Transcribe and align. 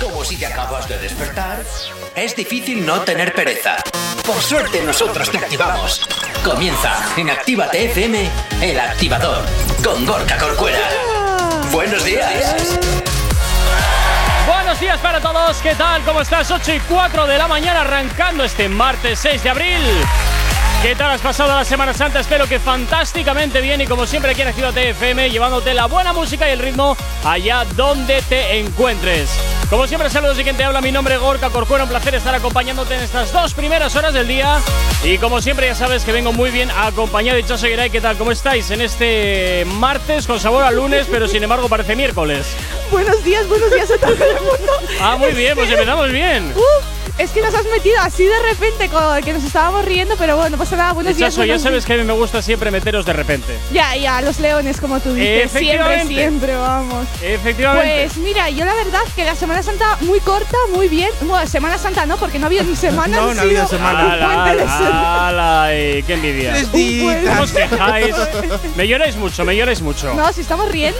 Como 0.00 0.24
si 0.24 0.36
te 0.38 0.46
acabas 0.46 0.88
de 0.88 0.96
despertar, 0.98 1.62
es 2.14 2.34
difícil 2.34 2.86
no 2.86 3.02
tener 3.02 3.34
pereza. 3.34 3.76
Por 4.26 4.40
suerte 4.40 4.82
nosotros 4.82 5.30
te 5.30 5.36
activamos. 5.36 6.00
Comienza 6.42 6.96
en 7.18 7.28
Actívate 7.28 7.84
FM, 7.84 8.30
el 8.62 8.80
activador, 8.80 9.44
con 9.84 10.06
Gorka 10.06 10.38
Corcuera. 10.38 10.88
Buenos 11.70 12.02
días. 12.02 12.78
Buenos 14.46 14.80
días 14.80 14.98
para 15.00 15.20
todos, 15.20 15.58
¿qué 15.58 15.74
tal? 15.74 16.02
¿Cómo 16.04 16.22
estás? 16.22 16.50
8 16.50 16.74
y 16.74 16.80
4 16.80 17.26
de 17.26 17.36
la 17.36 17.46
mañana 17.46 17.82
arrancando 17.82 18.44
este 18.44 18.70
martes 18.70 19.18
6 19.18 19.42
de 19.42 19.50
abril. 19.50 19.82
¿Qué 20.82 20.96
tal 20.96 21.10
has 21.10 21.20
pasado 21.20 21.54
la 21.54 21.64
Semana 21.64 21.92
Santa? 21.92 22.20
Espero 22.20 22.46
que 22.46 22.58
fantásticamente 22.58 23.60
bien 23.60 23.82
y 23.82 23.86
como 23.86 24.06
siempre 24.06 24.30
aquí 24.30 24.40
en 24.40 24.48
Actívate 24.48 24.90
FM 24.90 25.28
llevándote 25.28 25.74
la 25.74 25.84
buena 25.86 26.14
música 26.14 26.48
y 26.48 26.52
el 26.52 26.58
ritmo 26.58 26.96
allá 27.22 27.66
donde 27.76 28.22
te 28.22 28.58
encuentres. 28.58 29.28
Como 29.70 29.86
siempre 29.86 30.10
saludos 30.10 30.36
y 30.40 30.42
quien 30.42 30.56
te 30.56 30.64
habla, 30.64 30.80
mi 30.80 30.90
nombre 30.90 31.14
es 31.14 31.20
Gorka 31.20 31.48
Corcuera, 31.48 31.84
un 31.84 31.90
placer 31.90 32.16
estar 32.16 32.34
acompañándote 32.34 32.96
en 32.96 33.02
estas 33.02 33.32
dos 33.32 33.54
primeras 33.54 33.94
horas 33.94 34.12
del 34.12 34.26
día 34.26 34.58
y 35.04 35.16
como 35.18 35.40
siempre 35.40 35.68
ya 35.68 35.76
sabes 35.76 36.02
que 36.02 36.10
vengo 36.10 36.32
muy 36.32 36.50
bien 36.50 36.68
acompañado 36.72 37.38
y 37.38 37.44
Seguiray, 37.44 37.88
¿qué 37.88 38.00
tal? 38.00 38.18
¿Cómo 38.18 38.32
estáis 38.32 38.68
en 38.72 38.80
este 38.80 39.64
martes 39.64 40.26
con 40.26 40.40
sabor 40.40 40.64
a 40.64 40.72
lunes 40.72 41.06
pero 41.08 41.28
sin 41.28 41.44
embargo 41.44 41.68
parece 41.68 41.94
miércoles? 41.94 42.48
Buenos 42.90 43.22
días, 43.22 43.48
buenos 43.48 43.70
días 43.70 43.90
a 43.90 43.98
todo 43.98 44.12
el 44.12 44.18
mundo. 44.18 44.72
Ah, 45.00 45.16
muy 45.16 45.30
bien, 45.32 45.54
pues 45.54 45.70
empezamos 45.70 46.10
bien. 46.10 46.52
Es 47.16 47.30
que 47.30 47.42
nos 47.42 47.54
has 47.54 47.64
metido 47.66 47.96
así 48.00 48.24
de 48.24 48.38
repente, 48.42 48.90
que 49.24 49.32
nos 49.32 49.44
estábamos 49.44 49.84
riendo, 49.84 50.16
pero 50.18 50.36
bueno, 50.36 50.50
no 50.50 50.56
pasa 50.56 50.76
nada. 50.76 50.92
Buenos 50.92 51.16
días. 51.16 51.36
ya 51.36 51.58
sabes 51.58 51.84
que 51.84 51.92
a 51.92 51.96
mí 51.96 52.04
me 52.04 52.12
gusta 52.14 52.40
siempre 52.42 52.70
meteros 52.70 53.04
de 53.04 53.12
repente. 53.12 53.58
Ya, 53.72 53.94
ya, 53.94 54.20
los 54.22 54.40
leones, 54.40 54.80
como 54.80 55.00
tú 55.00 55.12
dices. 55.12 55.50
Siempre, 55.50 56.06
siempre, 56.06 56.56
vamos. 56.56 57.06
Efectivamente. 57.22 58.06
Pues 58.06 58.16
mira, 58.16 58.48
yo 58.50 58.64
la 58.64 58.74
verdad 58.74 59.02
que 59.14 59.24
la 59.24 59.34
Semana 59.34 59.62
Santa 59.62 59.98
muy 60.00 60.20
corta, 60.20 60.56
muy 60.74 60.88
bien. 60.88 61.10
Bueno, 61.20 61.46
Semana 61.46 61.78
Santa 61.78 62.06
no, 62.06 62.16
porque 62.16 62.38
no 62.38 62.46
ha 62.46 62.48
habido 62.48 62.64
ni 62.64 62.74
semana. 62.74 63.16
no, 63.20 63.34
no 63.34 63.40
ha 63.40 63.44
habido 63.44 63.68
semana. 63.68 65.28
¡Hala! 65.28 65.68
¡Qué 65.70 66.04
envidia! 66.08 66.54
¿Cómo 66.72 67.42
os 67.42 67.52
quejáis? 67.52 68.16
Me 68.76 68.88
lloráis 68.88 69.16
mucho, 69.16 69.44
me 69.44 69.56
lloráis 69.56 69.82
mucho. 69.82 70.14
No, 70.14 70.32
si 70.32 70.40
estamos 70.40 70.70
riendo. 70.70 70.98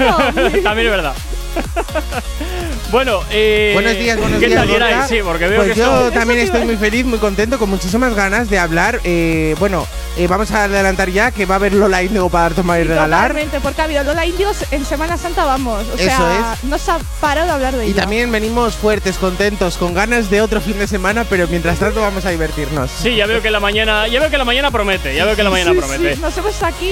También 0.62 0.86
es 0.86 0.90
verdad. 0.90 1.14
bueno, 2.92 3.20
eh, 3.30 3.70
buenos 3.74 3.96
días, 3.96 4.18
buenos 4.18 4.40
días. 4.40 4.66
Tal 4.66 5.08
sí, 5.08 5.18
porque 5.22 5.46
veo 5.46 5.64
pues 5.64 5.76
yo 5.76 6.10
también 6.14 6.40
estoy 6.40 6.64
muy 6.64 6.76
feliz, 6.76 7.04
muy 7.04 7.18
contento, 7.18 7.58
con 7.58 7.70
muchísimas 7.70 8.14
ganas 8.14 8.50
de 8.50 8.58
hablar. 8.58 9.00
Eh, 9.04 9.54
bueno, 9.58 9.86
eh, 10.16 10.26
vamos 10.26 10.50
a 10.52 10.64
adelantar 10.64 11.10
ya 11.10 11.30
que 11.30 11.46
va 11.46 11.56
a 11.56 11.58
haber 11.58 11.72
Lola 11.72 12.02
Índigo 12.02 12.28
para 12.28 12.54
tomar 12.54 12.80
y 12.80 12.84
regalar. 12.84 13.28
Totalmente, 13.28 13.60
porque 13.60 13.80
ha 13.80 13.84
habido 13.84 14.04
Lola 14.04 14.26
Índigo 14.26 14.52
en 14.70 14.84
Semana 14.84 15.16
Santa, 15.16 15.44
vamos. 15.44 15.84
O 15.94 15.98
sea, 15.98 16.56
no 16.64 16.78
se 16.78 16.90
ha 16.90 16.98
parado 17.20 17.46
de 17.46 17.52
hablar 17.52 17.76
de 17.76 17.84
ella. 17.84 17.90
Y 17.90 17.94
también 17.94 18.30
venimos 18.30 18.74
fuertes, 18.74 19.16
contentos, 19.16 19.76
con 19.76 19.94
ganas 19.94 20.30
de 20.30 20.42
otro 20.42 20.60
fin 20.60 20.78
de 20.78 20.86
semana, 20.86 21.24
pero 21.24 21.46
mientras 21.48 21.78
tanto 21.78 22.00
vamos 22.00 22.24
a 22.24 22.30
divertirnos. 22.30 22.90
Sí, 22.90 23.16
ya 23.16 23.26
veo 23.26 23.42
que 23.42 23.50
la 23.50 23.60
mañana, 23.60 24.08
ya 24.08 24.20
veo 24.20 24.30
que 24.30 24.38
la 24.38 24.44
mañana 24.44 24.70
promete, 24.70 25.14
ya 25.14 25.24
veo 25.24 25.36
que 25.36 25.42
la 25.42 25.50
mañana 25.50 25.72
promete. 25.74 26.14
Sí, 26.14 26.20
nos 26.20 26.36
hemos 26.36 26.62
aquí. 26.62 26.90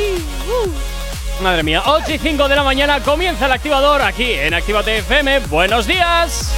Uh. 0.48 0.97
Madre 1.42 1.62
mía, 1.62 1.82
8 1.86 2.14
y 2.14 2.18
5 2.18 2.48
de 2.48 2.56
la 2.56 2.64
mañana 2.64 3.00
comienza 3.00 3.46
el 3.46 3.52
activador 3.52 4.02
aquí 4.02 4.32
en 4.32 4.54
Actívate 4.54 4.98
FM. 4.98 5.38
¡Buenos 5.46 5.86
días! 5.86 6.52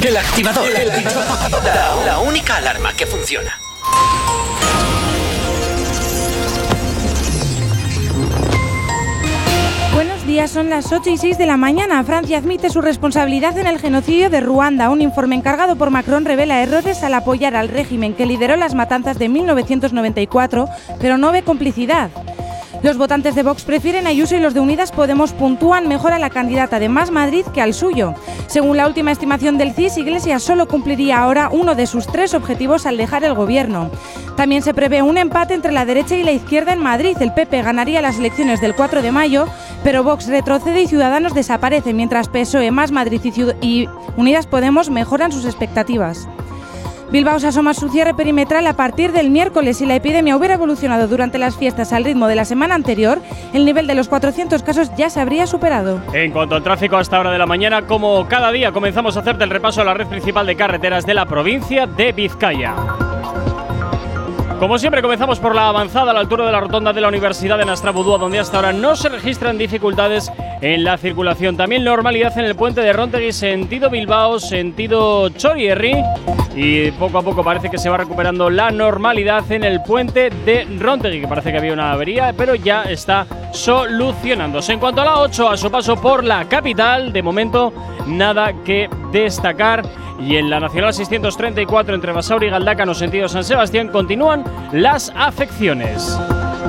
El 0.00 0.16
activador, 0.16 0.68
el 0.70 0.90
activador. 0.90 1.64
La, 2.06 2.20
única 2.20 2.56
alarma 2.56 2.92
que 2.92 3.06
funciona. 3.06 3.58
Buenos 9.92 10.24
días, 10.24 10.52
son 10.52 10.70
las 10.70 10.92
8 10.92 11.10
y 11.10 11.16
6 11.16 11.36
de 11.36 11.46
la 11.46 11.56
mañana. 11.56 12.04
Francia 12.04 12.38
admite 12.38 12.70
su 12.70 12.80
responsabilidad 12.80 13.58
en 13.58 13.66
el 13.66 13.80
genocidio 13.80 14.30
de 14.30 14.40
Ruanda. 14.40 14.90
Un 14.90 15.00
informe 15.00 15.34
encargado 15.34 15.74
por 15.74 15.90
Macron 15.90 16.26
revela 16.26 16.62
errores 16.62 17.02
al 17.02 17.14
apoyar 17.14 17.56
al 17.56 17.70
régimen 17.70 18.14
que 18.14 18.26
lideró 18.26 18.54
las 18.54 18.74
matanzas 18.74 19.18
de 19.18 19.28
1994, 19.28 20.68
pero 21.00 21.18
no 21.18 21.32
ve 21.32 21.42
complicidad. 21.42 22.10
Los 22.84 22.98
votantes 22.98 23.34
de 23.34 23.42
Vox 23.42 23.64
prefieren 23.64 24.06
a 24.06 24.10
Ayuso 24.10 24.36
y 24.36 24.40
los 24.40 24.52
de 24.52 24.60
Unidas 24.60 24.92
Podemos 24.92 25.32
puntúan 25.32 25.88
mejor 25.88 26.12
a 26.12 26.18
la 26.18 26.28
candidata 26.28 26.78
de 26.78 26.90
Más 26.90 27.10
Madrid 27.10 27.46
que 27.54 27.62
al 27.62 27.72
suyo. 27.72 28.12
Según 28.46 28.76
la 28.76 28.86
última 28.86 29.10
estimación 29.10 29.56
del 29.56 29.72
CIS, 29.72 29.96
Iglesias 29.96 30.42
solo 30.42 30.68
cumpliría 30.68 31.16
ahora 31.16 31.48
uno 31.50 31.74
de 31.74 31.86
sus 31.86 32.06
tres 32.06 32.34
objetivos 32.34 32.84
al 32.84 32.98
dejar 32.98 33.24
el 33.24 33.32
gobierno. 33.32 33.90
También 34.36 34.60
se 34.60 34.74
prevé 34.74 35.00
un 35.00 35.16
empate 35.16 35.54
entre 35.54 35.72
la 35.72 35.86
derecha 35.86 36.14
y 36.14 36.24
la 36.24 36.32
izquierda 36.32 36.74
en 36.74 36.78
Madrid. 36.78 37.16
El 37.20 37.32
PP 37.32 37.62
ganaría 37.62 38.02
las 38.02 38.18
elecciones 38.18 38.60
del 38.60 38.74
4 38.74 39.00
de 39.00 39.12
mayo, 39.12 39.46
pero 39.82 40.04
Vox 40.04 40.26
retrocede 40.26 40.82
y 40.82 40.86
Ciudadanos 40.86 41.32
desaparece, 41.32 41.94
mientras 41.94 42.28
PSOE, 42.28 42.70
Más 42.70 42.92
Madrid 42.92 43.22
y 43.62 43.88
Unidas 44.18 44.46
Podemos 44.46 44.90
mejoran 44.90 45.32
sus 45.32 45.46
expectativas. 45.46 46.28
Bilbao 47.14 47.36
asoma 47.36 47.74
su 47.74 47.90
cierre 47.90 48.12
perimetral 48.12 48.66
a 48.66 48.72
partir 48.72 49.12
del 49.12 49.30
miércoles. 49.30 49.76
Si 49.76 49.86
la 49.86 49.94
epidemia 49.94 50.36
hubiera 50.36 50.54
evolucionado 50.54 51.06
durante 51.06 51.38
las 51.38 51.56
fiestas 51.56 51.92
al 51.92 52.02
ritmo 52.02 52.26
de 52.26 52.34
la 52.34 52.44
semana 52.44 52.74
anterior, 52.74 53.20
el 53.52 53.64
nivel 53.64 53.86
de 53.86 53.94
los 53.94 54.08
400 54.08 54.64
casos 54.64 54.90
ya 54.96 55.08
se 55.10 55.20
habría 55.20 55.46
superado. 55.46 56.00
En 56.12 56.32
cuanto 56.32 56.56
al 56.56 56.64
tráfico 56.64 56.96
a 56.96 57.02
esta 57.02 57.20
hora 57.20 57.30
de 57.30 57.38
la 57.38 57.46
mañana, 57.46 57.82
como 57.82 58.26
cada 58.26 58.50
día 58.50 58.72
comenzamos 58.72 59.16
a 59.16 59.20
hacerte 59.20 59.44
el 59.44 59.50
repaso 59.50 59.80
a 59.80 59.84
la 59.84 59.94
red 59.94 60.08
principal 60.08 60.44
de 60.44 60.56
carreteras 60.56 61.06
de 61.06 61.14
la 61.14 61.24
provincia 61.24 61.86
de 61.86 62.10
Vizcaya. 62.10 63.03
Como 64.64 64.78
siempre, 64.78 65.02
comenzamos 65.02 65.40
por 65.40 65.54
la 65.54 65.68
avanzada 65.68 66.10
a 66.10 66.14
la 66.14 66.20
altura 66.20 66.46
de 66.46 66.50
la 66.50 66.58
rotonda 66.58 66.94
de 66.94 67.02
la 67.02 67.08
Universidad 67.08 67.58
de 67.58 67.66
Nastrabudúa, 67.66 68.16
donde 68.16 68.38
hasta 68.38 68.56
ahora 68.56 68.72
no 68.72 68.96
se 68.96 69.10
registran 69.10 69.58
dificultades 69.58 70.32
en 70.62 70.84
la 70.84 70.96
circulación. 70.96 71.54
También 71.54 71.84
normalidad 71.84 72.38
en 72.38 72.46
el 72.46 72.54
puente 72.54 72.80
de 72.80 72.94
Rontegui, 72.94 73.30
sentido 73.30 73.90
Bilbao, 73.90 74.40
sentido 74.40 75.28
Chorierri. 75.28 76.02
Y 76.56 76.90
poco 76.92 77.18
a 77.18 77.22
poco 77.22 77.44
parece 77.44 77.68
que 77.68 77.76
se 77.76 77.90
va 77.90 77.98
recuperando 77.98 78.48
la 78.48 78.70
normalidad 78.70 79.52
en 79.52 79.64
el 79.64 79.82
puente 79.82 80.30
de 80.30 80.66
Rontegui, 80.80 81.20
que 81.20 81.28
parece 81.28 81.52
que 81.52 81.58
había 81.58 81.74
una 81.74 81.92
avería, 81.92 82.32
pero 82.34 82.54
ya 82.54 82.84
está 82.84 83.26
solucionándose. 83.52 84.72
En 84.72 84.80
cuanto 84.80 85.02
a 85.02 85.04
la 85.04 85.18
8, 85.18 85.50
a 85.50 85.58
su 85.58 85.70
paso 85.70 85.96
por 85.96 86.24
la 86.24 86.48
capital, 86.48 87.12
de 87.12 87.22
momento 87.22 87.70
nada 88.06 88.54
que 88.64 88.88
destacar. 89.12 89.82
Y 90.20 90.36
en 90.36 90.48
la 90.48 90.60
Nacional 90.60 90.94
634 90.94 91.94
entre 91.94 92.12
Basauri 92.12 92.46
y 92.46 92.50
Galdácano, 92.50 92.94
sentido 92.94 93.28
San 93.28 93.42
Sebastián, 93.42 93.88
continúan 93.88 94.44
las 94.72 95.12
afecciones. 95.14 96.18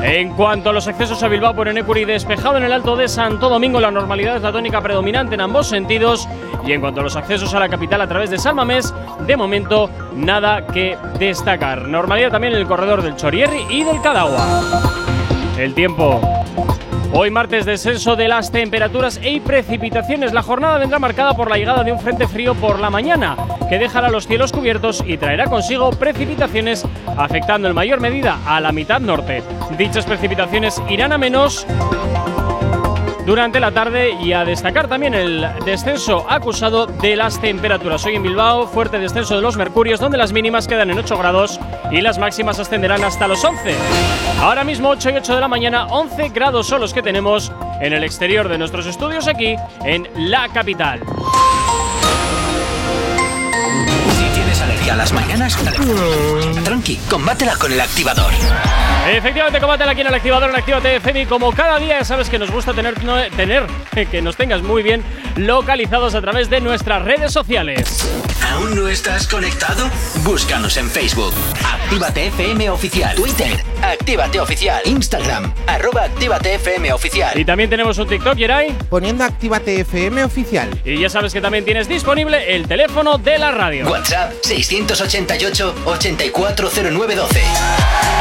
En 0.01 0.31
cuanto 0.33 0.69
a 0.69 0.73
los 0.73 0.87
accesos 0.87 1.23
a 1.23 1.27
Bilbao 1.27 1.55
por 1.55 1.67
Enecuri, 1.67 2.05
despejado 2.05 2.57
en 2.57 2.63
el 2.63 2.73
Alto 2.73 2.95
de 2.95 3.07
Santo 3.07 3.49
Domingo, 3.49 3.79
la 3.79 3.91
normalidad 3.91 4.35
es 4.35 4.41
la 4.41 4.51
tónica 4.51 4.81
predominante 4.81 5.35
en 5.35 5.41
ambos 5.41 5.67
sentidos. 5.67 6.27
Y 6.65 6.73
en 6.73 6.81
cuanto 6.81 6.99
a 6.99 7.03
los 7.03 7.15
accesos 7.15 7.53
a 7.53 7.59
la 7.59 7.69
capital 7.69 8.01
a 8.01 8.07
través 8.07 8.29
de 8.29 8.37
Salmamés, 8.37 8.93
de 9.25 9.37
momento 9.37 9.89
nada 10.15 10.67
que 10.67 10.97
destacar. 11.17 11.87
Normalidad 11.87 12.31
también 12.31 12.53
en 12.53 12.59
el 12.59 12.67
corredor 12.67 13.01
del 13.01 13.15
Chorierri 13.15 13.65
y 13.69 13.83
del 13.83 14.01
Cadagua. 14.01 14.45
El 15.57 15.73
tiempo. 15.73 16.34
Hoy 17.17 17.31
martes 17.31 17.65
descenso 17.65 18.17
de 18.17 18.27
las 18.27 18.51
temperaturas 18.51 19.21
y 19.23 19.39
precipitaciones. 19.39 20.33
La 20.33 20.43
jornada 20.43 20.77
vendrá 20.77 20.99
marcada 20.99 21.33
por 21.33 21.49
la 21.49 21.55
llegada 21.55 21.81
de 21.81 21.93
un 21.93 21.99
frente 22.01 22.27
frío 22.27 22.55
por 22.55 22.77
la 22.77 22.89
mañana, 22.89 23.37
que 23.69 23.79
dejará 23.79 24.09
los 24.09 24.27
cielos 24.27 24.51
cubiertos 24.51 25.01
y 25.07 25.15
traerá 25.15 25.45
consigo 25.45 25.91
precipitaciones, 25.91 26.83
afectando 27.15 27.69
en 27.69 27.73
mayor 27.73 28.01
medida 28.01 28.39
a 28.45 28.59
la 28.59 28.73
mitad 28.73 28.99
norte. 28.99 29.43
Dichas 29.77 30.05
precipitaciones 30.05 30.81
irán 30.89 31.13
a 31.13 31.17
menos 31.17 31.65
durante 33.25 33.59
la 33.59 33.71
tarde 33.71 34.11
y 34.11 34.33
a 34.33 34.45
destacar 34.45 34.87
también 34.87 35.13
el 35.13 35.47
descenso 35.65 36.25
acusado 36.29 36.85
de 36.85 37.15
las 37.15 37.39
temperaturas. 37.41 38.05
Hoy 38.05 38.15
en 38.15 38.23
Bilbao, 38.23 38.67
fuerte 38.67 38.99
descenso 38.99 39.35
de 39.35 39.41
los 39.41 39.57
mercurios, 39.57 39.99
donde 39.99 40.17
las 40.17 40.31
mínimas 40.31 40.67
quedan 40.67 40.91
en 40.91 40.99
8 40.99 41.17
grados 41.17 41.59
y 41.91 42.01
las 42.01 42.17
máximas 42.17 42.59
ascenderán 42.59 43.03
hasta 43.03 43.27
los 43.27 43.43
11. 43.43 43.75
Ahora 44.39 44.63
mismo 44.63 44.89
8 44.89 45.09
y 45.09 45.13
8 45.17 45.35
de 45.35 45.41
la 45.41 45.47
mañana, 45.47 45.87
11 45.87 46.29
grados 46.29 46.67
son 46.67 46.81
los 46.81 46.93
que 46.93 47.01
tenemos 47.01 47.51
en 47.81 47.93
el 47.93 48.03
exterior 48.03 48.47
de 48.47 48.57
nuestros 48.57 48.85
estudios 48.85 49.27
aquí 49.27 49.55
en 49.83 50.07
la 50.15 50.47
capital. 50.49 51.01
A 54.95 54.97
las 54.97 55.11
mañanas, 55.11 55.57
tranqui, 56.63 56.95
combátela 57.09 57.57
con 57.57 57.71
el 57.71 57.81
activador. 57.81 58.31
Efectivamente, 59.09 59.59
combátela 59.59 59.91
aquí 59.91 60.01
en 60.01 60.07
el 60.07 60.13
activador 60.13 60.49
en 60.49 60.55
Actívate 60.55 60.95
FM. 60.95 61.27
Como 61.27 61.51
cada 61.51 61.77
día 61.79 62.03
sabes 62.03 62.29
que 62.29 62.39
nos 62.39 62.49
gusta 62.49 62.73
tener, 62.73 62.95
tener 63.35 63.67
que 64.11 64.21
nos 64.21 64.37
tengas 64.37 64.61
muy 64.61 64.83
bien 64.83 65.03
localizados 65.35 66.15
a 66.15 66.21
través 66.21 66.49
de 66.49 66.61
nuestras 66.61 67.03
redes 67.03 67.31
sociales. 67.31 68.09
¿Aún 68.51 68.75
no 68.75 68.87
estás 68.87 69.27
conectado? 69.27 69.89
Búscanos 70.23 70.77
en 70.77 70.89
Facebook. 70.89 71.33
Actívate 71.63 72.27
FM 72.27 72.69
Oficial. 72.69 73.15
Twitter. 73.15 73.63
Actívate 73.81 74.39
Oficial. 74.39 74.81
Instagram. 74.85 75.53
Arroba 75.67 76.05
Actívate 76.05 76.55
FM 76.55 76.93
Oficial. 76.93 77.37
Y 77.37 77.43
también 77.43 77.69
tenemos 77.69 77.97
un 77.97 78.07
TikTok, 78.07 78.35
Yeray. 78.35 78.71
Poniendo 78.89 79.23
Actívate 79.23 79.81
FM 79.81 80.23
oficial. 80.23 80.69
Y 80.85 80.99
ya 80.99 81.09
sabes 81.09 81.33
que 81.33 81.41
también 81.41 81.65
tienes 81.65 81.87
disponible 81.87 82.55
el 82.55 82.67
teléfono 82.67 83.17
de 83.17 83.37
la 83.37 83.51
radio. 83.51 83.89
WhatsApp 83.89 84.33
688-840912. 84.93 87.41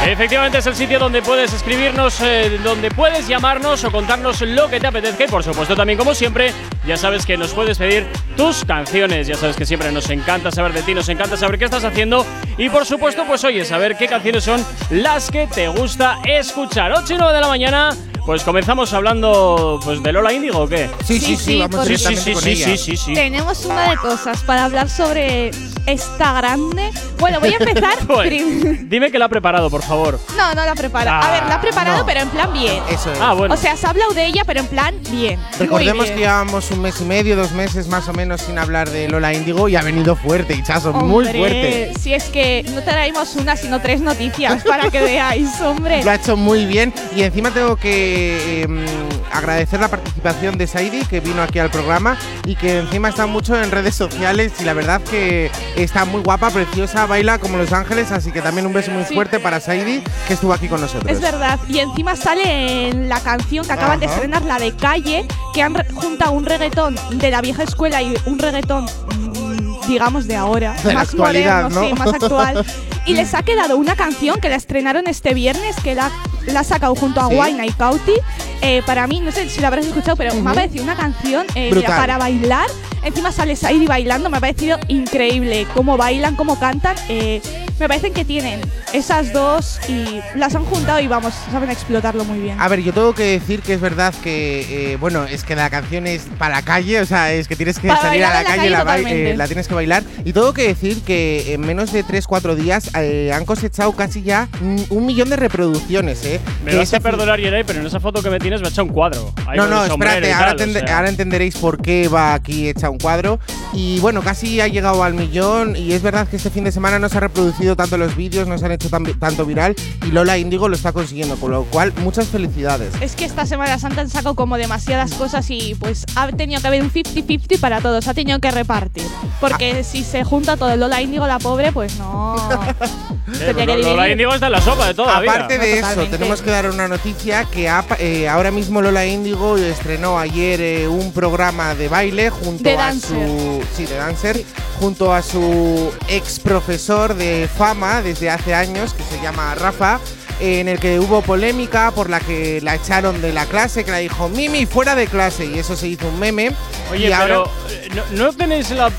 Efectivamente 0.07 0.59
es 0.59 0.67
el 0.67 0.75
sitio 0.75 0.99
donde 0.99 1.23
puedes 1.23 1.51
escribirnos, 1.53 2.21
eh, 2.21 2.59
donde 2.63 2.91
puedes 2.91 3.27
llamarnos 3.27 3.85
o 3.85 3.91
contarnos 3.91 4.43
lo 4.43 4.69
que 4.69 4.79
te 4.79 4.87
apetezca 4.87 5.25
y 5.25 5.29
por 5.29 5.43
supuesto 5.43 5.75
también 5.75 5.99
como 5.99 6.15
siempre 6.15 6.53
ya 6.87 6.99
sabes 6.99 7.25
que 7.25 7.39
nos 7.39 7.55
puedes 7.55 7.79
pedir 7.79 8.07
tus 8.37 8.67
canciones, 8.67 9.27
ya 9.27 9.37
sabes 9.37 9.57
que 9.57 9.65
siempre 9.65 9.91
nos 9.93 10.11
encanta 10.11 10.51
saber 10.51 10.75
de 10.75 10.83
ti, 10.83 10.95
nos 10.95 11.09
encanta 11.09 11.39
saber 11.39 11.59
qué 11.59 11.65
estás 11.65 11.85
haciendo 11.85 12.27
y 12.59 12.69
por 12.69 12.85
supuesto 12.85 13.25
pues 13.27 13.45
oye, 13.45 13.65
saber 13.65 13.97
qué 13.97 14.07
canciones 14.07 14.45
son 14.45 14.63
las 14.91 15.31
que 15.31 15.47
te 15.47 15.69
gusta 15.69 16.19
escuchar. 16.25 16.93
8 16.93 17.15
y 17.15 17.17
9 17.17 17.33
de 17.33 17.41
la 17.41 17.49
mañana 17.49 17.97
pues 18.27 18.43
comenzamos 18.43 18.93
hablando 18.95 19.79
pues 19.85 20.03
de 20.03 20.13
Lola 20.13 20.33
Índigo 20.33 20.61
o 20.61 20.69
qué? 20.69 20.89
Sí, 21.05 21.19
sí, 21.19 21.21
Sí, 21.21 21.37
sí, 21.37 21.45
sí, 21.45 21.59
vamos 21.61 21.77
porque- 21.77 21.99
Sí, 21.99 22.05
sí, 22.05 22.09
directamente 22.09 22.25
sí, 22.25 22.33
con 22.35 22.43
sí, 22.43 22.51
ella. 22.51 22.67
sí, 22.67 22.79
sí, 22.79 22.97
sí. 22.97 23.15
Tenemos 23.15 23.65
una 23.67 23.91
de 23.91 23.97
cosas 23.99 24.41
para 24.43 24.65
hablar 24.65 24.89
sobre 24.89 25.51
esta 25.87 26.33
grande. 26.33 26.91
Bueno, 27.19 27.41
voy 27.41 27.53
a 27.53 27.57
empezar. 27.59 27.99
Dime 28.89 29.11
que 29.11 29.19
la 29.19 29.27
ha 29.27 29.29
preparado, 29.29 29.69
por 29.71 29.83
favor. 29.83 30.19
no, 30.37 30.55
no 30.55 30.65
la 30.65 30.75
prepara. 30.75 31.21
A 31.21 31.31
ver, 31.33 31.43
la 31.49 31.55
ha 31.57 31.61
preparado, 31.61 31.99
no. 31.99 32.07
pero 32.07 32.21
en 32.21 32.29
plan 32.31 32.53
bien. 32.53 32.83
Eso 32.91 33.13
es. 33.13 33.19
Ah, 33.21 33.35
bueno. 33.35 33.53
O 33.55 33.57
sea, 33.57 33.77
se 33.77 33.87
ha 33.87 33.91
hablado 33.91 34.13
de 34.15 34.27
ella, 34.27 34.43
pero 34.47 34.61
en 34.61 34.67
plan 34.69 34.95
bien. 35.11 35.39
Recordemos 35.59 36.07
que 36.07 36.13
bien. 36.13 36.21
llevábamos 36.29 36.71
un 36.71 36.81
mes 36.81 37.01
y 37.01 37.05
medio, 37.05 37.37
dos 37.37 37.53
meses 37.53 37.89
más 37.89 38.09
o 38.09 38.13
menos 38.15 38.41
sin 38.43 38.59
hablar 38.59 38.89
de 38.91 39.09
Lola 39.09 39.35
Índigo 39.35 39.69
y 39.69 39.77
ha 39.77 39.83
venido 39.83 40.17
fuerte, 40.17 40.55
Hichazo, 40.55 40.93
muy 40.93 41.25
fuerte. 41.27 41.93
Si 42.01 42.15
es 42.15 42.25
que 42.25 42.65
no 42.75 42.83
traemos 42.83 43.37
una, 43.37 43.57
sino 43.57 43.81
tres 43.81 44.01
noticias 44.01 44.63
para 44.65 44.91
que 44.91 45.01
veáis, 45.01 45.61
hombre. 45.61 46.03
Lo 46.03 46.11
ha 46.11 46.15
hecho 46.15 46.37
muy 46.37 46.65
bien 46.67 46.93
y 47.15 47.23
encima 47.23 47.51
tengo 47.51 47.77
que 47.77 48.14
em, 48.15 48.85
agradecer 49.33 49.81
la 49.81 49.89
participación 49.89 50.57
de 50.59 50.67
Saidi 50.67 51.05
que 51.05 51.21
vino 51.21 51.43
aquí 51.43 51.59
al 51.59 51.71
programa 51.71 52.17
y 52.47 52.55
que 52.57 52.79
encima 52.79 53.09
está 53.09 53.27
mucho 53.27 53.61
en 53.61 53.71
redes 53.71 53.95
sociales 53.95 54.53
y 54.61 54.65
la 54.65 54.73
verdad 54.75 55.01
que 55.03 55.51
está 55.77 56.05
muy 56.05 56.21
guapa, 56.23 56.51
preciosa, 56.51 57.07
baila 57.07 57.39
como 57.39 57.57
Los 57.59 57.73
Ángeles, 57.73 58.13
así 58.13 58.31
que 58.33 58.41
también 58.43 58.67
un 58.67 58.73
beso 58.73 58.91
muy 58.91 59.05
Sí. 59.05 59.15
fuerte 59.15 59.39
para 59.41 59.61
Saidi 59.61 60.03
que 60.27 60.35
estuvo 60.35 60.53
aquí 60.53 60.69
con 60.69 60.81
nosotros. 60.81 61.11
Es 61.11 61.21
verdad. 61.21 61.59
Y 61.69 61.79
encima 61.81 62.17
sale 62.17 62.89
en 62.89 63.09
la 63.09 63.21
canción 63.21 63.67
que 63.67 63.73
acaban 63.73 64.01
de 64.01 64.07
estrenar, 64.07 64.43
la 64.43 64.59
de 64.59 64.73
Calle, 64.75 65.27
que 65.53 65.63
han 65.63 65.75
juntado 65.95 66.33
un 66.33 66.45
reggaetón 66.47 66.97
de 67.13 67.31
la 67.31 67.41
vieja 67.41 67.63
escuela 67.65 68.01
y 68.03 68.15
un 68.27 68.39
reggaetón, 68.39 68.85
mm, 68.85 69.87
digamos, 69.89 70.27
de 70.27 70.37
ahora. 70.37 70.75
De 70.85 70.95
más 70.95 71.09
actualidad, 71.11 71.65
moderno, 71.71 71.81
¿no? 71.83 71.89
sí, 71.89 71.95
más 71.95 72.15
actual. 72.15 72.67
y 73.07 73.15
les 73.15 73.35
ha 73.35 73.43
quedado 73.43 73.77
una 73.77 73.97
canción 73.97 74.41
que 74.41 74.49
la 74.49 74.57
estrenaron 74.57 75.07
este 75.07 75.35
viernes, 75.35 75.77
que 75.83 75.95
la, 75.95 76.11
la 76.47 76.61
ha 76.61 76.65
sacado 76.65 76.95
junto 76.95 77.21
a 77.21 77.29
Sí. 77.29 77.37
Y 77.65 77.73
Cauti. 77.73 78.13
Eh, 78.61 78.83
para 78.87 79.07
mí, 79.07 79.21
no 79.21 79.31
sé 79.33 79.49
si 79.49 79.61
la 79.61 79.69
habrás 79.69 79.87
escuchado, 79.87 80.17
pero 80.17 80.35
me 80.35 80.51
ha 80.51 80.55
parecido 80.55 80.85
una 80.85 80.97
canción 80.97 81.47
eh, 81.55 81.71
mira, 81.75 81.89
para 81.97 82.19
bailar. 82.19 82.67
Encima 83.03 83.33
sale 83.33 83.57
Saidi 83.57 83.87
bailando, 83.87 84.31
me 84.31 84.39
ha 84.39 84.41
parecido 84.41 84.79
increíble. 84.89 85.67
Cómo 85.75 85.97
bailan, 85.97 86.37
cómo 86.37 86.59
cantan. 86.59 86.97
eh, 87.09 87.43
me 87.79 87.89
parecen 87.89 88.13
que 88.13 88.25
tienen 88.25 88.61
esas 88.93 89.33
dos 89.33 89.81
y 89.89 90.21
las 90.37 90.55
han 90.55 90.65
juntado 90.65 91.01
y 91.01 91.09
vamos, 91.09 91.35
saben 91.51 91.71
explotarlo 91.71 92.25
muy 92.25 92.39
bien. 92.39 92.61
A 92.61 92.69
ver, 92.69 92.81
yo 92.83 92.93
tengo 92.93 93.15
que 93.15 93.25
decir 93.25 93.63
que 93.63 93.75
es 93.75 93.81
verdad 93.81 94.15
que, 94.23 94.93
eh, 94.93 94.97
bueno, 94.97 95.25
es 95.25 95.43
que 95.43 95.57
la 95.57 95.69
canción 95.71 96.07
es 96.07 96.23
para 96.39 96.57
la 96.57 96.63
calle, 96.63 97.01
o 97.01 97.07
sea, 97.07 97.33
es 97.33 97.49
que 97.49 97.57
tienes 97.57 97.81
que 97.81 97.89
Para 97.89 98.01
salir 98.01 98.25
a 98.25 98.29
la 98.31 98.35
la 98.35 98.45
calle, 98.45 98.71
calle 98.71 99.03
la, 99.05 99.11
eh, 99.11 99.37
la 99.37 99.47
tienes 99.47 99.67
que 99.67 99.75
bailar. 99.75 100.05
Y 100.25 100.33
tengo 100.33 100.55
que 100.55 100.69
decir 100.69 101.03
que 101.03 101.53
en 101.53 101.63
menos 101.63 101.93
de 101.93 102.05
3-4 102.05 102.55
días 102.55 102.94
eh, 102.97 103.33
han 103.33 103.45
cosechado 103.45 103.93
casi 103.93 104.23
ya 104.23 104.49
un 104.91 105.07
millón 105.07 105.31
de 105.31 105.37
reproducciones, 105.37 106.25
¿eh? 106.25 106.41
Me 106.65 106.73
Que 106.73 106.79
vas 106.79 106.93
a 106.95 107.01
perdonar, 107.01 107.41
Yeray, 107.41 107.65
pero 107.65 107.81
en 107.81 107.87
esa 107.87 108.01
foto 108.01 108.23
que 108.23 108.31
me 108.31 108.39
tienes 108.39 108.61
me 108.61 108.67
ha 108.69 108.71
echado 108.71 108.87
un 108.87 108.93
cuadro. 108.93 109.33
Ahí 109.47 109.57
No, 109.57 109.67
no, 109.67 109.85
espérate, 109.85 110.33
ahora, 110.33 110.57
tal, 110.57 110.71
o 110.71 110.73
sea. 110.73 110.97
ahora 110.97 111.09
entenderéis 111.09 111.57
por 111.57 111.81
qué 111.81 112.09
va 112.09 112.35
aquí 112.35 112.69
hecha 112.69 112.91
un 112.91 112.99
cuadro. 112.99 113.39
Y 113.73 113.99
bueno, 114.01 114.23
casi 114.23 114.61
ha 114.61 114.69
llegado 114.69 115.03
al 115.05 115.15
millón. 115.15 115.77
Y 115.77 115.93
es 115.93 116.03
verdad 116.03 116.29
que 116.29 116.37
este 116.37 116.51
fin 116.51 116.65
de 116.65 116.73
semana 116.73 116.99
no 116.99 117.09
se 117.09 117.17
ha 117.17 117.21
reproducido 117.21 117.77
tanto 117.77 117.97
los 117.99 118.15
vídeos, 118.17 118.47
no 118.49 118.57
se 118.59 118.67
han 118.67 118.73
hecho 118.73 118.89
tan 118.91 119.03
vi- 119.05 119.15
tanto 119.15 119.45
viral. 119.45 119.75
Y 120.07 120.11
Lola 120.11 120.39
Índigo 120.39 120.69
lo 120.69 120.77
está 120.77 120.93
consiguiendo, 120.93 121.37
con 121.37 121.51
lo 121.51 121.65
cual, 121.65 121.93
muchas 122.03 122.29
felicidades. 122.29 122.93
Es 123.01 123.15
que 123.17 123.25
esta 123.25 123.47
Semana 123.47 123.79
Santa 123.79 124.01
han 124.03 124.09
sacado 124.11 124.35
como 124.35 124.57
demasiadas 124.57 125.13
cosas 125.15 125.51
y 125.51 125.75
pues 125.75 126.05
ha 126.17 126.29
tenido 126.33 126.61
que 126.61 126.67
haber 126.69 126.83
un 126.83 126.91
50-50 126.93 127.59
para 127.61 127.81
todos, 127.81 128.07
ha 128.09 128.15
tenido 128.15 128.39
que 128.41 128.51
repartir. 128.51 129.05
Porque 129.41 129.79
Ah. 129.81 129.85
si 129.85 130.03
se 130.05 130.25
junta 130.25 130.57
todo 130.57 130.71
el 130.71 130.81
Lola 130.81 131.01
Índigo, 131.03 131.27
la 131.27 131.39
pobre, 131.39 131.73
pues 131.73 131.97
no. 131.99 132.37
Lo- 133.27 133.77
Lola. 133.77 134.09
Índigo 134.09 134.35
está 134.35 134.47
en 134.47 134.53
la 134.53 134.61
sopa 134.61 134.87
de 134.89 134.95
toda. 134.95 135.17
Aparte 135.19 135.59
de 135.59 135.73
eso, 135.75 135.81
Totalmente. 135.83 136.19
tenemos 136.19 136.43
que 136.43 136.51
dar 136.51 136.71
una 136.71 136.89
noticia 136.89 137.45
que 137.47 137.71
eh, 137.99 138.29
ahora 138.29 138.51
mismo 138.51 138.83
Lola 138.83 139.07
Índigo 139.07 139.57
estrenó 139.57 140.19
ayer 140.19 140.61
eh, 140.61 140.89
un 140.89 141.13
programa 141.13 141.75
de 141.75 141.89
baile 141.89 142.31
junto 142.31 142.63
De 142.63 142.77
a 142.77 142.93
su 142.93 143.63
sí, 143.77 143.87
de 143.87 143.97
dancer, 143.97 144.43
junto 144.79 145.13
a 145.15 145.23
su 145.23 145.91
ex 146.09 146.39
profesor 146.41 147.15
de 147.15 147.49
fama 147.57 148.03
desde 148.03 148.31
hace 148.31 148.55
años 148.55 148.95
que 148.95 149.03
se 149.05 149.21
llama 149.23 149.55
Rafa. 149.55 149.99
eh, 150.41 150.61
En 150.61 150.69
el 150.69 150.79
que 150.79 150.99
hubo 151.01 151.23
polémica 151.23 151.91
por 151.93 152.11
la 152.11 152.21
que 152.21 152.61
la 152.63 152.75
echaron 152.75 153.21
de 153.23 153.33
la 153.33 153.47
clase, 153.47 153.85
que 153.85 153.91
la 153.91 153.99
dijo 153.99 154.29
Mimi 154.29 154.67
fuera 154.67 154.95
de 154.95 155.07
clase, 155.07 155.47
y 155.47 155.59
eso 155.59 155.77
se 155.77 155.89
hizo 155.89 156.09
un 156.09 156.19
meme. 156.19 156.53
Oye, 156.93 157.09
y 157.09 157.13
ahora- 157.13 157.45
pero 157.45 158.05
¿no, 158.17 158.25
no 158.27 158.33
tenéis 158.33 158.71
la, 158.71 158.91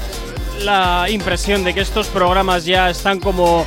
la 0.63 1.05
impresión 1.09 1.63
de 1.63 1.73
que 1.73 1.81
estos 1.81 2.07
programas 2.07 2.65
ya 2.65 2.89
están 2.89 3.19
como 3.19 3.65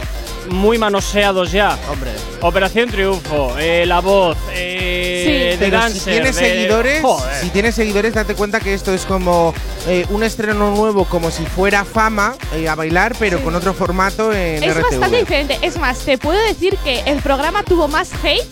muy 0.51 0.79
manoseados 0.79 1.53
ya? 1.53 1.79
Hombre, 1.91 2.11
Operación 2.41 2.89
Triunfo, 2.91 3.55
eh, 3.59 3.85
La 3.87 4.01
Voz, 4.01 4.37
eh, 4.53 5.53
Sí. 5.53 5.59
The 5.59 5.65
Pero 5.67 5.79
Dancer, 5.79 6.01
si 6.01 6.11
tienes 6.11 6.37
de- 6.37 6.43
seguidores, 6.49 7.03
Joder. 7.03 7.41
si 7.43 7.51
tienes 7.51 7.75
seguidores, 7.75 8.15
date 8.15 8.35
cuenta 8.35 8.61
que 8.61 8.73
esto 8.75 8.95
es 8.95 9.05
como 9.05 9.53
eh, 9.87 10.07
un 10.11 10.23
estreno 10.23 10.71
nuevo, 10.75 11.05
como 11.05 11.31
si 11.31 11.45
fuera 11.45 11.85
fama 11.85 12.35
eh, 12.55 12.69
a 12.69 12.75
bailar, 12.75 13.15
pero 13.19 13.39
Sí. 13.39 13.45
con 13.45 13.55
otro 13.55 13.75
formato 13.75 14.33
en 14.33 14.63
Es 14.63 14.75
RTV. 14.75 14.83
bastante 14.91 15.19
diferente. 15.19 15.59
Es 15.63 15.79
más, 15.79 15.99
te 15.99 16.17
puedo 16.19 16.41
decir 16.47 16.77
que 16.85 17.01
el 17.07 17.21
programa 17.23 17.63
tuvo 17.63 17.89
más 17.89 18.11
hate 18.23 18.47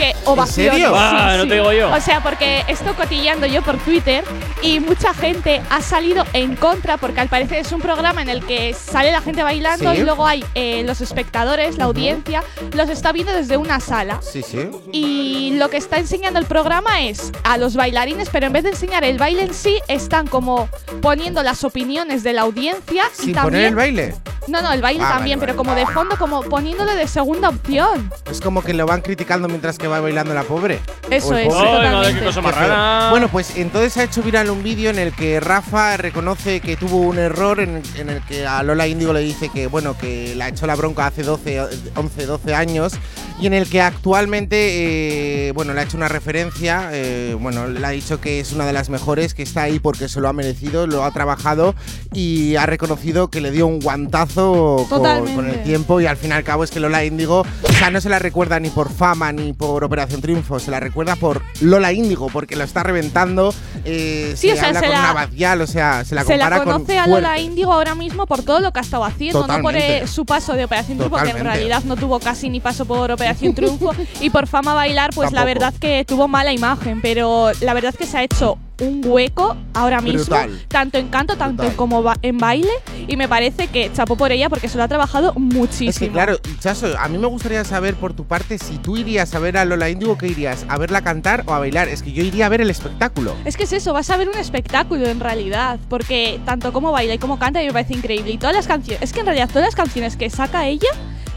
que 0.00 0.16
ovación. 0.24 0.70
serio? 0.72 0.92
Ah, 0.96 1.34
no 1.36 1.46
te 1.46 1.54
digo 1.54 1.72
yo. 1.72 1.92
O 1.92 2.00
sea, 2.00 2.22
porque 2.22 2.64
estoy 2.68 2.92
cotillando 2.94 3.46
yo 3.46 3.62
por 3.62 3.76
Twitter 3.78 4.24
y 4.62 4.80
mucha 4.80 5.12
gente 5.14 5.60
ha 5.70 5.82
salido 5.82 6.24
en 6.32 6.56
contra 6.56 6.96
porque 6.96 7.20
al 7.20 7.28
parecer 7.28 7.58
es 7.58 7.72
un 7.72 7.80
programa 7.80 8.22
en 8.22 8.28
el 8.28 8.44
que 8.44 8.74
sale 8.74 9.12
la 9.12 9.20
gente 9.20 9.42
bailando 9.42 9.92
Sí. 9.92 9.98
y 10.00 10.02
luego 10.04 10.26
hay 10.26 10.44
eh, 10.54 10.82
los 10.86 11.00
espectadores, 11.00 11.76
la 11.78 11.84
audiencia, 11.84 12.42
los 12.74 12.88
está 12.88 13.12
viendo 13.12 13.32
desde 13.32 13.56
una 13.56 13.80
sala. 13.80 14.20
Sí, 14.22 14.42
sí. 14.42 14.70
Y 14.92 15.52
lo 15.58 15.68
que 15.70 15.76
está 15.76 15.98
enseñando 15.98 16.38
el 16.38 16.46
programa 16.46 17.02
es 17.02 17.32
a 17.44 17.58
los 17.58 17.74
bailarines, 17.76 18.28
pero 18.30 18.46
en 18.46 18.52
vez 18.52 18.64
de 18.64 18.70
enseñar 18.70 19.04
el 19.04 19.18
baile 19.18 19.42
en 19.42 19.54
sí, 19.54 19.80
están 19.88 20.26
como 20.26 20.68
poniendo 21.02 21.42
las 21.42 21.64
opiniones 21.64 22.22
de 22.22 22.32
la 22.32 22.42
audiencia 22.42 23.04
y 23.18 23.24
Sin 23.24 23.34
también 23.34 23.42
poner 23.52 23.64
el 23.68 23.74
baile. 23.74 24.14
no, 24.48 24.62
no, 24.62 24.72
el 24.72 24.80
baile 24.82 25.04
Ah, 25.04 25.14
también, 25.14 25.38
vale, 25.38 25.52
pero 25.52 25.62
vale. 25.64 25.68
como 25.68 25.86
de 25.86 25.92
fondo, 25.94 26.16
como 26.18 26.42
poniéndole 26.42 26.94
de 26.94 27.06
segunda 27.08 27.48
opción. 27.50 28.10
Es 28.30 28.40
como 28.40 28.62
que 28.62 28.72
lo 28.74 28.86
van 28.86 29.00
criticando 29.02 29.48
mientras 29.48 29.78
que 29.78 29.88
va 29.90 30.00
bailando 30.00 30.32
la 30.32 30.44
pobre. 30.44 30.80
Eso 31.10 31.36
es, 31.36 31.48
pobre. 31.48 31.86
Ay, 31.86 31.92
madre, 31.92 32.14
qué 32.14 32.24
cosa 32.24 32.40
más 32.40 32.54
rara. 32.54 33.10
Bueno, 33.10 33.28
pues 33.28 33.56
entonces 33.56 33.96
ha 33.96 34.04
hecho 34.04 34.22
viral 34.22 34.50
un 34.50 34.62
vídeo 34.62 34.90
en 34.90 34.98
el 34.98 35.12
que 35.12 35.40
Rafa 35.40 35.96
reconoce 35.96 36.60
que 36.60 36.76
tuvo 36.76 36.98
un 36.98 37.18
error, 37.18 37.60
en, 37.60 37.82
en 37.96 38.10
el 38.10 38.22
que 38.22 38.46
a 38.46 38.62
Lola 38.62 38.86
Índigo 38.86 39.12
le 39.12 39.20
dice 39.20 39.48
que, 39.48 39.66
bueno, 39.66 39.96
que 39.98 40.34
la 40.34 40.48
echó 40.48 40.66
la 40.66 40.76
bronca 40.76 41.06
hace 41.06 41.22
12, 41.22 41.60
11, 41.96 42.26
12 42.26 42.54
años, 42.54 42.94
y 43.40 43.46
en 43.46 43.54
el 43.54 43.68
que 43.68 43.80
actualmente, 43.80 45.48
eh, 45.48 45.52
bueno, 45.52 45.72
le 45.72 45.80
ha 45.80 45.84
hecho 45.84 45.96
una 45.96 46.08
referencia, 46.08 46.90
eh, 46.92 47.34
bueno, 47.40 47.66
le 47.66 47.84
ha 47.86 47.90
dicho 47.90 48.20
que 48.20 48.38
es 48.38 48.52
una 48.52 48.66
de 48.66 48.72
las 48.72 48.90
mejores, 48.90 49.32
que 49.32 49.42
está 49.42 49.62
ahí 49.62 49.78
porque 49.78 50.08
se 50.08 50.20
lo 50.20 50.28
ha 50.28 50.32
merecido, 50.32 50.86
lo 50.86 51.04
ha 51.04 51.10
trabajado 51.10 51.74
y 52.12 52.56
ha 52.56 52.66
reconocido 52.66 53.28
que 53.28 53.40
le 53.40 53.50
dio 53.50 53.66
un 53.66 53.80
guantazo 53.80 54.86
con, 54.88 55.02
con 55.34 55.48
el 55.48 55.62
tiempo 55.62 56.00
y 56.00 56.06
al 56.06 56.18
fin 56.18 56.30
y 56.30 56.32
al 56.34 56.44
cabo 56.44 56.64
es 56.64 56.70
que 56.70 56.80
Lola 56.80 57.04
Índigo, 57.04 57.40
o 57.62 57.72
sea, 57.72 57.90
no 57.90 58.00
se 58.00 58.10
la 58.10 58.18
recuerda 58.18 58.60
ni 58.60 58.68
por 58.68 58.92
fama 58.92 59.32
ni 59.32 59.54
por 59.54 59.79
Operación 59.84 60.20
Triunfo, 60.20 60.58
se 60.58 60.70
la 60.70 60.80
recuerda 60.80 61.16
por 61.16 61.42
Lola 61.60 61.92
Índigo, 61.92 62.28
porque 62.32 62.56
lo 62.56 62.64
está 62.64 62.82
reventando, 62.82 63.54
eh, 63.84 64.34
Sí, 64.36 64.48
se 64.48 64.52
o 64.52 64.56
sea, 64.56 64.68
habla 64.68 64.80
se 64.80 64.86
con 64.86 64.94
la- 64.94 65.00
una 65.00 65.12
Badial, 65.12 65.60
o 65.62 65.66
sea, 65.66 66.04
se 66.04 66.14
la 66.14 66.24
Se 66.24 66.36
la 66.36 66.44
compara 66.46 66.64
con 66.64 66.72
conoce 66.72 66.98
a 66.98 67.06
Lola. 67.06 67.38
Índigo 67.38 67.72
ahora 67.72 67.94
mismo 67.94 68.26
por 68.26 68.42
todo 68.42 68.60
lo 68.60 68.72
que 68.72 68.78
ha 68.80 68.82
estado 68.82 69.04
haciendo, 69.04 69.40
no 69.40 69.46
por 69.46 69.56
Totalmente. 69.72 69.98
eh, 70.04 70.06
su 70.06 70.24
paso 70.26 70.54
de 70.54 70.64
Operación 70.64 70.98
Triunfo, 70.98 71.16
que 71.16 71.22
en 71.22 71.26
Totalmente. 71.28 71.56
realidad 71.56 71.82
no 71.84 71.96
tuvo 71.96 72.18
casi 72.20 72.48
ni 72.48 72.60
paso 72.60 72.84
por 72.84 73.10
Operación 73.10 73.54
Triunfo, 73.54 73.92
y 74.20 74.30
por 74.30 74.46
fama 74.46 74.74
bailar, 74.74 75.10
pues 75.14 75.32
la 75.32 75.44
verdad 75.44 75.72
que 75.80 76.04
tuvo 76.04 76.28
mala 76.28 76.52
imagen, 76.52 77.00
pero 77.00 77.50
la 77.60 77.74
verdad 77.74 77.94
que 77.94 78.06
se 78.06 78.18
ha 78.18 78.22
hecho 78.22 78.58
un 78.80 79.02
hueco 79.04 79.56
ahora 79.74 80.00
mismo, 80.00 80.20
Brutal. 80.20 80.60
tanto 80.68 80.98
en 80.98 81.08
canto, 81.08 81.36
tanto 81.36 81.62
Brutal. 81.62 81.76
como 81.76 82.02
ba- 82.02 82.16
en 82.22 82.38
baile, 82.38 82.70
y 83.06 83.16
me 83.16 83.28
parece 83.28 83.68
que 83.68 83.90
chapó 83.92 84.16
por 84.16 84.32
ella 84.32 84.48
porque 84.48 84.68
se 84.68 84.76
lo 84.78 84.84
ha 84.84 84.88
trabajado 84.88 85.32
muchísimo. 85.34 85.90
Es 85.90 85.98
que 85.98 86.08
claro, 86.10 86.38
Chaso, 86.60 86.88
a 86.98 87.08
mí 87.08 87.18
me 87.18 87.26
gustaría 87.26 87.64
saber 87.64 87.94
por 87.94 88.12
tu 88.14 88.24
parte 88.24 88.58
si 88.58 88.78
tú 88.78 88.96
irías 88.96 89.34
a 89.34 89.38
ver 89.38 89.56
a 89.56 89.64
Lola 89.64 89.88
Índigo, 89.90 90.16
¿qué 90.18 90.28
irías? 90.28 90.64
¿A 90.68 90.78
verla 90.78 91.02
cantar 91.02 91.44
o 91.46 91.52
a 91.54 91.58
bailar? 91.58 91.88
Es 91.88 92.02
que 92.02 92.12
yo 92.12 92.22
iría 92.22 92.46
a 92.46 92.48
ver 92.48 92.60
el 92.60 92.70
espectáculo. 92.70 93.34
Es 93.44 93.56
que 93.56 93.64
es 93.64 93.72
eso, 93.72 93.92
vas 93.92 94.10
a 94.10 94.16
ver 94.16 94.28
un 94.28 94.36
espectáculo 94.38 95.06
en 95.06 95.20
realidad, 95.20 95.78
porque 95.88 96.40
tanto 96.44 96.72
como 96.72 96.92
baila 96.92 97.14
y 97.14 97.18
como 97.18 97.38
canta 97.38 97.60
me 97.60 97.72
parece 97.72 97.94
increíble. 97.94 98.30
Y 98.32 98.38
todas 98.38 98.54
las 98.56 98.66
canciones, 98.66 99.02
es 99.02 99.12
que 99.12 99.20
en 99.20 99.26
realidad 99.26 99.48
todas 99.48 99.64
las 99.66 99.74
canciones 99.74 100.16
que 100.16 100.30
saca 100.30 100.66
ella 100.66 100.88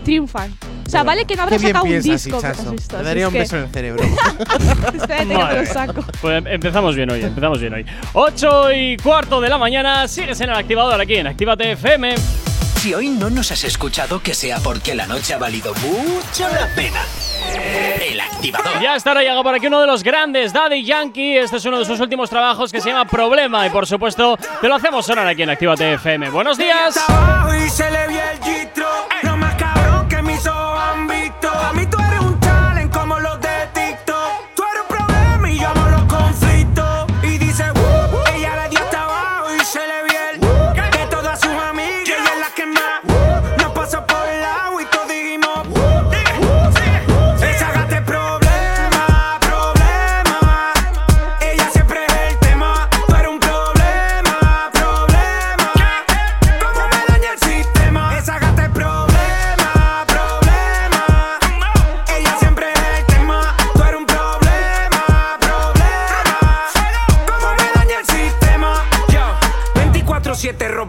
triunfan. 0.04 0.54
O 0.86 0.90
sea, 0.90 1.04
vale 1.04 1.26
que 1.26 1.36
no 1.36 1.44
habrá 1.44 1.56
Qué 1.58 1.62
bien 1.62 1.70
sacado 1.74 1.86
un 1.86 1.90
piensas, 2.02 2.24
disco. 2.26 2.40
pero 2.42 2.54
has 2.54 2.72
visto, 2.72 2.98
Te 2.98 3.04
daría 3.04 3.24
es 3.24 3.28
un 3.28 3.34
que- 3.34 3.40
beso 3.40 3.58
en 3.58 3.64
el 3.64 3.70
cerebro. 3.74 4.04
Espérate 4.04 5.08
que 5.08 5.08
Madre 5.08 5.26
me 5.26 5.36
lo 5.56 5.62
mía. 5.62 5.66
saco. 5.74 6.06
Pues 6.22 6.38
em- 6.38 6.48
empezamos 6.48 6.96
bien 6.96 7.10
hoy, 7.12 7.24
empezamos 7.24 7.60
bien 7.60 7.74
hoy. 7.74 7.86
8 8.14 8.72
y 8.74 8.98
cuarto 8.98 9.42
de 9.42 9.50
la 9.50 9.58
mañana, 9.58 10.08
sigues 10.08 10.40
en 10.42 10.50
el 10.50 10.56
activador 10.56 11.00
aquí 11.02 11.16
en 11.16 11.28
Actívate 11.28 11.72
FM. 11.72 12.16
Si 12.78 12.94
hoy 12.94 13.08
no 13.10 13.30
nos 13.30 13.50
has 13.52 13.64
escuchado, 13.64 14.22
que 14.22 14.34
sea 14.34 14.60
porque 14.60 14.94
la 14.94 15.08
noche 15.08 15.34
ha 15.34 15.38
valido 15.38 15.74
mucho 15.76 16.48
la 16.50 16.68
pena. 16.76 17.00
El 18.10 18.20
activador. 18.20 18.82
Ya 18.82 18.96
estará 18.98 19.22
llegando 19.22 19.42
por 19.42 19.56
aquí 19.56 19.68
uno 19.68 19.80
de 19.80 19.88
los 19.88 20.04
grandes, 20.04 20.52
Daddy 20.52 20.84
Yankee. 20.84 21.38
Este 21.38 21.58
es 21.58 21.66
uno 21.66 21.80
de 21.80 21.86
sus 21.86 22.00
últimos 22.02 22.30
trabajos 22.30 22.72
que 22.74 22.82
se 22.82 22.90
llama 22.90 23.06
Problema. 23.06 23.66
Y 23.66 23.70
por 23.70 23.88
supuesto, 23.88 24.38
te 24.60 24.68
lo 24.68 24.76
hacemos 24.76 25.06
sonar 25.06 25.26
aquí 25.28 25.44
en 25.44 25.50
Actívate 25.52 25.94
FM. 25.94 26.30
Buenos 26.30 26.58
días. 26.58 27.00
y 27.66 27.70
se 27.70 27.90
le 27.90 28.08
vio 28.10 28.20
el 28.20 28.44
gistro. 28.44 28.86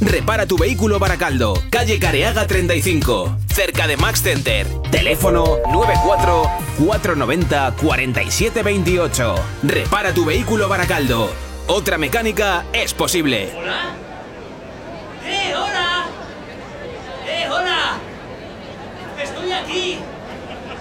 Repara 0.00 0.46
tu 0.46 0.56
vehículo 0.56 0.98
Baracaldo, 0.98 1.62
calle 1.68 1.98
Careaga 1.98 2.46
35, 2.46 3.36
cerca 3.52 3.86
de 3.86 3.98
Max 3.98 4.22
Center. 4.22 4.66
Teléfono 4.90 5.58
94 5.70 6.42
490 6.78 7.74
4728. 7.82 9.34
Repara 9.64 10.14
tu 10.14 10.24
vehículo 10.24 10.70
Baracaldo. 10.70 11.30
Otra 11.66 11.98
mecánica 11.98 12.64
es 12.72 12.94
posible. 12.94 13.50
¡Eh, 15.26 15.54
hola! 15.54 16.06
¡Eh, 17.28 17.46
hola! 17.50 17.98
¡Estoy 19.22 19.52
aquí! 19.52 19.98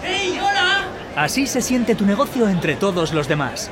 ¡Hey, 0.02 0.40
hola! 0.42 0.88
Así 1.18 1.46
se 1.46 1.62
siente 1.62 1.94
tu 1.94 2.06
negocio 2.06 2.48
entre 2.48 2.76
todos 2.78 3.12
los 3.12 3.28
demás. 3.28 3.70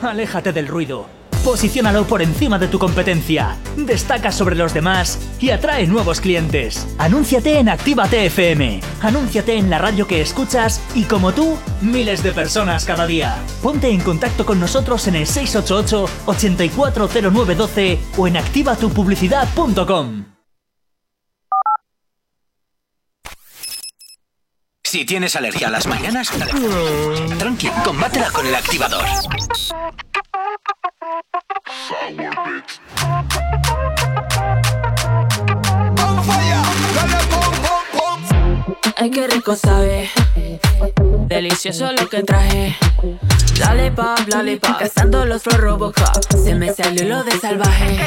Aléjate 0.00 0.54
del 0.54 0.68
ruido. 0.68 1.15
Posiciónalo 1.46 2.04
por 2.08 2.22
encima 2.22 2.58
de 2.58 2.66
tu 2.66 2.76
competencia. 2.76 3.56
Destaca 3.76 4.32
sobre 4.32 4.56
los 4.56 4.74
demás 4.74 5.16
y 5.38 5.50
atrae 5.50 5.86
nuevos 5.86 6.20
clientes. 6.20 6.84
Anúnciate 6.98 7.60
en 7.60 7.68
Actívate 7.68 8.26
FM. 8.26 8.80
Anúnciate 9.00 9.56
en 9.56 9.70
la 9.70 9.78
radio 9.78 10.08
que 10.08 10.20
escuchas 10.20 10.80
y 10.96 11.04
como 11.04 11.32
tú, 11.32 11.56
miles 11.80 12.24
de 12.24 12.32
personas 12.32 12.84
cada 12.84 13.06
día. 13.06 13.36
Ponte 13.62 13.88
en 13.88 14.00
contacto 14.00 14.44
con 14.44 14.58
nosotros 14.58 15.06
en 15.06 15.14
el 15.14 15.28
688 15.28 16.08
840912 16.26 17.98
o 18.16 18.26
en 18.26 18.38
activatupublicidad.com. 18.38 20.24
Si 24.82 25.04
tienes 25.04 25.36
alergia 25.36 25.68
a 25.68 25.70
las 25.70 25.86
mañanas, 25.86 26.28
tranqui, 27.38 27.68
combátela 27.84 28.32
con 28.32 28.46
el 28.48 28.54
activador. 28.56 29.04
Sour 31.06 32.34
bit. 32.44 33.55
Ay, 38.98 39.10
qué 39.10 39.26
rico 39.26 39.54
sabe. 39.56 40.08
Delicioso 41.28 41.92
lo 41.92 42.08
que 42.08 42.22
traje. 42.22 42.76
Lollipop, 43.60 44.20
lollipop. 44.32 44.78
Cazando 44.78 45.26
los 45.26 45.42
flow 45.42 45.58
Robocop. 45.58 46.32
Se 46.42 46.54
me 46.54 46.72
salió 46.72 47.04
lo 47.04 47.22
de 47.22 47.38
salvaje. 47.38 47.98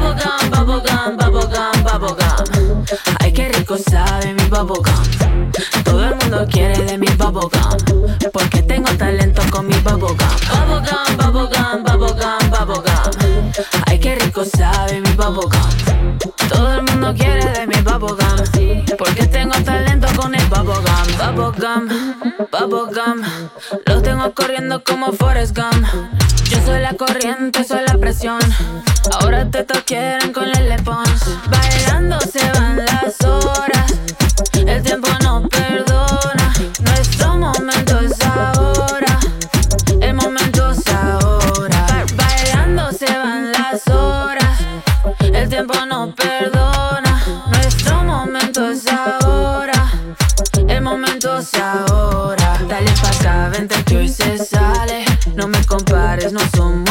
Bubblegum, 0.00 0.50
bubblegum, 0.50 1.16
bubblegum, 1.16 1.82
bubblegum. 1.84 2.84
Ay, 3.20 3.32
qué 3.32 3.48
rico 3.48 3.76
sabe 3.78 4.34
mi 4.34 4.44
bubblegum. 4.44 5.52
Todo 5.84 6.04
el 6.04 6.16
mundo 6.16 6.46
quiere 6.50 6.84
de 6.84 6.98
mi 6.98 7.06
bubblegum. 7.06 7.50
Porque 8.32 8.62
tengo 8.62 8.90
talento 8.96 9.42
con 9.50 9.68
mi 9.68 9.76
bubblegum. 9.76 10.16
Bubblegum, 10.16 11.16
bubblegum, 11.16 11.84
bubblegum, 11.84 12.50
bubblegum. 12.50 13.52
Ay, 13.86 14.00
qué 14.00 14.16
rico 14.16 14.44
sabe 14.44 15.00
mi 15.00 15.10
bubblegum. 15.12 16.16
Todo 16.48 16.74
el 16.74 16.82
mundo 16.82 17.14
quiere 17.14 17.44
de 17.52 17.66
mi 17.66 17.80
bubblegum. 17.82 18.84
Porque 18.98 19.26
tengo 19.26 19.54
talento 19.64 20.08
con 20.16 20.34
el 20.34 20.46
bubblegum. 20.46 21.34
Bubblegum, 21.34 21.88
bubblegum. 22.50 23.22
Los 23.86 24.02
tengo 24.02 24.32
corriendo 24.32 24.82
como 24.84 25.12
Forrest 25.12 25.56
Gump. 25.56 25.86
Yo 26.48 26.58
soy 26.64 26.80
la 26.80 26.94
corriente, 26.94 27.64
soy 27.64 27.84
la 27.86 27.98
presión. 27.98 28.40
Ahora 29.20 29.48
te 29.50 29.64
quieren 29.84 30.32
con 30.32 30.44
el 30.44 30.68
lepons. 30.68 31.38
Bailando 31.50 32.18
se 32.20 32.48
van 32.52 32.76
las 32.76 33.20
horas. 33.24 33.92
El 34.54 34.82
tiempo 34.82 35.08
no 35.22 35.25
ahora. 51.54 52.58
Dale 52.68 52.92
pa' 53.00 53.08
acá, 53.08 53.48
vente 53.48 53.82
que 53.84 53.96
hoy 53.96 54.08
se 54.08 54.38
sale. 54.38 55.04
No 55.34 55.48
me 55.48 55.64
compares, 55.66 56.32
no 56.32 56.40
somos 56.54 56.85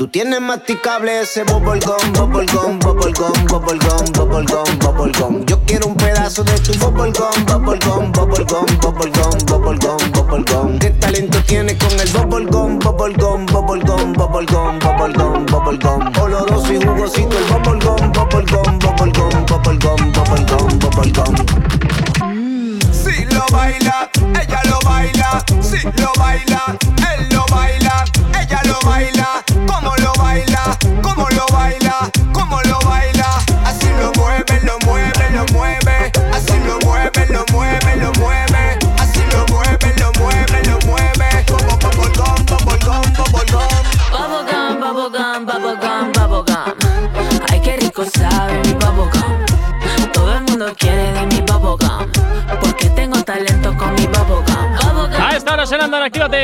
Tú 0.00 0.08
tienes 0.08 0.40
masticable 0.40 1.20
ese 1.20 1.44
bubblegum, 1.44 2.12
bubblegum, 2.14 2.78
bubblegum, 2.78 3.44
bubblegum, 3.44 4.12
bubblegum, 4.14 4.78
bubblegum. 4.78 5.44
Yo 5.44 5.60
quiero 5.66 5.88
un 5.88 5.94
pedazo 5.94 6.42
de 6.42 6.58
tu 6.60 6.72
bubblegum, 6.78 7.44
bubblegum, 7.44 8.10
bubblegum, 8.10 8.64
bubblegum, 8.80 9.38
bubblegum, 9.44 10.12
bubblegum. 10.12 10.78
¿Qué 10.78 10.88
talento 10.88 11.38
tienes 11.44 11.76
con 11.76 12.00
el 12.00 12.08
bubblegum, 12.12 12.78
bubblegum, 12.78 13.44
bubblegum, 13.44 14.12
bubblegum, 14.14 14.78
bubblegum, 14.78 15.44
bubblegum? 15.44 16.18
Oloroso 16.18 16.72
y 16.72 16.80
jugosito 16.82 17.36
el 17.36 17.44
bubblegum, 17.44 18.12
bubblegum, 18.12 18.78
bubblegum, 18.78 18.99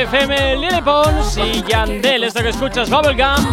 FM, 0.02 0.56
Lily 0.56 0.82
Pons 0.82 1.38
y 1.38 1.62
Yandel. 1.62 2.24
Esto 2.24 2.42
que 2.42 2.50
escuchas, 2.50 2.90
Bubblegum, 2.90 3.46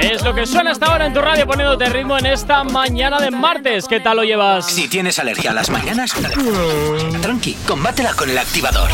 es 0.00 0.22
lo 0.22 0.34
que 0.34 0.44
suena 0.44 0.72
hasta 0.72 0.86
ahora 0.86 1.06
en 1.06 1.12
tu 1.12 1.20
radio 1.20 1.46
poniéndote 1.46 1.86
ritmo 1.86 2.18
en 2.18 2.26
esta 2.26 2.64
mañana 2.64 3.20
de 3.20 3.30
martes. 3.30 3.86
¿Qué 3.86 4.00
tal 4.00 4.16
lo 4.16 4.24
llevas? 4.24 4.66
Si 4.66 4.88
tienes 4.88 5.18
alergia 5.18 5.52
a 5.52 5.54
las 5.54 5.70
mañanas, 5.70 6.14
tranqui, 7.22 7.54
combátela 7.66 8.12
con 8.14 8.28
el 8.28 8.38
activador. 8.38 8.90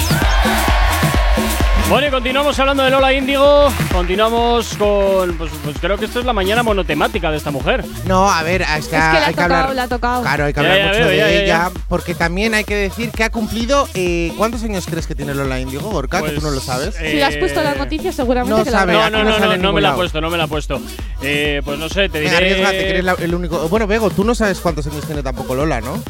Bueno, 1.90 2.08
y 2.08 2.10
continuamos 2.10 2.58
hablando 2.58 2.82
de 2.82 2.90
Lola 2.90 3.12
Índigo. 3.12 3.68
Continuamos 3.92 4.74
con. 4.78 5.36
Pues, 5.36 5.52
pues 5.62 5.76
creo 5.78 5.98
que 5.98 6.06
esto 6.06 6.18
es 6.18 6.24
la 6.24 6.32
mañana 6.32 6.62
monotemática 6.62 7.30
de 7.30 7.36
esta 7.36 7.50
mujer. 7.50 7.84
No, 8.06 8.28
a 8.30 8.42
ver, 8.42 8.62
es 8.62 8.68
que, 8.68 8.76
Es 8.78 8.88
que 8.88 8.96
la 8.96 9.04
ha 9.12 9.26
hay 9.26 9.34
que 9.34 9.42
tocado, 9.42 9.54
hablar. 9.54 9.74
la 9.76 9.82
ha 9.84 9.88
tocado. 9.88 10.22
Claro, 10.22 10.44
hay 10.46 10.54
que 10.54 10.62
Ya, 10.62 10.66
hablar 10.72 10.78
ya 10.92 10.98
mucho 10.98 11.08
de 11.10 11.16
ya, 11.18 11.28
ya, 11.28 11.30
ella, 11.30 11.46
ya. 11.46 11.70
porque 11.88 12.14
también 12.14 12.54
hay 12.54 12.64
que 12.64 12.74
decir 12.74 13.10
que 13.10 13.22
ha 13.22 13.30
cumplido. 13.30 13.86
eh, 13.94 14.32
¿Cuántos 14.38 14.62
años 14.64 14.86
crees 14.86 15.06
que 15.06 15.14
tiene 15.14 15.34
Lola 15.34 15.60
Índigo, 15.60 15.90
Gorka? 15.90 16.22
que 16.22 16.30
tú 16.30 16.40
no 16.40 16.50
lo 16.50 16.60
sabes. 16.60 16.96
eh, 17.00 17.10
Si 17.12 17.16
le 17.18 17.24
has 17.24 17.36
puesto 17.36 17.62
la 17.62 17.74
noticia, 17.74 18.12
seguramente 18.12 18.58
no 18.58 18.64
que 18.64 18.70
la 18.70 18.78
sabe, 18.78 18.92
No, 18.94 19.02
aquí 19.02 19.12
no, 19.12 19.18
no 19.24 19.38
no, 19.38 19.46
no, 19.46 19.56
no 19.58 19.72
me 19.74 19.80
la 19.82 19.90
ha 19.90 19.94
puesto, 19.94 20.20
no 20.22 20.30
me 20.30 20.38
la 20.38 20.44
ha 20.44 20.48
puesto. 20.48 20.80
Eh, 21.22 21.60
pues 21.64 21.78
no 21.78 21.88
sé, 21.90 22.08
te 22.08 22.18
diré. 22.20 22.34
arriesgate, 22.34 22.78
que 22.78 22.90
eres 22.90 23.04
la- 23.04 23.16
el 23.20 23.34
único. 23.34 23.68
Bueno, 23.68 23.86
Bego, 23.86 24.08
tú 24.10 24.24
no 24.24 24.34
sabes 24.34 24.58
cuántos 24.60 24.86
años 24.86 25.04
tiene 25.04 25.22
tampoco 25.22 25.54
Lola, 25.54 25.80
¿no? 25.82 26.02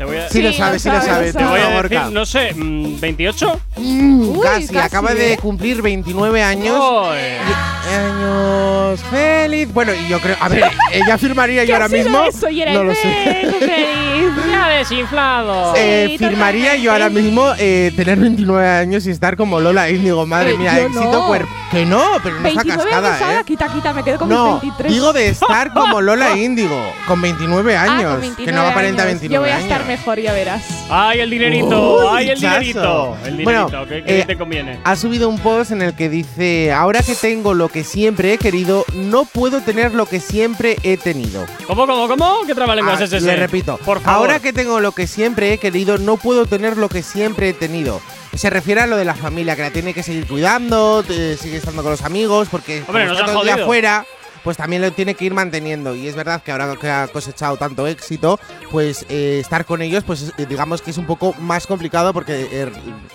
Te 0.00 0.06
voy 0.06 0.16
a, 0.16 0.30
Sí, 0.30 0.40
lo 0.40 0.50
sabes, 0.54 0.80
sí 0.80 0.88
lo 0.88 0.98
sabes. 1.02 1.34
te 1.36 1.44
voy 1.44 1.60
a 1.60 1.82
decir, 1.82 2.00
no 2.10 2.24
sé, 2.24 2.54
mm, 2.54 3.00
¿28? 3.00 3.60
Uy, 3.76 4.40
casi, 4.42 4.66
casi, 4.68 4.78
acaba 4.78 5.12
de 5.12 5.34
¿eh? 5.34 5.36
cumplir 5.36 5.82
29 5.82 6.42
años. 6.42 6.74
Joder. 6.78 7.38
Años 7.42 9.00
feliz. 9.10 9.68
Bueno, 9.74 9.92
y 9.92 10.08
yo 10.08 10.18
creo. 10.20 10.36
A 10.40 10.48
ver, 10.48 10.64
ella 10.92 11.18
firmaría 11.18 11.62
¿Qué 11.62 11.68
yo 11.68 11.74
ahora 11.74 11.88
mismo. 11.88 12.22
eso? 12.24 12.48
Y 12.48 12.62
era 12.62 12.72
no 12.72 12.80
el 12.80 12.86
lo 12.86 12.94
sé. 12.94 13.08
"Venga, 13.42 13.58
feliz". 13.58 13.90
Ya 14.50 14.68
desinflado. 14.68 15.74
Eh, 15.76 16.16
firmaría 16.18 16.76
yo 16.76 16.92
ahora 16.92 17.08
mismo 17.10 17.52
eh, 17.58 17.92
tener 17.96 18.18
29 18.18 18.66
años 18.68 19.06
y 19.06 19.10
estar 19.10 19.36
como 19.36 19.60
Lola 19.60 19.90
Índigo. 19.90 20.24
Madre 20.26 20.52
Eh, 20.52 20.56
mía, 20.56 20.76
yo 20.78 20.86
éxito 20.86 21.12
no. 21.12 21.26
cuerpo. 21.26 21.48
Que 21.70 21.84
no, 21.86 22.02
pero 22.22 22.40
no 22.40 22.48
está 22.48 22.62
29 22.62 22.90
cascada, 22.90 23.08
años 23.14 23.22
ahora, 23.22 23.40
¿eh? 23.40 23.44
quita, 23.44 23.68
quita, 23.72 23.92
me 23.92 24.02
quedo 24.02 24.18
con 24.18 24.28
No, 24.28 24.54
mis 24.54 24.62
23. 24.62 24.92
digo 24.92 25.12
de 25.12 25.28
estar 25.28 25.72
como 25.72 26.00
Lola 26.00 26.36
Índigo, 26.36 26.92
con 27.06 27.20
29 27.22 27.76
Ah, 27.76 27.82
años. 27.82 28.12
con 28.12 28.20
29 28.22 28.44
que 28.44 28.52
no 28.52 28.66
aparenta 28.66 29.02
años. 29.02 29.20
29 29.20 29.34
Yo 29.34 29.40
voy 29.40 29.50
a 29.50 29.54
años. 29.56 29.68
Mejor, 29.90 30.20
ya 30.20 30.32
verás. 30.32 30.62
¡Ay, 30.88 31.20
el 31.20 31.30
dinerito! 31.30 31.98
Uy, 32.00 32.06
¡Ay, 32.10 32.30
el 32.30 32.40
chazo. 32.40 32.58
dinerito! 32.60 33.16
El 33.24 33.44
Bueno, 33.44 33.66
dinerito, 33.66 33.88
¿qué, 33.88 34.04
qué 34.04 34.20
eh, 34.20 34.24
te 34.24 34.36
conviene? 34.38 34.78
Ha 34.84 34.94
subido 34.96 35.28
un 35.28 35.38
post 35.38 35.72
en 35.72 35.82
el 35.82 35.94
que 35.94 36.08
dice: 36.08 36.72
Ahora 36.72 37.02
que 37.02 37.14
tengo 37.14 37.54
lo 37.54 37.68
que 37.68 37.82
siempre 37.84 38.32
he 38.32 38.38
querido, 38.38 38.84
no 38.94 39.24
puedo 39.24 39.60
tener 39.60 39.94
lo 39.94 40.06
que 40.06 40.20
siempre 40.20 40.76
he 40.82 40.96
tenido. 40.96 41.44
¿Cómo, 41.66 41.86
cómo, 41.86 42.06
cómo? 42.08 42.38
¿Qué 42.46 42.54
trabalenguas 42.54 43.00
Ah, 43.00 43.04
es 43.04 43.12
ese? 43.12 43.26
Le 43.26 43.36
repito. 43.36 43.78
Por 43.84 44.00
favor. 44.00 44.18
Ahora 44.30 44.38
que 44.40 44.52
tengo 44.52 44.80
lo 44.80 44.92
que 44.92 45.06
siempre 45.06 45.52
he 45.52 45.58
querido, 45.58 45.98
no 45.98 46.16
puedo 46.16 46.46
tener 46.46 46.76
lo 46.76 46.88
que 46.88 47.02
siempre 47.02 47.48
he 47.48 47.52
tenido. 47.52 48.00
Se 48.34 48.48
refiere 48.48 48.80
a 48.80 48.86
lo 48.86 48.96
de 48.96 49.04
la 49.04 49.14
familia, 49.16 49.56
que 49.56 49.62
la 49.62 49.70
tiene 49.70 49.92
que 49.92 50.02
seguir 50.04 50.26
cuidando, 50.26 51.02
te- 51.02 51.36
sigue 51.36 51.56
estando 51.56 51.82
con 51.82 51.90
los 51.90 52.02
amigos, 52.02 52.46
porque 52.48 52.84
Hombre, 52.86 53.06
como 53.08 53.18
nos 53.20 53.26
todo 53.32 53.40
el 53.42 53.46
día 53.54 53.64
afuera, 53.64 54.06
pues 54.44 54.56
también 54.56 54.82
lo 54.82 54.90
tiene 54.92 55.14
que 55.14 55.24
ir 55.24 55.34
manteniendo. 55.34 55.94
Y 55.94 56.06
es 56.08 56.14
verdad 56.14 56.42
que 56.42 56.52
ahora 56.52 56.74
que 56.80 56.88
ha 56.90 57.08
cosechado 57.08 57.56
tanto 57.56 57.86
éxito, 57.86 58.38
pues 58.70 59.04
eh, 59.08 59.38
estar 59.40 59.64
con 59.64 59.82
ellos, 59.82 60.04
pues 60.04 60.32
digamos 60.48 60.82
que 60.82 60.90
es 60.90 60.98
un 60.98 61.06
poco 61.06 61.34
más 61.38 61.66
complicado 61.66 62.12
porque, 62.12 62.48
eh, 62.50 62.70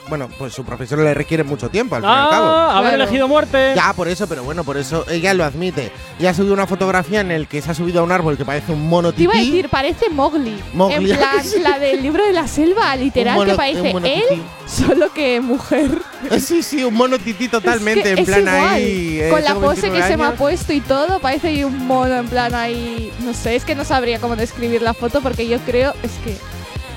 bueno, 0.07 0.29
pues 0.37 0.53
su 0.53 0.63
profesión 0.65 1.03
le 1.03 1.13
requiere 1.13 1.43
mucho 1.43 1.69
tiempo, 1.69 1.95
al 1.95 2.01
fin 2.01 2.09
y 2.11 2.13
al 2.13 2.29
cabo. 2.29 2.45
Ah, 2.47 2.77
haber 2.77 2.91
Claro. 2.91 3.03
elegido 3.03 3.27
muerte. 3.27 3.73
Ya, 3.75 3.93
por 3.93 4.07
eso, 4.07 4.27
pero 4.27 4.43
bueno, 4.43 4.63
por 4.63 4.77
eso 4.77 5.05
ella 5.09 5.33
lo 5.33 5.43
admite. 5.43 5.91
Y 6.19 6.25
ha 6.27 6.33
subido 6.33 6.53
una 6.53 6.67
fotografía 6.67 7.21
en 7.21 7.31
el 7.31 7.47
que 7.47 7.61
se 7.61 7.71
ha 7.71 7.73
subido 7.73 8.01
a 8.01 8.03
un 8.03 8.11
árbol 8.11 8.37
que 8.37 8.45
parece 8.45 8.71
un 8.71 8.87
mono 8.87 9.11
Te 9.13 9.23
iba 9.23 9.33
a 9.33 9.37
tití. 9.37 9.51
decir, 9.51 9.69
parece 9.69 10.09
Mowgli. 10.09 10.59
Mowgli, 10.73 11.11
En 11.11 11.17
plan, 11.17 11.45
la 11.63 11.79
del 11.79 12.01
libro 12.01 12.25
de 12.25 12.33
la 12.33 12.47
selva, 12.47 12.95
literal, 12.95 13.35
mono- 13.35 13.51
que 13.51 13.57
parece 13.57 13.91
él, 13.91 14.23
tití. 14.29 14.41
solo 14.67 15.11
que 15.13 15.39
mujer. 15.41 15.89
Sí, 16.39 16.63
sí, 16.63 16.83
un 16.83 16.95
mono 16.95 17.19
tití 17.19 17.47
totalmente, 17.47 17.99
Es 17.99 18.05
que 18.05 18.11
en 18.13 18.19
es 18.19 18.25
plan 18.25 18.39
igual. 18.41 18.73
ahí. 18.73 19.19
eh, 19.21 19.29
Con 19.29 19.43
la 19.43 19.53
pose 19.55 19.81
que 19.81 19.89
29 19.91 20.07
se 20.11 20.17
me 20.17 20.23
ha 20.25 20.31
puesto 20.31 20.73
y 20.73 20.81
todo, 20.81 21.14
parece 21.19 21.47
ahí 21.49 21.63
un 21.63 21.85
mono 21.87 22.15
en 22.15 22.27
plan 22.27 22.53
ahí. 22.55 23.11
No 23.21 23.33
sé, 23.33 23.55
es 23.55 23.65
que 23.65 23.75
no 23.75 23.83
sabría 23.85 24.19
cómo 24.19 24.35
describir 24.35 24.81
la 24.81 24.93
foto 24.93 25.21
porque 25.21 25.47
yo 25.47 25.59
creo, 25.59 25.93
es 26.03 26.11
que. 26.23 26.35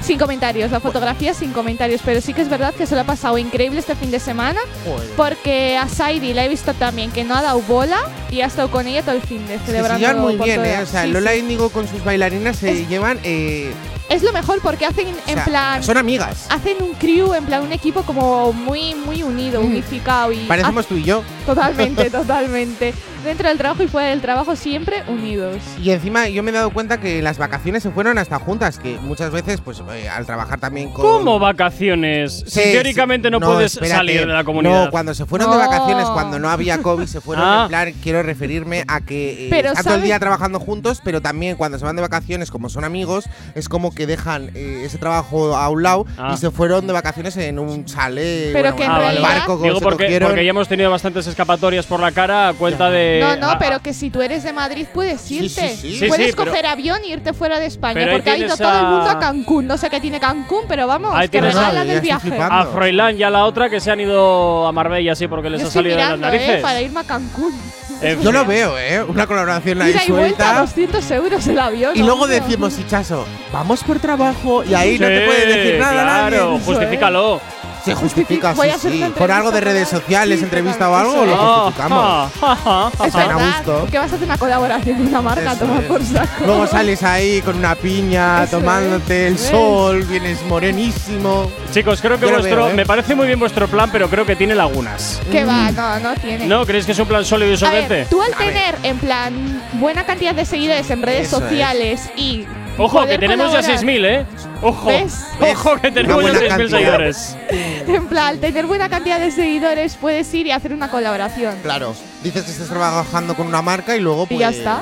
Sin 0.00 0.16
comentarios, 0.16 0.70
la 0.70 0.78
fotografía 0.78 1.34
sin 1.34 1.52
comentarios, 1.52 2.00
pero 2.04 2.20
sí 2.20 2.32
que 2.32 2.40
es 2.40 2.48
verdad 2.48 2.72
que 2.72 2.86
se 2.86 2.94
lo 2.94 3.00
ha 3.00 3.04
pasado 3.04 3.36
increíble 3.36 3.80
este 3.80 3.96
fin 3.96 4.12
de 4.12 4.20
semana 4.20 4.60
Joder. 4.84 5.10
porque 5.16 5.76
a 5.76 5.88
Saidi 5.88 6.34
la 6.34 6.44
he 6.44 6.48
visto 6.48 6.72
también 6.72 7.10
que 7.10 7.24
no 7.24 7.34
ha 7.34 7.42
dado 7.42 7.60
bola 7.62 7.98
y 8.30 8.40
ha 8.42 8.46
estado 8.46 8.70
con 8.70 8.86
ella 8.86 9.02
todo 9.02 9.16
el 9.16 9.22
fin 9.22 9.44
de 9.48 9.58
Se 9.58 9.66
celebrando. 9.66 9.98
llevan 10.06 10.22
muy 10.22 10.36
por 10.36 10.46
bien, 10.46 10.64
¿eh? 10.64 10.78
O 10.82 10.86
sea, 10.86 11.02
Sí, 11.02 11.10
Lola 11.10 11.32
sí. 11.32 11.38
Índigo 11.40 11.70
con 11.70 11.88
sus 11.88 12.04
bailarinas 12.04 12.58
se 12.58 12.70
Es- 12.82 12.88
llevan. 12.88 13.18
eh, 13.24 13.72
Es 14.08 14.22
lo 14.22 14.32
mejor 14.32 14.60
porque 14.62 14.86
hacen 14.86 15.08
o 15.08 15.10
en 15.28 15.34
sea, 15.34 15.44
plan. 15.44 15.82
Son 15.82 15.96
amigas. 15.96 16.46
Hacen 16.50 16.76
un 16.80 16.94
crew, 16.94 17.34
en 17.34 17.44
plan 17.44 17.62
un 17.62 17.72
equipo 17.72 18.02
como 18.02 18.52
muy, 18.52 18.94
muy 18.94 19.22
unido, 19.22 19.60
unificado 19.60 20.32
y. 20.32 20.38
Parecemos 20.46 20.86
tú 20.86 20.96
y 20.96 21.04
yo. 21.04 21.22
Totalmente, 21.44 22.10
totalmente. 22.10 22.94
Dentro 23.24 23.48
del 23.48 23.58
trabajo 23.58 23.82
y 23.82 23.88
fuera 23.88 24.08
del 24.10 24.20
trabajo 24.20 24.54
siempre 24.54 25.02
unidos. 25.08 25.56
Y 25.82 25.90
encima 25.90 26.28
yo 26.28 26.42
me 26.44 26.50
he 26.50 26.54
dado 26.54 26.70
cuenta 26.70 27.00
que 27.00 27.20
las 27.20 27.36
vacaciones 27.36 27.82
se 27.82 27.90
fueron 27.90 28.16
hasta 28.16 28.38
juntas, 28.38 28.78
que 28.78 28.96
muchas 29.00 29.32
veces, 29.32 29.60
pues 29.60 29.82
eh, 29.92 30.08
al 30.08 30.24
trabajar 30.24 30.60
también 30.60 30.90
con. 30.92 31.02
¿Cómo 31.04 31.38
vacaciones? 31.38 32.44
Si 32.46 32.50
Sí, 32.62 32.72
teóricamente 32.72 33.28
sí. 33.28 33.32
no, 33.32 33.40
puedes 33.40 33.72
espérate. 33.74 33.96
salir 33.96 34.20
de 34.20 34.26
la 34.32 34.44
comunidad. 34.44 34.84
No, 34.86 34.90
cuando 34.90 35.14
se 35.14 35.26
fueron 35.26 35.50
de 35.50 35.56
vacaciones, 35.56 36.06
cuando 36.08 36.38
no 36.38 36.48
había 36.48 36.78
COVID, 36.78 37.06
se 37.06 37.20
fueron 37.20 37.44
Ah. 37.48 37.62
en 37.64 37.68
plan, 37.68 37.92
quiero 38.02 38.22
referirme 38.22 38.84
a 38.88 39.00
que 39.00 39.48
eh, 39.48 39.58
están 39.66 39.84
todo 39.84 39.94
el 39.96 40.02
día 40.02 40.18
trabajando 40.18 40.60
juntos, 40.60 41.00
pero 41.04 41.20
también 41.20 41.56
cuando 41.56 41.78
se 41.78 41.84
van 41.84 41.96
de 41.96 42.02
vacaciones, 42.02 42.50
como 42.50 42.68
son 42.68 42.84
amigos, 42.84 43.24
es 43.54 43.68
como 43.68 43.92
que 43.94 43.97
dejan 44.06 44.50
eh, 44.54 44.82
ese 44.84 44.98
trabajo 44.98 45.56
a 45.56 45.68
un 45.68 45.82
lado 45.82 46.06
Ah. 46.16 46.32
y 46.34 46.36
se 46.36 46.50
fueron 46.50 46.86
de 46.86 46.92
vacaciones 46.92 47.36
en 47.36 47.58
un 47.58 47.84
chalet, 47.84 48.52
Pero 48.52 48.62
bueno, 48.72 48.76
que 48.76 48.84
en 48.84 48.94
realidad- 48.96 49.22
barco, 49.22 49.58
Digo 49.62 49.80
porque, 49.80 50.18
porque 50.20 50.44
ya 50.44 50.50
hemos 50.50 50.68
tenido 50.68 50.90
bastantes 50.90 51.26
escapatorias 51.26 51.86
por 51.86 52.00
la 52.00 52.12
cara 52.12 52.48
a 52.48 52.54
cuenta 52.54 52.90
de. 52.90 53.20
No, 53.22 53.36
no, 53.36 53.50
ah, 53.50 53.56
pero 53.58 53.80
que 53.80 53.92
si 53.92 54.10
tú 54.10 54.22
eres 54.22 54.42
de 54.42 54.52
Madrid 54.52 54.86
puedes 54.92 55.30
irte. 55.30 55.48
sí, 55.70 55.76
sí. 55.76 55.98
Sí, 55.98 56.06
Puedes 56.08 56.34
coger 56.34 56.66
avión 56.66 56.98
e 57.04 57.08
irte 57.08 57.32
fuera 57.32 57.58
de 57.58 57.66
España. 57.66 58.06
Porque 58.12 58.30
ha 58.30 58.36
ido 58.38 58.56
todo 58.56 58.78
el 58.78 58.86
mundo 58.86 59.10
a- 59.10 59.18
Cancún. 59.18 59.66
No 59.66 59.76
sé 59.78 59.90
qué 59.90 60.00
tiene 60.00 60.20
Cancún, 60.20 60.62
pero 60.68 60.86
vamos, 60.86 61.12
Ahí 61.14 61.28
que 61.28 61.40
regalan 61.40 61.86
ya 61.86 61.92
el 61.94 62.00
viaje. 62.00 62.28
flipando. 62.28 62.54
A 62.54 62.66
Froilán 62.66 63.16
y 63.18 63.22
a 63.22 63.30
la 63.30 63.44
otra 63.44 63.68
que 63.68 63.80
se 63.80 63.90
han 63.90 64.00
ido 64.00 64.66
a 64.66 64.72
Marbella, 64.72 65.14
sí, 65.14 65.26
porque 65.28 65.50
les 65.50 65.60
Yo 65.60 65.66
ha 65.68 65.70
salido 65.70 65.96
de 65.96 66.02
las 66.02 66.14
eh, 66.14 66.16
narices. 66.18 66.60
para 66.62 66.80
irme 66.80 67.00
a 67.00 67.04
Cancún. 67.04 67.52
En 68.00 68.16
Yo 68.20 68.30
fin. 68.30 68.32
lo 68.32 68.44
veo, 68.44 68.78
¿eh? 68.78 69.02
Una 69.02 69.26
colaboración 69.26 69.82
ahí 69.82 69.90
Ida 69.90 70.04
y 70.06 70.10
vuelta, 70.12 70.44
suelta. 70.44 70.60
200 70.60 71.10
euros 71.10 71.46
el 71.48 71.58
avión. 71.58 71.96
Y 71.96 72.02
luego 72.02 72.26
decimos, 72.26 72.78
Hichazo, 72.78 73.26
vamos 73.52 73.82
por 73.82 73.98
trabajo. 73.98 74.62
Y 74.64 74.74
ahí 74.74 74.98
no 74.98 75.06
te 75.08 75.20
puede 75.26 75.46
decir 75.46 75.80
nada 75.80 75.92
Claro, 75.92 76.06
nadie. 76.30 76.36
Eso 76.56 76.58
justifícalo. 76.64 77.40
Se 77.88 77.94
justifica, 77.94 78.54
sí, 78.54 79.04
Por 79.16 79.30
algo 79.30 79.50
de 79.50 79.60
redes 79.60 79.88
sociales, 79.88 80.38
Sí, 80.38 80.44
entrevista 80.44 80.88
o 80.90 80.94
algo, 80.96 81.24
lo 81.24 81.36
justificamos. 81.36 81.98
ah, 82.00 82.28
ah, 82.42 82.90
ah, 82.98 83.06
Es 83.06 83.14
a 83.14 83.32
gusto. 83.34 83.86
que 83.90 83.98
vas 83.98 84.12
a 84.12 84.14
hacer 84.16 84.24
una 84.26 84.38
colaboración 84.38 84.96
con 84.98 85.06
una 85.08 85.22
marca, 85.22 85.52
Eso 85.52 85.58
toma 85.60 85.78
es. 85.80 85.84
por 85.86 86.04
saco. 86.04 86.44
Luego 86.46 86.66
sales 86.66 87.02
ahí 87.02 87.40
con 87.42 87.56
una 87.56 87.74
piña, 87.74 88.44
Eso 88.44 88.58
tomándote 88.58 89.26
es, 89.28 89.32
el 89.32 89.38
sol, 89.38 90.02
vienes 90.04 90.42
morenísimo. 90.46 91.50
Chicos, 91.72 92.00
creo 92.00 92.18
que 92.18 92.26
Yo 92.26 92.32
vuestro. 92.32 92.56
veo, 92.64 92.68
¿eh? 92.70 92.74
Me 92.74 92.86
parece 92.86 93.14
muy 93.14 93.26
bien 93.26 93.38
vuestro 93.38 93.68
plan, 93.68 93.90
pero 93.92 94.08
creo 94.08 94.24
que 94.26 94.36
tiene 94.36 94.54
lagunas. 94.54 95.20
Que 95.30 95.44
va, 95.44 95.70
no, 95.72 95.98
no 96.00 96.14
tiene. 96.16 96.46
¿No? 96.46 96.64
¿Creéis 96.66 96.86
que 96.86 96.92
es 96.92 96.98
un 96.98 97.06
plan 97.06 97.24
sólido 97.24 97.50
y 97.50 97.54
A 97.54 97.58
solvente? 97.58 97.94
ver, 97.94 98.06
tú 98.08 98.22
al 98.22 98.32
A 98.34 98.38
ver. 98.38 98.48
tener 98.48 98.74
en 98.82 98.98
plan 98.98 99.62
buena 99.74 100.04
cantidad 100.04 100.34
de 100.34 100.44
seguidores 100.44 100.90
en 100.90 101.02
redes 101.02 101.26
Eso 101.28 101.36
es. 101.38 101.42
sociales 101.42 102.10
y 102.16 102.46
Ojo, 102.78 103.04
que 103.06 103.18
tenemos 103.18 103.52
ya 103.52 103.60
colaborar- 103.60 103.80
6.000, 103.84 104.04
¿eh? 104.04 104.26
Ojo. 104.62 104.86
¿Ves? 104.88 105.14
Ojo, 105.40 105.76
que 105.80 105.90
tenemos 105.90 106.22
ya 106.22 106.30
buena 106.30 106.38
6.000 106.38 106.48
cantidad. 106.48 106.68
seguidores. 106.78 107.36
En 107.88 108.06
plan, 108.06 108.38
tener 108.38 108.66
buena 108.66 108.88
cantidad 108.88 109.18
de 109.18 109.30
seguidores 109.30 109.96
puedes 109.96 110.32
ir 110.34 110.46
y 110.46 110.52
hacer 110.52 110.72
una 110.72 110.90
colaboración. 110.90 111.56
Claro. 111.62 111.94
Dices 112.22 112.44
que 112.44 112.50
estás 112.52 112.68
trabajando 112.68 113.34
con 113.34 113.46
una 113.46 113.62
marca 113.62 113.96
y 113.96 114.00
luego 114.00 114.24
Y 114.24 114.26
pues 114.36 114.40
ya 114.40 114.50
está. 114.50 114.80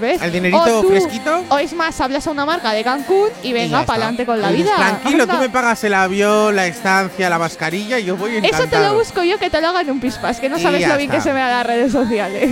¿Ves? 0.00 0.22
El 0.22 0.32
dinerito 0.32 0.78
O 0.78 0.82
tú- 0.82 0.88
fresquito. 0.88 1.44
O 1.50 1.58
es 1.58 1.74
más, 1.74 2.00
hablas 2.00 2.26
a 2.26 2.30
una 2.30 2.46
marca 2.46 2.72
de 2.72 2.82
Cancún 2.82 3.28
y 3.42 3.52
venga 3.52 3.80
ya 3.80 3.86
para 3.86 3.96
adelante 4.06 4.22
está. 4.22 4.32
con 4.32 4.40
la 4.40 4.48
Dices, 4.48 4.64
vida. 4.64 4.76
Tranquilo, 4.76 5.26
tú 5.26 5.36
me 5.36 5.50
pagas 5.50 5.84
el 5.84 5.94
avión, 5.94 6.56
la 6.56 6.66
estancia, 6.66 7.28
la 7.28 7.38
mascarilla 7.38 7.98
y 7.98 8.04
yo 8.06 8.16
voy 8.16 8.36
encantado. 8.36 8.62
Eso 8.64 8.70
te 8.70 8.80
lo 8.80 8.94
busco 8.94 9.22
yo 9.22 9.38
que 9.38 9.50
te 9.50 9.60
lo 9.60 9.68
hagan 9.68 9.82
en 9.86 9.90
un 9.92 10.00
pispas, 10.00 10.40
que 10.40 10.48
no 10.48 10.58
Y 10.58 10.62
sabes 10.62 10.80
ya 10.80 10.88
lo 10.88 10.96
bien 10.96 11.10
está. 11.10 11.18
que 11.22 11.28
se 11.28 11.32
me 11.34 11.40
da 11.40 11.48
las 11.58 11.66
redes 11.66 11.92
sociales. 11.92 12.50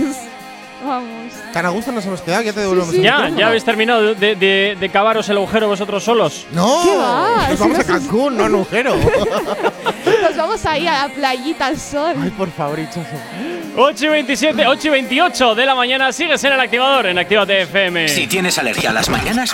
Vamos. 0.83 1.33
Tan 1.53 1.65
a 1.65 1.69
gusto 1.69 1.91
nos 1.91 2.05
hemos 2.05 2.21
quedado, 2.21 2.41
ya 2.43 2.53
te 2.53 2.59
devolvemos 2.61 2.89
Sí, 2.91 2.97
sí. 2.97 3.03
Ya, 3.03 3.13
micrófono. 3.17 3.39
ya 3.39 3.47
habéis 3.47 3.63
terminado 3.63 4.15
de, 4.15 4.35
de, 4.35 4.77
de 4.79 4.89
cavaros 4.89 5.27
el 5.29 5.37
agujero 5.37 5.67
vosotros 5.67 6.03
solos. 6.03 6.45
No, 6.51 6.81
¿Qué 6.83 6.95
va? 6.97 7.47
nos 7.49 7.59
vamos 7.59 7.79
a 7.79 7.83
Cancún, 7.83 8.37
no 8.37 8.43
a 8.43 8.47
un 8.47 8.55
agujero. 8.55 8.95
Nos 10.21 10.35
vamos 10.37 10.65
ahí 10.65 10.87
a 10.87 11.07
la 11.07 11.13
playita 11.13 11.67
al 11.67 11.77
sol. 11.79 12.15
Ay, 12.21 12.29
por 12.31 12.49
favor, 12.51 12.79
Hichazo. 12.79 13.01
8 13.75 14.05
y 14.05 14.07
27, 14.09 14.67
8 14.67 14.87
y 14.87 14.89
28 14.89 15.55
de 15.55 15.65
la 15.65 15.75
mañana. 15.75 16.11
Sigues 16.11 16.43
en 16.43 16.53
el 16.53 16.59
activador 16.59 17.05
en 17.07 17.17
Actívate 17.17 17.61
FM. 17.63 18.07
Si 18.07 18.27
tienes 18.27 18.57
alergia 18.57 18.91
a 18.91 18.93
las 18.93 19.09
mañanas, 19.09 19.51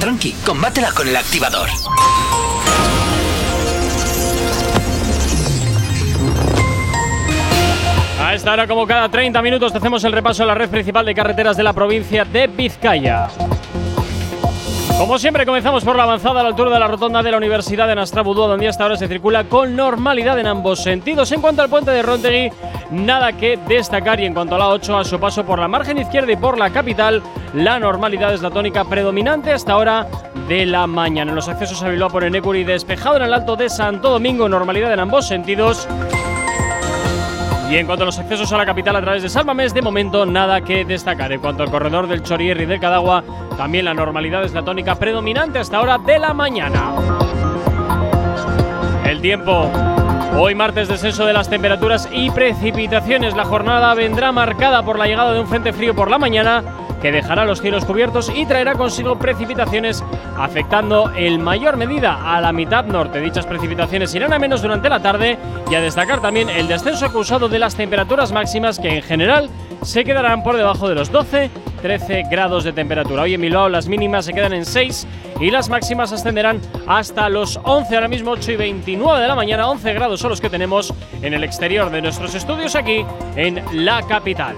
tranqui, 0.00 0.32
combátela 0.44 0.92
con 0.92 1.08
el 1.08 1.16
activador. 1.16 1.68
A 8.30 8.34
esta 8.34 8.52
hora, 8.52 8.68
como 8.68 8.86
cada 8.86 9.08
30 9.08 9.42
minutos, 9.42 9.74
hacemos 9.74 10.04
el 10.04 10.12
repaso 10.12 10.44
a 10.44 10.46
la 10.46 10.54
red 10.54 10.70
principal 10.70 11.04
de 11.04 11.16
carreteras 11.16 11.56
de 11.56 11.64
la 11.64 11.72
provincia 11.72 12.24
de 12.24 12.46
Vizcaya. 12.46 13.26
Como 14.96 15.18
siempre, 15.18 15.44
comenzamos 15.44 15.82
por 15.82 15.96
la 15.96 16.04
avanzada 16.04 16.38
a 16.38 16.42
la 16.44 16.50
altura 16.50 16.70
de 16.70 16.78
la 16.78 16.86
rotonda 16.86 17.24
de 17.24 17.32
la 17.32 17.38
Universidad 17.38 17.88
de 17.88 17.96
Nastrabudú, 17.96 18.42
donde 18.42 18.68
hasta 18.68 18.84
ahora 18.84 18.94
se 18.94 19.08
circula 19.08 19.42
con 19.48 19.74
normalidad 19.74 20.38
en 20.38 20.46
ambos 20.46 20.80
sentidos. 20.80 21.32
En 21.32 21.40
cuanto 21.40 21.62
al 21.62 21.68
puente 21.68 21.90
de 21.90 22.02
Rontegui, 22.02 22.52
nada 22.92 23.32
que 23.32 23.58
destacar 23.66 24.20
y 24.20 24.26
en 24.26 24.34
cuanto 24.34 24.54
a 24.54 24.58
la 24.58 24.68
8, 24.68 24.98
a 24.98 25.02
su 25.02 25.18
paso 25.18 25.44
por 25.44 25.58
la 25.58 25.66
margen 25.66 25.98
izquierda 25.98 26.30
y 26.30 26.36
por 26.36 26.56
la 26.56 26.70
capital, 26.70 27.24
la 27.52 27.80
normalidad 27.80 28.32
es 28.32 28.42
la 28.42 28.50
tónica 28.52 28.84
predominante 28.84 29.50
hasta 29.50 29.72
ahora 29.72 30.06
de 30.46 30.66
la 30.66 30.86
mañana. 30.86 31.32
En 31.32 31.34
los 31.34 31.48
accesos 31.48 31.82
a 31.82 31.88
Bilbao 31.88 32.10
por 32.10 32.22
Enecuri 32.22 32.62
despejado 32.62 33.16
en 33.16 33.22
el 33.22 33.34
alto 33.34 33.56
de 33.56 33.68
Santo 33.68 34.08
Domingo, 34.08 34.48
normalidad 34.48 34.92
en 34.92 35.00
ambos 35.00 35.26
sentidos. 35.26 35.88
Y 37.70 37.76
en 37.76 37.86
cuanto 37.86 38.02
a 38.02 38.06
los 38.06 38.18
accesos 38.18 38.52
a 38.52 38.58
la 38.58 38.66
capital 38.66 38.96
a 38.96 39.00
través 39.00 39.22
de 39.22 39.28
Salvamés, 39.28 39.72
de 39.72 39.80
momento 39.80 40.26
nada 40.26 40.60
que 40.60 40.84
destacar. 40.84 41.30
En 41.30 41.40
cuanto 41.40 41.62
al 41.62 41.70
corredor 41.70 42.08
del 42.08 42.20
Chorierri 42.20 42.64
y 42.64 42.66
del 42.66 42.80
Cadagua, 42.80 43.22
también 43.56 43.84
la 43.84 43.94
normalidad 43.94 44.42
es 44.42 44.52
la 44.52 44.64
tónica 44.64 44.96
predominante 44.96 45.60
hasta 45.60 45.76
ahora 45.76 45.96
de 45.98 46.18
la 46.18 46.34
mañana. 46.34 46.92
El 49.04 49.20
tiempo. 49.20 49.70
Hoy 50.36 50.56
martes 50.56 50.88
descenso 50.88 51.24
de 51.26 51.32
las 51.32 51.48
temperaturas 51.48 52.08
y 52.12 52.30
precipitaciones. 52.30 53.36
La 53.36 53.44
jornada 53.44 53.94
vendrá 53.94 54.32
marcada 54.32 54.84
por 54.84 54.98
la 54.98 55.06
llegada 55.06 55.32
de 55.32 55.38
un 55.38 55.46
frente 55.46 55.72
frío 55.72 55.94
por 55.94 56.10
la 56.10 56.18
mañana 56.18 56.64
que 57.00 57.12
dejará 57.12 57.44
los 57.44 57.60
cielos 57.60 57.84
cubiertos 57.84 58.30
y 58.34 58.46
traerá 58.46 58.74
consigo 58.74 59.18
precipitaciones 59.18 60.04
afectando 60.36 61.12
en 61.14 61.42
mayor 61.42 61.76
medida 61.76 62.34
a 62.34 62.40
la 62.40 62.52
mitad 62.52 62.84
norte. 62.84 63.20
Dichas 63.20 63.46
precipitaciones 63.46 64.14
irán 64.14 64.32
a 64.32 64.38
menos 64.38 64.62
durante 64.62 64.88
la 64.88 65.00
tarde 65.00 65.38
y 65.70 65.74
a 65.74 65.80
destacar 65.80 66.20
también 66.20 66.48
el 66.48 66.68
descenso 66.68 67.06
acusado 67.06 67.48
de 67.48 67.58
las 67.58 67.74
temperaturas 67.74 68.32
máximas 68.32 68.78
que 68.78 68.96
en 68.96 69.02
general 69.02 69.50
se 69.82 70.04
quedarán 70.04 70.42
por 70.42 70.56
debajo 70.56 70.88
de 70.88 70.94
los 70.94 71.10
12 71.10 71.50
13 71.80 72.24
grados 72.30 72.64
de 72.64 72.72
temperatura. 72.72 73.22
Hoy 73.22 73.34
en 73.34 73.40
Bilbao 73.40 73.68
las 73.68 73.88
mínimas 73.88 74.26
se 74.26 74.32
quedan 74.32 74.52
en 74.52 74.64
6 74.64 75.06
y 75.40 75.50
las 75.50 75.68
máximas 75.68 76.12
ascenderán 76.12 76.60
hasta 76.86 77.28
los 77.28 77.58
11, 77.62 77.94
ahora 77.94 78.08
mismo 78.08 78.32
8 78.32 78.52
y 78.52 78.56
29 78.56 79.20
de 79.20 79.28
la 79.28 79.34
mañana. 79.34 79.68
11 79.68 79.92
grados 79.94 80.20
son 80.20 80.30
los 80.30 80.40
que 80.40 80.50
tenemos 80.50 80.92
en 81.22 81.34
el 81.34 81.44
exterior 81.44 81.90
de 81.90 82.02
nuestros 82.02 82.34
estudios 82.34 82.74
aquí 82.76 83.04
en 83.36 83.62
la 83.72 84.02
capital. 84.02 84.56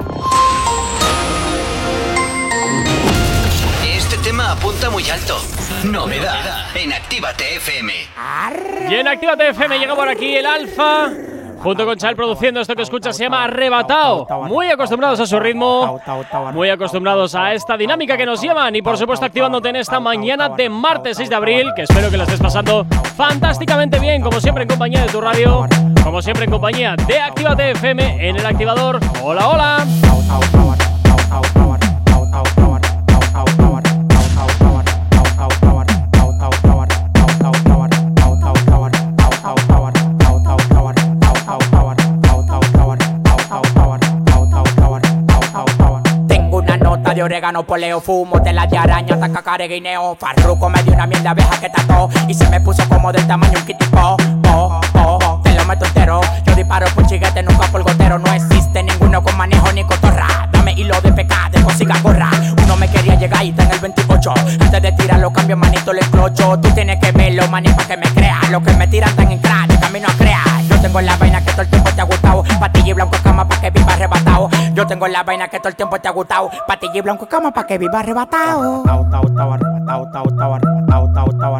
Tema 4.32 4.52
apunta 4.52 4.88
muy 4.88 5.08
alto. 5.10 5.36
Novedad 5.84 6.64
en 6.74 6.90
Actívate 6.90 7.56
FM. 7.56 7.92
Y 8.88 8.94
en 8.94 9.06
Actívate 9.06 9.50
FM 9.50 9.78
llega 9.78 9.94
por 9.94 10.08
aquí 10.08 10.34
el 10.34 10.46
Alfa. 10.46 11.10
Junto 11.58 11.84
con 11.84 11.98
Chal 11.98 12.16
produciendo 12.16 12.60
esto 12.60 12.74
que 12.74 12.80
escuchas 12.80 13.14
se 13.14 13.24
llama 13.24 13.44
Arrebatado. 13.44 14.26
Muy 14.44 14.70
acostumbrados 14.70 15.20
a 15.20 15.26
su 15.26 15.38
ritmo, 15.38 16.00
muy 16.54 16.70
acostumbrados 16.70 17.34
a 17.34 17.52
esta 17.52 17.76
dinámica 17.76 18.16
que 18.16 18.24
nos 18.24 18.40
llevan 18.40 18.74
y 18.74 18.80
por 18.80 18.96
supuesto 18.96 19.26
activándote 19.26 19.68
en 19.68 19.76
esta 19.76 20.00
mañana 20.00 20.48
de 20.48 20.70
martes 20.70 21.18
6 21.18 21.28
de 21.28 21.36
abril, 21.36 21.66
que 21.76 21.82
espero 21.82 22.10
que 22.10 22.16
la 22.16 22.24
estés 22.24 22.40
pasando 22.40 22.86
fantásticamente 23.14 23.98
bien, 24.00 24.22
como 24.22 24.40
siempre 24.40 24.62
en 24.62 24.70
compañía 24.70 25.02
de 25.02 25.08
tu 25.12 25.20
radio, 25.20 25.66
como 26.02 26.22
siempre 26.22 26.46
en 26.46 26.50
compañía 26.50 26.96
de 27.06 27.20
Actívate 27.20 27.72
FM 27.72 28.28
en 28.28 28.36
el 28.36 28.46
activador. 28.46 28.98
Hola, 29.22 29.48
hola. 29.48 29.86
Orégano, 47.42 47.64
poleo, 47.64 48.00
fumo, 48.00 48.40
tela 48.40 48.68
de 48.68 48.78
araña, 48.78 49.18
taca 49.18 49.42
careguineo. 49.42 50.14
Farruco 50.14 50.68
me 50.68 50.80
dio 50.84 50.92
una 50.92 51.08
miel 51.08 51.24
de 51.24 51.28
abeja 51.28 51.58
que 51.58 51.68
tató 51.68 52.08
y 52.28 52.34
se 52.34 52.48
me 52.48 52.60
puso 52.60 52.88
como 52.88 53.10
del 53.10 53.26
tamaño 53.26 53.58
un 53.58 53.66
kitipo. 53.66 54.16
Po, 54.42 54.80
po, 54.92 55.18
po, 55.18 55.40
te 55.42 55.52
lo 55.52 55.64
meto 55.64 55.84
entero. 55.84 56.20
Yo 56.46 56.54
disparo 56.54 56.86
por 56.94 57.04
chiguete, 57.06 57.42
nunca 57.42 57.66
por 57.66 57.82
gotero. 57.82 58.16
No 58.20 58.32
existe 58.32 58.84
ninguno 58.84 59.24
con 59.24 59.36
manejo 59.36 59.72
ni 59.72 59.82
cotorra. 59.82 60.48
Dame 60.52 60.72
hilo 60.74 61.00
de 61.00 61.12
pecado, 61.12 61.60
consiga 61.64 61.98
gorra. 62.00 62.30
Uno 62.62 62.76
me 62.76 62.88
quería 62.88 63.16
llegar 63.16 63.44
y 63.44 63.50
está 63.50 63.64
en 63.64 63.72
el 63.72 63.80
28. 63.80 64.34
Antes 64.60 64.82
de 64.82 64.92
tirar 64.92 65.18
los 65.18 65.32
cambios, 65.32 65.58
manito, 65.58 65.92
le 65.92 66.00
explocho. 66.00 66.60
Tú 66.60 66.70
tienes 66.70 67.00
que 67.00 67.10
verlo, 67.10 67.48
maní, 67.48 67.70
pa' 67.70 67.84
que 67.86 67.96
me 67.96 68.06
creas. 68.14 68.50
Los 68.50 68.62
que 68.62 68.72
me 68.74 68.86
tiran 68.86 69.10
están 69.10 69.32
en 69.32 69.38
crack, 69.40 69.80
camino 69.80 70.06
a 70.08 70.12
crear. 70.12 70.62
Yo 70.68 70.80
tengo 70.80 71.00
la 71.00 71.16
vaina 71.16 71.44
que 71.44 71.50
todo 71.50 71.62
el 71.62 71.68
tiempo 71.68 71.90
te 71.90 72.00
ha 72.02 72.04
gustado. 72.04 72.44
Patilla 72.60 72.90
y 72.90 72.92
blanco 72.92 73.16
cama 73.24 73.41
Yo 74.74 74.86
tengo 74.86 75.06
la 75.06 75.22
vaina 75.22 75.48
que 75.48 75.58
todo 75.58 75.68
el 75.68 75.76
tiempo 75.76 75.98
te 76.00 76.08
ha 76.08 76.12
gustado. 76.12 76.50
Patilla 76.66 76.96
y 76.96 77.00
blanco 77.02 77.26
cama 77.26 77.50
pa' 77.52 77.66
que 77.66 77.78
viva 77.78 78.00
arrebatado. 78.00 78.82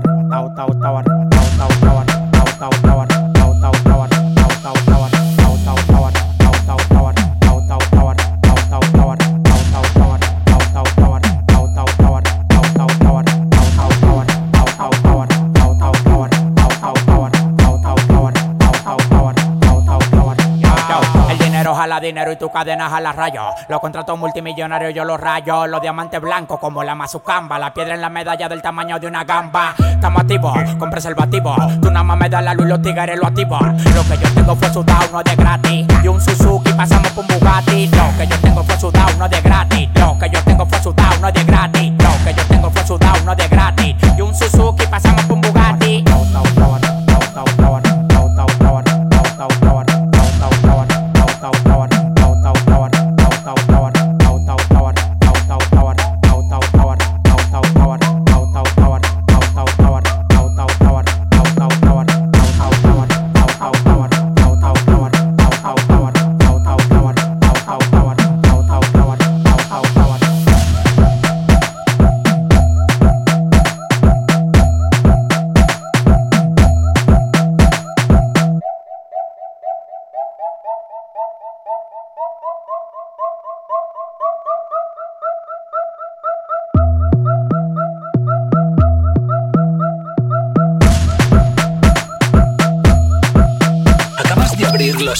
El 0.05 0.12
y 22.13 22.37
tu 22.37 22.51
cadena 22.51 22.91
jala 22.91 23.13
rayo. 23.13 23.43
Los 23.69 23.81
contratos 23.81 24.19
multimillonarios 24.19 24.93
yo 24.95 25.05
los 25.05 25.19
rayo. 25.19 25.67
Los 25.67 25.81
diamantes 25.81 26.21
blancos 26.21 26.59
como 26.61 26.85
la 26.85 26.95
mazucamba. 26.95 27.59
La 27.59 27.73
piedra 27.73 27.95
en 27.95 28.03
la 28.03 28.11
medalla 28.11 28.49
del 28.49 28.61
tamaño 28.61 28.99
de 29.01 29.07
una 29.07 29.25
gamba. 29.25 29.75
Estamos 29.79 30.21
activos 30.21 30.59
con 30.79 30.91
preservativo. 30.91 31.57
Tú 31.81 31.91
nada 31.91 32.05
más 32.05 32.19
me 32.19 32.29
das 32.29 32.45
la 32.45 32.53
luz 32.55 32.67
los 32.67 32.83
tigres 32.83 33.19
lo 33.19 33.27
activan. 33.27 33.77
Lo 33.95 34.03
que 34.05 34.23
yo 34.23 34.35
tengo 34.35 34.55
fue 34.57 34.69
sudado, 34.69 35.09
no 35.11 35.23
de 35.23 35.35
gratis. 35.37 35.87
Y 36.05 36.09
un 36.09 36.21
Suzuki 36.21 36.73
pasamos 36.75 37.17
un 37.17 37.27
Bugatti. 37.27 37.87
Lo 37.89 38.17
que 38.19 38.27
yo 38.27 38.39
tengo 38.41 38.63
fue 38.63 38.77
sudado, 38.77 39.17
no 39.19 39.29
de 39.29 39.41
gratis. 39.41 39.89
Lo 39.95 40.19
que 40.19 40.31
yo 40.31 40.43
tengo 40.43 40.67
fue 40.67 40.79
sudado, 40.81 41.19
no 41.21 41.33
de 41.33 41.45
gratis. 41.45 41.93
Lo 41.93 42.25
que 42.25 42.35
yo 42.35 42.45
tengo 42.47 42.71
fue 42.71 42.87
sudado, 42.87 43.25
no 43.25 43.35
de 43.35 43.49
gratis. 43.49 43.97
Y 44.19 44.21
un 44.21 44.35
Suzuki 44.35 44.82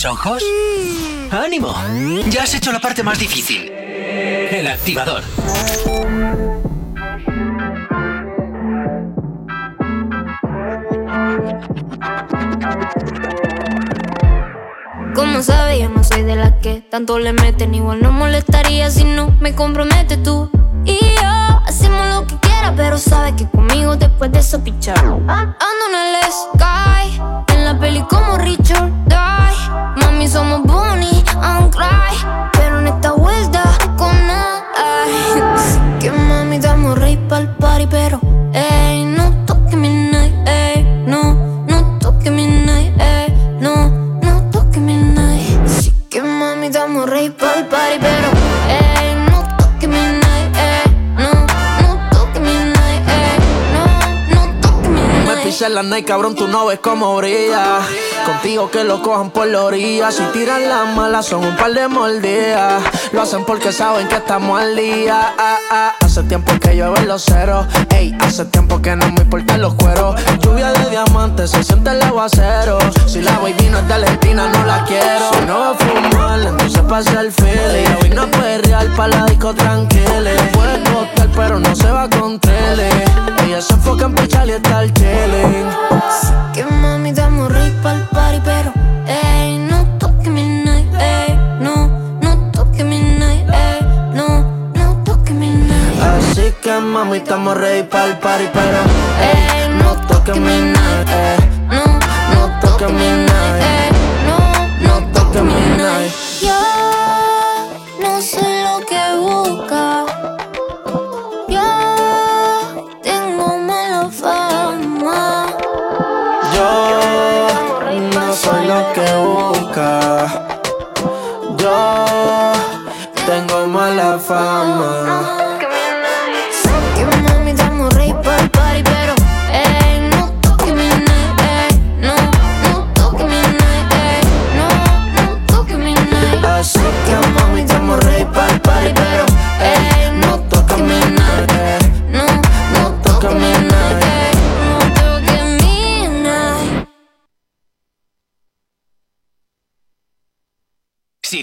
los? 0.03 0.43
¡Ánimo! 1.31 1.73
Ya 2.29 2.43
has 2.43 2.55
hecho 2.55 2.73
la 2.73 2.81
parte 2.81 3.05
más 3.05 3.21
difícil. 3.21 3.71
El 3.71 4.67
activador. 4.67 5.23
Como 15.15 15.43
sabes, 15.43 15.81
yo 15.81 15.89
no 15.89 16.03
soy 16.03 16.23
de 16.23 16.35
las 16.35 16.55
que 16.55 16.81
tanto 16.81 17.21
le 17.21 17.33
meten. 17.33 17.73
Igual 17.73 18.03
no 18.03 18.11
molestaría 18.11 18.91
si 18.91 19.05
no 19.05 19.31
me 19.41 19.55
compromete 19.55 20.17
tú. 20.17 20.51
Y 20.85 20.99
yo 20.99 21.61
hacemos 21.65 22.09
lo 22.09 22.27
que 22.27 22.37
quiera, 22.39 22.75
pero 22.77 22.99
sabes 22.99 23.35
que 23.35 23.49
conmigo 23.49 23.95
después 23.95 24.33
de 24.33 24.41
eso 24.41 24.63
pichar. 24.65 24.99
Ando 24.99 25.85
en 25.89 26.17
el 26.17 26.33
sky, 26.33 27.52
la 27.73 27.79
peli 27.79 28.03
como 28.03 28.37
Richard 28.39 28.91
Die. 29.07 30.05
Mami, 30.05 30.29
somos 30.29 30.63
Bonnie 30.65 31.25
and 31.43 31.71
Clyde, 31.71 32.51
pero 32.53 32.81
en 32.81 32.89
esta 32.89 33.13
vuelta 33.13 33.63
con. 33.97 34.13
Así 35.55 35.79
que 36.01 36.11
mami, 36.11 36.59
damos 36.59 36.99
rey 36.99 37.17
pa'l 37.29 37.49
party, 37.57 37.87
pero 37.87 38.21
la 55.69 55.83
night, 55.83 56.07
cabrón, 56.07 56.35
tú 56.35 56.49
no 56.49 56.67
ves 56.67 56.81
cómo 56.81 57.17
brilla. 57.17 57.81
Contigo 58.27 58.71
que 58.71 58.85
lo 58.85 59.03
cojan 59.03 59.31
por 59.31 59.47
la 59.47 59.63
orilla. 59.63 60.11
Si 60.11 60.23
tiran 60.33 60.69
las 60.69 60.89
malas, 60.95 61.27
son 61.27 61.45
un 61.45 61.57
par 61.57 61.73
de 61.73 61.87
mordidas. 61.89 62.83
Lo 63.13 63.23
hacen 63.23 63.45
porque 63.45 63.73
saben 63.73 64.09
que 64.09 64.17
estamos 64.17 64.61
al 64.61 64.75
día. 64.75 65.35
Ah, 65.39 65.59
ah. 65.71 65.95
Hace 66.01 66.23
tiempo 66.25 66.53
que 66.61 66.75
llueve 66.77 67.03
los 67.07 67.25
ceros. 67.25 67.67
Ey, 67.91 68.17
hace 68.21 68.45
tiempo 68.47 68.81
que 68.83 68.97
no 68.97 69.07
me 69.13 69.23
importan 69.23 69.61
los 69.61 69.75
cueros. 69.75 70.21
Lluvia 70.41 70.73
de 70.73 70.91
diamantes, 70.91 71.51
se 71.51 71.63
siente 71.63 71.91
el 71.91 72.03
aguacero. 72.03 72.79
Si 73.07 73.21
la 73.21 73.39
baby 73.39 73.69
no 73.71 73.79
es 73.79 73.89
de 73.89 73.95
Argentina, 73.95 74.49
no 74.49 74.65
la 74.65 74.85
quiero. 74.85 75.31
Si 75.33 75.47
no 75.47 75.59
va 75.59 75.71
a 75.71 75.75
fumar, 75.75 76.41
entonces 76.41 76.83
pasa 76.89 77.21
el 77.21 77.33
feeling. 77.33 77.89
Hoy 78.03 78.11
no 78.11 78.31
puede 78.31 78.59
real 78.59 78.89
pa' 78.97 79.09
la 79.09 79.25
disco 79.27 79.55
tranquila. 79.55 80.31
Puede 80.53 80.83
costar, 80.93 81.29
pero 81.35 81.61
no 81.61 81.75
se 81.77 81.91
va. 81.91 82.03
Ella 82.03 82.12
se 83.63 83.75
enfoca 83.75 84.07
en 84.07 84.15
pichar 84.15 84.49
y 84.49 84.53
estar 84.53 84.93
chilling. 84.93 85.69
Que 86.53 86.65
mami 86.65 87.11
estamos 87.11 87.53
rey 87.53 87.71
pa'l 87.83 88.09
party, 88.11 88.41
pero 88.45 88.73
ey, 89.07 89.59
no 89.59 89.87
toque 89.99 90.31
mi 90.31 90.45
night, 90.65 90.93
ey, 90.99 91.39
no, 91.61 91.89
no 92.21 92.51
toque 92.53 92.85
mi 92.85 93.01
night, 93.01 93.49
ey, 93.49 93.81
no, 94.15 94.45
no 94.75 95.03
toque 95.05 95.33
mi 95.33 95.49
night. 95.49 96.03
Así 96.03 96.53
que 96.63 96.79
mami, 96.81 97.19
estamos 97.19 97.57
ready 97.57 97.85
para 97.85 98.07
el 98.07 98.19
party, 98.19 98.49
pero 98.53 98.79
ey, 99.21 99.69
no 99.83 99.95
toques 100.07 100.37
mi 100.37 100.61
night, 100.61 101.09
ey, 101.09 101.39
no, 101.69 101.85
no 102.35 102.61
toques 102.61 102.91
mi 102.91 103.09
night, 103.27 103.32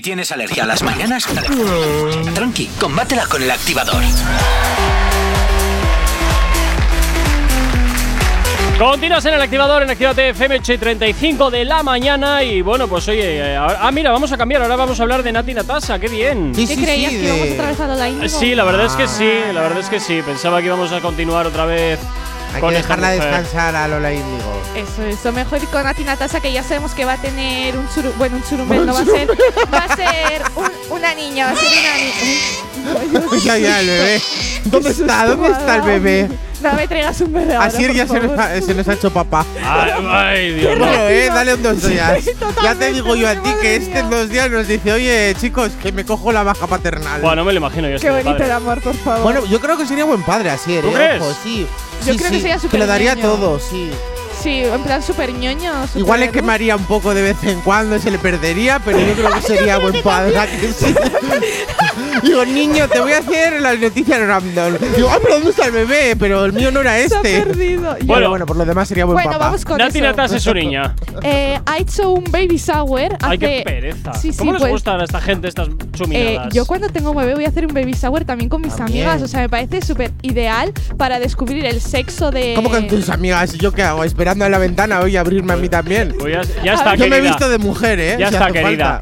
tienes 0.09 0.31
alergia 0.31 0.63
a 0.63 0.65
las 0.65 0.81
mañanas, 0.81 1.27
tranqui, 2.33 2.65
combátela 2.79 3.27
con 3.27 3.43
el 3.43 3.51
activador. 3.51 4.01
Continúas 8.79 9.23
en 9.25 9.35
el 9.35 9.41
activador 9.43 9.83
en 9.83 9.91
Activate 9.91 10.29
FM 10.29 10.61
35 10.61 11.51
de 11.51 11.63
la 11.63 11.83
mañana 11.83 12.41
y 12.43 12.63
bueno, 12.63 12.87
pues 12.87 13.07
oye, 13.07 13.37
eh, 13.37 13.55
ahora- 13.55 13.77
ah 13.83 13.91
mira, 13.91 14.09
vamos 14.09 14.31
a 14.31 14.37
cambiar, 14.37 14.63
ahora 14.63 14.77
vamos 14.77 14.99
a 14.99 15.03
hablar 15.03 15.21
de 15.21 15.31
Nati 15.31 15.53
Natasa, 15.53 15.99
qué 15.99 16.07
bien. 16.07 16.53
¿Qué 16.55 16.65
creías 16.75 17.11
que 17.11 17.25
íbamos 17.25 17.49
otra 17.51 17.67
vez 17.67 17.79
a 18.01 18.09
Índigo? 18.09 18.29
Sí, 18.29 18.55
la 18.55 18.63
verdad 18.63 18.87
es 18.87 18.93
que 18.93 19.07
sí, 19.07 19.29
la 19.53 19.61
verdad 19.61 19.77
es 19.77 19.89
que 19.89 19.99
sí, 19.99 20.23
pensaba 20.25 20.59
que 20.59 20.65
íbamos 20.65 20.91
a 20.91 21.01
continuar 21.01 21.45
otra 21.45 21.65
vez 21.65 21.99
Hay 22.53 22.61
con 22.61 22.69
que 22.71 22.77
dejarla 22.77 23.07
mujer. 23.13 23.21
descansar 23.31 23.75
a 23.75 23.87
Lola 23.87 24.11
Índigo. 24.13 24.61
Eso, 24.75 25.03
eso. 25.03 25.31
Mejor 25.31 25.61
ir 25.61 25.67
con 25.69 25.83
Nati 25.83 26.03
Natasa, 26.03 26.39
que 26.39 26.51
ya 26.51 26.63
sabemos 26.63 26.93
que 26.93 27.05
va 27.05 27.13
a 27.13 27.17
tener 27.17 27.77
un 27.77 27.87
churu... 27.93 28.11
Bueno, 28.17 28.37
un 28.37 28.43
churumbel 28.43 28.85
no 28.85 28.93
va 28.93 29.01
a 29.01 29.05
ser. 29.05 29.29
Va 29.73 29.77
a 29.85 29.95
ser 29.95 30.41
un- 30.55 30.71
una 30.97 31.13
niña, 31.13 31.45
va 31.47 31.51
a 31.51 31.55
ser 31.55 31.67
una 31.67 31.95
niña. 31.97 33.29
Ya, 33.43 33.57
ya, 33.57 33.79
el 33.81 33.87
bebé. 33.87 34.21
¿Dónde 34.65 34.89
está? 34.91 35.25
¿Dónde 35.25 35.51
está 35.51 35.75
el 35.75 35.81
bebé? 35.81 36.29
No 36.61 36.73
me 36.73 36.87
traigas 36.87 37.21
un 37.21 37.35
ahora, 37.37 37.63
Así 37.63 37.85
por 37.85 37.95
ya 37.95 38.07
se 38.07 38.19
nos, 38.19 38.37
ha, 38.39 38.61
se 38.61 38.73
nos 38.73 38.87
ha 38.87 38.93
hecho 38.93 39.09
papá. 39.11 39.45
Ay, 39.63 39.91
ay, 40.09 40.53
Dios 40.53 40.75
mío. 40.75 40.85
Bueno, 40.85 41.03
eh, 41.07 41.27
dale 41.33 41.53
un 41.53 41.63
dos 41.63 41.81
días. 41.87 42.23
Sí, 42.23 42.31
Ya 42.63 42.75
te 42.75 42.91
digo 42.91 43.15
yo 43.15 43.29
a 43.29 43.35
ti 43.35 43.49
que 43.61 43.75
este 43.77 43.99
en 43.99 44.09
dos 44.09 44.29
días 44.29 44.49
nos 44.51 44.67
dice, 44.67 44.91
oye, 44.91 45.35
chicos, 45.39 45.71
que 45.81 45.91
me 45.91 46.05
cojo 46.05 46.31
la 46.31 46.43
baja 46.43 46.67
paternal. 46.67 47.21
Bueno, 47.21 47.43
me 47.45 47.53
lo 47.53 47.57
imagino 47.59 47.89
yo. 47.89 47.99
Qué 47.99 48.09
bonito 48.09 48.31
padre. 48.31 48.45
el 48.45 48.51
amor, 48.51 48.81
por 48.81 48.95
favor. 48.95 49.23
Bueno, 49.23 49.45
yo 49.45 49.59
creo 49.59 49.77
que 49.77 49.85
sería 49.85 50.03
buen 50.05 50.23
padre 50.23 50.49
así, 50.49 50.75
¿eh? 50.75 50.81
¿Tú 50.81 50.91
crees? 50.91 51.21
Ojo, 51.21 51.33
sí. 51.43 51.65
Yo 52.05 52.13
Sí, 52.13 52.17
creo 52.19 52.31
que 52.31 52.39
sería 52.39 52.57
Que 52.57 52.77
lo 52.77 52.87
daría 52.87 53.15
todo, 53.15 53.59
sí. 53.59 53.89
Sí, 54.41 54.63
en 54.63 54.81
plan 54.83 55.01
súper 55.03 55.33
ñoño. 55.33 55.85
súper 55.87 56.01
Igual 56.01 56.19
le 56.21 56.29
quemaría 56.31 56.75
un 56.75 56.85
poco 56.85 57.13
de 57.13 57.21
vez 57.21 57.37
en 57.43 57.59
cuando, 57.61 57.99
se 57.99 58.11
le 58.11 58.17
perdería, 58.17 58.79
pero 58.83 58.99
yo 58.99 59.13
creo 59.13 59.31
que 59.33 59.41
sería 59.55 59.77
buen 59.77 60.01
padre. 60.01 60.37
¿a 60.37 60.45
que 60.47 60.71
sí? 60.73 60.93
Digo, 62.23 62.45
niño, 62.45 62.87
te 62.89 62.99
voy 62.99 63.13
a 63.13 63.19
hacer 63.19 63.61
las 63.61 63.79
noticias 63.79 64.19
random. 64.19 64.75
Digo, 64.95 65.09
ah, 65.11 65.17
pero 65.21 65.35
¿dónde 65.35 65.51
está 65.51 65.65
el 65.67 65.71
bebé? 65.71 66.15
Pero 66.17 66.45
el 66.45 66.53
mío 66.53 66.71
no 66.71 66.81
era 66.81 66.91
Se 66.95 67.15
ha 67.15 67.17
este. 67.17 67.41
perdido. 67.41 67.81
Bueno, 67.91 68.05
Bueno. 68.05 68.29
bueno, 68.29 68.45
por 68.45 68.57
lo 68.57 68.65
demás 68.65 68.87
sería 68.87 69.05
buen 69.05 69.15
Bueno, 69.15 69.31
papá. 69.31 69.45
vamos 69.45 69.63
con 69.65 69.77
Nati 69.77 69.99
eso. 69.99 70.07
Natasa 70.07 70.35
es 70.37 70.43
su 70.43 70.53
niña. 70.53 70.95
Eh, 71.23 71.59
ha 71.65 71.77
hecho 71.77 72.11
un 72.11 72.25
baby 72.25 72.57
shower 72.57 73.13
hace… 73.15 73.25
Ay, 73.25 73.37
qué 73.37 73.61
pereza. 73.65 74.13
Sí, 74.13 74.31
sí, 74.31 74.37
¿Cómo 74.37 74.51
les 74.53 74.61
pues, 74.61 74.71
gustan 74.71 74.99
a 75.01 75.03
esta 75.05 75.21
gente 75.21 75.47
estas 75.47 75.67
Eh, 75.69 75.71
chuminadas? 75.97 76.53
yo 76.53 76.65
cuando 76.65 76.89
tengo 76.89 77.11
un 77.11 77.17
bebé 77.17 77.35
voy 77.35 77.45
a 77.45 77.49
hacer 77.49 77.65
un 77.65 77.73
baby 77.73 77.93
shower 77.93 78.25
también 78.25 78.49
con 78.49 78.61
mis 78.61 78.75
También. 78.75 79.07
amigas. 79.07 79.21
O 79.23 79.27
sea, 79.27 79.41
me 79.41 79.49
parece 79.49 79.81
súper 79.81 80.11
ideal 80.21 80.73
para 80.97 81.19
descubrir 81.19 81.65
el 81.65 81.79
sexo 81.81 82.31
de. 82.31 82.53
¿Cómo 82.55 82.69
con 82.69 82.87
tus 82.87 83.09
amigas? 83.09 83.53
¿Yo 83.53 83.71
qué 83.71 83.83
hago? 83.83 84.03
Esperando 84.29 84.45
en 84.45 84.51
la 84.51 84.57
ventana 84.59 84.99
hoy 84.99 85.17
a 85.17 85.21
abrirme 85.21 85.53
a 85.53 85.55
mí 85.55 85.69
también. 85.69 86.15
Pues 86.19 86.31
ya, 86.47 86.63
ya 86.63 86.73
está, 86.75 86.93
Yo 86.93 87.07
me 87.07 87.07
he 87.07 87.09
querida. 87.19 87.29
visto 87.31 87.49
de 87.49 87.57
mujer, 87.57 87.99
¿eh? 87.99 88.15
Ya 88.19 88.27
Si 88.29 88.35
está, 88.35 88.51
querida. 88.51 89.01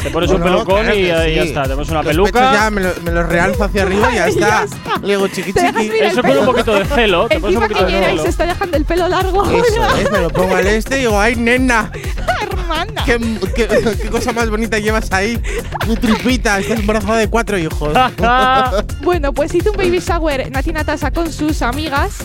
Te 0.00 0.10
pones 0.10 0.30
un 0.30 0.40
Bueno, 0.40 0.58
pelucón 0.58 0.82
claro 0.84 0.94
y 0.96 1.00
que 1.02 1.08
ya, 1.08 1.26
ya 1.28 1.42
sí. 1.42 1.48
está. 1.48 1.62
Te 1.64 1.70
pones 1.70 1.88
una 1.88 2.02
Los 2.04 2.06
peluca. 2.12 2.52
ya 2.52 2.70
me, 2.70 2.80
lo- 2.82 2.94
me 3.02 3.10
los 3.10 3.28
realzo 3.28 3.64
hacia 3.64 3.82
arriba 3.82 4.12
y 4.12 4.14
ya 4.14 4.28
está. 4.28 4.66
Le 5.02 5.08
digo 5.08 5.26
chiqui 5.26 5.52
chiqui. 5.52 5.90
Eso 6.00 6.22
con 6.22 6.38
un 6.38 6.44
poquito 6.46 6.74
de 6.78 6.84
celo. 6.84 7.26
Te 7.26 7.40
pones 7.40 7.56
un 7.56 7.62
poquito 7.64 7.84
que 7.84 7.92
de 7.92 7.98
y 7.98 8.04
celo. 8.04 8.22
se 8.22 8.28
está 8.28 8.46
dejando 8.46 8.76
el 8.76 8.84
pelo 8.84 9.08
largo. 9.08 9.44
Eso 9.50 9.96
es, 9.96 10.10
me 10.12 10.20
lo 10.20 10.30
pongo 10.30 10.54
al 10.54 10.66
este 10.68 10.98
y 10.98 11.00
digo, 11.00 11.20
ay, 11.20 11.34
nena, 11.34 11.90
hermana. 12.42 13.02
¿qué, 13.04 13.18
qué, 13.56 13.66
qué 14.00 14.08
cosa 14.08 14.32
más 14.32 14.48
bonita 14.48 14.78
llevas 14.78 15.10
ahí. 15.12 15.42
Mi 15.88 15.96
tripita, 15.96 16.60
estás 16.60 16.78
embarazada 16.78 17.16
de 17.16 17.28
cuatro 17.28 17.58
hijos. 17.58 17.92
Bueno, 19.02 19.32
pues 19.32 19.52
hizo 19.54 19.72
un 19.72 19.76
baby 19.76 19.98
shower 19.98 20.48
Nati 20.52 20.72
Natasa 20.72 21.10
con 21.10 21.32
sus 21.32 21.62
amigas 21.62 22.18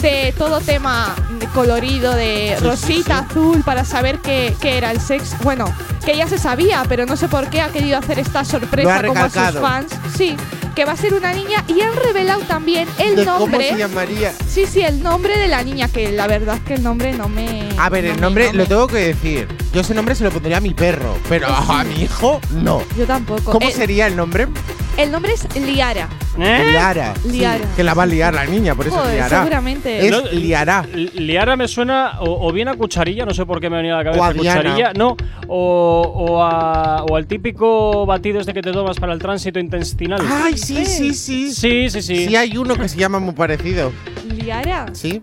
de 0.00 0.34
todo 0.36 0.60
tema 0.60 1.14
colorido, 1.54 2.14
de 2.14 2.56
rosita, 2.60 3.20
azul, 3.20 3.62
para 3.64 3.84
saber 3.84 4.18
qué, 4.20 4.54
qué 4.60 4.78
era 4.78 4.90
el 4.90 5.00
sexo. 5.00 5.36
Bueno, 5.42 5.66
que 6.04 6.16
ya 6.16 6.26
se 6.28 6.38
sabía, 6.38 6.82
pero 6.88 7.06
no 7.06 7.16
sé 7.16 7.28
por 7.28 7.48
qué 7.50 7.60
ha 7.60 7.68
querido 7.68 7.98
hacer 7.98 8.18
esta 8.18 8.44
sorpresa 8.44 8.96
ha 8.96 9.02
como 9.02 9.20
a 9.20 9.28
sus 9.30 9.60
fans. 9.60 9.92
Sí, 10.16 10.36
que 10.74 10.84
va 10.84 10.92
a 10.92 10.96
ser 10.96 11.12
una 11.14 11.32
niña 11.32 11.64
y 11.68 11.80
han 11.80 11.94
revelado 11.94 12.40
también 12.42 12.88
el 12.98 13.16
¿De 13.16 13.24
¿Cómo 13.24 13.40
nombre. 13.40 13.68
se 13.70 13.76
llamaría? 13.78 14.32
Sí, 14.48 14.66
sí, 14.66 14.80
el 14.80 15.02
nombre 15.02 15.36
de 15.38 15.48
la 15.48 15.62
niña, 15.62 15.88
que 15.88 16.10
la 16.12 16.26
verdad 16.26 16.56
es 16.56 16.62
que 16.62 16.74
el 16.74 16.82
nombre 16.82 17.12
no 17.12 17.28
me. 17.28 17.68
A 17.78 17.88
ver, 17.90 18.04
no 18.04 18.10
el 18.10 18.14
me- 18.16 18.20
nombre 18.20 18.46
no 18.52 18.58
lo 18.58 18.66
tengo 18.66 18.86
que 18.86 18.98
decir. 18.98 19.48
Yo 19.72 19.80
ese 19.82 19.94
nombre 19.94 20.14
se 20.14 20.24
lo 20.24 20.30
pondría 20.30 20.56
a 20.58 20.60
mi 20.60 20.74
perro, 20.74 21.16
pero 21.28 21.48
a 21.48 21.84
mi 21.84 22.02
hijo 22.04 22.40
no. 22.52 22.82
Yo 22.96 23.04
tampoco. 23.06 23.52
¿Cómo 23.52 23.68
el, 23.68 23.72
sería 23.74 24.06
el 24.06 24.16
nombre? 24.16 24.48
el 24.96 25.10
nombre 25.12 25.32
es 25.32 25.46
Liara. 25.56 26.08
¿Eh? 26.38 26.66
Liara. 26.70 27.14
sí, 27.22 27.30
Liara. 27.32 27.64
que 27.76 27.82
la 27.82 27.94
va 27.94 28.02
a 28.04 28.06
liar 28.06 28.32
la 28.34 28.44
niña, 28.46 28.74
por 28.74 28.86
eso 28.86 28.96
Joder, 28.96 29.14
liará. 29.14 29.38
seguramente. 29.38 30.04
Es 30.06 30.10
No, 30.10 30.20
liará. 30.30 30.86
Li- 30.92 31.10
Liara 31.14 31.56
me 31.56 31.68
suena 31.68 32.20
o, 32.20 32.48
o 32.48 32.52
bien 32.52 32.68
a 32.68 32.74
cucharilla, 32.74 33.24
no 33.24 33.32
sé 33.34 33.44
por 33.46 33.60
qué 33.60 33.68
me 33.70 33.76
venía 33.78 33.94
a 33.94 33.98
la 33.98 34.04
cabeza 34.04 34.20
O 34.22 34.24
a 34.24 34.32
Diana. 34.32 34.60
cucharilla, 34.60 34.92
no, 34.94 35.16
o, 35.48 35.89
o, 35.90 36.42
a- 36.42 37.04
o 37.04 37.16
al 37.16 37.26
típico 37.26 38.06
batido 38.06 38.40
este 38.40 38.52
que 38.54 38.62
te 38.62 38.72
tomas 38.72 38.98
para 38.98 39.12
el 39.12 39.18
tránsito 39.18 39.58
intestinal. 39.58 40.20
Ay, 40.28 40.56
sí, 40.56 40.84
sí, 40.86 41.14
sí. 41.14 41.52
Sí, 41.52 41.90
sí, 41.90 42.02
sí. 42.02 42.26
Sí, 42.28 42.36
hay 42.36 42.56
uno 42.56 42.74
que 42.76 42.88
se 42.88 42.96
llama 42.98 43.18
muy 43.18 43.34
parecido. 43.34 43.92
Liara. 44.28 44.86
¿Sí? 44.92 45.22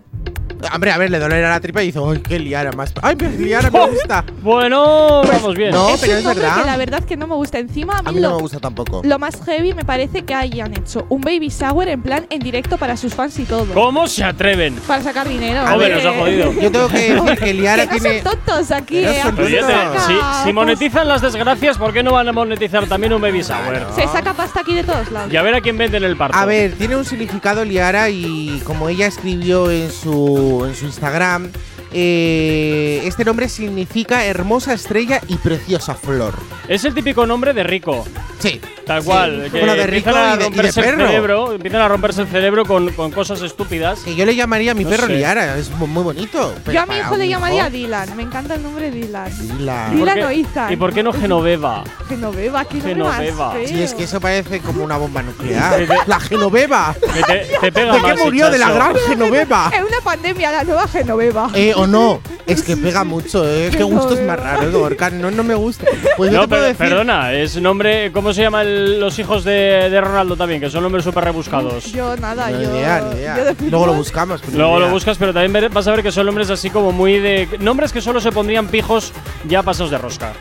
Hombre, 0.74 0.90
a 0.90 0.98
ver, 0.98 1.10
le 1.10 1.18
dolerá 1.18 1.50
la 1.50 1.60
tripa 1.60 1.82
y 1.82 1.86
dice, 1.86 2.00
¡ay, 2.04 2.18
qué 2.20 2.38
liara 2.38 2.72
más! 2.72 2.92
¡Ay, 3.02 3.16
pero 3.16 3.30
liara 3.38 3.70
me 3.70 3.86
gusta! 3.86 4.24
Bueno, 4.42 5.22
vamos 5.22 5.54
bien. 5.56 5.70
No, 5.70 5.90
es 5.90 6.00
pero 6.00 6.12
un 6.14 6.18
es 6.18 6.24
nombre 6.24 6.42
verdad. 6.44 6.60
que 6.60 6.66
la 6.66 6.76
verdad 6.76 7.04
que 7.04 7.16
no 7.16 7.26
me 7.26 7.34
gusta. 7.34 7.58
Encima, 7.58 7.98
a 7.98 8.02
mí, 8.02 8.08
A 8.08 8.12
mí 8.12 8.20
lo, 8.20 8.30
no 8.30 8.36
me 8.36 8.42
gusta 8.42 8.58
tampoco. 8.60 9.02
lo 9.04 9.18
más 9.18 9.38
heavy 9.44 9.74
me 9.74 9.84
parece 9.84 10.24
que 10.24 10.34
hayan 10.34 10.72
hecho 10.76 11.06
un 11.08 11.20
baby 11.20 11.48
shower 11.48 11.88
en 11.88 12.02
plan 12.02 12.26
en 12.30 12.40
directo 12.40 12.76
para 12.78 12.96
sus 12.96 13.14
fans 13.14 13.38
y 13.38 13.44
todo. 13.44 13.66
¿Cómo 13.74 14.06
se 14.08 14.24
atreven? 14.24 14.74
Para 14.86 15.02
sacar 15.02 15.28
dinero. 15.28 15.60
A 15.60 15.76
ver, 15.76 15.96
nos 15.96 16.04
ha 16.06 16.18
jodido. 16.18 16.52
Yo 16.60 16.70
tengo 16.72 16.88
que 16.88 17.14
decir 17.14 17.38
que 17.38 17.54
liara 17.54 17.86
que 17.86 17.96
no 17.96 18.00
tiene. 18.02 18.22
son 18.22 18.32
tontos 18.34 18.70
aquí, 18.72 19.02
no 19.02 19.10
eh. 19.10 19.20
son 19.22 19.36
te- 19.36 19.46
si, 19.48 19.54
si 19.56 20.14
pues, 20.42 20.54
monetizan 20.54 21.08
las 21.08 21.22
desgracias, 21.22 21.78
¿por 21.78 21.92
qué 21.92 22.02
no 22.02 22.12
van 22.12 22.28
a 22.28 22.32
monetizar 22.32 22.86
también 22.86 23.12
un 23.12 23.20
baby 23.20 23.42
shower? 23.42 23.86
Se 23.94 24.06
saca 24.08 24.32
pasta 24.34 24.60
aquí 24.60 24.74
de 24.74 24.84
todos 24.84 25.10
lados. 25.12 25.32
Y 25.32 25.36
a 25.36 25.42
ver 25.42 25.54
a 25.54 25.60
quién 25.60 25.76
venden 25.78 26.04
el 26.04 26.16
parto. 26.16 26.36
A 26.36 26.44
ver, 26.44 26.72
tiene 26.72 26.96
un 26.96 27.04
significado 27.04 27.64
liara 27.64 28.10
y 28.10 28.60
como 28.64 28.88
ella 28.88 29.06
escribió 29.06 29.70
en 29.70 29.90
su, 29.90 30.47
en 30.48 30.74
su 30.74 30.86
Instagram, 30.86 31.50
eh, 31.92 33.02
este 33.04 33.24
nombre 33.24 33.48
significa 33.48 34.24
hermosa 34.24 34.72
estrella 34.74 35.20
y 35.28 35.36
preciosa 35.36 35.94
flor. 35.94 36.34
Es 36.68 36.84
el 36.84 36.94
típico 36.94 37.26
nombre 37.26 37.52
de 37.54 37.62
rico. 37.62 38.04
Sí. 38.38 38.60
Tal 38.86 39.04
cual. 39.04 39.42
Que 39.52 39.60
Como 39.60 39.66
lo 39.66 39.74
de 39.74 39.86
Rico 39.86 40.08
empiezan 40.08 40.16
a 40.16 40.34
y 40.34 40.38
de- 40.38 40.38
y 40.38 40.38
de 40.38 40.44
romperse 40.44 40.80
el 40.80 40.86
perro. 40.86 41.06
cerebro. 41.08 41.52
Empiezan 41.52 41.80
a 41.82 41.88
romperse 41.88 42.22
el 42.22 42.28
cerebro 42.28 42.64
con, 42.64 42.88
con 42.92 43.10
cosas 43.10 43.42
estúpidas. 43.42 44.00
Que 44.00 44.14
yo 44.14 44.24
le 44.24 44.34
llamaría 44.34 44.70
a 44.70 44.74
mi 44.74 44.84
No 44.84 44.90
perro 44.90 45.06
sé. 45.08 45.14
Liara, 45.16 45.58
es 45.58 45.70
mu- 45.72 45.86
muy 45.86 46.02
bonito. 46.02 46.54
pero 46.64 46.72
Yo 46.74 46.80
a 46.82 46.86
mi 46.86 46.96
hijo 46.96 47.16
le 47.18 47.28
llamaría 47.28 47.62
hijo, 47.62 47.70
Dylan. 47.70 48.16
Me 48.16 48.22
encanta 48.22 48.54
el 48.54 48.62
nombre 48.62 48.90
Dylan. 48.90 49.30
Dylan. 49.58 49.92
¿Y 49.94 49.98
por 49.98 50.14
Dylan 50.14 50.22
o 50.26 50.30
Ethan. 50.30 50.72
¿Y 50.72 50.76
por 50.76 50.94
qué 50.94 51.02
no 51.02 51.12
Genoveva? 51.12 51.84
Genoveva, 52.08 52.64
qué 52.64 52.76
más 52.76 52.84
Genoveva. 52.86 53.52
feo. 53.52 53.68
Sí, 53.68 53.82
es 53.82 53.92
que 53.92 54.04
eso 54.04 54.20
parece 54.22 54.60
como 54.60 54.84
una 54.84 54.96
bomba 54.96 55.20
nuclear. 55.22 55.86
La 56.06 56.18
Genoveva. 56.20 56.94
Te, 57.26 57.44
te 57.60 57.72
pega 57.72 57.92
¿De 57.94 58.00
más, 58.00 58.14
qué 58.14 58.24
murió? 58.24 58.50
De 58.50 58.58
la 58.58 58.70
gran 58.72 58.94
Genoveva. 59.06 59.70
Es 59.74 59.82
una 59.82 60.00
pandemia, 60.02 60.50
la 60.50 60.64
nueva 60.64 60.88
Genoveva. 60.88 61.50
Eh, 61.54 61.74
o 61.80 61.86
no, 61.86 62.20
es 62.46 62.62
que 62.62 62.76
pega 62.76 63.04
mucho, 63.04 63.48
eh. 63.48 63.70
Qué 63.70 63.82
gustos 63.82 64.20
más 64.22 64.38
raros, 64.38 64.72
Gorka. 64.74 65.10
No, 65.10 65.30
no 65.30 65.42
me 65.44 65.54
gusta. 65.54 65.84
Pues 66.16 66.32
No, 66.32 66.48
pero- 66.48 66.62
decir. 66.62 66.76
perdona, 66.76 67.32
es 67.32 67.60
nombre. 67.60 68.10
¿Cómo 68.12 68.32
se 68.32 68.42
llaman 68.42 69.00
los 69.00 69.18
hijos 69.18 69.44
de, 69.44 69.88
de 69.90 70.00
Ronaldo 70.00 70.36
también? 70.36 70.60
Que 70.60 70.70
son 70.70 70.82
nombres 70.82 71.04
súper 71.04 71.24
rebuscados. 71.24 71.92
Yo 71.92 72.16
nada, 72.16 72.50
Ni 72.50 72.64
yo. 72.64 72.70
idea, 72.76 73.00
ni 73.12 73.16
idea. 73.20 73.36
yo 73.60 73.70
Luego 73.70 73.86
lo 73.86 73.94
buscamos. 73.94 74.40
Luego 74.52 74.78
lo 74.78 74.88
buscas, 74.90 75.16
pero 75.18 75.32
también 75.32 75.72
vas 75.72 75.86
a 75.86 75.90
ver 75.92 76.02
que 76.02 76.12
son 76.12 76.26
nombres 76.26 76.50
así 76.50 76.70
como 76.70 76.92
muy 76.92 77.18
de. 77.18 77.48
Nombres 77.60 77.92
que 77.92 78.00
solo 78.00 78.20
se 78.20 78.32
pondrían 78.32 78.68
pijos 78.68 79.12
ya 79.48 79.62
pasados 79.62 79.90
de 79.90 79.98
rosca. 79.98 80.32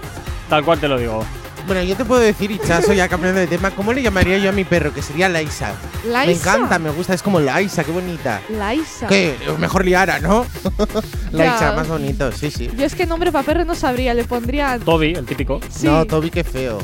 Tal 0.50 0.64
cual 0.64 0.80
te 0.80 0.88
lo 0.88 0.98
digo. 0.98 1.24
Bueno, 1.68 1.84
yo 1.84 1.98
te 1.98 2.06
puedo 2.06 2.22
decir, 2.22 2.50
Hichazo, 2.50 2.94
ya 2.94 3.10
cambiando 3.10 3.42
de 3.42 3.48
tema, 3.48 3.72
¿cómo 3.72 3.92
le 3.92 4.02
llamaría 4.02 4.38
yo 4.38 4.50
a 4.50 4.54
mi 4.54 4.64
perro? 4.64 4.94
Que 4.94 5.02
sería 5.02 5.28
Laisa. 5.28 5.74
Me 6.06 6.12
Laisa. 6.12 6.56
encanta, 6.56 6.80
me 6.80 6.90
gusta, 6.92 7.14
es 7.14 7.22
como 7.22 7.42
Laisa, 7.42 7.84
qué 7.84 7.92
bonita. 7.92 8.40
Laisa. 8.50 9.08
Que 9.08 9.36
mejor 9.60 9.84
Liara, 9.84 10.20
¿no? 10.20 10.46
Laisa, 11.34 11.74
más 11.74 11.90
bonito, 11.90 12.32
sí, 12.32 12.50
sí. 12.52 12.70
Yo 12.78 12.86
es 12.86 12.96
que 12.96 13.06
nombre 13.06 13.34
para 13.34 13.46
perro 13.46 13.66
no 13.66 13.76
sabría, 13.76 14.14
le 14.14 14.24
pondría. 14.24 14.80
Toby, 14.80 15.14
el 15.14 15.26
típico. 15.26 15.60
Sí. 15.70 15.88
No, 15.88 16.06
Toby, 16.06 16.30
qué 16.30 16.46
feo. 16.46 16.78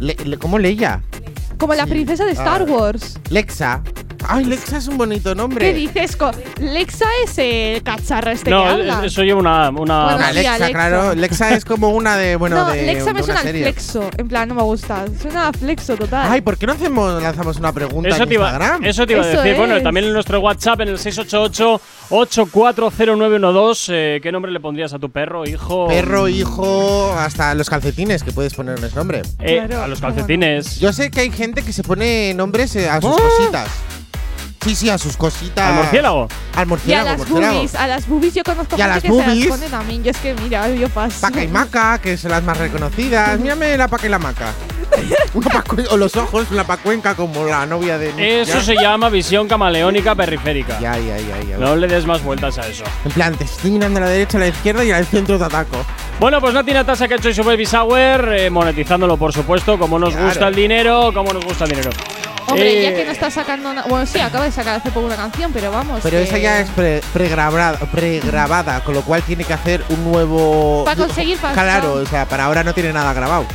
Le- 0.00 0.16
le- 0.22 0.38
¿Cómo 0.38 0.58
Leia? 0.58 1.00
Como 1.56 1.72
la 1.74 1.86
princesa 1.86 2.24
de 2.26 2.32
Star 2.32 2.66
Ah. 2.68 2.70
Wars. 2.70 3.18
Lexa. 3.30 3.82
Ay, 4.28 4.44
Lexa 4.44 4.76
es 4.76 4.86
un 4.86 4.96
bonito 4.98 5.34
nombre. 5.34 5.72
¿Qué 5.72 5.78
dices? 5.78 6.14
Co- 6.16 6.30
Lexa 6.60 7.06
es 7.24 7.36
el 7.38 7.82
cacharro 7.82 8.30
este 8.30 8.50
no, 8.50 8.62
que 8.62 8.68
habla. 8.68 8.98
es- 9.00 9.06
eso 9.12 9.22
lleva 9.24 9.40
una. 9.40 9.70
una 9.70 10.04
Bueno, 10.04 10.18
sí, 10.32 10.46
Alexa. 10.46 10.70
claro. 10.70 11.14
Lexa 11.14 11.54
es 11.54 11.64
como 11.64 11.88
una 11.90 12.16
de, 12.16 12.36
bueno, 12.36 12.56
no, 12.56 12.70
de, 12.70 12.82
Lexa 12.82 13.06
de 13.06 13.14
me 13.14 13.22
una 13.22 13.34
suena 13.34 13.40
flexo. 13.50 14.08
En 14.18 14.28
plan, 14.28 14.48
no 14.48 14.54
me 14.54 14.62
gusta. 14.62 15.04
Suena 15.20 15.48
a 15.48 15.52
flexo 15.52 15.96
total. 15.96 16.28
Ay, 16.30 16.40
¿por 16.42 16.56
qué 16.58 16.66
no 16.66 16.72
hacemos, 16.74 17.20
lanzamos 17.22 17.56
una 17.56 17.72
pregunta 17.72 18.10
Eso 18.10 18.22
en 18.22 18.28
te, 18.28 18.34
iba, 18.34 18.48
Instagram? 18.50 18.84
eso 18.84 19.06
te 19.06 19.12
iba 19.14 19.22
a 19.22 19.26
decir. 19.26 19.56
Bueno, 19.56 19.80
también 19.82 20.06
en 20.06 20.12
nuestro 20.12 20.38
WhatsApp, 20.40 20.80
en 20.82 20.88
el 20.88 20.98
688-840912. 20.98 23.88
Eh, 23.92 24.20
¿Qué 24.22 24.30
nombre 24.32 24.52
le 24.52 24.60
pondrías 24.60 24.92
a 24.92 24.98
tu 24.98 25.10
perro, 25.10 25.46
hijo? 25.46 25.88
Perro, 25.88 26.28
hijo, 26.28 27.12
hasta 27.18 27.54
los 27.54 27.68
calcetines 27.70 28.22
que 28.22 28.32
puedes 28.32 28.54
ponerles 28.54 28.94
nombre. 28.94 29.22
Eh, 29.40 29.62
Claro, 29.66 29.82
a 29.82 29.88
los 29.88 30.00
calcetines. 30.00 30.78
Yo 30.80 30.92
sé 30.92 31.10
que 31.10 31.20
hay 31.20 31.30
gente 31.30 31.62
que 31.62 31.72
se 31.72 31.82
pone 31.82 32.34
nombres 32.34 32.74
eh, 32.76 32.88
a 32.88 33.00
sus 33.00 33.10
¡Oh! 33.10 33.18
cositas. 33.18 33.68
Sí, 34.62 34.74
sí, 34.76 34.90
a 34.90 34.98
sus 34.98 35.16
cositas. 35.16 35.66
¿Al 35.70 35.74
murciélago? 35.74 36.28
Al 36.54 36.58
y 36.58 36.60
a 36.62 36.66
murciélago, 36.66 37.08
las 37.08 37.18
murciélago. 37.18 37.54
boobies, 37.54 37.74
a 37.74 37.86
las 37.86 38.06
boobies 38.06 38.34
yo 38.34 38.42
conozco 38.44 38.76
Y 38.76 38.80
a 38.82 38.86
las 38.88 38.96
que 39.02 39.08
se 39.08 39.12
boobies. 39.14 39.46
las 39.48 39.58
pone 39.58 39.70
también. 39.70 40.04
Yo 40.04 40.10
es 40.10 40.16
que 40.18 40.34
mira, 40.34 40.68
yo 40.68 40.88
paso. 40.90 41.16
Paca 41.22 41.42
y 41.42 41.48
maca, 41.48 41.98
que 41.98 42.16
son 42.18 42.30
las 42.30 42.42
más 42.42 42.58
reconocidas. 42.58 43.40
Mírame 43.40 43.76
la 43.78 43.88
paca 43.88 44.06
y 44.06 44.10
la 44.10 44.18
maca. 44.18 44.52
Una 45.34 45.64
o 45.90 45.96
los 45.96 46.14
ojos, 46.16 46.48
una 46.50 46.64
pacuenca 46.64 47.14
como 47.14 47.44
la 47.46 47.64
novia 47.64 47.96
de. 47.96 48.42
Eso 48.42 48.54
ya. 48.58 48.62
se 48.62 48.74
llama 48.74 49.08
visión 49.08 49.48
camaleónica 49.48 50.14
periférica. 50.14 50.78
Ya, 50.80 50.98
ya, 50.98 51.16
ya, 51.18 51.42
ya. 51.48 51.56
No 51.56 51.74
le 51.76 51.86
des 51.88 52.04
más 52.04 52.22
vueltas 52.22 52.58
a 52.58 52.66
eso. 52.66 52.84
En 53.04 53.12
plan, 53.12 53.34
te 53.36 53.44
estoy 53.44 53.70
mirando 53.70 53.98
a 53.98 54.02
la 54.02 54.08
derecha, 54.08 54.36
a 54.36 54.40
la 54.40 54.48
izquierda 54.48 54.84
y 54.84 54.90
al 54.90 55.06
centro 55.06 55.38
te 55.38 55.44
ataco. 55.44 55.76
Bueno, 56.18 56.38
pues 56.40 56.52
Nati 56.52 56.72
Natasha 56.74 57.08
que 57.08 57.14
ha 57.14 57.16
hecho 57.16 57.32
su 57.32 57.44
Baby 57.44 57.64
Sour, 57.64 58.34
eh, 58.34 58.50
monetizándolo 58.50 59.16
por 59.16 59.32
supuesto, 59.32 59.78
como 59.78 59.98
nos 59.98 60.10
Claro. 60.10 60.26
gusta 60.28 60.48
el 60.48 60.54
dinero, 60.54 61.12
como 61.14 61.32
nos 61.32 61.44
gusta 61.44 61.64
el 61.64 61.70
dinero. 61.70 61.90
Hombre, 62.50 62.78
Eh, 62.78 62.82
ya 62.82 62.94
que 62.94 63.04
no 63.04 63.10
está 63.12 63.30
sacando 63.30 63.72
nada. 63.72 63.86
Bueno, 63.88 64.06
sí, 64.06 64.18
acaba 64.20 64.44
de 64.44 64.52
sacar 64.52 64.76
hace 64.76 64.90
poco 64.90 65.06
una 65.06 65.16
canción, 65.16 65.52
pero 65.52 65.70
vamos. 65.70 66.00
Pero 66.02 66.18
que- 66.18 66.24
esa 66.24 66.38
ya 66.38 66.60
es 66.60 66.70
pre- 66.70 67.00
pregrabada, 67.12 67.78
pregrabada, 67.90 68.82
con 68.84 68.94
lo 68.94 69.02
cual 69.02 69.22
tiene 69.22 69.44
que 69.44 69.52
hacer 69.52 69.82
un 69.88 70.04
nuevo. 70.10 70.84
Para 70.84 70.96
conseguir 70.96 71.38
pasta. 71.38 71.62
Claro, 71.62 71.94
o 71.94 72.06
sea, 72.06 72.26
para 72.26 72.44
ahora 72.44 72.62
no 72.64 72.74
tiene 72.74 72.92
nada 72.92 73.12
grabado. 73.12 73.46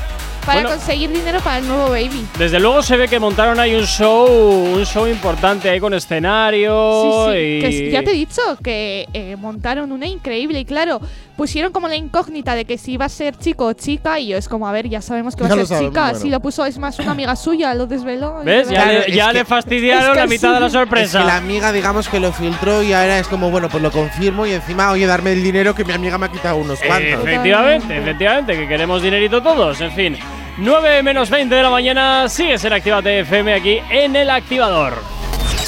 Para 0.45 0.61
Bueno. 0.61 0.75
conseguir 0.77 1.09
dinero 1.11 1.39
para 1.39 1.57
el 1.57 1.67
nuevo 1.67 1.89
baby. 1.89 2.23
Desde 2.37 2.59
luego 2.59 2.83
se 2.83 2.95
ve 2.97 3.07
que 3.07 3.17
montaron 3.19 3.59
ahí 3.59 3.73
un 3.73 3.85
show, 3.87 4.27
un 4.75 4.85
show 4.85 5.07
importante 5.07 5.67
ahí 5.67 5.79
con 5.79 5.91
escenario 5.95 7.31
Sí, 7.31 7.33
sí. 7.33 7.39
y 7.39 7.61
Que 7.61 7.91
ya 7.91 8.03
te 8.03 8.11
he 8.11 8.13
dicho 8.13 8.41
que 8.63 9.07
eh, 9.13 9.35
montaron 9.37 9.91
una 9.91 10.05
increíble 10.05 10.59
y 10.59 10.65
claro, 10.65 11.01
pusieron 11.35 11.71
como 11.71 11.87
la 11.87 11.95
incógnita 11.95 12.55
de 12.55 12.65
que 12.65 12.77
si 12.77 12.93
iba 12.93 13.05
a 13.05 13.09
ser 13.09 13.37
chico 13.37 13.65
o 13.65 13.73
chica 13.73 14.19
y 14.19 14.27
yo 14.27 14.37
es 14.37 14.47
como, 14.47 14.67
a 14.67 14.71
ver, 14.71 14.87
ya 14.89 15.01
sabemos 15.01 15.35
que 15.35 15.43
va 15.43 15.49
a 15.49 15.53
ser 15.55 15.67
sabemos, 15.67 15.89
chica. 15.91 16.01
bueno. 16.03 16.19
Si 16.19 16.29
lo 16.29 16.39
puso 16.39 16.65
es 16.65 16.77
más 16.77 16.97
una 16.99 17.11
amiga 17.11 17.35
suya, 17.35 17.73
lo 17.73 17.85
desveló. 17.87 18.41
¿Ves? 18.43 18.69
Ya, 18.69 18.75
Claro, 18.83 18.91
le, 18.99 19.09
es 19.09 19.15
ya 19.15 19.27
que- 19.27 19.33
le 19.33 19.45
fastidiaron 19.45 20.05
es 20.05 20.11
que 20.13 20.19
la 20.19 20.27
mitad 20.27 20.47
sí. 20.49 20.53
de 20.53 20.59
la 20.61 20.65
Es 20.67 20.71
sorpresa. 20.73 21.19
que 21.19 21.25
la 21.25 21.35
amiga, 21.37 21.71
digamos 21.71 22.07
que 22.09 22.19
lo 22.19 22.31
filtró 22.31 22.81
y 22.83 22.93
ahora 22.93 23.19
es 23.19 23.27
como, 23.27 23.51
bueno, 23.51 23.69
pues 23.69 23.83
lo 23.83 23.91
confirmo 23.91 24.45
y 24.45 24.53
encima, 24.53 24.91
oye, 24.91 25.05
darme 25.05 25.33
el 25.33 25.43
dinero 25.43 25.75
que 25.75 25.83
mi 25.85 25.93
amiga 25.93 26.17
me 26.17 26.27
ha 26.27 26.29
quitado 26.31 26.57
unos 26.57 26.79
cuantos. 26.79 27.21
Efectivamente, 27.23 27.97
efectivamente, 27.97 28.53
que 28.57 28.67
queremos 28.67 29.01
dinerito 29.01 29.41
todos. 29.43 29.79
En 29.81 29.91
fin, 29.91 30.17
9 30.57 31.03
menos 31.03 31.29
20 31.29 31.53
de 31.53 31.61
la 31.63 31.69
mañana, 31.69 32.29
sigues 32.29 32.63
en 32.63 32.73
Actívate 32.73 33.19
FM 33.19 33.53
aquí 33.53 33.79
en 33.89 34.15
el 34.15 34.29
activador. 34.29 34.93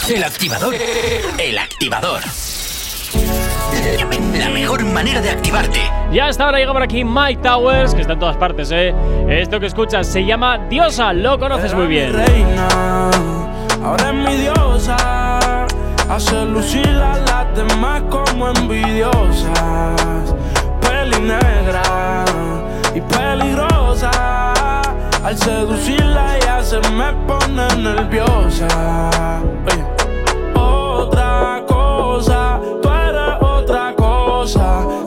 El 0.09 0.23
activador. 0.23 0.73
El 1.37 1.57
activador. 1.57 2.21
La 4.37 4.49
mejor 4.49 4.83
manera 4.85 5.21
de 5.21 5.29
activarte. 5.29 5.79
Ya 6.11 6.27
hasta 6.27 6.45
ahora 6.45 6.59
llega 6.59 6.73
por 6.73 6.83
aquí 6.83 7.03
Mike 7.03 7.41
Towers, 7.41 7.93
que 7.93 8.01
está 8.01 8.13
en 8.13 8.19
todas 8.19 8.37
partes, 8.37 8.71
¿eh? 8.71 8.93
Esto 9.27 9.59
que 9.59 9.65
escuchas 9.65 10.07
se 10.07 10.25
llama 10.25 10.57
Diosa, 10.69 11.13
lo 11.13 11.37
conoces 11.39 11.73
muy 11.73 11.87
bien. 11.87 12.13
reina, 12.13 13.09
ahora 13.83 14.09
es 14.09 14.13
mi 14.13 14.35
diosa. 14.37 15.65
Hace 16.09 16.45
lucir 16.45 16.87
a 16.87 17.17
las 17.17 17.55
demás 17.55 18.01
como 18.09 18.47
envidiosas. 18.49 20.33
Peli 20.81 21.19
negra 21.19 22.23
y 22.95 23.01
peligrosa. 23.01 24.11
Al 25.23 25.37
seducirla 25.37 26.37
ella 26.37 26.63
se 26.63 26.79
me 26.91 27.11
pone 27.27 27.67
nerviosa. 27.83 28.67
Oye. 29.65 29.83
Otra 30.55 31.63
cosa, 31.67 32.61
tú 32.81 32.89
cosa. 34.47 34.87
Se 35.05 35.06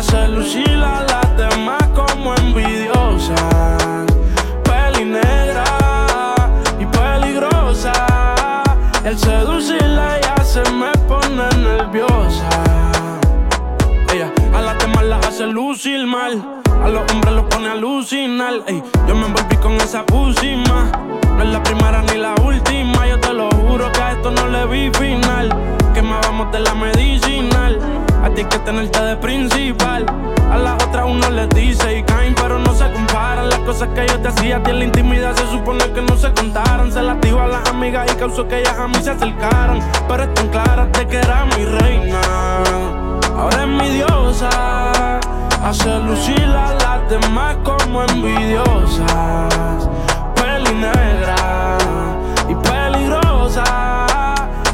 Hace 0.00 0.28
lucir 0.28 0.82
a 0.82 1.02
las 1.02 1.36
demás 1.36 1.86
como 1.94 2.34
envidiosa. 2.36 3.34
Peli 4.64 5.04
negra 5.04 5.62
y 6.78 6.86
peligrosa. 6.86 7.92
Al 9.04 9.18
seducirla 9.18 10.18
ya 10.22 10.42
se 10.42 10.62
me 10.70 10.90
pone 11.06 11.46
nerviosa. 11.54 12.48
Ella 14.14 14.32
a 14.54 14.62
las 14.62 14.78
demás 14.78 15.04
las 15.04 15.26
hace 15.26 15.46
lucir 15.46 16.06
mal. 16.06 16.62
A 16.82 16.88
los 16.88 17.02
hombres 17.12 17.34
los 17.34 17.44
pone 17.44 17.68
a 17.68 17.72
alucinar. 17.72 18.54
Yo 19.06 19.14
me 19.14 19.26
envolví 19.26 19.56
con 19.56 19.74
esa 19.74 20.06
pusima. 20.06 20.90
No 21.36 21.42
es 21.42 21.48
la 21.50 21.62
primera 21.62 22.00
ni 22.00 22.16
la 22.16 22.34
última. 22.42 23.06
Yo 23.06 23.20
te 23.20 23.34
lo 23.34 23.50
juro 23.50 23.92
que 23.92 24.00
a 24.00 24.12
esto 24.12 24.30
no 24.30 24.46
le 24.46 24.64
vi 24.64 24.90
final. 24.98 25.50
Que 25.92 26.00
más 26.00 26.26
vamos 26.26 26.50
de 26.52 26.60
la 26.60 26.74
medicinal. 26.74 27.78
A 28.22 28.30
ti 28.34 28.44
que 28.44 28.58
tenerte 28.58 29.00
de 29.02 29.16
principal. 29.16 30.04
A 30.50 30.58
las 30.58 30.74
otras 30.84 31.06
uno 31.08 31.30
les 31.30 31.48
dice 31.50 31.98
y 31.98 32.02
caen, 32.02 32.34
pero 32.34 32.58
no 32.58 32.74
se 32.74 32.90
comparan. 32.92 33.48
Las 33.48 33.60
cosas 33.60 33.88
que 33.94 34.06
yo 34.06 34.20
te 34.20 34.28
hacía 34.28 34.58
a 34.58 34.62
ti 34.62 34.70
en 34.70 34.78
la 34.78 34.84
intimidad 34.84 35.34
se 35.34 35.46
supone 35.46 35.84
que 35.92 36.02
no 36.02 36.16
se 36.16 36.32
contaran. 36.32 36.92
Se 36.92 37.02
las 37.02 37.16
a 37.16 37.46
las 37.46 37.68
amigas 37.70 38.10
y 38.12 38.16
causó 38.16 38.46
que 38.46 38.60
ellas 38.60 38.78
a 38.78 38.88
mí 38.88 38.96
se 39.02 39.10
acercaran. 39.10 39.80
Pero 40.08 40.22
están 40.24 40.48
claras 40.48 40.92
de 40.92 41.06
que 41.06 41.16
era 41.16 41.46
mi 41.46 41.64
reina. 41.64 42.20
Ahora 43.36 43.62
es 43.62 43.68
mi 43.68 43.88
diosa. 43.88 45.20
Hace 45.64 45.98
lucir 46.00 46.44
a 46.44 46.74
las 46.74 47.08
demás 47.08 47.56
como 47.64 48.02
envidiosas. 48.02 49.88
Peli 50.34 50.74
negra. 50.74 51.78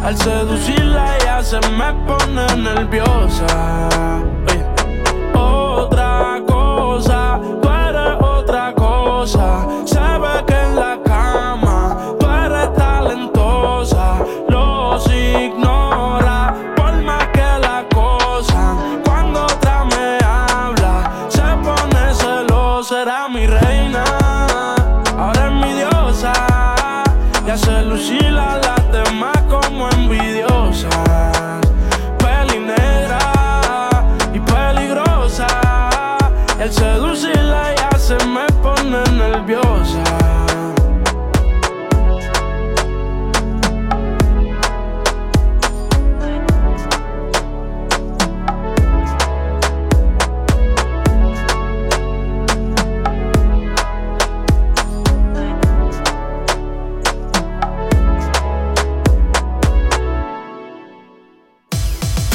Al 0.06 0.16
seducirla 0.18 1.16
ella 1.16 1.42
se 1.42 1.58
me 1.72 1.92
pone 2.06 2.46
nerviosa. 2.58 3.88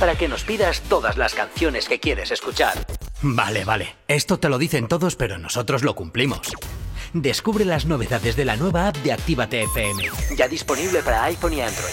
Para 0.00 0.16
que 0.16 0.28
nos 0.28 0.44
pidas 0.44 0.80
todas 0.88 1.18
las 1.18 1.34
canciones 1.34 1.86
que 1.86 2.00
quieres 2.00 2.30
escuchar. 2.30 2.86
Vale, 3.20 3.66
vale. 3.66 3.96
Esto 4.08 4.40
te 4.40 4.48
lo 4.48 4.56
dicen 4.56 4.88
todos, 4.88 5.14
pero 5.14 5.36
nosotros 5.36 5.82
lo 5.82 5.94
cumplimos. 5.94 6.40
Descubre 7.12 7.66
las 7.66 7.84
novedades 7.84 8.34
de 8.34 8.46
la 8.46 8.56
nueva 8.56 8.88
app 8.88 8.96
de 8.96 9.12
Actívate 9.12 9.62
FM. 9.64 10.04
Ya 10.36 10.48
disponible 10.48 11.02
para 11.02 11.24
iPhone 11.24 11.52
y 11.52 11.60
Android. 11.60 11.92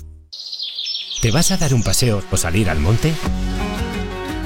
¿Te 1.21 1.29
vas 1.29 1.51
a 1.51 1.57
dar 1.57 1.75
un 1.75 1.83
paseo 1.83 2.23
o 2.31 2.37
salir 2.37 2.67
al 2.67 2.79
monte? 2.79 3.13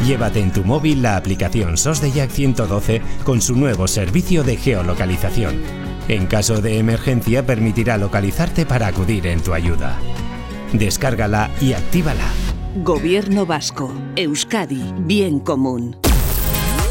Llévate 0.06 0.42
en 0.42 0.52
tu 0.52 0.66
móvil 0.66 1.02
la 1.02 1.16
aplicación 1.16 1.78
SOS 1.78 2.02
de 2.02 2.12
Jack 2.12 2.32
112 2.32 3.02
con 3.24 3.42
su 3.42 3.56
nuevo 3.56 3.88
servicio 3.88 4.44
de 4.44 4.58
geolocalización. 4.58 5.62
En 6.10 6.28
caso 6.28 6.62
de 6.62 6.78
emergencia 6.78 7.46
permitirá 7.46 7.98
localizarte 7.98 8.66
para 8.66 8.88
acudir 8.88 9.26
en 9.28 9.42
tu 9.42 9.54
ayuda. 9.54 9.98
Descárgala 10.74 11.50
y 11.62 11.72
actívala. 11.72 12.28
Gobierno 12.84 13.46
Vasco, 13.46 13.94
Euskadi, 14.18 14.84
Bien 14.98 15.40
Común. 15.40 15.96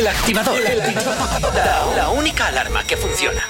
El 0.00 0.06
activador. 0.06 0.58
La, 1.94 2.08
única 2.08 2.46
alarma 2.46 2.86
que 2.86 2.96
funciona. 2.96 3.46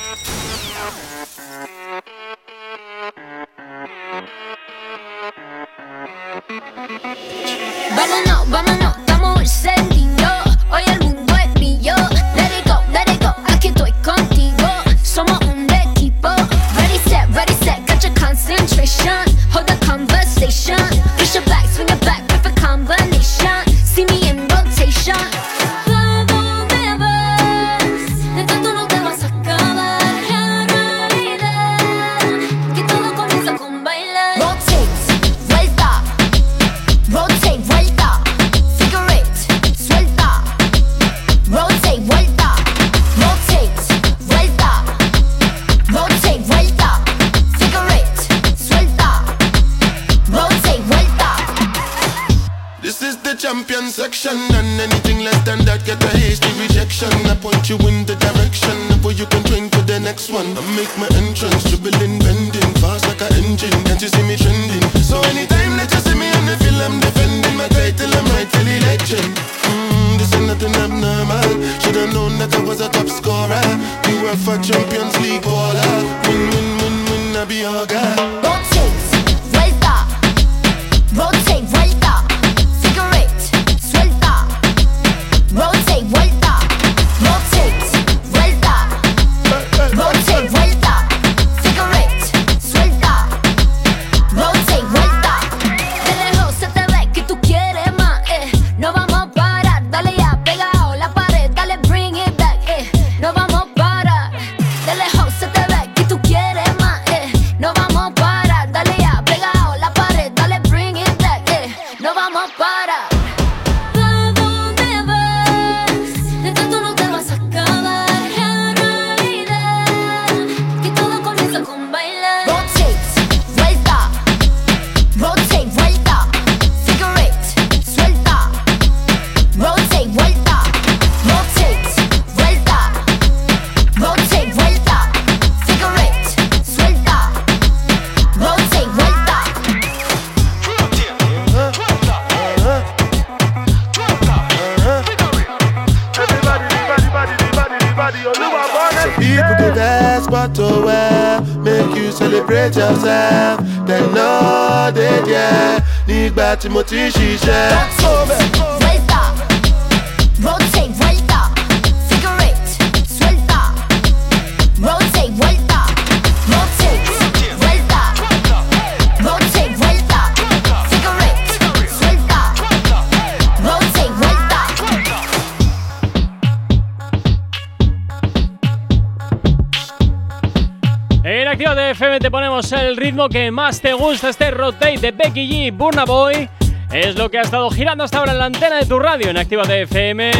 Gusta, 184.00 184.30
este 184.30 184.50
rotate 184.50 184.96
de 184.96 185.10
Becky 185.10 185.46
G, 185.46 185.76
Burna 185.76 186.06
Boy. 186.06 186.48
Es 186.90 187.16
lo 187.16 187.30
que 187.30 187.38
ha 187.38 187.42
estado 187.42 187.70
girando 187.70 188.02
hasta 188.02 188.18
ahora 188.18 188.32
en 188.32 188.38
la 188.38 188.46
antena 188.46 188.76
de 188.76 188.86
tu 188.86 188.98
radio 188.98 189.28
en 189.28 189.36
Actívate 189.36 189.82
FM, 189.82 190.32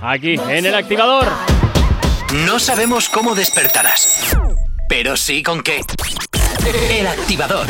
aquí 0.00 0.36
en 0.48 0.64
el 0.64 0.74
activador. 0.74 1.26
No 2.46 2.60
sabemos 2.60 3.08
cómo 3.08 3.34
despertarás, 3.34 4.36
pero 4.88 5.16
sí 5.16 5.42
con 5.42 5.60
qué. 5.60 5.80
El 6.88 7.06
activador. 7.08 7.66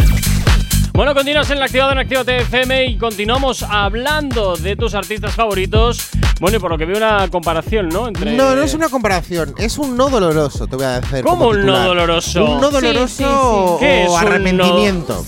Bueno, 0.92 1.14
continúas 1.14 1.50
en 1.50 1.56
el 1.56 1.62
activador 1.62 1.94
en 1.94 2.00
Actívate 2.00 2.36
FM 2.42 2.84
y 2.84 2.98
continuamos 2.98 3.62
hablando 3.62 4.56
de 4.56 4.76
tus 4.76 4.94
artistas 4.94 5.34
favoritos. 5.34 6.09
Bueno, 6.40 6.56
y 6.56 6.60
por 6.60 6.70
lo 6.70 6.78
que 6.78 6.86
veo 6.86 6.96
una 6.96 7.28
comparación, 7.28 7.88
¿no? 7.90 8.08
Entre 8.08 8.32
No, 8.34 8.56
no 8.56 8.62
es 8.62 8.72
una 8.74 8.88
comparación, 8.88 9.54
es 9.58 9.76
un 9.76 9.94
no 9.96 10.08
doloroso, 10.08 10.66
te 10.66 10.74
voy 10.76 10.86
a 10.86 11.00
decir. 11.00 11.22
¿Cómo 11.22 11.48
un 11.48 11.66
no 11.66 11.78
doloroso? 11.78 12.44
Un 12.44 12.60
no 12.62 12.70
doloroso 12.70 13.06
sí, 13.06 13.24
sí. 13.24 13.84
¿Qué 13.84 14.02
es 14.04 14.08
o 14.08 14.12
un 14.14 14.20
no? 14.20 14.26
arrepentimiento. 14.26 15.24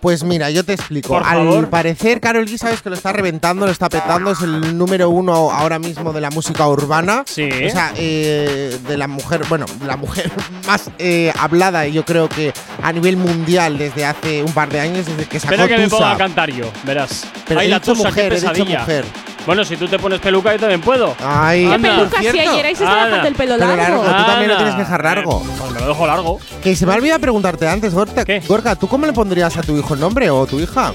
Pues 0.00 0.24
mira, 0.24 0.50
yo 0.50 0.64
te 0.64 0.72
explico. 0.72 1.08
Por 1.10 1.22
Al 1.22 1.36
favor. 1.46 1.68
parecer, 1.70 2.20
Carol 2.20 2.46
G, 2.46 2.56
sabes 2.56 2.80
que 2.82 2.88
lo 2.88 2.96
está 2.96 3.12
reventando, 3.12 3.66
lo 3.66 3.70
está 3.72 3.88
petando, 3.90 4.32
es 4.32 4.40
el 4.40 4.76
número 4.78 5.10
uno 5.10 5.50
ahora 5.52 5.78
mismo 5.78 6.12
de 6.12 6.20
la 6.22 6.30
música 6.30 6.66
urbana. 6.66 7.22
Sí. 7.26 7.48
O 7.66 7.70
sea, 7.70 7.92
eh, 7.96 8.76
de 8.88 8.96
la 8.96 9.06
mujer, 9.08 9.42
bueno, 9.48 9.66
la 9.86 9.96
mujer 9.98 10.30
más 10.66 10.90
eh, 10.98 11.32
hablada, 11.38 11.86
yo 11.86 12.04
creo 12.06 12.28
que 12.30 12.52
a 12.82 12.92
nivel 12.92 13.16
mundial 13.18 13.76
desde 13.78 14.06
hace 14.06 14.42
un 14.42 14.52
par 14.52 14.70
de 14.70 14.80
años, 14.80 15.04
desde 15.06 15.26
que 15.26 15.38
sacó 15.38 15.54
Espera 15.54 15.68
que 15.68 15.76
me 15.82 15.84
Tusa. 15.84 15.96
ponga 15.98 16.12
a 16.12 16.16
cantar 16.16 16.50
yo, 16.50 16.64
verás. 16.84 17.26
Pero 17.46 17.60
Ay, 17.60 17.66
he 17.66 17.70
la 17.70 17.78
dicho 17.78 17.92
tusa, 17.92 18.08
mujer, 18.08 18.28
qué 18.30 18.36
he 18.36 18.40
dicho 18.40 18.52
pesadilla. 18.52 18.80
mujer. 18.80 19.04
Bueno, 19.46 19.64
si 19.64 19.76
tú 19.76 19.88
te 19.88 19.98
pones 19.98 20.20
peluca, 20.20 20.52
yo 20.52 20.60
también 20.60 20.80
puedo. 20.80 21.14
Ay, 21.18 21.66
¿Qué 21.66 21.74
Anda. 21.74 21.96
peluca 21.96 22.20
si 22.20 22.28
ayer 22.28 22.66
ahí 22.66 22.74
se 22.74 22.84
estaba 22.84 22.92
Anda. 23.04 23.04
dejando 23.06 23.28
el 23.28 23.34
pelo 23.34 23.54
Pero 23.58 23.66
largo? 23.76 23.82
largo, 23.82 24.02
tú 24.02 24.24
también 24.26 24.48
lo 24.48 24.54
Anda. 24.54 24.56
tienes 24.58 24.74
que 24.74 24.80
dejar 24.82 25.04
largo. 25.04 25.42
Eh, 25.44 25.50
pues 25.58 25.72
me 25.72 25.80
lo 25.80 25.86
dejo 25.88 26.06
largo. 26.06 26.40
Que 26.62 26.76
se 26.76 26.86
me 26.86 26.92
ha 26.92 26.96
olvidado 26.96 27.20
preguntarte 27.20 27.68
antes, 27.68 27.94
Gorka, 27.94 28.24
Gorka, 28.46 28.76
¿tú 28.76 28.86
cómo 28.86 29.06
le 29.06 29.12
pondrías 29.12 29.56
a 29.56 29.62
tu 29.62 29.76
hijo 29.76 29.94
el 29.94 30.00
nombre 30.00 30.30
o 30.30 30.46
tu 30.46 30.60
hija? 30.60 30.92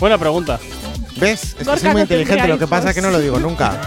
Buena 0.00 0.18
pregunta. 0.18 0.58
¿Ves? 1.16 1.42
Es 1.44 1.54
que 1.54 1.64
Gorka 1.64 1.80
soy 1.80 1.88
muy 1.90 1.94
no 1.96 2.00
inteligente, 2.02 2.34
tendría 2.36 2.54
lo 2.54 2.58
que 2.58 2.66
pasa 2.66 2.88
es 2.90 2.94
que 2.94 3.02
no 3.02 3.10
lo 3.10 3.18
digo 3.18 3.38
nunca. 3.38 3.78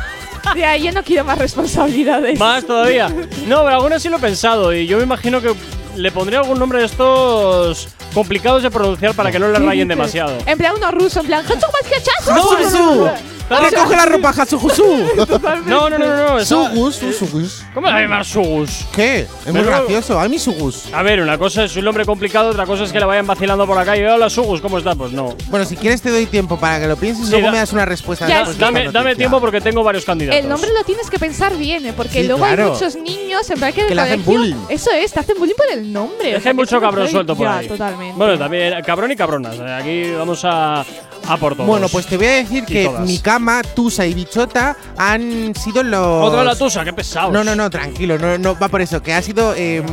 Ya, 0.56 0.76
yo 0.78 0.91
no 0.91 1.04
quiero 1.04 1.24
más 1.24 1.38
responsabilidades. 1.38 2.38
Más 2.38 2.66
todavía. 2.66 3.08
No, 3.47 3.64
pero 3.64 3.70
alguna 3.70 3.99
sí 3.99 4.10
lo 4.10 4.18
he 4.18 4.20
pensado 4.20 4.74
y 4.74 4.86
yo 4.86 4.97
me 4.97 5.04
imagino 5.04 5.41
que 5.41 5.54
le 5.96 6.12
pondría 6.12 6.39
algún 6.39 6.60
nombre 6.60 6.80
de 6.80 6.86
estos 6.86 7.88
complicados 8.14 8.64
de 8.64 8.72
pronunciar 8.72 9.14
para 9.14 9.32
que 9.32 9.39
no 9.39 9.48
le 9.48 9.60
¿Qué 9.60 9.66
rayen 9.66 9.88
demasiado. 9.88 10.34
En 10.46 10.58
plan 10.58 10.74
uno 10.78 10.91
ruso, 10.91 11.20
en 11.22 11.28
plan, 11.28 11.46
"Hachu 11.46 11.54
más 11.56 11.89
que 11.89 12.02
chazo". 12.02 12.34
No. 12.36 13.32
¡Recoge 13.50 13.96
la 13.96 14.06
ropa, 14.06 14.30
Hatsuhusu! 14.30 14.84
No, 15.66 15.89
no, 15.89 15.98
no, 15.98 15.98
no. 16.00 16.34
no 16.39 16.46
Sugus, 16.46 16.96
Sugus. 16.96 17.64
¿Cómo 17.74 17.88
le 17.88 17.94
va 17.94 18.00
a 18.00 18.02
llamar 18.02 18.26
Sugus? 18.26 18.86
¿Qué? 18.96 19.20
Es 19.22 19.46
muy 19.48 19.54
Pero- 19.62 19.66
gracioso. 19.68 20.20
A 20.20 20.28
mí 20.28 20.39
Sugus. 20.39 20.86
A 20.94 21.04
ver, 21.04 21.22
una 21.22 21.38
cosa 21.38 21.66
es 21.66 21.76
un 21.76 21.86
nombre 21.86 22.06
complicado, 22.06 22.50
otra 22.50 22.66
cosa 22.66 22.84
es 22.86 22.91
que 22.91 23.00
le 23.00 23.06
vayan 23.06 23.28
vacilando 23.28 23.68
por 23.68 23.76
la 23.76 23.86
calle. 23.86 24.10
Hola, 24.10 24.30
Sugus, 24.30 24.62
¿cómo 24.62 24.78
está? 24.78 24.96
Pues 24.96 25.12
no. 25.12 25.36
Bueno, 25.50 25.66
si 25.66 25.76
quieres 25.76 26.02
te 26.02 26.10
doy 26.10 26.26
tiempo 26.26 26.58
para 26.58 26.80
que 26.80 26.88
lo 26.88 26.96
pienses 26.96 27.24
y 27.24 27.26
Sí, 27.28 27.32
luego 27.32 27.48
da- 27.48 27.52
me 27.52 27.58
das 27.60 27.74
una 27.74 27.86
respuesta. 27.86 28.28
Ya, 28.28 28.46
Dame, 28.91 29.16
tiempo 29.16 29.39
porque 29.39 29.62
tengo 29.62 29.84
varios 29.84 30.06
candidatos. 30.06 30.41
El 30.41 30.50
nombre 30.50 30.70
lo 30.78 30.84
tienes 30.84 31.10
que 31.10 31.20
pensar 31.20 31.56
bien, 31.58 31.86
¿eh? 31.86 31.94
porque 31.96 32.22
Sí, 32.22 32.28
luego 32.28 32.46
hay 32.46 32.58
muchos 32.58 32.96
niños 32.96 33.50
en 33.50 33.60
plan 33.60 33.74
que, 33.74 33.94
le 33.94 34.02
hacen 34.02 34.24
bullying. 34.26 34.56
Eso 34.70 34.89
es, 34.91 35.12
te 35.12 35.20
hacen 35.20 35.38
bullying 35.38 35.56
por 35.56 35.68
el 35.72 35.91
nombre. 35.91 36.28
o 36.28 36.30
Es 36.30 36.36
que 36.36 36.41
sea, 36.41 36.52
hay 36.52 36.56
mucho 36.56 36.68
eso 36.70 36.76
no 36.78 36.82
cabrón 36.82 37.04
puede- 37.04 37.12
suelto 37.12 37.36
por 37.36 37.46
ya, 37.46 37.58
ahí. 37.58 37.68
totalmente. 37.68 38.18
Bueno, 38.18 38.38
también 38.39 38.82
cabrón 38.84 39.12
y 39.12 39.16
cabronas. 39.16 39.56
Eh, 39.60 39.74
Aquí 39.74 40.12
vamos 40.18 40.41
a, 40.46 40.86
A 41.28 41.38
por 41.38 41.55
todos. 41.55 41.67
Bueno, 41.67 41.88
pues 41.89 42.05
te 42.05 42.17
voy 42.17 42.26
a 42.28 42.32
decir 42.32 42.63
Y 42.67 42.74
que 42.74 42.86
todas. 42.86 43.05
mi 43.05 43.19
cama, 43.19 43.61
Tusa 43.76 44.05
y 44.05 44.13
Bichota 44.13 44.76
han 44.97 45.53
sido 45.55 45.84
los. 45.84 46.28
Otra 46.30 46.43
la 46.43 46.55
tusa, 46.55 46.84
qué 46.84 46.91
pesado. 46.93 47.32
No, 47.32 47.43
no, 47.43 47.55
no, 47.55 47.69
tranquilo, 47.69 48.17
no, 48.19 48.38
no 48.38 48.57
va 48.59 48.67
por 48.67 48.82
eso. 48.82 49.01
Que 49.01 49.13
ha 49.13 49.21
sido. 49.21 49.53
eh, 49.55 49.84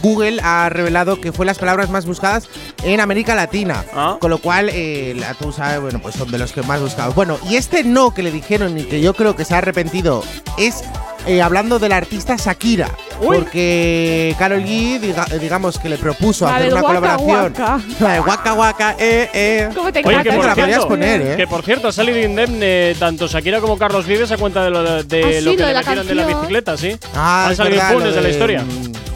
Google 0.00 0.40
ha 0.44 0.68
revelado 0.68 1.20
que 1.20 1.32
fue 1.32 1.44
las 1.44 1.58
palabras 1.58 1.90
más 1.90 2.06
buscadas 2.06 2.48
en 2.84 3.00
América 3.00 3.34
Latina. 3.34 3.84
Ah. 3.92 4.16
Con 4.20 4.30
lo 4.30 4.38
cual, 4.38 4.70
eh, 4.72 5.14
la 5.18 5.34
Tusa, 5.34 5.80
bueno, 5.80 5.98
pues 6.00 6.14
son 6.14 6.30
de 6.30 6.38
los 6.38 6.52
que 6.52 6.62
más 6.62 6.80
buscados. 6.80 7.14
Bueno, 7.16 7.36
y 7.50 7.56
este 7.56 7.82
no 7.82 8.14
que 8.14 8.22
le 8.22 8.30
dijeron 8.30 8.78
y 8.78 8.84
que 8.84 9.00
yo 9.00 9.14
creo 9.14 9.34
que 9.34 9.44
se 9.44 9.54
ha 9.54 9.58
arrepentido 9.58 10.22
es. 10.56 10.84
Eh, 11.28 11.40
hablando 11.42 11.78
de 11.78 11.88
la 11.88 11.96
artista 11.98 12.34
Shakira, 12.36 12.88
porque 13.20 14.34
Carol 14.38 14.62
G, 14.64 14.98
diga- 15.00 15.26
digamos 15.38 15.78
que 15.78 15.88
le 15.88 15.98
propuso 15.98 16.46
La 16.46 16.56
hacer 16.56 16.72
una 16.72 16.82
Waka 16.82 16.86
colaboración. 17.16 17.52
Waka. 17.52 17.80
La 18.00 18.12
de 18.14 18.20
Waka 18.20 18.54
Waka, 18.54 18.96
eh, 18.98 19.30
eh. 19.32 19.68
¿Cómo 19.74 19.92
te 19.92 20.00
Oye, 20.04 20.22
que 20.22 20.32
por, 20.32 20.44
la 20.46 20.54
cierto, 20.54 20.88
poner, 20.88 21.20
¿eh? 21.22 21.36
que 21.36 21.46
por 21.46 21.62
cierto, 21.64 21.88
ha 21.88 21.92
salido 21.92 22.18
indemne 22.18 22.94
tanto 22.98 23.26
Shakira 23.28 23.60
como 23.60 23.76
Carlos 23.78 24.06
Vives 24.06 24.30
a 24.32 24.36
cuenta 24.36 24.64
de 24.64 24.70
lo, 24.70 24.82
de, 24.82 25.02
de 25.04 25.22
Ah, 25.22 25.28
sí, 25.38 25.44
lo 25.44 25.50
que 25.52 25.56
lo 25.56 25.62
le 25.62 25.66
de 25.66 25.72
la 25.72 25.80
metieron 25.80 26.06
de 26.06 26.14
la 26.14 26.26
bicicleta, 26.26 26.76
sí. 26.76 26.96
Ah, 27.14 27.46
han 27.48 27.56
salido 27.56 27.82
impunes 27.82 28.14
de 28.14 28.20
la 28.22 28.28
historia. 28.28 28.64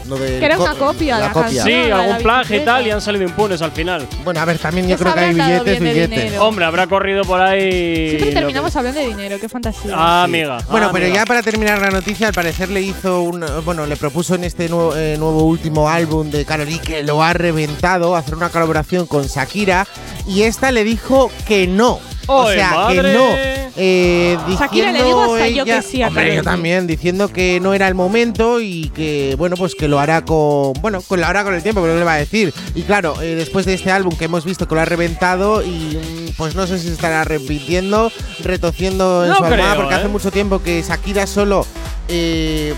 Lo 0.07 0.15
del 0.17 0.39
Que 0.39 0.45
era 0.45 0.57
una 0.59 0.73
co- 0.73 0.87
copia, 0.87 1.19
la 1.19 1.31
canción. 1.31 1.65
Sí, 1.65 1.71
de 1.71 1.87
la 1.89 1.99
algún 2.03 2.17
plagio 2.23 2.57
y 2.57 2.65
tal, 2.65 2.87
y 2.87 2.91
han 2.91 3.01
salido 3.01 3.23
impunes 3.25 3.61
al 3.61 3.71
final. 3.71 4.07
Bueno, 4.23 4.39
a 4.39 4.45
ver, 4.45 4.57
también 4.59 4.87
yo 4.87 4.97
creo 4.97 5.13
que 5.13 5.19
hay 5.19 5.33
billetes, 5.33 5.79
billetes. 5.79 6.37
Hombre, 6.39 6.65
habrá 6.65 6.87
corrido 6.87 7.23
por 7.23 7.41
ahí. 7.41 8.09
Siempre 8.09 8.29
que- 8.29 8.35
terminamos 8.35 8.75
hablando 8.75 8.99
de 8.99 9.07
dinero, 9.07 9.37
qué 9.39 9.49
fantasía. 9.49 9.91
Ah, 9.95 10.23
amiga. 10.23 10.57
Bueno, 10.69 10.87
ah, 10.87 10.91
pero 10.93 11.05
amiga. 11.05 11.21
ya 11.21 11.25
para 11.25 11.41
terminar 11.43 11.79
la 11.81 11.91
noticia, 11.91 12.27
al 12.27 12.33
parecer 12.33 12.69
le 12.69 12.81
hizo 12.81 13.21
un. 13.21 13.45
Bueno, 13.65 13.85
le 13.85 13.95
propuso 13.97 14.35
en 14.35 14.43
este 14.43 14.69
nuevo, 14.69 14.95
eh, 14.95 15.15
nuevo 15.17 15.43
último 15.43 15.89
álbum 15.89 16.29
de 16.31 16.45
Karol 16.45 16.67
G 16.67 16.79
que 16.81 17.03
lo 17.03 17.23
ha 17.23 17.33
reventado, 17.33 18.15
hacer 18.15 18.35
una 18.35 18.49
colaboración 18.49 19.07
con 19.07 19.25
Shakira. 19.27 19.87
Y 20.27 20.43
esta 20.43 20.71
le 20.71 20.83
dijo 20.83 21.31
que 21.47 21.67
no. 21.67 21.99
O 22.27 22.47
¡Ay, 22.47 22.55
sea, 22.57 22.71
madre! 22.71 23.01
que 23.01 23.13
no. 23.13 23.63
Eh, 23.75 24.37
Shakira, 24.59 24.91
le 24.91 24.99
diciendo 24.99 25.03
digo 25.03 25.33
hasta 25.33 25.47
yo 25.47 25.65
que 25.65 25.81
sí 25.81 26.03
a 26.03 26.07
Hombre, 26.09 26.35
yo 26.35 26.43
también, 26.43 26.85
diciendo 26.85 27.27
que 27.29 27.59
no 27.59 27.73
era 27.73 27.87
el 27.87 27.95
momento 27.95 28.61
y 28.61 28.89
que, 28.89 29.33
bueno, 29.37 29.55
pues 29.57 29.73
que 29.73 29.87
lo 29.87 29.99
hará 29.99 30.23
con. 30.25 30.73
Bueno, 30.73 31.01
con 31.01 31.19
lo 31.19 31.25
hará 31.25 31.43
con 31.43 31.55
el 31.55 31.63
tiempo, 31.63 31.81
pero 31.81 31.93
no 31.93 31.99
le 31.99 32.05
va 32.05 32.13
a 32.13 32.17
decir. 32.17 32.53
Y 32.75 32.83
claro, 32.83 33.19
eh, 33.21 33.33
después 33.35 33.65
de 33.65 33.73
este 33.73 33.89
álbum 33.91 34.15
que 34.15 34.25
hemos 34.25 34.45
visto 34.45 34.67
que 34.67 34.75
lo 34.75 34.81
ha 34.81 34.85
reventado 34.85 35.63
y. 35.63 35.67
mm, 35.97 36.33
Pues 36.37 36.53
no 36.55 36.67
sé 36.67 36.77
si 36.79 36.89
estará 36.89 37.23
repitiendo, 37.23 38.11
retociendo 38.43 39.23
en 39.23 39.29
No 39.31 39.37
su 39.37 39.43
creo, 39.43 39.75
porque 39.75 39.93
¿eh? 39.95 39.97
hace 39.97 40.07
mucho 40.07 40.29
tiempo 40.31 40.61
que 40.61 40.81
Shakira 40.81 41.25
solo. 41.27 41.65
eh, 42.09 42.73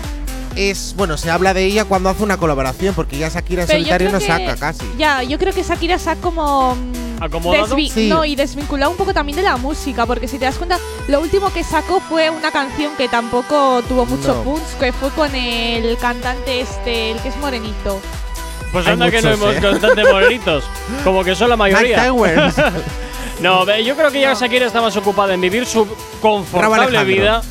es 0.56 0.94
bueno, 0.96 1.16
se 1.16 1.30
habla 1.30 1.54
de 1.54 1.64
ella 1.64 1.84
cuando 1.84 2.08
hace 2.08 2.22
una 2.22 2.36
colaboración, 2.36 2.94
porque 2.94 3.18
ya 3.18 3.28
Shakira 3.28 3.62
en 3.62 3.68
Pero 3.68 3.78
yo 3.78 3.84
solitario 3.84 4.08
creo 4.08 4.12
no 4.12 4.18
que- 4.18 4.26
saca 4.26 4.56
casi. 4.56 4.84
Ya, 4.98 5.22
yo 5.22 5.38
creo 5.38 5.52
que 5.52 5.62
Shakira 5.62 5.98
se 5.98 6.10
ha 6.10 6.16
como. 6.16 6.74
mm, 6.74 7.22
¿Acomodado? 7.22 7.66
desvi- 7.76 7.90
Sí. 7.90 8.08
No, 8.08 8.24
y 8.24 8.36
desvinculado 8.36 8.90
un 8.90 8.96
poco 8.96 9.14
también 9.14 9.36
de 9.36 9.42
la 9.42 9.56
música, 9.56 10.04
porque 10.06 10.28
si 10.28 10.38
te 10.38 10.44
das 10.44 10.56
cuenta, 10.56 10.78
lo 11.08 11.20
último 11.20 11.52
que 11.52 11.62
sacó 11.64 12.00
fue 12.00 12.28
una 12.30 12.50
canción 12.50 12.92
que 12.96 13.08
tampoco 13.08 13.82
tuvo 13.88 14.04
mucho 14.06 14.34
No. 14.34 14.42
punch, 14.42 14.62
que 14.80 14.92
fue 14.92 15.10
con 15.10 15.34
el 15.34 15.96
cantante 15.98 16.60
este, 16.60 17.12
el 17.12 17.18
que 17.20 17.28
es 17.28 17.36
morenito. 17.36 18.00
Pues 18.72 18.86
Hay 18.86 18.92
anda 18.94 19.10
que 19.10 19.22
no 19.22 19.30
muchos, 19.36 19.42
hemos 19.42 19.56
¿eh? 19.56 19.60
constante 19.68 20.04
morenitos. 20.12 20.64
Como 21.04 21.24
que 21.24 21.34
son 21.34 21.48
la 21.48 21.56
Mike 21.56 21.72
mayoría. 21.72 22.06
Towers. 22.06 22.54
No, 23.40 23.66
ve, 23.66 23.84
yo 23.84 23.94
creo 23.96 24.10
que 24.10 24.18
ya 24.22 24.32
Shakira 24.32 24.64
está 24.66 24.80
más 24.80 24.96
ocupada 24.96 25.34
en 25.34 25.40
vivir 25.42 25.66
su 25.66 25.86
confortable 26.22 26.96
Alejandro. 26.96 27.04
vida. 27.04 27.42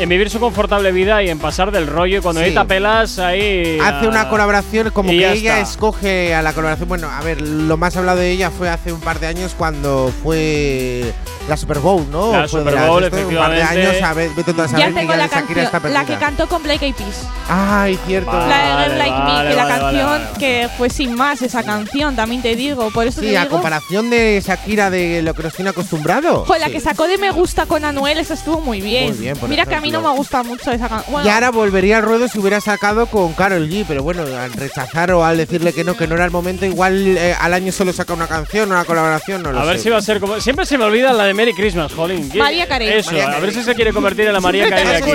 En 0.00 0.08
vivir 0.08 0.30
su 0.30 0.40
confortable 0.40 0.92
vida 0.92 1.22
y 1.22 1.28
en 1.28 1.38
pasar 1.38 1.70
del 1.72 1.86
rollo. 1.86 2.18
Y 2.18 2.20
cuando 2.22 2.40
Sí. 2.40 2.46
hay 2.46 2.54
tapelas, 2.54 3.18
ahí. 3.18 3.78
Hace 3.80 4.06
ah, 4.06 4.08
una 4.08 4.28
colaboración 4.30 4.90
como 4.90 5.10
que 5.10 5.16
ella 5.16 5.58
está. 5.58 5.60
escoge 5.60 6.34
a 6.34 6.40
la 6.40 6.54
colaboración. 6.54 6.88
Bueno, 6.88 7.10
a 7.10 7.20
ver, 7.20 7.42
lo 7.42 7.76
más 7.76 7.96
hablado 7.98 8.18
de 8.18 8.30
ella 8.30 8.50
fue 8.50 8.70
hace 8.70 8.92
un 8.92 9.00
par 9.00 9.20
de 9.20 9.26
años 9.26 9.54
cuando 9.56 10.10
fue 10.22 11.12
la 11.48 11.56
Super 11.56 11.78
Bowl, 11.80 12.06
¿no? 12.10 12.32
La 12.32 12.46
Fue 12.48 12.60
Super 12.60 12.76
Bowl, 12.86 13.02
esto, 13.04 13.16
Un 13.16 13.34
par 13.34 13.50
de 13.50 13.58
efectivamente. 13.60 13.88
años, 13.90 14.02
a 14.02 14.14
ver, 14.14 14.30
vete 14.36 14.50
a 14.52 14.54
Ya 14.54 14.68
saber 14.68 14.86
que 14.86 14.92
tengo 15.00 15.12
ya 15.12 15.16
la 15.18 15.28
canción, 15.28 15.92
la 15.92 16.04
que 16.04 16.16
cantó 16.16 16.48
con 16.48 16.62
Blake 16.62 16.84
Eyed 16.86 16.94
Peas. 16.94 17.26
Ay, 17.48 17.98
cierto. 18.06 18.30
Vale, 18.30 18.48
la 18.48 18.88
de 18.88 18.96
Like 18.98 19.10
Me, 19.10 19.24
vale, 19.24 19.50
que 19.50 19.56
la 19.56 19.64
vale, 19.64 19.80
canción 19.80 20.06
vale, 20.06 20.24
vale. 20.26 20.38
que 20.38 20.68
fue 20.78 20.90
sin 20.90 21.14
más 21.14 21.42
esa 21.42 21.62
canción, 21.64 22.14
también 22.14 22.42
te 22.42 22.54
digo. 22.54 22.90
Por 22.90 23.06
eso 23.06 23.20
Sí, 23.20 23.28
te 23.30 23.36
a 23.38 23.42
digo. 23.42 23.52
comparación 23.54 24.10
de 24.10 24.40
Shakira 24.46 24.90
de 24.90 25.22
lo 25.22 25.34
que 25.34 25.42
nos 25.42 25.54
tiene 25.54 25.70
acostumbrado. 25.70 26.44
Jo, 26.46 26.56
la 26.56 26.68
que 26.70 26.80
sacó 26.80 27.08
de 27.08 27.18
Me 27.18 27.30
Gusta 27.30 27.66
con 27.66 27.84
Anuel, 27.84 28.18
esa 28.18 28.34
estuvo 28.34 28.60
muy 28.60 28.80
bien. 28.80 29.08
Muy 29.10 29.18
bien, 29.18 29.36
por 29.36 29.48
Mira 29.48 29.66
que 29.66 29.74
a 29.74 29.80
mí 29.80 29.90
no 29.90 30.00
me 30.02 30.10
gusta 30.10 30.42
mucho 30.44 30.70
esa 30.70 30.88
canción. 30.88 31.12
Bueno, 31.12 31.26
Y 31.26 31.30
ahora 31.32 31.50
volvería 31.50 31.96
al 31.96 32.04
ruedo 32.04 32.28
si 32.28 32.38
hubiera 32.38 32.60
sacado 32.60 33.06
con 33.06 33.32
Carol 33.32 33.68
G, 33.68 33.84
pero 33.88 34.02
bueno, 34.04 34.22
al 34.22 34.52
rechazar 34.52 35.10
o 35.12 35.24
al 35.24 35.36
decirle 35.36 35.72
que 35.72 35.82
no, 35.82 35.96
que 35.96 36.06
no 36.06 36.14
era 36.14 36.24
el 36.24 36.30
momento, 36.30 36.64
igual 36.66 37.16
eh, 37.16 37.34
al 37.40 37.54
año 37.54 37.72
solo 37.72 37.92
saca 37.92 38.12
una 38.12 38.28
canción, 38.28 38.70
una 38.70 38.84
colaboración, 38.84 39.42
no 39.42 39.50
lo 39.52 39.60
A 39.60 39.64
ver 39.64 39.78
sé. 39.78 39.84
si 39.84 39.90
va 39.90 39.96
a 39.98 40.02
ser 40.02 40.20
como. 40.20 40.38
Siempre 40.40 40.66
se 40.66 40.78
me 40.78 40.84
olvida 40.84 41.12
la 41.12 41.24
de 41.30 41.34
Merry 41.34 41.54
Christmas, 41.54 41.92
Jolín. 41.92 42.28
¿Qué- 42.30 42.38
María 42.38 42.66
Carey. 42.66 42.88
Eso, 42.88 43.10
María 43.12 43.24
a 43.24 43.30
ver 43.30 43.40
Carey. 43.40 43.54
si 43.54 43.62
se 43.62 43.74
quiere 43.74 43.92
convertir 43.92 44.26
en 44.26 44.32
la 44.32 44.40
María 44.40 44.64
Siempre 44.64 44.82
Carey 44.84 44.96
aquí. 45.02 45.10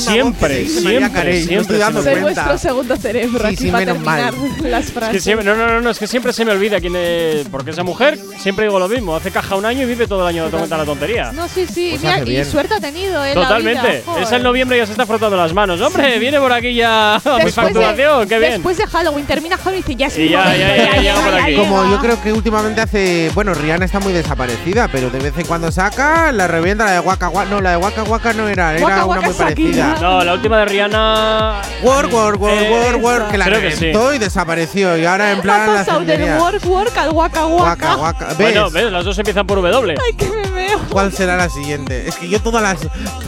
Siempre, 0.00 0.66
siempre, 0.66 1.42
siempre 1.42 1.76
se 1.76 1.78
dando 1.82 2.02
soy 2.02 2.12
cuenta. 2.16 2.44
vuestro 2.44 2.58
segundo 2.58 2.96
cerebro 2.96 3.38
Sí, 3.40 3.46
aquí 3.46 3.56
sí, 3.56 3.70
para 3.70 3.86
menos 3.86 4.02
mal. 4.02 4.30
terminar 4.30 4.70
las 4.70 4.84
Es 4.86 4.92
frases. 4.92 5.12
que 5.14 5.20
siempre, 5.20 5.44
no, 5.46 5.56
no, 5.56 5.66
no, 5.68 5.80
no, 5.80 5.90
es 5.90 5.98
que 5.98 6.06
siempre 6.06 6.32
se 6.32 6.44
me 6.44 6.52
olvida 6.52 6.80
quién 6.80 6.94
es. 6.96 7.48
Porque 7.48 7.70
esa 7.70 7.82
mujer, 7.82 8.18
siempre 8.38 8.64
digo 8.66 8.78
lo 8.78 8.88
mismo, 8.88 9.14
hace 9.16 9.30
caja 9.30 9.56
un 9.56 9.64
año 9.64 9.82
y 9.82 9.86
vive 9.86 10.06
todo 10.06 10.28
el 10.28 10.34
año 10.36 10.50
cuenta 10.50 10.76
la 10.76 10.84
tontería. 10.84 11.32
No, 11.32 11.48
sí, 11.48 11.66
sí. 11.72 11.90
Pues 11.90 12.02
mira, 12.02 12.18
y 12.20 12.24
bien. 12.24 12.44
suerte 12.46 12.74
ha 12.74 12.80
tenido, 12.80 13.24
¿eh? 13.24 13.34
la 13.34 13.42
Totalmente. 13.42 14.02
es 14.20 14.32
en 14.32 14.42
noviembre 14.42 14.76
y 14.76 14.80
ya 14.80 14.86
se 14.86 14.92
está 14.92 15.06
frotando 15.06 15.36
las 15.36 15.52
manos. 15.52 15.80
Hombre, 15.80 16.18
viene 16.18 16.38
por 16.38 16.52
aquí 16.52 16.74
ya 16.74 17.20
mi 17.24 17.30
Después 17.30 17.44
de- 17.44 17.52
facturación, 17.62 18.28
qué 18.28 18.38
bien. 18.38 18.52
Después 18.52 18.76
de 18.78 18.86
Halloween, 18.86 19.26
termina 19.26 19.56
Halloween 19.56 19.84
y 19.86 19.94
dice, 19.94 19.98
ya 19.98 20.08
mi 20.08 20.28
ya, 20.28 20.56
ya, 20.76 21.00
ya, 21.02 21.44
aquí. 21.44 21.54
Como 21.56 21.84
yo 21.90 21.98
creo 22.00 22.20
que 22.22 22.32
últimamente 22.32 22.80
hace. 22.80 23.30
Bueno, 23.34 23.54
Rihanna 23.54 23.84
está 23.84 24.00
muy 24.00 24.12
desaparecida, 24.12 24.88
pero 24.88 25.10
de 25.10 25.18
vez 25.18 25.34
en 25.38 25.43
cuando 25.46 25.70
saca, 25.72 26.32
la 26.32 26.46
revienta, 26.46 26.84
la 26.84 26.92
de 26.92 27.00
Waka 27.00 27.28
Waka. 27.28 27.50
No, 27.50 27.60
la 27.60 27.70
de 27.72 27.76
Waka 27.76 28.02
Waka 28.04 28.32
no 28.32 28.48
era, 28.48 28.74
era 28.74 28.82
Waka 28.82 28.94
una 28.96 29.06
Waka 29.06 29.20
muy 29.26 29.34
parecida. 29.34 29.86
Shakira. 29.92 30.00
No, 30.00 30.24
la 30.24 30.34
última 30.34 30.58
de 30.58 30.64
Rihanna. 30.66 31.60
Work, 31.82 32.12
work, 32.12 32.40
work, 32.40 32.54
Eh, 32.54 32.70
work, 32.70 33.02
work, 33.04 33.30
que 33.30 33.38
la 33.38 33.44
creo 33.46 33.60
que 33.60 33.70
sí. 33.72 33.76
reventó 33.80 34.14
y 34.14 34.18
desapareció. 34.18 34.96
Y 34.96 35.04
ahora 35.04 35.32
en 35.32 35.38
Ha 35.38 35.42
plan 35.42 35.66
la 35.74 35.74
pasado 35.84 36.00
del 36.00 36.38
work 36.38 36.64
work 36.66 36.96
al 36.98 37.10
waka 37.10 37.46
Waka 37.46 37.70
waka. 37.94 37.96
Waka. 37.96 38.26
¿Ves? 38.28 38.36
Bueno, 38.38 38.70
ves, 38.70 38.90
las 38.92 39.04
dos 39.04 39.18
empiezan 39.18 39.46
por 39.46 39.60
W. 39.62 39.94
Ay, 40.04 40.12
que 40.16 40.28
me 40.28 40.50
veo. 40.50 40.78
¿Cuál 40.90 41.12
será 41.12 41.36
la 41.36 41.48
siguiente? 41.48 42.08
Es 42.08 42.16
que 42.16 42.28
yo 42.28 42.40
todas 42.40 42.62
las 42.62 42.78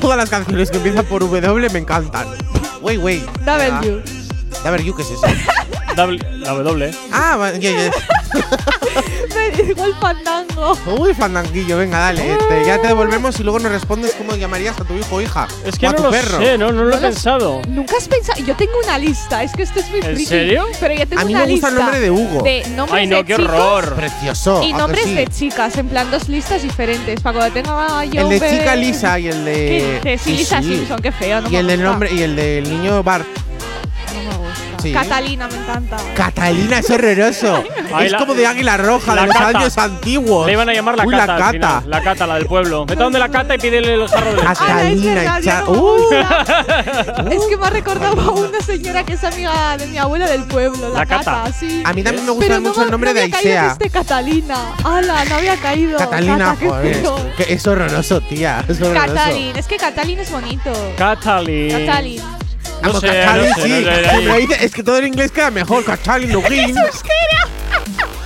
todas 0.00 0.16
las 0.16 0.28
canciones 0.30 0.70
que 0.70 0.78
empiezan 0.78 1.04
por 1.04 1.20
W 1.28 1.68
me 1.70 1.78
encantan. 1.78 2.26
Wey, 2.80 2.98
wey. 2.98 3.26
W. 3.44 4.02
W, 4.64 4.94
¿qué 4.96 5.02
es 5.02 5.10
eso? 5.10 5.22
W, 5.96 6.18
la 6.38 6.52
W. 6.52 6.90
Ah, 7.12 7.36
va- 7.36 7.52
ya, 7.52 7.70
ya. 7.70 7.90
Igual 9.68 9.94
fandango. 10.00 10.76
Uy, 10.98 11.14
fandanguillo, 11.14 11.78
venga, 11.78 11.98
dale. 11.98 12.32
este, 12.32 12.64
ya 12.66 12.80
te 12.80 12.88
devolvemos 12.88 13.38
y 13.40 13.42
luego 13.42 13.58
nos 13.58 13.72
respondes 13.72 14.12
cómo 14.14 14.36
llamarías 14.36 14.78
a 14.78 14.84
tu 14.84 14.94
hijo 14.94 15.16
o 15.16 15.20
hija. 15.20 15.48
Es 15.64 15.78
que 15.78 15.86
o 15.86 15.88
a 15.88 15.92
no 15.92 15.96
tu 15.98 16.02
lo 16.04 16.10
perro. 16.10 16.38
sé, 16.38 16.58
no, 16.58 16.72
no 16.72 16.84
lo 16.84 16.90
he 16.90 16.94
lo- 16.96 17.00
pensado. 17.00 17.62
Nunca 17.68 17.96
has 17.96 18.06
pensado. 18.06 18.38
Yo 18.44 18.54
tengo 18.54 18.72
una 18.84 18.98
lista. 18.98 19.42
Es 19.42 19.52
que 19.52 19.62
esto 19.62 19.80
es 19.80 19.88
muy 19.90 19.98
¿En 20.00 20.04
friki. 20.04 20.26
serio? 20.26 20.66
Pero 20.78 20.94
yo 20.94 21.06
tengo 21.06 21.22
A 21.22 21.24
mí 21.24 21.34
una 21.34 21.46
me 21.46 21.52
gusta 21.52 21.68
el 21.68 21.74
nombre 21.74 22.00
de 22.00 22.10
Hugo. 22.10 22.42
De 22.42 22.66
nombres 22.76 22.98
Ay, 23.00 23.06
no, 23.06 23.16
de 23.16 23.24
qué 23.24 23.36
chicos 23.36 23.50
horror. 23.50 23.94
Precioso. 23.94 24.62
Y 24.62 24.72
¿a 24.72 24.76
que 24.76 24.78
nombres 24.82 25.04
sí? 25.04 25.14
de 25.14 25.26
chicas. 25.28 25.76
En 25.78 25.88
plan, 25.88 26.10
dos 26.10 26.28
listas 26.28 26.62
diferentes. 26.62 27.20
Para 27.20 27.38
cuando 27.38 27.54
tenga 27.54 28.04
yo. 28.04 28.20
El 28.20 28.24
un 28.26 28.30
de 28.30 28.40
bebé- 28.40 28.58
chica 28.58 28.76
Lisa 28.76 29.18
y 29.18 29.28
el 29.28 29.44
de. 29.44 30.18
Sí, 30.22 30.32
Lisa 30.32 30.62
Simpson, 30.62 31.00
qué 31.00 31.12
feo. 31.12 31.40
No 31.40 31.48
y 31.48 31.52
me 31.52 31.58
el 31.60 31.66
del 31.66 31.76
gusta. 31.78 31.90
nombre 31.90 32.12
y 32.14 32.22
el 32.22 32.36
del 32.36 32.68
niño 32.70 33.02
Bart. 33.02 33.26
Sí. 34.86 34.92
Catalina, 34.92 35.48
me 35.48 35.56
encanta. 35.56 35.96
Catalina 36.14 36.78
es 36.78 36.90
horroroso. 36.90 37.64
Ay, 37.94 38.06
es 38.06 38.12
la- 38.12 38.18
como 38.18 38.34
de 38.34 38.46
águila 38.46 38.76
roja 38.76 39.14
la 39.14 39.22
de 39.22 39.26
los 39.28 39.36
cata. 39.36 39.58
años 39.58 39.78
antiguos. 39.78 40.46
Le 40.46 40.52
iban 40.52 40.68
a 40.68 40.72
llamar 40.72 40.96
la 40.96 41.04
Uy, 41.06 41.14
cata. 41.14 41.26
la 41.26 41.32
al 41.34 41.40
cata. 41.40 41.52
final, 41.52 41.90
La 41.90 42.00
cata, 42.02 42.26
la 42.26 42.34
del 42.36 42.46
pueblo. 42.46 42.86
Vete 42.86 43.00
a 43.00 43.04
donde 43.04 43.18
la 43.18 43.28
cata 43.28 43.54
y 43.54 43.58
pídele 43.58 43.94
el 43.94 44.08
jarro 44.08 44.32
de. 44.34 44.42
Catalina 44.42 45.40
Cha- 45.42 45.64
Uh. 45.68 45.96
Es 47.30 47.44
que 47.48 47.56
me 47.56 47.66
ha 47.66 47.70
recordado 47.70 48.20
a 48.20 48.30
una 48.32 48.60
señora 48.60 49.04
que 49.04 49.14
es 49.14 49.24
amiga 49.24 49.76
de 49.76 49.86
mi 49.86 49.98
abuela 49.98 50.26
del 50.28 50.44
pueblo, 50.44 50.88
la, 50.90 51.00
La 51.00 51.06
Cata. 51.06 51.44
sí. 51.58 51.82
A 51.84 51.92
mí 51.92 52.02
también 52.02 52.24
me 52.26 52.32
gusta 52.32 52.54
no 52.60 52.68
mucho 52.68 52.82
el 52.82 52.90
nombre 52.90 53.10
no 53.10 53.14
de 53.14 53.22
había 53.24 53.36
Aisea. 53.36 53.66
este 53.72 53.90
Catalina. 53.90 54.56
¡Hala! 54.84 55.24
No 55.24 55.34
había 55.36 55.56
caído. 55.56 55.98
Catalina, 55.98 56.54
Cata, 56.58 56.66
joder. 56.68 57.02
que 57.36 57.52
es 57.52 57.66
horroroso, 57.66 58.20
tía. 58.20 58.64
Es 58.68 58.80
horroroso. 58.80 59.06
Catalin. 59.14 59.56
Es 59.56 59.66
que 59.66 59.76
Catalin 59.76 60.18
es 60.20 60.30
bonito. 60.30 60.72
Catalin. 60.96 61.86
Catalin. 61.86 62.22
No 62.82 63.00
sé, 63.00 63.06
Catalin, 63.08 63.48
no 63.50 63.54
sé, 63.56 63.62
sí. 63.62 63.84
no 63.84 64.32
sé, 64.34 64.38
dice- 64.40 64.64
es 64.64 64.72
que 64.72 64.82
todo 64.82 64.98
en 64.98 65.06
inglés 65.08 65.30
queda 65.32 65.50
mejor. 65.50 65.84
Catalin, 65.84 66.32
Lugin. 66.32 66.76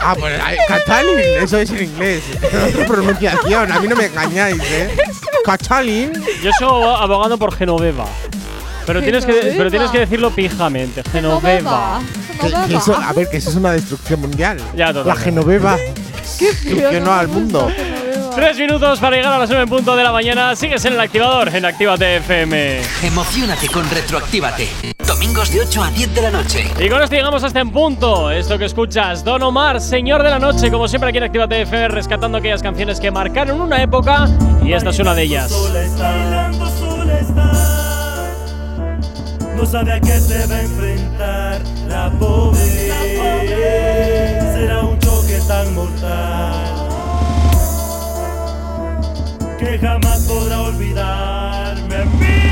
Ah, 0.02 0.14
pues 0.18 0.40
ay, 0.42 0.56
Catalin, 0.66 1.18
eso 1.42 1.58
es 1.58 1.70
en 1.70 1.84
inglés. 1.84 2.22
Es 2.42 2.74
otra 2.74 2.86
pronunciación, 2.86 3.70
a 3.72 3.80
mí 3.80 3.88
no 3.88 3.96
me 3.96 4.06
engañáis, 4.06 4.60
¿eh? 4.62 4.96
Catalin. 5.44 6.12
Yo 6.42 6.50
soy 6.58 6.84
abogado 7.00 7.36
por 7.38 7.54
Genoveva. 7.54 8.06
Pero 8.86 9.02
tienes, 9.02 9.24
que, 9.26 9.32
Genoveva. 9.34 9.56
pero 9.58 9.70
tienes 9.70 9.90
que 9.90 9.98
decirlo 10.00 10.30
pijamente. 10.30 11.02
Genoveva. 11.12 12.00
Que- 12.40 12.52
que 12.68 12.76
eso- 12.76 12.96
a 12.96 13.12
ver, 13.12 13.28
que 13.28 13.36
eso 13.36 13.50
es 13.50 13.56
una 13.56 13.72
destrucción 13.72 14.20
mundial. 14.20 14.58
Ya, 14.74 14.86
La 14.86 14.92
totalmente. 14.94 15.24
Genoveva 15.24 15.78
destruccionó 16.38 17.12
al 17.12 17.28
mundo. 17.28 17.70
Tres 18.34 18.58
minutos 18.58 19.00
para 19.00 19.16
llegar 19.16 19.32
a 19.32 19.38
las 19.38 19.48
9 19.48 19.64
en 19.64 19.68
punto 19.68 19.96
de 19.96 20.04
la 20.04 20.12
mañana. 20.12 20.54
Sigues 20.54 20.84
en 20.84 20.92
el 20.92 21.00
activador 21.00 21.48
en 21.54 21.64
Actívate 21.64 22.16
FM. 22.16 22.80
Emocionate 23.02 23.68
con 23.68 23.88
Retroactívate. 23.90 24.68
Domingos 25.06 25.52
de 25.52 25.60
8 25.62 25.82
a 25.82 25.90
10 25.90 26.14
de 26.14 26.22
la 26.22 26.30
noche. 26.30 26.70
Y 26.78 26.88
con 26.88 27.02
esto 27.02 27.16
llegamos 27.16 27.42
hasta 27.42 27.60
en 27.60 27.70
punto. 27.70 28.30
Esto 28.30 28.56
que 28.58 28.66
escuchas, 28.66 29.24
Don 29.24 29.42
Omar, 29.42 29.80
Señor 29.80 30.22
de 30.22 30.30
la 30.30 30.38
Noche, 30.38 30.70
como 30.70 30.86
siempre 30.86 31.08
aquí 31.08 31.18
en 31.18 31.24
Actívate 31.24 31.62
FM, 31.62 31.88
rescatando 31.88 32.38
aquellas 32.38 32.62
canciones 32.62 33.00
que 33.00 33.10
marcaron 33.10 33.60
una 33.60 33.82
época. 33.82 34.28
Y 34.62 34.72
esta 34.72 34.90
es 34.90 34.98
una 34.98 35.14
de 35.14 35.22
ellas. 35.22 35.50
No 39.56 39.66
sabe 39.66 39.92
a 39.92 40.00
qué 40.00 40.20
se 40.20 40.46
va 40.46 40.54
a 40.54 40.62
enfrentar 40.62 41.60
la 41.88 42.10
pobre. 42.18 42.60
Será 44.54 44.80
un 44.80 44.98
choque 45.00 45.38
tan 45.46 45.74
mortal 45.74 46.69
que 49.60 49.78
jamás 49.78 50.26
podrá 50.26 50.62
olvidarme. 50.62 52.49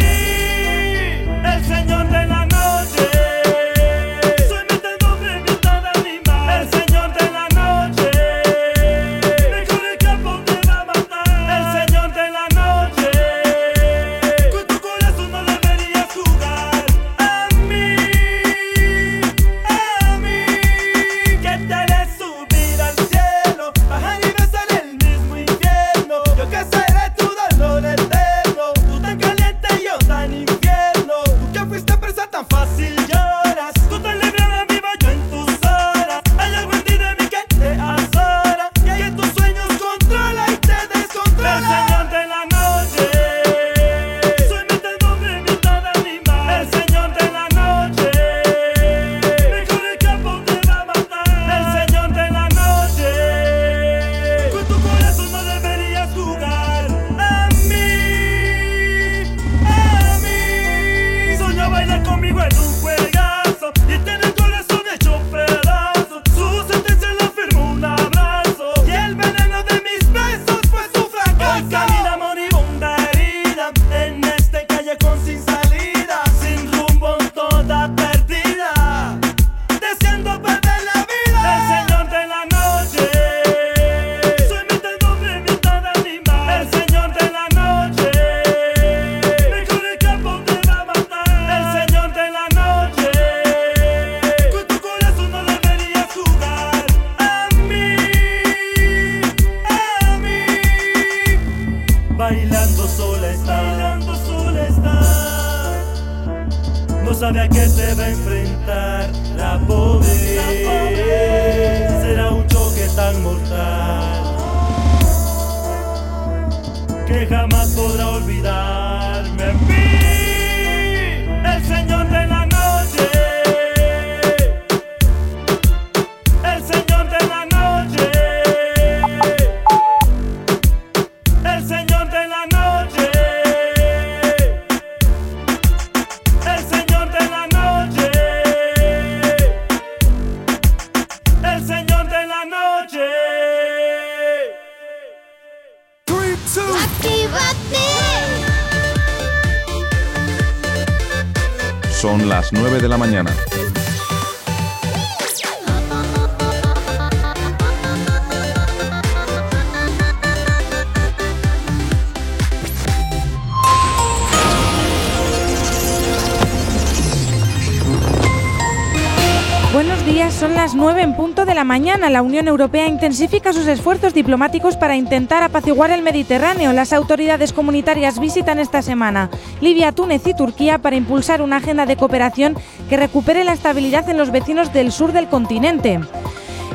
La 172.19 172.23
Unión 172.23 172.49
Europea 172.49 172.89
intensifica 172.89 173.53
sus 173.53 173.69
esfuerzos 173.69 174.12
diplomáticos 174.12 174.77
para 174.77 174.97
intentar 174.97 175.45
apaciguar 175.45 175.93
el 175.93 176.03
Mediterráneo. 176.03 176.73
Las 176.73 176.93
autoridades 176.93 177.53
comunitarias 177.53 178.19
visitan 178.19 178.59
esta 178.59 178.83
semana 178.83 179.31
Libia, 179.61 179.93
Túnez 179.93 180.27
y 180.27 180.35
Turquía 180.35 180.79
para 180.79 180.97
impulsar 180.97 181.43
una 181.43 181.59
agenda 181.59 181.87
de 181.87 181.95
cooperación 181.95 182.57
que 182.89 182.97
recupere 182.97 183.45
la 183.45 183.53
estabilidad 183.53 184.09
en 184.09 184.19
los 184.19 184.33
vecinos 184.33 184.73
del 184.73 184.91
sur 184.91 185.12
del 185.12 185.29
continente. 185.29 186.01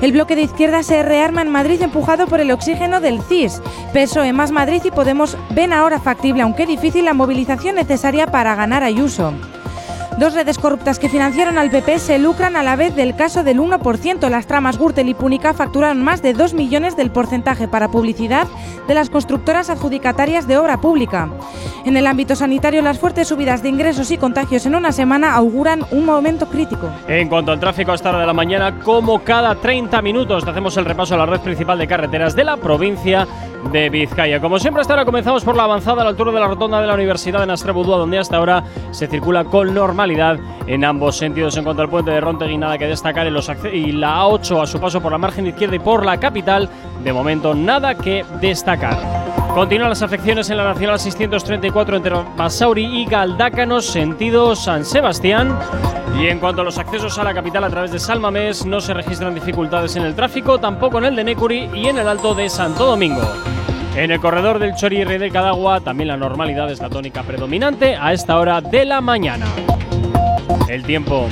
El 0.01 0.13
bloque 0.13 0.37
de 0.37 0.43
izquierda 0.43 0.81
se 0.81 1.03
rearma 1.03 1.41
en 1.41 1.49
Madrid 1.49 1.81
empujado 1.81 2.25
por 2.27 2.39
el 2.39 2.49
oxígeno 2.49 3.01
del 3.01 3.21
CIS. 3.21 3.61
PSOE 3.91 4.31
más 4.31 4.51
Madrid 4.51 4.81
y 4.85 4.91
Podemos 4.91 5.37
ven 5.49 5.73
ahora 5.73 5.99
factible, 5.99 6.43
aunque 6.43 6.65
difícil, 6.65 7.03
la 7.03 7.13
movilización 7.13 7.75
necesaria 7.75 8.27
para 8.27 8.55
ganar 8.55 8.81
Ayuso. 8.81 9.33
Dos 10.19 10.35
redes 10.35 10.59
corruptas 10.59 10.99
que 10.99 11.09
financiaron 11.09 11.57
al 11.57 11.71
PP 11.71 11.97
se 11.97 12.19
lucran 12.19 12.55
a 12.55 12.61
la 12.61 12.75
vez 12.75 12.95
del 12.95 13.15
caso 13.15 13.43
del 13.43 13.59
1%. 13.59 14.29
Las 14.29 14.45
tramas 14.45 14.77
Gürtel 14.77 15.09
y 15.09 15.15
Púnica 15.15 15.55
facturaron 15.55 16.03
más 16.03 16.21
de 16.21 16.33
2 16.33 16.53
millones 16.53 16.95
del 16.95 17.09
porcentaje 17.09 17.67
para 17.67 17.89
publicidad 17.89 18.47
de 18.87 18.93
las 18.93 19.09
constructoras 19.09 19.71
adjudicatarias 19.71 20.47
de 20.47 20.57
obra 20.57 20.79
pública. 20.79 21.29
En 21.83 21.97
el 21.97 22.05
ámbito 22.05 22.35
sanitario, 22.35 22.81
las 22.83 22.99
fuertes 22.99 23.27
subidas 23.27 23.63
de 23.63 23.69
ingresos 23.69 24.11
y 24.11 24.17
contagios 24.17 24.65
en 24.67 24.75
una 24.75 24.91
semana 24.91 25.33
auguran 25.33 25.83
un 25.91 26.05
momento 26.05 26.47
crítico. 26.47 26.89
En 27.07 27.27
cuanto 27.27 27.51
al 27.51 27.59
tráfico 27.59 27.91
a 27.91 27.95
esta 27.95 28.09
hora 28.09 28.19
de 28.19 28.27
la 28.27 28.33
mañana, 28.33 28.79
como 28.79 29.23
cada 29.23 29.55
30 29.55 30.01
minutos, 30.03 30.45
hacemos 30.47 30.77
el 30.77 30.85
repaso 30.85 31.15
a 31.15 31.17
la 31.17 31.25
red 31.25 31.41
principal 31.41 31.79
de 31.79 31.87
carreteras 31.87 32.35
de 32.35 32.43
la 32.43 32.57
provincia 32.57 33.27
de 33.73 33.89
Vizcaya. 33.89 34.39
Como 34.39 34.59
siempre, 34.59 34.81
hasta 34.81 34.93
ahora 34.93 35.03
comenzamos 35.03 35.43
por 35.43 35.57
la 35.57 35.63
avanzada 35.63 36.01
a 36.01 36.03
la 36.05 36.11
altura 36.11 36.31
de 36.31 36.39
la 36.39 36.47
rotonda 36.47 36.79
de 36.79 36.87
la 36.87 36.93
Universidad 36.93 37.39
de 37.39 37.47
Nastrabudúa, 37.47 37.97
donde 37.97 38.19
hasta 38.19 38.37
ahora 38.37 38.63
se 38.91 39.07
circula 39.07 39.43
con 39.43 39.73
normalidad 39.73 40.37
en 40.67 40.85
ambos 40.85 41.17
sentidos. 41.17 41.57
En 41.57 41.63
cuanto 41.63 41.81
al 41.81 41.89
puente 41.89 42.11
de 42.11 42.21
Rontegui, 42.21 42.57
nada 42.57 42.77
que 42.77 42.85
destacar 42.85 43.27
en 43.27 43.33
los 43.33 43.51
y 43.73 43.91
la 43.91 44.21
A8 44.21 44.61
a 44.61 44.67
su 44.67 44.79
paso 44.79 45.01
por 45.01 45.11
la 45.11 45.17
margen 45.17 45.47
izquierda 45.47 45.75
y 45.75 45.79
por 45.79 46.05
la 46.05 46.19
capital, 46.19 46.69
de 47.03 47.11
momento 47.11 47.55
nada 47.55 47.95
que 47.95 48.23
destacar. 48.39 48.97
Continúan 49.55 49.89
las 49.89 50.03
afecciones 50.03 50.49
en 50.51 50.57
la 50.57 50.63
Nacional 50.63 50.99
634 50.99 51.97
entre 51.97 52.15
Basauri 52.37 53.01
y 53.01 53.05
Galdácanos, 53.05 53.87
sentido 53.87 54.55
San 54.55 54.85
Sebastián. 54.85 55.57
Y 56.19 56.27
en 56.27 56.39
cuanto 56.39 56.61
a 56.61 56.63
los 56.63 56.77
accesos 56.77 57.17
a 57.17 57.23
la 57.23 57.33
capital 57.33 57.63
a 57.63 57.69
través 57.69 57.91
de 57.91 57.99
Salmamés, 57.99 58.65
no 58.65 58.79
se 58.79 58.93
registran 58.93 59.33
dificultades 59.33 59.95
en 59.95 60.03
el 60.03 60.15
tráfico, 60.15 60.59
tampoco 60.59 60.99
en 60.99 61.05
el 61.05 61.15
de 61.15 61.23
Necuri 61.23 61.69
y 61.73 61.87
en 61.87 61.97
el 61.97 62.07
Alto 62.07 62.35
de 62.35 62.49
Santo 62.49 62.85
Domingo. 62.85 63.21
En 63.95 64.09
el 64.11 64.19
corredor 64.19 64.59
del 64.59 64.75
Chori 64.75 65.01
y 65.01 65.05
del 65.05 65.31
Cadagua, 65.31 65.81
también 65.81 66.07
la 66.07 66.17
normalidad 66.17 66.71
es 66.71 66.79
la 66.79 66.89
tónica 66.89 67.23
predominante 67.23 67.95
a 67.95 68.13
esta 68.13 68.37
hora 68.37 68.61
de 68.61 68.85
la 68.85 69.01
mañana. 69.01 69.45
El 70.73 70.83
tiempo. 70.83 71.27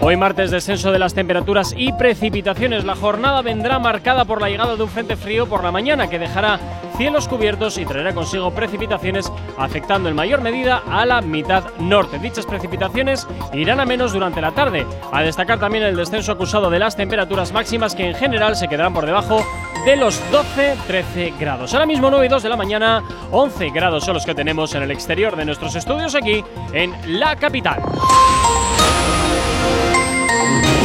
Hoy 0.00 0.16
martes 0.16 0.50
descenso 0.50 0.92
de 0.92 0.98
las 0.98 1.14
temperaturas 1.14 1.74
y 1.76 1.92
precipitaciones. 1.92 2.84
La 2.84 2.94
jornada 2.94 3.42
vendrá 3.42 3.78
marcada 3.78 4.24
por 4.24 4.40
la 4.40 4.48
llegada 4.48 4.76
de 4.76 4.82
un 4.82 4.88
frente 4.88 5.16
frío 5.16 5.46
por 5.46 5.64
la 5.64 5.72
mañana 5.72 6.08
que 6.08 6.18
dejará 6.18 6.60
cielos 6.96 7.28
cubiertos 7.28 7.78
y 7.78 7.84
traerá 7.84 8.14
consigo 8.14 8.50
precipitaciones 8.52 9.30
afectando 9.58 10.08
en 10.08 10.14
mayor 10.14 10.40
medida 10.40 10.82
a 10.88 11.06
la 11.06 11.20
mitad 11.20 11.64
norte. 11.78 12.18
Dichas 12.18 12.46
precipitaciones 12.46 13.26
irán 13.52 13.80
a 13.80 13.86
menos 13.86 14.12
durante 14.12 14.40
la 14.40 14.52
tarde. 14.52 14.86
A 15.12 15.22
destacar 15.22 15.58
también 15.58 15.84
el 15.84 15.96
descenso 15.96 16.32
acusado 16.32 16.70
de 16.70 16.78
las 16.78 16.96
temperaturas 16.96 17.52
máximas 17.52 17.94
que 17.94 18.06
en 18.08 18.14
general 18.14 18.56
se 18.56 18.68
quedarán 18.68 18.94
por 18.94 19.06
debajo 19.06 19.44
de 19.86 19.96
los 19.96 20.20
12-13 20.32 21.38
grados. 21.38 21.72
Ahora 21.72 21.86
mismo 21.86 22.10
9 22.10 22.26
y 22.26 22.28
2 22.28 22.42
de 22.42 22.48
la 22.48 22.56
mañana, 22.56 23.04
11 23.30 23.70
grados 23.70 24.04
son 24.04 24.14
los 24.14 24.26
que 24.26 24.34
tenemos 24.34 24.74
en 24.74 24.82
el 24.82 24.90
exterior 24.90 25.36
de 25.36 25.44
nuestros 25.44 25.76
estudios 25.76 26.16
aquí 26.16 26.44
en 26.72 26.92
la 27.20 27.36
capital. 27.36 27.80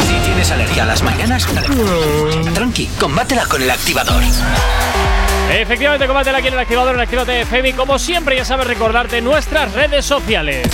Si 0.08 0.14
tienes 0.24 0.52
alergia 0.52 0.84
a 0.84 0.86
las 0.86 1.02
mañanas, 1.02 1.48
tranqui, 2.54 2.86
combátela 3.00 3.48
con 3.48 3.64
el 3.64 3.72
activador. 3.72 4.22
Efectivamente, 5.52 6.08
combátela 6.08 6.38
aquí 6.38 6.48
en 6.48 6.54
el 6.54 6.60
activador 6.60 6.96
en 6.96 7.02
Actívate 7.02 7.42
FM 7.42 7.70
y 7.70 7.74
como 7.74 8.00
siempre 8.00 8.38
ya 8.38 8.46
sabes 8.46 8.68
recordarte 8.68 9.22
nuestras 9.22 9.74
redes 9.74 10.06
sociales. 10.06 10.66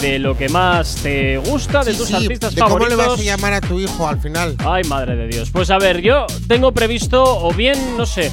de 0.00 0.18
lo 0.18 0.36
que 0.36 0.48
más 0.48 0.96
te 1.02 1.38
gusta, 1.38 1.82
de 1.82 1.94
tus 1.94 2.08
Sí, 2.08 2.14
artistas 2.14 2.54
de 2.54 2.60
¿Cómo 2.60 2.74
favoritos. 2.76 2.98
le 2.98 3.06
vas 3.08 3.20
a 3.20 3.22
llamar 3.22 3.52
a 3.54 3.60
tu 3.60 3.80
hijo 3.80 4.06
al 4.06 4.20
final? 4.20 4.31
Ay, 4.64 4.84
madre 4.84 5.16
de 5.16 5.28
Dios. 5.28 5.50
Pues 5.50 5.70
a 5.70 5.78
ver, 5.78 6.00
yo 6.00 6.26
tengo 6.48 6.72
previsto, 6.72 7.22
o 7.22 7.52
bien, 7.52 7.96
no 7.96 8.06
sé, 8.06 8.30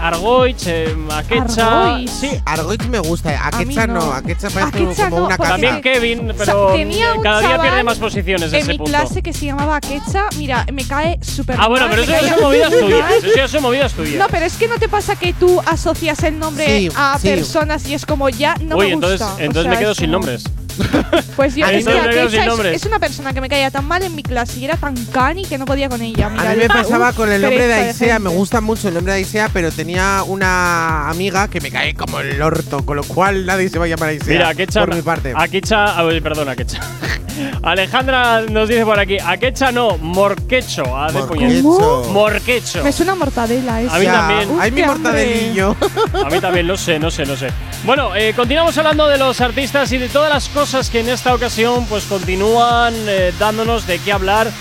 Argoich, 0.00 0.66
eh, 0.68 0.94
Akecha. 1.10 1.86
Argoich. 1.94 2.08
Sí, 2.08 2.30
Argoich 2.44 2.84
me 2.86 3.00
gusta, 3.00 3.30
Akecha 3.48 3.86
no. 3.88 3.94
no. 3.94 4.12
Akecha 4.12 4.48
parece 4.48 4.84
Akecha 4.84 5.04
como 5.10 5.20
no, 5.22 5.26
una 5.26 5.36
casa. 5.36 5.50
También 5.50 5.80
Kevin, 5.80 6.30
O 6.30 6.34
sea, 6.34 6.44
pero 6.54 6.72
un 6.74 7.22
cada 7.22 7.40
día 7.40 7.60
pierde 7.60 7.82
más 7.82 7.98
posiciones 7.98 8.52
en 8.52 8.60
ese 8.60 8.68
mi 8.72 8.78
punto. 8.78 8.92
clase 8.92 9.22
que 9.22 9.32
se 9.32 9.46
llamaba 9.46 9.80
Quecha. 9.80 10.26
Mira, 10.36 10.64
me 10.72 10.84
cae 10.84 11.18
súper 11.20 11.56
Ah, 11.58 11.66
bueno, 11.66 11.88
mal, 11.88 11.96
pero 11.96 12.02
eso 12.04 12.12
cae 12.12 12.30
son 12.30 12.42
movidas 12.44 12.70
tuyas. 12.70 13.10
Eso 13.24 13.36
ya 13.36 13.48
son 13.48 13.62
movidas 13.62 13.92
tuyas. 13.92 14.14
No, 14.20 14.26
pero 14.30 14.46
es 14.46 14.56
que 14.56 14.68
no 14.68 14.78
te 14.78 14.88
pasa 14.88 15.16
que 15.16 15.32
tú 15.32 15.60
asocias 15.66 16.22
el 16.22 16.38
nombre 16.38 16.66
Sí, 16.66 16.88
a 16.94 17.18
sí. 17.20 17.28
personas 17.28 17.88
y 17.88 17.94
es 17.94 18.06
como 18.06 18.28
ya 18.28 18.54
no 18.60 18.76
Uy, 18.76 18.86
me 18.86 18.92
entonces, 18.92 19.18
gusta. 19.20 19.34
O 19.34 19.38
entonces 19.40 19.62
sea, 19.64 19.72
me 19.72 19.78
quedo 19.78 19.94
sin 19.96 20.06
como- 20.12 20.18
nombres. 20.18 20.44
Pues 21.36 21.54
yo, 21.54 21.66
Ahí 21.66 21.76
es 21.76 21.84
que 21.86 21.92
me 21.94 22.30
sin 22.30 22.40
es, 22.40 22.46
nombres. 22.46 22.76
es 22.76 22.86
una 22.86 22.98
persona 22.98 23.32
que 23.32 23.40
me 23.40 23.48
caía 23.48 23.70
tan 23.70 23.84
mal 23.86 24.02
en 24.02 24.14
mi 24.14 24.22
clase 24.22 24.58
y 24.58 24.64
era 24.64 24.76
tan 24.76 24.94
cani 25.06 25.44
que 25.44 25.56
no 25.58 25.64
podía 25.66 25.88
con 25.88 26.02
ella. 26.02 26.28
Mira, 26.28 26.50
A 26.50 26.54
mí 26.54 26.58
me 26.58 26.66
uf, 26.66 26.72
pasaba 26.72 27.12
con 27.12 27.30
el 27.30 27.40
nombre 27.42 27.62
de 27.62 27.68
pereza 27.74 27.88
Aisea, 27.90 28.18
me 28.18 28.24
gente. 28.24 28.38
gusta 28.38 28.60
mucho 28.60 28.88
el 28.88 28.94
nombre 28.94 29.12
de 29.12 29.18
Aisea, 29.18 29.48
pero 29.52 29.70
tenía 29.70 30.22
una 30.26 31.08
amiga 31.08 31.48
que 31.48 31.60
me 31.60 31.70
cae 31.70 31.94
como 31.94 32.18
el 32.20 32.40
orto, 32.42 32.84
con 32.84 32.96
lo 32.96 33.04
cual 33.04 33.46
nadie 33.46 33.68
se 33.68 33.78
va 33.78 33.84
a 33.84 33.88
llamar 33.88 34.08
Aisea. 34.10 34.28
Mira, 34.32 34.48
Akecha. 34.48 34.80
Por 34.80 34.94
mi 34.94 35.02
parte. 35.02 35.32
Akecha, 35.36 35.96
ah, 35.98 36.04
uy, 36.04 36.20
perdón, 36.20 36.48
Akecha. 36.48 36.80
Alejandra 37.62 38.42
nos 38.42 38.68
dice 38.68 38.84
por 38.84 38.98
aquí, 38.98 39.16
Akecha 39.24 39.70
no, 39.70 39.96
Morquecho. 39.98 40.96
A 40.96 41.10
ver, 41.12 41.24
puñet. 41.24 41.62
Morquecho. 41.62 42.10
Morquecho. 42.12 42.84
Me 42.84 42.92
suena 42.92 43.14
mortadela 43.14 43.80
eso. 43.82 43.94
A 43.94 43.98
mí 43.98 44.04
Ya, 44.04 44.12
también. 44.12 44.48
Ay, 44.60 44.70
mi 44.72 44.80
Qué 44.80 44.86
mortadelillo. 44.86 45.76
A 46.24 46.30
mí 46.30 46.40
también, 46.40 46.66
no 46.66 46.76
sé, 46.76 46.98
no 46.98 47.10
sé, 47.10 47.24
no 47.26 47.36
sé. 47.36 47.48
Bueno, 47.84 48.14
eh, 48.16 48.32
continuamos 48.34 48.76
hablando 48.78 49.06
de 49.08 49.18
los 49.18 49.40
artistas 49.40 49.90
y 49.92 49.98
de 49.98 50.08
todas 50.08 50.30
las 50.32 50.48
cosas 50.48 50.67
que 50.68 51.00
en 51.00 51.08
esta 51.08 51.34
ocasión 51.34 51.86
pues 51.86 52.04
continúan 52.04 52.92
eh, 53.08 53.32
dándonos 53.38 53.86
de 53.86 53.98
qué 54.00 54.12
hablar. 54.12 54.52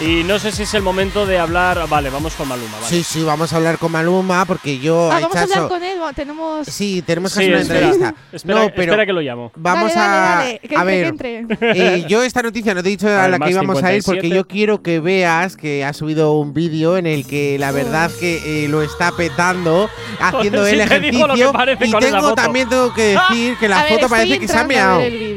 Y 0.00 0.24
no 0.24 0.38
sé 0.38 0.52
si 0.52 0.64
es 0.64 0.74
el 0.74 0.82
momento 0.82 1.24
de 1.24 1.38
hablar. 1.38 1.88
Vale, 1.88 2.10
vamos 2.10 2.34
con 2.34 2.46
Maluma. 2.46 2.74
Vale. 2.74 2.86
Sí, 2.86 3.02
sí, 3.02 3.22
vamos 3.22 3.52
a 3.52 3.56
hablar 3.56 3.78
con 3.78 3.90
Maluma 3.92 4.44
porque 4.44 4.78
yo. 4.78 5.10
Ah, 5.10 5.20
vamos 5.20 5.36
a 5.36 5.42
hablar 5.42 5.68
con 5.68 5.82
él. 5.82 5.98
Tenemos. 6.14 6.66
Sí, 6.66 7.02
tenemos 7.06 7.32
que 7.32 7.40
Sí, 7.40 7.44
hacer 7.46 7.54
una 7.54 7.62
espera. 7.62 7.80
entrevista. 7.86 8.14
Espera, 8.32 8.58
no, 8.60 8.66
pero 8.76 8.82
espera 8.82 9.06
que 9.06 9.12
lo 9.14 9.20
llamo. 9.22 9.52
vamos 9.56 9.94
Dale, 9.94 10.06
a. 10.06 10.10
dale, 10.10 10.44
dale, 10.44 10.60
que 10.68 10.76
a 10.76 10.80
entre, 10.80 11.32
ver, 11.32 11.46
que 11.46 11.66
entre. 11.72 11.96
eh, 11.96 12.04
yo 12.08 12.22
esta 12.22 12.42
noticia 12.42 12.74
no 12.74 12.82
te 12.82 12.88
he 12.88 12.90
dicho 12.90 13.08
a 13.08 13.26
la 13.28 13.38
que 13.38 13.50
íbamos 13.50 13.82
a 13.82 13.94
ir 13.94 14.02
57. 14.02 14.04
porque 14.04 14.28
yo 14.28 14.46
quiero 14.46 14.82
que 14.82 15.00
veas 15.00 15.56
que 15.56 15.84
ha 15.84 15.92
subido 15.94 16.32
un 16.32 16.52
vídeo 16.52 16.98
en 16.98 17.06
el 17.06 17.26
que 17.26 17.58
la 17.58 17.72
verdad 17.72 18.10
que 18.20 18.64
eh, 18.64 18.68
lo 18.68 18.82
está 18.82 19.12
petando 19.12 19.88
haciendo 20.20 20.66
el 20.66 20.72
sí 20.72 20.78
te 20.82 20.88
que 20.88 20.94
ejercicio 21.08 21.52
parece 21.52 21.86
y 21.86 21.92
tengo 21.92 22.34
también 22.34 22.68
tengo 22.68 22.92
que 22.92 23.02
decir 23.30 23.56
que 23.56 23.68
la 23.68 23.80
A 23.80 23.82
ver, 23.84 23.92
foto 23.92 24.04
estoy 24.06 24.18
parece 24.18 24.38
que 24.40 24.48
se 24.48 24.56
ha 24.56 24.60
a 24.60 24.64
meado. 24.64 24.98
ver 24.98 25.12
el. 25.12 25.36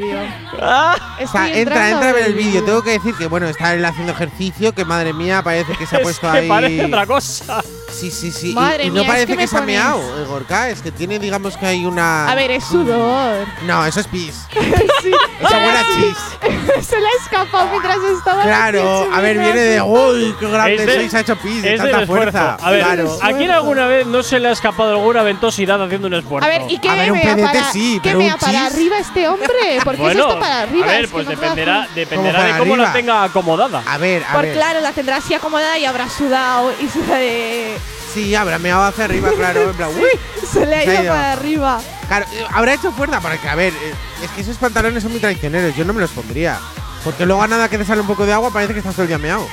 Ah, 0.61 0.95
O 1.23 1.27
sea, 1.27 1.53
entra, 1.53 1.89
entra 1.89 2.09
a 2.09 2.13
ver 2.13 2.25
el 2.27 2.33
vídeo. 2.33 2.63
Tengo 2.63 2.81
que 2.81 2.91
decir 2.91 3.13
que, 3.13 3.27
bueno, 3.27 3.47
está 3.49 3.73
él 3.73 3.83
haciendo 3.83 4.13
ejercicio, 4.13 4.48
que 4.53 4.85
madre 4.85 5.13
mía, 5.13 5.41
parece 5.43 5.73
que 5.75 5.85
se 5.85 5.95
ha 5.95 5.99
es 5.99 6.03
puesto 6.03 6.31
que 6.31 6.37
ahí. 6.39 6.47
parece 6.47 6.85
otra 6.85 7.05
cosa. 7.05 7.63
Sí, 7.91 8.11
sí, 8.11 8.31
sí. 8.31 8.51
Y- 8.51 8.53
Madre 8.53 8.85
y, 8.85 8.91
mía, 8.91 8.95
no 8.95 9.01
es 9.01 9.07
parece 9.07 9.25
que 9.27 9.33
que, 9.33 9.37
me 9.43 9.47
se 9.47 9.57
ha 9.57 9.61
meado, 9.61 9.99
eh, 10.21 10.25
Gorka. 10.25 10.69
Es 10.69 10.81
que 10.81 10.91
tiene, 10.91 11.19
digamos 11.19 11.57
que 11.57 11.65
hay 11.65 11.85
una. 11.85 12.29
A 12.29 12.35
ver, 12.35 12.51
es 12.51 12.63
sudor. 12.63 13.45
No, 13.65 13.85
eso 13.85 13.99
es 13.99 14.07
pis. 14.07 14.45
sí. 15.01 15.11
Eso 15.41 15.55
huele 15.55 15.77
a 15.79 15.85
chis. 15.95 16.17
Se 16.87 16.99
le 16.99 17.07
ha 17.07 17.23
escapado 17.23 17.67
mientras 17.71 17.97
estaba. 18.17 18.43
Claro, 18.43 19.07
a 19.13 19.21
ver, 19.21 19.37
viene 19.37 19.59
de. 19.59 19.81
¡Uy, 19.81 20.35
qué 20.39 20.47
grande 20.49 20.75
Es 20.75 20.85
de- 20.85 20.95
soy! 20.95 21.09
Se 21.09 21.17
ha 21.17 21.19
hecho 21.21 21.35
pis 21.37 21.61
de 21.61 21.73
Es 21.75 21.81
del 21.81 21.91
tanta 21.91 22.03
esfuerzo. 22.03 22.31
fuerza. 22.31 22.57
A 22.61 22.71
ver, 22.71 22.83
claro. 22.83 23.17
¿a 23.21 23.31
quién 23.33 23.51
alguna 23.51 23.87
vez 23.87 24.05
no 24.07 24.23
se 24.23 24.39
le 24.39 24.47
ha 24.49 24.51
escapado 24.51 24.91
alguna 24.91 25.23
ventosidad 25.23 25.81
haciendo 25.83 26.07
un 26.07 26.13
esfuerzo? 26.13 26.45
A 26.45 26.49
ver, 26.49 26.61
¿y 26.69 26.77
qué 26.79 26.89
A 26.89 26.95
ver, 26.95 27.11
un 27.11 27.17
mea 27.17 27.35
para, 27.37 27.71
sí, 27.71 27.99
¿qué 28.03 28.09
pero 28.09 28.19
un 28.19 28.25
mea 28.25 28.37
para 28.37 28.65
arriba 28.67 28.97
este 28.99 29.27
hombre? 29.27 29.49
¿Por 29.83 29.95
qué 29.95 30.01
bueno, 30.01 30.27
está 30.27 30.39
para 30.39 30.61
arriba? 30.61 30.85
a 30.85 30.89
ver, 30.89 30.99
Es 31.01 31.07
que 31.07 31.11
pues 31.13 31.27
dependerá, 31.27 31.87
dependerá 31.95 32.43
de 32.43 32.57
cómo 32.59 32.75
la 32.77 32.93
tenga 32.93 33.23
acomodada. 33.23 33.83
A 33.85 33.97
ver, 33.97 34.23
a 34.29 34.37
Por 34.41 34.53
claro, 34.53 34.81
la 34.81 34.91
tendrá 34.91 35.17
así 35.17 35.33
acomodada 35.33 35.77
y 35.77 35.85
habrá 35.85 36.09
sudado 36.09 36.71
y 36.79 36.87
se 36.87 36.99
le, 37.05 37.77
Sí, 38.13 38.33
habrá 38.33 38.57
meado 38.57 38.83
hacia 38.83 39.05
arriba, 39.05 39.29
claro. 39.35 39.69
En 39.69 39.75
plan, 39.75 39.89
¡uy! 39.95 40.47
se 40.47 40.65
le 40.65 40.75
ha 40.75 40.83
Se 40.83 40.89
ha 40.89 40.93
ido 40.93 41.03
ido. 41.03 41.13
para 41.13 41.33
arriba. 41.33 41.81
Claro, 42.07 42.25
eh, 42.33 42.45
habrá 42.51 42.73
hecho 42.73 42.91
fuerza 42.91 43.19
porque, 43.19 43.47
a 43.47 43.55
ver, 43.55 43.73
eh, 43.73 43.93
es 44.23 44.31
que 44.31 44.41
esos 44.41 44.57
pantalones 44.57 45.03
son 45.03 45.11
muy 45.11 45.21
traicioneros. 45.21 45.75
Yo 45.75 45.85
no 45.85 45.93
me 45.93 46.01
los 46.01 46.11
pondría. 46.11 46.59
Porque 47.03 47.25
luego 47.25 47.41
a 47.41 47.47
nada 47.47 47.69
que 47.69 47.77
te 47.77 47.85
sale 47.85 48.01
un 48.01 48.07
poco 48.07 48.25
de 48.25 48.33
agua 48.33 48.51
parece 48.51 48.73
que 48.73 48.79
estás 48.79 48.93
todo 48.93 49.03
el 49.03 49.07
día 49.09 49.17
meado. 49.17 49.47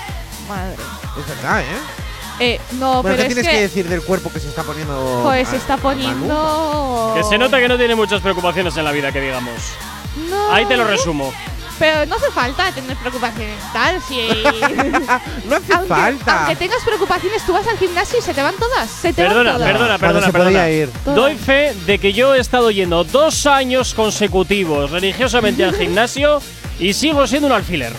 Madre. 0.49 0.75
Es 1.19 1.29
verdad, 1.29 1.61
¿eh? 1.61 1.65
Eh, 2.39 2.61
no, 2.73 3.03
bueno, 3.03 3.17
pero 3.17 3.17
¿qué 3.17 3.23
es 3.23 3.29
tienes 3.29 3.47
que, 3.47 3.51
que, 3.53 3.61
decir 3.63 3.89
del 3.89 4.03
cuerpo 4.03 4.31
que 4.31 4.41
se 4.41 4.49
está 4.49 4.63
poniendo? 4.63 5.23
Joder, 5.23 5.47
se 5.47 5.57
está 5.57 5.77
Maluma? 5.77 5.93
poniendo. 5.95 7.13
Que 7.17 7.25
se 7.25 7.39
nota 7.39 7.59
que 7.59 7.69
no 7.69 7.79
tiene 7.79 7.95
muchas 7.95 8.21
preocupaciones 8.21 8.77
en 8.77 8.85
la 8.85 8.93
vida, 8.93 9.13
que 9.13 9.21
digamos. 9.21 9.55
No. 10.29 10.53
Ahí 10.53 10.67
te 10.67 10.77
lo 10.77 10.85
resumo. 10.85 11.33
Pero 11.79 12.07
no 12.07 12.17
hace 12.17 12.31
falta 12.31 12.73
tener 12.73 12.97
preocupaciones 12.97 13.57
tal, 13.73 14.01
si. 14.03 14.17
No 15.49 15.57
hace 15.57 15.73
aunque, 15.75 15.89
falta. 15.89 16.39
aunque 16.47 16.57
tengas 16.57 16.83
preocupaciones, 16.85 17.45
tú 17.45 17.53
vas 17.53 17.67
al 17.67 17.77
gimnasio 17.79 18.19
y 18.19 18.23
se 18.23 18.33
te 18.33 18.43
van 18.43 18.55
todas. 18.57 18.89
Se 18.91 19.13
te 19.13 19.23
Perdona, 19.23 19.51
van 19.53 19.59
todas. 19.61 19.73
perdona, 19.73 19.99
perdona, 19.99 20.27
perdona. 20.33 20.45
podía 20.51 20.71
ir. 20.71 20.91
Doy 21.05 21.37
fe 21.37 21.75
de 21.87 21.99
que 21.99 22.13
yo 22.15 22.35
he 22.35 22.41
estado 22.41 22.71
yendo 22.71 23.05
dos 23.05 23.47
años 23.47 23.93
consecutivos 23.95 24.91
religiosamente 24.91 25.65
al 25.65 25.75
gimnasio 25.79 26.41
y 26.79 26.93
sigo 26.95 27.27
siendo 27.27 27.47
un 27.49 27.53
alfiler. 27.53 27.93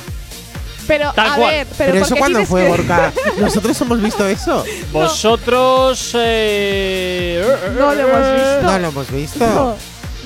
Pero, 0.87 1.11
Tal 1.13 1.27
a 1.31 1.35
cual. 1.35 1.51
ver, 1.51 1.67
pero, 1.77 1.91
Pero, 1.91 1.93
¿por 1.93 2.01
eso 2.07 2.15
cuando 2.15 2.45
fue, 2.45 2.61
que- 2.63 2.67
Gorka. 2.69 3.11
Nosotros 3.37 3.81
hemos 3.81 4.01
visto 4.01 4.25
eso. 4.25 4.63
Vosotros. 4.93 6.11
eh, 6.15 7.45
No 7.77 7.93
lo 7.93 8.01
hemos 8.07 8.33
visto. 8.33 8.61
No 8.63 8.79
lo 8.79 8.87
hemos 8.87 9.11
visto. 9.11 9.39
No. 9.45 9.75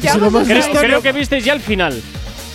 Si 0.02 0.18
lo 0.20 0.28
hemos 0.28 0.43
Creo, 0.47 0.58
visto, 0.58 0.80
creo 0.80 1.02
que 1.02 1.12
visteis 1.12 1.43
ya 1.45 1.54
el 1.54 1.62
final. 1.62 2.02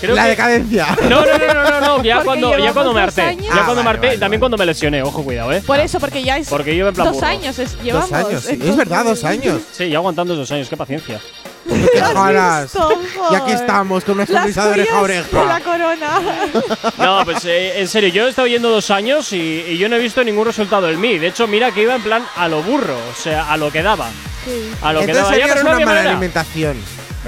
Creo 0.00 0.14
la 0.14 0.24
que... 0.24 0.28
decadencia. 0.30 0.86
No, 1.08 1.24
no, 1.24 1.38
no, 1.38 1.54
no, 1.54 1.70
no, 1.70 1.80
no. 1.80 2.02
Ya 2.02 2.22
cuando, 2.22 2.58
ya 2.58 2.72
cuando 2.72 2.92
me 2.92 3.00
harté. 3.00 3.22
Años. 3.22 3.46
Ya 3.46 3.52
ah, 3.52 3.64
cuando 3.64 3.76
vale, 3.76 3.84
me 3.84 3.90
harté. 3.90 4.06
Vale, 4.06 4.18
también 4.18 4.40
vale. 4.40 4.40
cuando 4.40 4.56
me 4.58 4.66
lesioné, 4.66 5.02
ojo, 5.02 5.22
cuidado, 5.22 5.52
eh. 5.52 5.62
Por 5.64 5.78
eso, 5.80 6.00
porque 6.00 6.22
ya 6.22 6.36
es. 6.36 6.48
Porque 6.48 6.76
yo 6.76 6.88
en 6.88 6.94
plan. 6.94 7.12
Dos 7.12 7.22
años 7.22 7.58
es, 7.58 7.80
llevamos. 7.82 8.10
Dos 8.10 8.18
años. 8.18 8.42
Sí. 8.42 8.58
Es 8.62 8.76
verdad, 8.76 9.04
dos 9.04 9.24
años. 9.24 9.62
Sí, 9.72 9.88
ya 9.88 9.98
aguantando 9.98 10.34
dos 10.34 10.50
años, 10.50 10.68
qué 10.68 10.76
paciencia. 10.76 11.20
Visto, 11.66 13.02
y 13.32 13.34
aquí 13.34 13.52
estamos 13.52 14.04
con 14.04 14.14
una 14.14 14.26
sonrisa 14.26 14.66
de 14.66 14.70
oreja 14.70 14.98
a 14.98 15.00
oreja. 15.00 15.44
La 15.44 15.60
corona. 15.60 16.20
no, 16.98 17.24
pues 17.24 17.44
eh, 17.44 17.80
en 17.80 17.88
serio, 17.88 18.08
yo 18.10 18.26
he 18.26 18.30
estado 18.30 18.46
yendo 18.46 18.70
dos 18.70 18.90
años 18.90 19.32
y, 19.32 19.64
y, 19.68 19.78
yo 19.78 19.88
no 19.88 19.96
he 19.96 19.98
visto 19.98 20.22
ningún 20.22 20.46
resultado 20.46 20.88
en 20.88 21.00
mí. 21.00 21.18
De 21.18 21.28
hecho, 21.28 21.48
mira 21.48 21.72
que 21.72 21.82
iba 21.82 21.96
en 21.96 22.02
plan 22.02 22.24
a 22.36 22.46
lo 22.48 22.62
burro, 22.62 22.96
o 22.96 23.14
sea, 23.20 23.50
a 23.52 23.56
lo 23.56 23.72
que 23.72 23.82
daba. 23.82 24.08
Sí. 24.44 24.70
A 24.80 24.92
lo 24.92 25.00
Entonces 25.00 25.06
que 25.06 25.12
daba. 25.14 25.30
Sería 25.30 25.46
ya, 25.46 25.54
pero 25.54 25.66
una 25.66 25.72
mala 25.72 25.86
manera. 25.86 26.10
alimentación. 26.10 26.76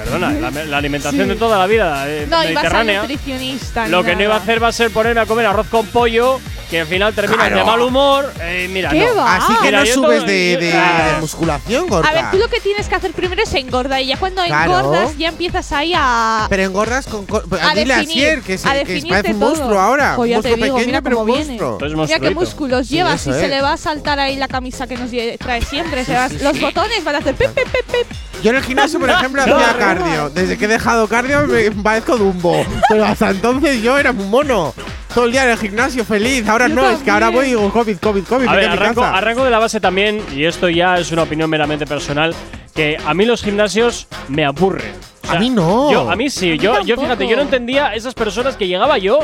Perdona, 0.05 0.51
la, 0.51 0.77
alimentación 0.79 1.29
de 1.29 1.35
toda 1.37 1.59
la 1.59 1.67
vida 1.67 2.05
eh, 2.09 2.27
No, 2.29 2.37
iba 2.37 2.39
a 2.39 2.43
ser 2.45 2.55
mediterránea. 2.55 3.01
nutricionista. 3.01 3.89
Lo 3.89 4.05
que 4.05 4.15
no 4.15 4.23
iba 4.23 4.35
a 4.35 4.39
hacer 4.39 4.63
va 4.63 4.69
a 4.69 4.73
ser 4.73 4.91
ponerme 4.91 5.21
a 5.21 5.27
comer 5.27 5.47
arroz 5.47 5.67
con 5.69 5.87
pollo, 5.87 6.41
que 6.71 6.81
al 6.83 6.87
final 6.87 7.15
terminas 7.15 7.51
de 7.51 7.65
mal 7.65 7.81
humor. 7.81 8.33
Eh, 8.41 8.69
mira, 8.71 8.91
¿Qué 8.91 9.11
va? 9.11 9.37
Así 9.37 9.53
que 9.57 9.67
Mira, 9.67 9.81
no 9.81 9.87
subes 9.87 10.27
de, 10.27 11.17
musculación, 11.21 11.89
Gorka. 11.89 12.09
A 12.09 12.13
ver, 12.13 12.31
tú 12.31 12.37
lo 12.39 12.49
que 12.49 12.61
tienes 12.61 12.89
que 12.89 12.95
hacer 12.95 13.13
primero 13.13 13.43
es 13.43 13.53
engordar 13.55 14.01
y 14.01 14.07
ya 14.07 14.17
cuando 14.19 14.43
engordas 14.45 15.17
ya 15.17 15.29
empiezas 15.29 15.73
ahí 15.73 15.93
a… 15.97 16.47
Pero 16.49 16.63
engordas 16.63 17.07
con. 17.07 17.27
co- 17.27 17.43
A 17.61 17.75
dile 17.75 17.95
a 17.95 17.99
definir, 17.99 18.43
que, 18.43 18.59
se, 18.59 18.69
a 18.69 18.73
que 18.73 18.79
definirte 18.79 19.35
monstruo 19.35 19.79
ahora. 19.81 20.15
Pues 20.17 20.31
jo, 20.31 20.39
un 20.39 20.43
monstruo 20.43 20.57
pequeño, 20.57 20.87
mira 20.87 21.03
pero 21.03 21.25
viene. 21.25 21.59
Pues 21.79 21.95
mira 21.95 22.21
qué 22.21 22.31
músculos 22.31 22.89
llevas 22.89 23.27
y 23.27 23.33
se 23.33 23.49
le 23.49 23.61
va 23.63 23.73
a 23.73 23.77
saltar 23.77 24.21
ahí 24.21 24.37
la 24.37 24.49
camisa 24.49 24.87
que 24.87 24.97
nos 24.97 25.11
trae 25.39 25.63
siempre. 25.63 26.05
los 26.43 26.61
botones 26.61 27.03
van 27.05 27.17
a 27.17 27.19
hacer 27.19 27.35
pip, 27.35 27.49
pip, 27.51 27.67
pip. 27.67 28.07
Yo 28.43 28.51
en 28.51 28.57
el 28.57 28.63
gimnasio, 28.63 29.01
por 29.01 29.11
ejemplo, 29.19 29.43
hacía 29.43 29.75
cardio. 29.95 30.31
Desde 30.31 30.59
que 30.59 30.65
he 30.67 30.69
dejado 30.69 31.09
cardio 31.09 31.47
me 31.47 31.71
parezco 31.71 32.17
Dumbo. 32.17 32.65
Pero 32.89 33.05
hasta 33.05 33.31
entonces 33.31 33.83
yo 33.83 33.99
era 33.99 34.11
un 34.11 34.31
mono. 34.31 34.75
Todo 35.15 35.25
el 35.25 35.33
día 35.33 35.45
en 35.45 35.51
el 35.51 35.59
gimnasio 35.59 36.05
feliz. 36.05 36.47
Ahora 36.49 36.69
no, 36.69 36.77
también. 36.77 36.95
es 36.97 37.03
que 37.03 37.11
ahora 37.11 37.31
voy 37.31 37.53
y 37.53 37.55
COVID, 37.55 37.99
COVID, 37.99 38.25
COVID. 38.25 38.47
A 38.47 38.55
ver, 38.55 38.69
arranco, 38.69 39.45
de 39.45 39.51
la 39.51 39.59
base 39.59 39.81
también, 39.81 40.23
y 40.35 40.45
esto 40.45 40.69
ya 40.69 40.99
es 40.99 41.11
una 41.11 41.23
opinión 41.23 41.49
meramente 41.49 41.87
personal, 41.87 42.35
que 42.75 42.99
a 43.05 43.15
mí 43.15 43.25
los 43.25 43.43
gimnasios 43.43 44.07
me 44.29 44.45
aburren. 44.45 44.93
A 45.29 45.39
mí 45.39 45.51
no. 45.51 46.11
A 46.11 46.17
mí 46.17 46.31
sí. 46.31 46.59
Yo, 46.59 46.83
yo 46.83 46.97
fíjate, 46.97 47.27
yo 47.27 47.37
no 47.37 47.43
entendía 47.43 47.95
esas 47.95 48.15
personas 48.15 48.57
que 48.57 48.67
llegaba 48.67 48.99
yo 48.99 49.21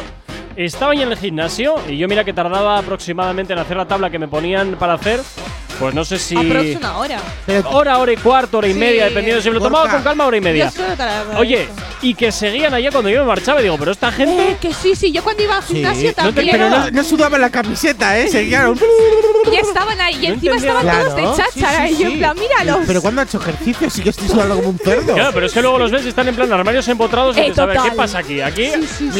estaba 0.57 0.95
en 0.95 1.11
el 1.11 1.17
gimnasio 1.17 1.77
y 1.89 1.97
yo 1.97 2.09
mira 2.09 2.25
que 2.25 2.33
tardaba 2.33 2.79
aproximadamente 2.79 3.53
en 3.53 3.59
hacer 3.59 3.77
la 3.77 3.87
tabla 3.87 4.11
que 4.11 4.19
me 4.19 4.29
ponían 4.29 4.77
para 4.77 4.95
hacer 4.95 5.21
pues 5.79 5.95
no 5.95 6.05
sé 6.05 6.19
si. 6.19 6.37
Aprox 6.37 6.85
hora. 6.97 7.21
Eh, 7.47 7.63
hora, 7.65 7.99
hora 7.99 8.13
y 8.13 8.17
cuarto, 8.17 8.59
hora 8.59 8.69
y 8.69 8.75
media, 8.75 9.05
dependiendo 9.07 9.43
si 9.43 9.49
me 9.49 9.57
lo 9.57 9.63
tomaba 9.63 9.91
con 9.91 10.03
calma, 10.03 10.27
hora 10.27 10.37
y 10.37 10.41
media. 10.41 10.73
Oye, 11.37 11.69
y 12.03 12.15
que 12.15 12.31
seguían 12.31 12.73
allá 12.75 12.91
cuando 12.91 13.11
yo 13.11 13.21
me 13.21 13.27
marchaba 13.27 13.61
digo, 13.61 13.77
pero 13.79 13.93
esta 13.93 14.13
gente. 14.13 14.51
Eh, 14.51 14.57
que 14.61 14.73
sí, 14.73 14.95
sí, 14.95 15.11
yo 15.11 15.23
cuando 15.23 15.43
iba 15.43 15.57
al 15.57 15.63
gimnasio 15.63 16.09
sí. 16.11 16.15
también. 16.15 16.47
No, 16.47 16.53
pero 16.53 16.91
no, 16.91 17.05
sudaba 17.05 17.39
la 17.39 17.51
camiseta, 17.51 18.19
¿eh? 18.19 18.29
Seguían. 18.29 18.75
Y 19.51 19.57
estaban 19.57 20.01
ahí, 20.01 20.19
y 20.21 20.27
encima 20.27 20.57
estaban 20.57 20.87
todos 20.87 21.17
de 21.17 21.23
cháchara. 21.37 21.89
Sí, 21.89 21.95
y 21.95 22.03
yo, 22.03 22.09
en 22.09 22.19
plan, 22.19 22.37
míralos. 22.39 22.85
Pero 22.87 23.03
cuando 23.03 23.21
han 23.21 23.29
hecho 23.29 23.39
ejercicio, 23.39 23.91
sí 23.91 24.03
que 24.03 24.11
estoy 24.11 24.29
sudando 24.29 24.57
como 24.57 24.71
un 24.71 24.79
cerdo. 24.79 25.15
Claro, 25.15 25.31
pero 25.35 25.47
es 25.47 25.53
que 25.53 25.61
luego 25.61 25.79
los 25.79 25.91
ves 25.91 26.05
y 26.05 26.09
están 26.09 26.29
en 26.29 26.35
plan 26.35 26.53
armarios 26.53 26.87
empotrados. 26.89 27.37
Eh, 27.37 27.53
¿qué 27.55 27.91
pasa 27.97 28.19
aquí? 28.19 28.41
aquí 28.41 28.71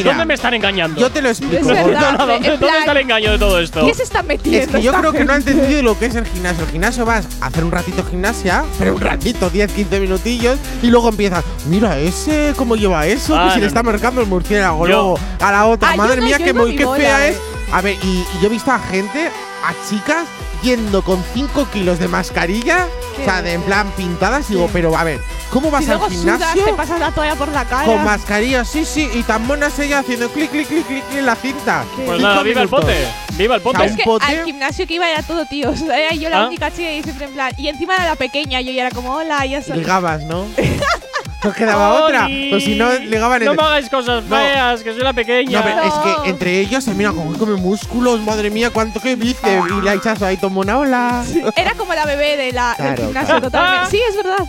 ¿Dónde 0.03 0.25
me 0.25 0.35
están 0.35 0.55
engañando? 0.55 1.01
Yo 1.01 1.11
te 1.11 1.21
lo 1.21 1.29
explico. 1.29 1.67
¿Dónde 1.67 2.79
está 2.79 2.93
el 2.93 2.99
engaño 2.99 3.33
de 3.33 3.39
todo 3.39 3.61
esto? 3.61 3.85
¿Qué 3.87 3.95
se 3.95 4.05
están 4.05 4.27
metiendo? 4.27 4.61
Es 4.61 4.69
que 4.69 4.83
yo 4.83 4.93
creo 4.93 5.13
que 5.13 5.25
no 5.25 5.33
han 5.33 5.39
entendido 5.39 5.83
lo 5.83 5.99
que 5.99 6.07
es 6.07 6.15
el 6.15 6.27
gimnasio 6.27 6.44
gimnasio. 6.45 6.67
Gimnasio 6.67 7.05
vas 7.07 7.27
a 7.41 7.47
hacer 7.47 7.65
un 7.65 7.71
ratito 7.71 8.05
gimnasia, 8.05 8.65
pero 8.79 8.95
un 8.95 9.01
ratito, 9.01 9.49
10, 9.49 9.73
15 9.73 10.01
minutillos, 10.01 10.59
y 10.83 10.89
luego 10.89 11.09
empiezas, 11.09 11.45
mira 11.67 11.99
ese, 11.99 12.53
cómo 12.57 12.77
lleva 12.77 13.07
eso, 13.07 13.37
ah, 13.37 13.49
que 13.49 13.55
si 13.55 13.61
le 13.61 13.67
está 13.67 13.83
marcando 13.83 14.21
el 14.21 14.27
murciélago 14.27 14.87
luego 14.87 15.19
a 15.41 15.53
la 15.53 15.67
otra. 15.67 15.97
Madre 15.97 16.21
mía, 16.21 16.39
que 16.39 16.53
muy 16.53 16.77
qué 16.77 16.87
fea 16.87 17.29
es. 17.29 17.39
A 17.73 17.81
ver, 17.81 17.97
y 18.03 18.25
yo 18.41 18.47
he 18.47 18.51
visto 18.51 18.71
a 18.71 18.79
gente, 18.79 19.29
a 19.29 19.89
chicas 19.89 20.27
yendo 20.65 21.03
con 21.03 21.23
5 21.35 21.69
kilos 21.71 21.99
de 21.99 22.09
mascarilla, 22.09 22.89
o 23.21 23.25
sea, 23.25 23.43
de 23.43 23.53
en 23.53 23.63
plan 23.63 23.93
pintadas, 23.97 24.49
digo, 24.49 24.69
pero 24.73 24.97
a 24.97 25.05
ver, 25.05 25.21
¿cómo 25.51 25.71
vas 25.71 25.85
si 25.85 25.91
al 25.91 25.99
luego 25.99 26.11
gimnasio? 26.11 26.47
Sudas, 26.53 26.65
te 26.65 26.73
pasas 26.73 26.99
la 26.99 27.13
toalla 27.13 27.37
por 27.37 27.49
la 27.49 27.67
cara. 27.67 27.85
Con 27.85 28.03
mascarilla, 28.03 28.65
sí, 28.65 28.87
sí, 28.87 29.09
y 29.13 29.23
tan 29.23 29.47
monas 29.47 29.79
ella 29.79 29.99
haciendo 29.99 30.31
clic, 30.31 30.51
clic, 30.51 30.67
clic, 30.67 30.87
clic 30.87 31.05
en 31.13 31.27
la 31.27 31.37
cinta. 31.37 31.85
Qué 31.95 32.03
pues 32.05 32.21
nada, 32.21 32.43
viva 32.43 32.63
el 32.63 32.69
pote, 32.69 33.07
viva 33.35 33.57
el 33.57 33.61
pote. 33.61 33.77
O 33.77 33.81
sea, 33.81 33.91
es 33.91 33.97
que 33.97 34.05
pote. 34.05 34.25
al 34.25 34.45
gimnasio 34.45 34.87
que 34.87 34.95
iba 34.95 35.09
era 35.09 35.23
todo 35.23 35.45
tío, 35.45 35.71
o 35.73 35.77
sea, 35.77 35.99
era 35.99 36.15
yo 36.15 36.31
la 36.31 36.45
¿Ah? 36.45 36.47
única 36.47 36.71
chica 36.71 36.91
y 36.91 37.03
siempre 37.03 37.27
en 37.27 37.33
plan, 37.35 37.53
y 37.59 37.69
encima 37.69 37.97
era 37.97 38.07
la 38.07 38.17
pequeña, 38.17 38.63
yo 38.63 38.73
ya 38.73 38.87
era 38.87 38.91
como, 38.91 39.15
hola, 39.15 39.45
ya 39.45 39.63
soy. 39.63 39.79
Ligabas, 39.79 40.25
¿no? 40.25 40.47
No 41.45 41.53
quedaba 41.53 42.05
otra. 42.05 42.29
Pues 42.51 42.65
si 42.65 42.77
no, 42.77 42.91
le 42.93 43.07
llegaban 43.07 43.45
No 43.45 43.55
me 43.55 43.63
hagáis 43.63 43.89
cosas 43.89 44.25
feas, 44.25 44.83
que 44.83 44.93
soy 44.93 45.03
la 45.03 45.13
pequeña. 45.13 45.61
No, 45.61 45.65
pero 45.65 45.83
es 45.83 45.95
que 45.95 46.31
entre 46.31 46.61
ellos 46.61 46.87
mira 46.89 47.13
como 47.13 47.37
come 47.39 47.57
músculos, 47.57 48.21
madre 48.21 48.51
mía, 48.51 48.71
cuánto 48.71 49.01
que 49.01 49.15
bíceps. 49.17 49.71
Y 49.71 49.83
la 49.83 49.95
hichazo 49.95 50.27
ahí 50.27 50.37
tomó 50.37 50.61
una 50.61 50.79
ola. 50.79 51.25
Era 51.57 51.75
como 51.75 51.95
la 51.95 52.07
bebé 52.07 52.37
del 52.37 52.55
gimnasio 52.55 53.13
claro. 53.13 53.41
totalmente. 53.43 53.87
Ah. 53.87 53.89
Sí, 53.91 54.01
es 54.09 54.17
verdad. 54.17 54.47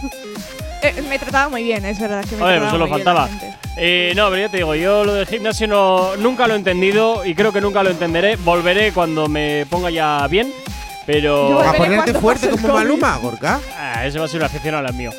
Eh, 0.82 1.02
me 1.10 1.18
trataba 1.18 1.50
muy 1.50 1.64
bien, 1.64 1.84
es 1.86 2.00
verdad. 2.00 2.24
Que 2.30 2.36
me 2.36 2.43
Oye, 2.43 2.60
pues 2.60 2.70
solo 2.70 2.88
faltaba. 2.88 3.28
Eh, 3.78 4.14
no, 4.16 4.30
pero 4.30 4.41
ya 4.41 4.50
te 4.50 4.58
digo, 4.58 4.76
yo 4.76 5.04
lo 5.04 5.14
del 5.14 5.26
gimnasio 5.26 5.68
no, 5.68 6.16
nunca 6.18 6.48
lo 6.48 6.54
he 6.54 6.58
entendido 6.58 7.26
y 7.26 7.36
creo 7.36 7.52
que 7.52 7.60
nunca 7.60 7.84
lo 7.84 7.89
entenderé. 7.89 8.36
Volveré 8.38 8.91
cuando 8.91 9.28
me 9.28 9.66
ponga 9.70 9.89
ya 9.89 10.28
bien. 10.28 10.54
Pero. 11.06 11.62
¿A 11.62 11.74
ponerte 11.74 12.14
fuerte 12.14 12.49
como 12.49 12.74
Maluma, 12.74 13.18
Gorka? 13.18 13.60
Ah, 13.78 14.03
va 14.06 14.26
a 14.26 14.28
ser 14.28 14.39
un 14.39 14.45
aficionado 14.45 14.88
al 14.88 14.93
mío. 14.93 15.12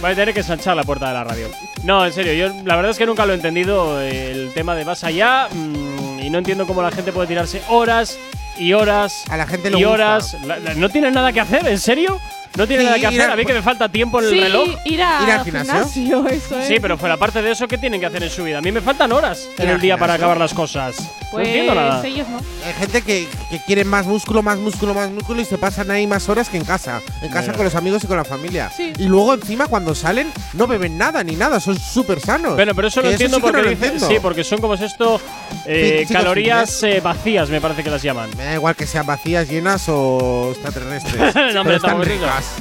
Voy 0.00 0.10
a 0.10 0.14
tener 0.14 0.32
que 0.32 0.40
ensanchar 0.40 0.76
la 0.76 0.84
puerta 0.84 1.08
de 1.08 1.14
la 1.14 1.24
radio. 1.24 1.48
No, 1.84 2.06
en 2.06 2.12
serio, 2.12 2.32
yo 2.32 2.54
la 2.64 2.76
verdad 2.76 2.92
es 2.92 2.98
que 2.98 3.06
nunca 3.06 3.26
lo 3.26 3.32
he 3.32 3.36
entendido 3.36 4.00
el 4.00 4.52
tema 4.54 4.74
de 4.74 4.84
vas 4.84 5.04
allá 5.04 5.48
mm, 5.50 6.20
y 6.20 6.30
no 6.30 6.38
entiendo 6.38 6.66
cómo 6.66 6.82
la 6.82 6.90
gente 6.90 7.12
puede 7.12 7.28
tirarse 7.28 7.62
horas 7.68 8.18
y 8.58 8.72
horas. 8.72 9.24
A 9.28 9.36
la 9.36 9.46
gente 9.46 9.70
lo 9.70 9.78
y 9.78 9.84
horas. 9.84 10.36
No 10.76 10.88
tienen 10.88 11.14
nada 11.14 11.32
que 11.32 11.40
hacer, 11.40 11.66
¿en 11.66 11.78
serio? 11.78 12.20
No 12.56 12.66
tiene 12.66 12.84
nada 12.84 12.98
que 12.98 13.06
hacer, 13.06 13.30
a 13.30 13.36
mí 13.36 13.42
que 13.42 13.52
pues- 13.52 13.56
me 13.56 13.62
falta 13.62 13.88
tiempo 13.88 14.20
en 14.20 14.26
el 14.26 14.40
reloj. 14.42 14.68
Ir, 14.84 15.02
a 15.02 15.22
ir 15.22 15.30
al 15.30 15.44
gimnasio. 15.44 15.88
gimnasio. 15.88 16.62
Sí, 16.66 16.78
pero 16.80 16.98
fuera 16.98 17.16
parte 17.16 17.40
de 17.40 17.50
eso, 17.50 17.66
¿qué 17.66 17.78
tienen 17.78 18.00
que 18.00 18.06
hacer 18.06 18.22
en 18.22 18.30
su 18.30 18.44
vida? 18.44 18.58
A 18.58 18.60
mí 18.60 18.70
me 18.70 18.80
faltan 18.80 19.10
horas 19.12 19.48
en 19.58 19.68
el 19.68 19.80
día 19.80 19.96
para 19.96 20.14
acabar 20.14 20.38
las 20.38 20.52
cosas. 20.52 20.96
Pues 21.30 21.44
no 21.44 21.48
entiendo 21.48 21.74
nada. 21.74 22.02
Hay 22.02 22.74
gente 22.78 23.02
que, 23.02 23.26
que, 23.50 23.58
quiere 23.66 23.84
más 23.84 24.06
músculo, 24.06 24.42
más 24.42 24.58
músculo, 24.58 24.92
más 24.92 25.10
músculo 25.10 25.40
y 25.40 25.46
se 25.46 25.56
pasan 25.56 25.90
ahí 25.90 26.06
más 26.06 26.28
horas 26.28 26.50
que 26.50 26.58
en 26.58 26.64
casa. 26.64 27.00
En 27.22 27.30
casa 27.30 27.52
con 27.54 27.64
los 27.64 27.74
amigos 27.74 28.04
y 28.04 28.06
con 28.06 28.18
la 28.18 28.24
familia. 28.24 28.70
Y 28.78 29.04
luego 29.04 29.34
encima 29.34 29.66
cuando 29.66 29.94
salen 29.94 30.30
no 30.52 30.66
beben 30.66 30.98
nada 30.98 31.24
ni 31.24 31.36
nada, 31.36 31.58
son 31.58 31.78
súper 31.78 32.20
sanos. 32.20 32.54
Bueno, 32.54 32.74
pero 32.74 32.88
eso 32.88 33.00
lo 33.00 33.10
entiendo 33.10 33.38
eso 33.38 33.46
sí 33.46 33.50
porque 33.50 33.58
no 33.58 33.64
lo 33.64 33.70
entiendo. 33.70 34.08
Sí, 34.08 34.16
porque 34.20 34.44
son 34.44 34.60
como 34.60 34.74
es 34.74 34.82
esto 34.82 35.20
eh, 35.66 36.06
calorías 36.10 36.82
eh, 36.82 37.00
vacías, 37.00 37.48
me 37.48 37.60
parece 37.60 37.82
que 37.82 37.90
las 37.90 38.02
llaman. 38.02 38.28
Me 38.36 38.44
da 38.44 38.54
igual 38.54 38.76
que 38.76 38.86
sean 38.86 39.06
vacías, 39.06 39.48
llenas 39.48 39.88
o 39.88 40.50
extraterrestres. 40.52 41.34
no, 41.54 41.62
pero 41.64 41.76
están. 41.76 41.96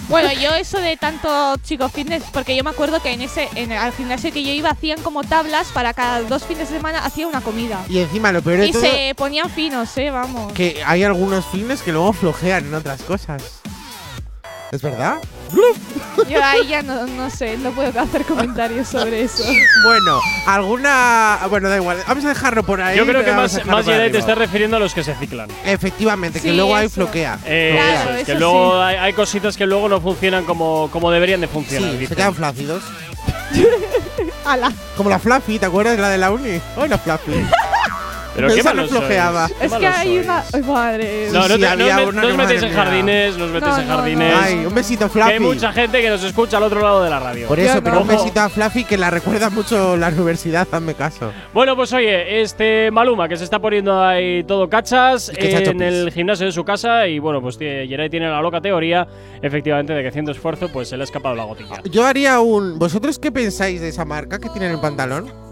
Bueno, 0.10 0.32
yo 0.34 0.54
eso 0.56 0.80
de 0.80 0.98
tanto 0.98 1.56
chico 1.64 1.90
fitness, 1.90 2.24
porque 2.34 2.56
yo 2.56 2.64
me 2.64 2.70
acuerdo 2.70 3.02
que 3.02 3.12
en 3.14 3.22
ese 3.22 3.48
en 3.56 3.72
al 3.72 3.94
gimnasio 3.94 4.32
que 4.32 4.44
yo 4.44 4.52
iba 4.52 4.70
hacían 4.70 5.02
como 5.02 5.24
tablas 5.24 5.68
para 5.70 5.94
cada 5.94 6.22
dos 6.24 6.44
fines 6.44 6.70
de 6.70 6.78
semana 6.78 7.06
hacía 7.06 7.28
una 7.28 7.42
comida. 7.42 7.84
Y 7.90 8.00
encima 8.00 8.32
lo 8.32 8.42
peor 8.42 8.60
de 8.60 8.68
y 8.68 8.74
se 8.74 9.14
ponían 9.16 9.50
finos, 9.50 9.98
eh, 9.98 10.12
vamos. 10.12 10.54
Que 10.54 10.82
hay 10.86 11.04
algunos 11.04 11.46
fines 11.46 11.82
que 11.82 11.92
luego 11.92 12.14
flojean 12.22 12.66
en 12.66 12.74
otras 12.74 13.02
cosas. 13.04 13.61
¿Es 14.72 14.82
verdad? 14.82 15.18
Yo 16.30 16.42
ahí 16.42 16.68
ya 16.68 16.82
no, 16.82 17.06
no 17.06 17.30
sé, 17.30 17.58
no 17.58 17.72
puedo 17.72 18.00
hacer 18.00 18.24
comentarios 18.24 18.88
sobre 18.88 19.24
eso. 19.24 19.44
Bueno, 19.84 20.20
alguna. 20.48 21.40
Bueno, 21.50 21.68
da 21.68 21.76
igual. 21.76 21.98
Vamos 22.08 22.24
a 22.24 22.30
dejarlo 22.30 22.64
por 22.64 22.82
ahí. 22.82 22.98
Yo 22.98 23.06
creo 23.06 23.26
que 23.26 23.34
más, 23.34 23.66
más 23.66 23.86
te 23.86 24.18
estás 24.18 24.38
refiriendo 24.38 24.78
a 24.78 24.80
los 24.80 24.94
que 24.94 25.04
se 25.04 25.14
ciclan. 25.16 25.50
Efectivamente, 25.66 26.40
que 26.40 26.54
luego 26.54 26.74
ahí 26.74 26.86
eso. 26.86 26.96
floquea. 26.96 27.38
Eh, 27.46 27.74
Claro, 27.76 28.10
eso 28.12 28.20
es 28.20 28.26
que 28.26 28.36
luego 28.36 28.82
hay, 28.82 29.14
cositas 29.14 29.58
que 29.58 29.66
luego 29.66 29.90
no 29.90 30.00
funcionan 30.00 30.46
como, 30.46 30.90
como 30.90 31.12
deberían 31.12 31.42
de 31.42 31.48
funcionar. 31.48 31.92
Sí, 32.00 32.08
se 32.08 32.16
quedan 32.16 32.34
flácidos. 32.34 32.84
Ala. 34.46 34.72
Como 34.96 35.10
la 35.10 35.20
Fluffy, 35.20 35.60
¿te 35.60 35.66
acuerdas 35.66 35.98
de 35.98 36.02
la 36.02 36.10
de 36.10 36.18
la 36.18 36.32
uni? 36.32 36.62
Hoy 36.78 36.88
la 36.88 36.98
Fluffy. 36.98 37.34
Pero 38.36 38.48
qué 38.54 38.64
malos 38.64 38.92
no 38.92 39.00
flojeaba. 39.00 39.50
Es 39.60 39.74
que 39.74 39.88
hay 39.88 40.18
una. 40.20 40.44
¡Ay, 40.54 40.62
madre! 40.62 41.28
No, 41.32 41.48
no, 41.48 41.60
te, 41.60 41.78
no, 41.78 42.12
no 42.12 42.28
os 42.28 42.38
metéis 42.38 42.64
en 42.64 42.74
jardines, 42.74 43.38
no 43.38 43.46
os 43.46 43.52
metéis 43.52 43.78
en 43.78 43.88
jardines. 43.88 44.36
Ay, 44.42 44.66
un 44.66 44.74
besito 44.74 45.06
a 45.06 45.10
Fluffy. 45.10 45.28
Que 45.28 45.34
hay 45.34 45.40
mucha 45.40 45.74
gente 45.74 46.02
que 46.02 46.10
nos 46.10 46.24
escucha 46.24 46.58
al 46.58 46.64
otro 46.64 46.82
lado 46.82 47.04
de 47.04 47.10
la 47.10 47.20
radio. 47.20 47.48
Por 47.48 47.60
eso, 47.60 47.82
pero 47.84 48.02
un 48.02 48.08
besito 48.08 48.40
a 48.40 48.50
Fluffy 48.50 48.84
que 48.86 48.98
la 48.98 49.10
recuerda 49.10 49.50
mucho 49.50 49.98
la 49.98 50.10
universidad, 50.10 50.68
hazme 50.72 50.94
caso. 50.94 51.32
Bueno, 51.54 51.76
pues 51.76 51.92
oye, 51.94 52.42
este 52.42 52.90
Maluma 52.92 53.28
que 53.28 53.38
se 53.38 53.44
está 53.44 53.60
poniendo 53.60 54.04
ahí 54.04 54.44
todo 54.44 54.70
cachas 54.70 55.32
en 55.36 55.82
el 55.82 56.12
gimnasio 56.12 56.46
de 56.46 56.52
su 56.52 56.64
casa 56.64 57.08
y 57.08 57.20
bueno, 57.20 57.42
pues 57.42 57.58
Yeray 57.60 58.10
tiene 58.10 58.30
la 58.30 58.42
loca 58.42 58.62
teoría, 58.62 59.08
efectivamente, 59.42 59.94
de 59.94 60.02
que 60.02 60.08
haciendo 60.08 60.32
esfuerzo 60.32 60.70
pues 60.72 60.90
se 60.90 60.98
le 60.98 61.04
ha 61.04 61.06
escapado 61.06 61.36
la 61.36 61.44
gotilla. 61.44 61.82
Yo 61.90 62.06
haría 62.06 62.40
un... 62.40 62.80
¿Vosotros 62.80 63.20
qué 63.20 63.32
pensáis 63.32 63.82
de 63.82 63.90
esa 63.90 64.06
marca 64.06 64.40
que 64.40 64.50
tiene 64.50 64.68
en 64.68 64.74
el 64.74 64.80
pantalón? 64.80 65.51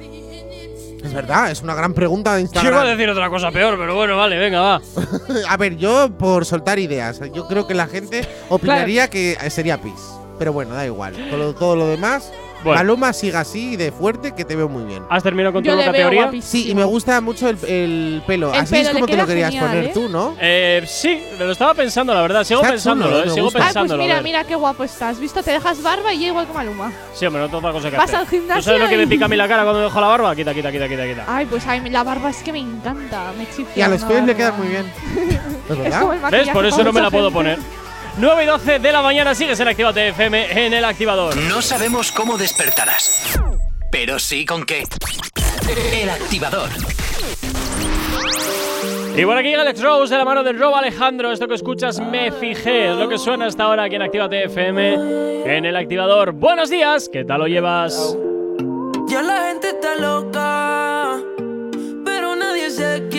Es 1.04 1.14
verdad, 1.14 1.50
es 1.52 1.62
una 1.62 1.76
gran 1.76 1.94
pregunta 1.94 2.36
de 2.36 2.42
Instagram. 2.42 2.74
Yo 2.74 2.80
iba 2.80 2.88
a 2.88 2.92
decir 2.96 3.10
otra 3.10 3.30
cosa 3.30 3.52
peor, 3.52 3.78
pero 3.78 3.96
bueno, 3.96 4.18
vale, 4.18 4.38
venga, 4.38 4.60
va. 4.62 4.82
a 5.50 5.58
ver, 5.58 5.78
yo 5.78 6.10
por 6.18 6.46
soltar 6.46 6.78
ideas, 6.80 7.22
yo 7.34 7.48
creo 7.48 7.68
que 7.68 7.74
la 7.74 7.88
gente 7.88 8.28
opinaría 8.50 9.10
que 9.10 9.38
sería 9.50 9.82
pis. 9.82 10.00
Pero 10.38 10.54
bueno, 10.54 10.74
da 10.74 10.86
igual. 10.86 11.16
Todo, 11.30 11.54
todo 11.54 11.76
lo 11.76 11.88
demás. 11.88 12.32
Bueno. 12.64 12.78
Paloma 12.78 13.14
siga 13.14 13.40
así 13.40 13.78
de 13.78 13.92
fuerte 13.92 14.34
que 14.36 14.44
te 14.44 14.56
veo 14.56 14.68
muy 14.68 14.84
bien. 14.84 15.04
¿Has 15.10 15.24
terminado 15.24 15.54
con 15.54 15.64
tu 15.64 15.70
loca 15.72 15.92
teoría? 15.92 16.32
Sí, 16.42 16.70
y 16.70 16.76
me 16.76 16.84
gusta 16.84 17.22
mucho 17.22 17.48
el, 17.48 17.58
el 17.66 18.22
pelo. 18.28 18.54
El 18.54 18.60
así 18.60 18.74
pelo 18.74 18.90
es 18.90 18.94
como 18.94 19.06
te 19.06 19.18
lo 19.18 19.26
querías 19.26 19.52
genial, 19.52 19.70
poner 19.70 19.86
¿eh? 19.86 19.92
tú, 19.94 20.10
¿no? 20.10 20.36
Eh, 20.40 20.84
sí, 20.86 21.22
me 21.38 21.46
lo 21.46 21.52
estaba 21.52 21.74
pensando, 21.74 22.14
la 22.14 22.22
verdad. 22.22 22.44
Sigo 22.44 22.62
pensándolo, 22.62 23.20
chulo, 23.20 23.32
eh, 23.32 23.34
sigo 23.34 23.46
gusta. 23.46 23.60
Ay, 23.60 23.64
pues 23.64 23.74
pensándolo. 23.74 24.04
mira, 24.04 24.20
¿eh? 24.20 24.24
mira 24.24 24.44
qué 24.44 24.56
guapo 24.56 24.84
estás. 24.84 25.20
Visto, 25.20 25.42
te 25.42 25.52
dejas 25.52 25.82
barba 25.82 26.14
y 26.14 26.22
yo 26.22 26.28
igual 26.28 26.48
que 26.48 26.54
Maluma. 26.54 26.92
Sí, 27.14 27.26
hombre, 27.26 27.42
no 27.42 27.48
tengo 27.48 27.60
otra 27.60 27.72
cosa 27.72 27.90
que 27.90 27.98
Vas 27.98 28.06
hacer. 28.10 28.20
al 28.20 28.26
¿Tú 28.26 28.32
gimnasio 28.32 28.64
sabes 28.64 28.82
lo 28.82 28.90
que 28.90 28.98
me 28.98 29.08
pica 29.08 29.26
a 29.26 29.28
mí 29.28 29.36
la 29.36 29.48
cara 29.48 29.64
cuando 29.64 29.82
dejo 29.82 30.02
la 30.02 30.08
barba? 30.08 30.36
Quita, 30.36 30.54
quita, 30.54 30.72
quita, 30.72 30.88
quita, 30.90 31.08
quita. 31.08 31.26
Ay, 31.28 31.46
pues 31.46 31.66
ay, 31.66 31.90
la 31.90 32.04
barba 32.04 32.30
es 32.30 32.44
que 32.44 32.52
me 32.52 32.60
encanta, 32.60 33.32
me 33.38 33.46
chifla. 33.50 33.74
Y 33.76 33.82
a 33.82 33.88
los 33.88 34.02
una 34.02 34.10
pies 34.10 34.24
le 34.26 34.36
quedan 34.36 34.58
muy 34.58 34.68
bien. 34.68 34.86
¿Es 35.70 36.32
¿Ves? 36.32 36.50
Por 36.50 36.66
eso 36.66 36.84
no 36.84 36.92
me 36.92 37.02
la 37.02 37.10
puedo 37.10 37.32
poner. 37.32 37.58
9 38.20 38.44
y 38.44 38.48
12 38.48 38.80
de 38.80 38.92
la 38.92 39.02
mañana 39.02 39.34
sigues 39.34 39.58
en 39.62 39.70
Actívate 39.70 40.10
FM 40.10 40.66
en 40.66 40.74
el 40.74 40.84
activador. 40.84 41.38
No 41.38 41.62
sabemos 41.62 42.12
cómo 42.12 42.38
despertarás, 42.38 43.40
pero 43.90 44.20
sí 44.20 44.46
con 44.46 44.66
qué. 44.66 44.84
El 45.94 46.10
activador. 46.10 46.70
Y 49.16 49.24
por 49.24 49.38
aquí 49.38 49.54
Alex 49.54 49.82
Rose 49.82 50.14
de 50.14 50.18
la 50.18 50.26
mano 50.26 50.44
del 50.44 50.60
Rob 50.60 50.76
Alejandro. 50.76 51.32
Esto 51.32 51.48
que 51.48 51.56
escuchas, 51.56 52.02
me 52.02 52.34
fijé. 52.34 52.92
Es 52.92 52.98
lo 52.98 53.08
que 53.08 53.18
suena 53.18 53.46
hasta 53.46 53.64
ahora 53.64 53.84
aquí 53.84 53.96
en 53.96 54.02
Actívate 54.02 54.44
FM 54.44 55.56
en 55.58 55.64
el 55.64 55.78
activador. 55.78 56.34
Buenos 56.34 56.70
días, 56.70 57.08
¿qué 57.08 57.24
tal 57.24 57.40
lo 57.40 57.48
llevas? 57.48 58.18
Ya 59.08 59.22
la 59.22 59.48
gente 59.48 59.70
está 59.70 59.96
loca, 59.96 61.22
pero 62.04 62.36
nadie 62.36 62.70
se 62.70 63.08
quiere. 63.10 63.19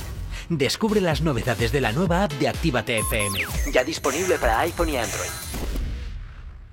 Descubre 0.53 0.99
las 0.99 1.21
novedades 1.21 1.71
de 1.71 1.79
la 1.79 1.93
nueva 1.93 2.25
app 2.25 2.33
de 2.33 2.49
Actívate 2.49 2.97
FM. 2.97 3.39
Ya 3.71 3.85
disponible 3.85 4.37
para 4.37 4.59
iPhone 4.59 4.89
y 4.89 4.97
Android. 4.97 5.29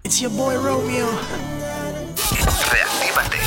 It's 0.02 0.18
your 0.18 0.32
boy 0.32 0.56
Romeo. 0.56 1.06
Reactívate. 2.72 3.38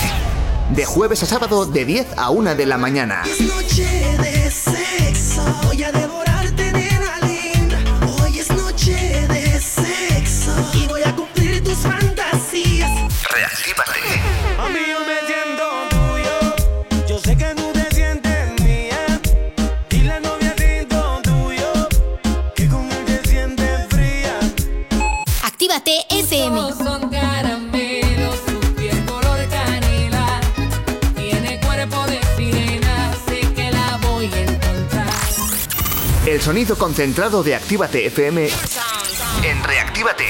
De 0.73 0.85
jueves 0.85 1.21
a 1.23 1.25
sábado 1.25 1.65
de 1.65 1.83
10 1.83 2.17
a 2.17 2.29
1 2.29 2.55
de 2.55 2.65
la 2.65 2.77
mañana. 2.77 3.23
Es 3.25 3.41
noche 3.41 3.83
de 4.19 4.49
sexo. 4.49 5.43
Voy 5.65 5.83
a 5.83 5.91
El 36.31 36.41
sonido 36.41 36.77
concentrado 36.77 37.43
de 37.43 37.55
Actívate 37.55 38.05
FM 38.05 38.49
en 39.43 39.63
Reactívate. 39.63 40.25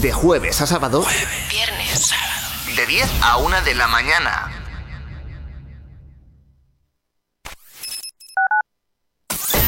De 0.00 0.12
jueves 0.12 0.60
a 0.60 0.66
sábado. 0.66 1.02
Jueves, 1.02 1.48
viernes, 1.48 2.06
sábado. 2.08 2.74
De 2.74 2.84
10 2.84 3.08
a 3.22 3.36
1 3.36 3.62
de 3.62 3.74
la 3.74 3.86
mañana. 3.86 4.52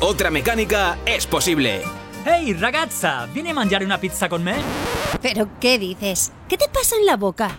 Otra 0.00 0.30
mecánica 0.30 0.98
es 1.06 1.26
posible. 1.26 1.82
Hey, 2.26 2.54
ragazza, 2.54 3.26
¿viene 3.32 3.50
a 3.50 3.54
mangiare 3.54 3.84
una 3.84 3.98
pizza 3.98 4.28
con 4.28 4.42
me? 4.42 4.54
¿Pero 5.22 5.48
qué 5.60 5.78
dices? 5.78 6.32
¿Qué 6.48 6.56
te 6.56 6.68
pasa 6.68 6.96
en 6.96 7.06
la 7.06 7.16
boca? 7.16 7.58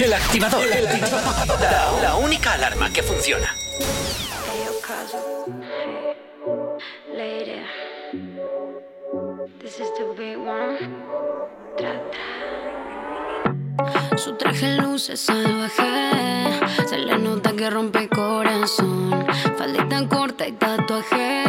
El 0.00 0.14
activador. 0.14 0.64
La, 1.60 1.92
la 2.00 2.16
única 2.16 2.54
alarma 2.54 2.90
que 2.90 3.02
funciona. 3.02 3.54
Tra. 11.76 11.92
Su 14.16 14.36
traje 14.36 14.76
luce 14.76 15.18
salvaje, 15.18 16.60
se 16.88 16.96
le 16.98 17.18
nota 17.18 17.52
que 17.52 17.68
rompe 17.68 18.08
corazón. 18.08 19.26
Faldita 19.58 20.08
corta 20.08 20.48
y 20.48 20.52
tatuaje, 20.52 21.44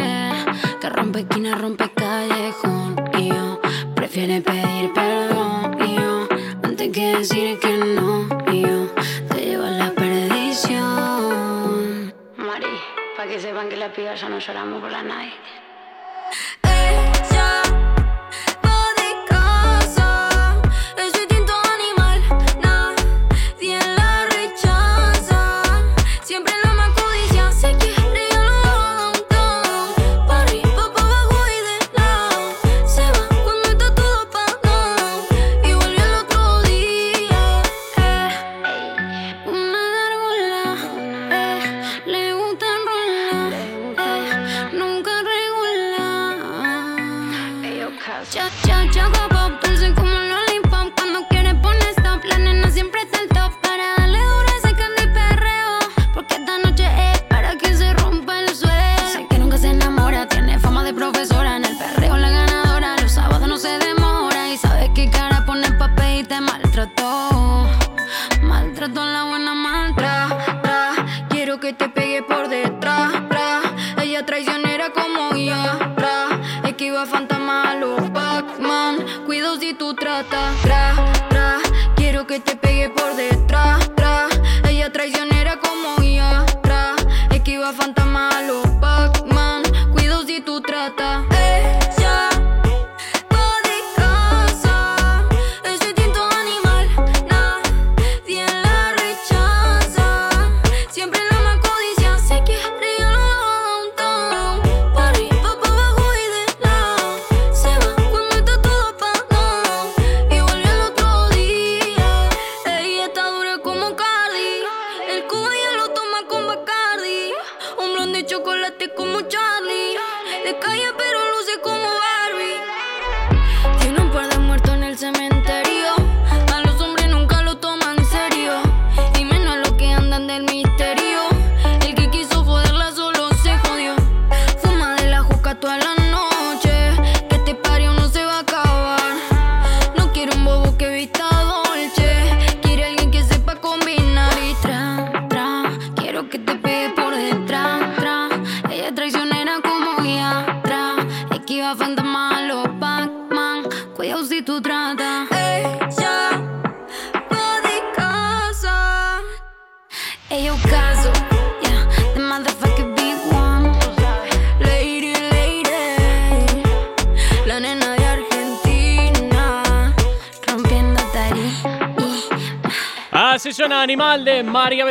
que 0.78 0.90
rompe 0.90 1.20
esquina, 1.20 1.54
rompe 1.54 1.90
callejón. 1.90 2.96
Y 3.18 3.28
yo 3.28 3.60
prefiere 3.94 4.42
pedir 4.42 4.92
perdón. 4.92 5.78
Y 5.86 5.96
yo 5.96 6.28
antes 6.62 6.92
que 6.92 7.16
decir 7.16 7.58
que 7.58 7.71
pibas 14.42 14.92
ya 14.92 15.51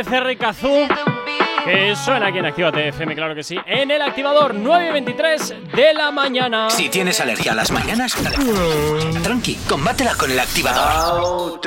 Becerra 0.04 0.32
y 0.32 0.36
Cazú. 0.36 0.88
Que 1.64 1.96
suena 1.96 2.26
aquí 2.28 2.40
en 2.40 2.46
Actívate 2.48 2.88
FM, 2.88 3.14
claro 3.14 3.36
que 3.36 3.44
sí. 3.44 3.56
En 3.68 3.92
el 3.92 4.02
activador 4.02 4.56
9.23 4.56 5.72
de 5.76 5.94
la 5.94 6.10
mañana. 6.10 6.72
Si 6.72 6.90
tienes 6.90 7.20
alergia 7.20 7.52
a 7.52 7.56
las 7.56 7.70
mañanas, 7.70 8.16
tranqui, 9.22 9.60
combátela 9.70 10.16
con 10.16 10.32
el 10.32 10.40
activador. 10.40 11.62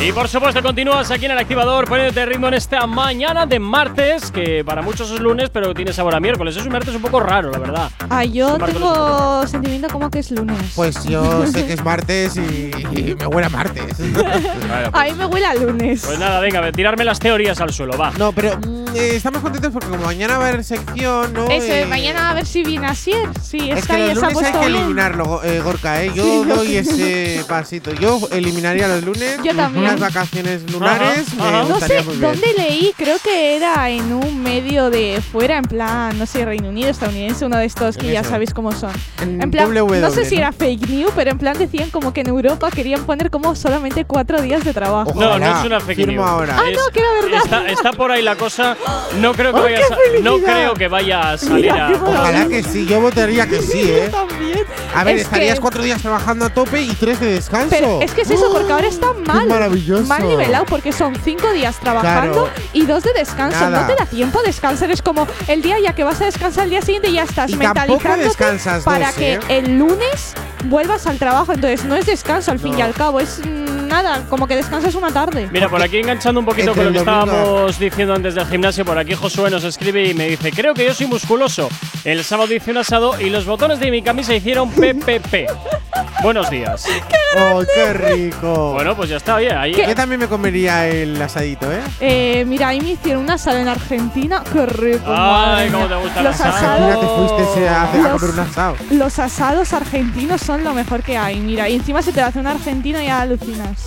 Y 0.00 0.12
por 0.12 0.28
supuesto 0.28 0.62
continúas 0.62 1.10
aquí 1.10 1.24
en 1.24 1.32
el 1.32 1.38
activador 1.38 1.88
poniéndote 1.88 2.24
ritmo 2.24 2.46
en 2.46 2.54
esta 2.54 2.86
mañana 2.86 3.46
de 3.46 3.58
martes, 3.58 4.30
que 4.30 4.64
para 4.64 4.80
muchos 4.80 5.10
es 5.10 5.18
lunes, 5.18 5.50
pero 5.50 5.74
tiene 5.74 5.92
sabor 5.92 6.14
a 6.14 6.20
miércoles. 6.20 6.56
Es 6.56 6.64
un 6.64 6.72
martes 6.72 6.94
un 6.94 7.02
poco 7.02 7.18
raro, 7.18 7.50
la 7.50 7.58
verdad. 7.58 7.90
Ah, 8.08 8.24
yo 8.24 8.56
tengo 8.58 9.44
sentimiento 9.48 9.88
como 9.88 10.08
que 10.08 10.20
es 10.20 10.30
lunes. 10.30 10.72
Pues 10.76 11.02
yo 11.04 11.44
sé 11.52 11.66
que 11.66 11.72
es 11.72 11.84
martes 11.84 12.36
y, 12.36 12.70
y 12.96 13.16
me 13.16 13.26
huele 13.26 13.46
a 13.46 13.50
martes. 13.50 13.96
A 14.92 15.04
mí 15.04 15.12
me 15.12 15.26
huele 15.26 15.46
a 15.46 15.54
lunes. 15.54 16.02
Pues 16.06 16.18
nada, 16.18 16.40
venga, 16.40 16.64
a 16.64 16.72
tirarme 16.72 17.04
las 17.04 17.18
teorías 17.18 17.60
al 17.60 17.72
suelo, 17.72 17.96
va. 17.98 18.12
No, 18.12 18.32
pero 18.32 18.56
mm, 18.56 18.88
eh, 18.94 19.16
estamos 19.16 19.37
contentos 19.40 19.72
porque 19.72 19.88
como 19.88 20.04
mañana 20.04 20.38
va 20.38 20.46
a 20.46 20.48
haber 20.48 20.64
sección, 20.64 21.32
¿no? 21.32 21.46
Eso, 21.48 21.66
Eh, 21.72 21.86
mañana 21.86 22.30
a 22.30 22.34
ver 22.34 22.46
si 22.46 22.62
viene 22.64 22.86
así. 22.86 23.12
Sí, 23.42 23.70
Es 23.70 23.80
está 23.80 23.96
que 23.96 24.02
ahí, 24.02 24.14
los 24.14 24.22
ha 24.24 24.30
lunes 24.30 24.54
hay 24.54 24.60
que 24.60 24.66
eliminarlo, 24.66 25.42
eh, 25.44 25.60
Gorka, 25.60 26.02
¿eh? 26.02 26.12
Yo 26.14 26.44
doy 26.44 26.76
ese 26.76 27.44
pasito. 27.48 27.92
Yo 27.94 28.20
eliminaría 28.32 28.88
los 28.88 29.02
lunes. 29.04 29.38
Yo 29.44 29.54
también. 29.54 29.84
Unas 29.84 30.00
vacaciones 30.00 30.70
lunares. 30.70 31.34
me 31.34 31.50
No 31.50 31.66
gustaría 31.66 31.98
sé 32.00 32.04
muy 32.04 32.16
bien. 32.16 32.30
dónde 32.32 32.46
leí, 32.56 32.92
creo 32.96 33.16
que 33.22 33.56
era 33.56 33.88
en 33.90 34.12
un 34.12 34.42
medio 34.42 34.90
de 34.90 35.20
fuera, 35.32 35.56
en 35.58 35.64
plan, 35.64 36.18
no 36.18 36.26
sé, 36.26 36.44
Reino 36.44 36.68
Unido, 36.68 36.90
estadounidense, 36.90 37.44
uno 37.46 37.56
de 37.56 37.64
estos 37.66 37.96
que 37.96 38.10
ya 38.12 38.20
Eso. 38.20 38.30
sabéis 38.30 38.52
cómo 38.54 38.72
son. 38.72 38.92
En 39.20 39.50
plan, 39.50 39.68
WW, 39.74 40.00
no 40.00 40.10
sé 40.10 40.24
si 40.24 40.34
¿no? 40.36 40.40
era 40.42 40.52
fake 40.52 40.88
news, 40.88 41.12
pero 41.14 41.30
en 41.30 41.38
plan 41.38 41.56
decían 41.58 41.90
como 41.90 42.12
que 42.12 42.20
en 42.22 42.28
Europa 42.28 42.70
querían 42.70 43.04
poner 43.04 43.30
como 43.30 43.54
solamente 43.54 44.04
cuatro 44.04 44.40
días 44.42 44.64
de 44.64 44.72
trabajo. 44.74 45.12
No, 45.14 45.38
no 45.38 45.58
es 45.60 45.64
una 45.64 45.80
fake 45.80 45.96
firmo 45.96 46.12
news. 46.22 46.28
ahora. 46.28 46.56
Ah, 46.58 46.62
no, 46.72 46.92
que 46.92 47.00
era 47.00 47.08
verdad. 47.22 47.38
Está, 47.44 47.66
está 47.68 47.92
por 47.92 48.10
ahí 48.10 48.22
la 48.22 48.36
cosa. 48.36 48.76
No 49.20 49.27
creo 49.32 49.52
que 49.52 49.58
¡Oh, 49.58 49.62
vaya 49.62 49.78
a, 49.78 50.20
no 50.22 50.38
creo 50.38 50.74
que 50.74 50.88
vaya 50.88 51.32
a 51.32 51.38
salir 51.38 51.70
a. 51.70 51.90
Ojalá 51.92 52.46
que 52.48 52.62
sí, 52.62 52.86
yo 52.86 53.00
votaría 53.00 53.46
que 53.46 53.60
sí, 53.62 53.82
¿eh? 53.82 54.08
También. 54.10 54.64
A 54.94 55.04
ver, 55.04 55.16
Es 55.16 55.22
estarías 55.22 55.54
que- 55.56 55.60
cuatro 55.60 55.82
días 55.82 56.00
trabajando 56.02 56.44
a 56.46 56.50
tope 56.50 56.80
y 56.82 56.88
tres 56.94 57.20
de 57.20 57.32
descanso. 57.32 57.68
Pero 57.70 58.00
es 58.02 58.12
que 58.12 58.22
es 58.22 58.30
eso, 58.30 58.50
porque 58.52 58.72
ahora 58.72 58.86
está 58.88 59.12
mal. 59.12 59.46
maravilloso. 59.46 60.04
Mal 60.04 60.26
nivelado, 60.26 60.64
porque 60.66 60.92
son 60.92 61.14
cinco 61.24 61.50
días 61.52 61.78
trabajando 61.80 62.44
Claro. 62.44 62.50
y 62.72 62.86
dos 62.86 63.02
de 63.02 63.12
descanso. 63.12 63.58
Nada. 63.60 63.82
No 63.82 63.86
te 63.86 63.94
da 63.96 64.06
tiempo 64.06 64.38
a 64.40 64.42
descansar. 64.42 64.90
Es 64.90 65.02
como 65.02 65.26
el 65.46 65.62
día 65.62 65.78
ya 65.78 65.94
que 65.94 66.04
vas 66.04 66.20
a 66.20 66.24
descansar 66.26 66.64
el 66.64 66.70
día 66.70 66.82
siguiente 66.82 67.12
ya 67.12 67.22
estás 67.24 67.50
Y 67.50 67.56
tampoco 67.56 67.74
mentalizándote 67.74 68.24
descansas 68.28 68.84
para 68.84 69.06
dos, 69.06 69.14
que 69.16 69.34
¿eh? 69.34 69.40
el 69.48 69.78
lunes 69.78 70.34
vuelvas 70.64 71.06
al 71.06 71.18
trabajo. 71.18 71.52
Entonces 71.52 71.84
no 71.84 71.94
es 71.96 72.06
descanso 72.06 72.50
al 72.50 72.58
fin 72.58 72.74
y 72.74 72.78
No. 72.78 72.84
al 72.84 72.94
cabo. 72.94 73.20
Es 73.20 73.40
mm, 73.44 73.67
nada, 73.88 74.26
como 74.28 74.46
que 74.46 74.56
descansas 74.56 74.94
una 74.94 75.10
tarde. 75.10 75.48
Mira, 75.50 75.68
por 75.68 75.82
aquí 75.82 75.98
enganchando 75.98 76.40
un 76.40 76.46
poquito 76.46 76.74
con 76.74 76.84
lo 76.84 76.92
que 76.92 76.98
estábamos 76.98 77.78
diciendo 77.78 78.14
antes 78.14 78.34
del 78.34 78.46
gimnasio, 78.46 78.84
por 78.84 78.98
aquí 78.98 79.14
Josué 79.14 79.50
nos 79.50 79.64
escribe 79.64 80.06
y 80.06 80.14
me 80.14 80.28
dice, 80.28 80.52
creo 80.52 80.74
que 80.74 80.84
yo 80.84 80.94
soy 80.94 81.06
musculoso. 81.06 81.68
El 82.04 82.22
sábado 82.24 82.54
hice 82.54 82.70
un 82.70 82.78
asado 82.78 83.20
y 83.20 83.30
los 83.30 83.46
botones 83.46 83.80
de 83.80 83.90
mi 83.90 84.02
camisa 84.02 84.34
hicieron 84.34 84.70
PPP. 84.70 85.48
Buenos 86.22 86.50
días. 86.50 86.84
¡Oh, 87.38 87.62
qué 87.74 87.92
rico! 87.92 88.72
Bueno, 88.72 88.96
pues 88.96 89.08
ya 89.10 89.16
está, 89.18 89.36
oye, 89.36 89.52
ahí. 89.52 89.72
Yo 89.74 89.94
también 89.94 90.18
me 90.20 90.26
comería 90.28 90.88
el 90.88 91.20
asadito, 91.20 91.70
¿eh? 91.70 91.80
Eh, 92.00 92.44
mira, 92.46 92.68
ahí 92.68 92.80
me 92.80 92.90
hicieron 92.92 93.22
un 93.24 93.30
asado 93.30 93.58
en 93.58 93.68
Argentina. 93.68 94.42
Qué 94.52 94.66
rico. 94.66 95.04
Ay, 95.06 95.70
madre 95.70 95.70
cómo 95.70 95.86
te 95.86 95.94
gusta 95.96 96.18
el 96.18 96.24
Los 96.24 96.40
asado. 96.40 96.86
Mira, 96.86 97.00
te 97.00 97.06
fuiste 97.06 97.68
a, 97.68 97.90
Los- 97.94 98.20
comer 98.20 98.30
un 98.34 98.40
asado. 98.40 98.76
Los 98.90 99.18
asados 99.18 99.72
argentinos 99.72 100.40
son 100.40 100.64
lo 100.64 100.74
mejor 100.74 101.02
que 101.02 101.16
hay. 101.16 101.38
Mira, 101.38 101.68
y 101.68 101.74
encima 101.76 102.02
se 102.02 102.12
te 102.12 102.20
hace 102.20 102.40
un 102.40 102.46
argentino 102.46 103.00
y 103.00 103.08
alucinas. 103.08 103.84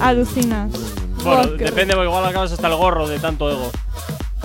Alucinas. 0.00 0.70
Bueno, 1.24 1.42
Oh, 1.44 1.56
qué 1.56 1.64
depende, 1.64 1.94
porque 1.94 2.08
igual 2.08 2.24
acabas 2.26 2.52
hasta 2.52 2.68
el 2.68 2.74
gorro 2.76 3.08
de 3.08 3.18
tanto 3.18 3.50
ego. 3.50 3.70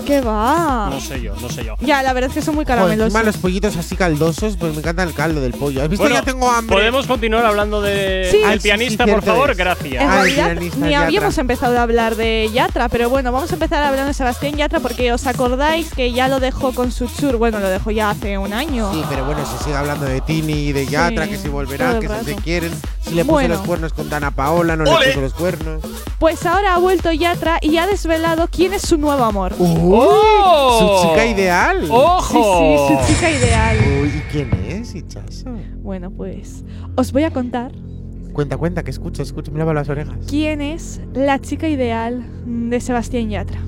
¿Qué 0.06 0.20
va? 0.20 0.88
No 0.90 1.00
sé 1.00 1.20
yo, 1.20 1.34
no 1.40 1.48
sé 1.48 1.64
yo. 1.64 1.74
Ya, 1.80 2.02
la 2.02 2.12
verdad 2.12 2.30
es 2.30 2.34
que 2.34 2.42
son 2.42 2.54
muy 2.54 2.64
caramelosos. 2.64 3.06
encima 3.06 3.22
los 3.22 3.36
pollitos 3.36 3.76
así 3.76 3.96
caldosos, 3.96 4.56
pues 4.56 4.72
me 4.72 4.78
encanta 4.78 5.02
el 5.02 5.14
caldo 5.14 5.40
del 5.40 5.52
pollo. 5.52 5.82
¿Has 5.82 5.88
visto? 5.88 6.02
Bueno, 6.02 6.16
ya 6.16 6.22
tengo 6.22 6.50
hambre. 6.50 6.76
¿Podemos 6.76 7.06
continuar 7.06 7.44
hablando 7.46 7.80
de, 7.80 8.28
Sí. 8.30 8.38
del 8.38 8.60
sí, 8.60 8.68
pianista, 8.68 9.04
sí, 9.04 9.10
por 9.10 9.22
favor? 9.22 9.50
es. 9.50 9.56
Gracias. 9.56 10.02
En 10.02 10.08
Ay, 10.10 10.16
realidad, 10.18 10.44
pianista 10.52 10.78
ni 10.78 10.90
Yatra. 10.90 11.06
habíamos 11.06 11.38
empezado 11.38 11.78
a 11.78 11.82
hablar 11.82 12.16
de 12.16 12.50
Yatra, 12.52 12.88
pero 12.88 13.08
bueno, 13.10 13.32
vamos 13.32 13.50
a 13.50 13.54
empezar 13.54 13.82
hablando 13.82 14.08
de 14.08 14.14
Sebastián 14.14 14.54
Yatra 14.56 14.80
porque 14.80 15.12
os 15.12 15.26
acordáis 15.26 15.92
que 15.94 16.12
ya 16.12 16.28
lo 16.28 16.40
dejó 16.40 16.72
con 16.72 16.90
su 16.92 17.06
tour. 17.06 17.36
Bueno, 17.36 17.60
lo 17.60 17.68
dejó 17.68 17.90
ya 17.90 18.10
hace 18.10 18.38
un 18.38 18.52
año. 18.52 18.92
Sí, 18.92 19.02
pero 19.08 19.24
bueno, 19.24 19.44
se 19.46 19.64
sigue 19.64 19.76
hablando 19.76 20.06
de 20.06 20.20
Tini 20.20 20.52
y 20.68 20.72
de 20.72 20.86
Yatra, 20.86 21.24
Sí, 21.24 21.30
que 21.30 21.38
si 21.38 21.48
volverán, 21.48 22.00
que 22.00 22.08
si 22.08 22.24
se 22.24 22.34
quieren. 22.36 22.72
Si 23.04 23.14
le 23.14 23.22
puso 23.24 23.32
Bueno. 23.34 23.54
los 23.56 23.66
cuernos 23.66 23.92
con 23.92 24.08
Dana 24.08 24.30
Paola, 24.30 24.76
no 24.76 24.84
le 24.84 25.06
puso 25.08 25.20
los 25.20 25.34
cuernos. 25.34 25.82
Pues 26.18 26.46
ahora 26.46 26.74
ha 26.74 26.78
vuelto 26.78 27.10
Yatra 27.12 27.58
y 27.60 27.76
ha 27.78 27.86
desvelado 27.86 28.48
quién 28.50 28.72
es 28.72 28.82
su 28.82 28.96
nuevo 28.96 29.24
amor. 29.24 29.54
¡Oh! 29.94 31.02
Su 31.02 31.08
chica 31.08 31.26
ideal. 31.26 31.86
¡Ojo! 31.90 32.58
Sí, 32.58 32.94
sí, 32.96 33.04
su 33.06 33.12
chica 33.14 33.30
ideal. 33.30 33.76
Uy, 34.02 34.08
¿y 34.08 34.20
quién 34.32 34.50
es, 34.68 34.94
Hichazo? 34.94 35.50
Bueno, 35.76 36.10
pues 36.10 36.64
os 36.96 37.12
voy 37.12 37.24
a 37.24 37.30
contar 37.30 37.72
Cuenta, 38.32 38.56
cuenta, 38.56 38.82
que 38.82 38.90
escucho, 38.90 39.22
escucho, 39.22 39.52
me 39.52 39.58
lavo 39.58 39.74
las 39.74 39.90
orejas. 39.90 40.16
quién 40.26 40.62
es 40.62 41.02
la 41.12 41.38
chica 41.38 41.68
ideal 41.68 42.24
de 42.46 42.80
Sebastián 42.80 43.28
Yatra. 43.28 43.60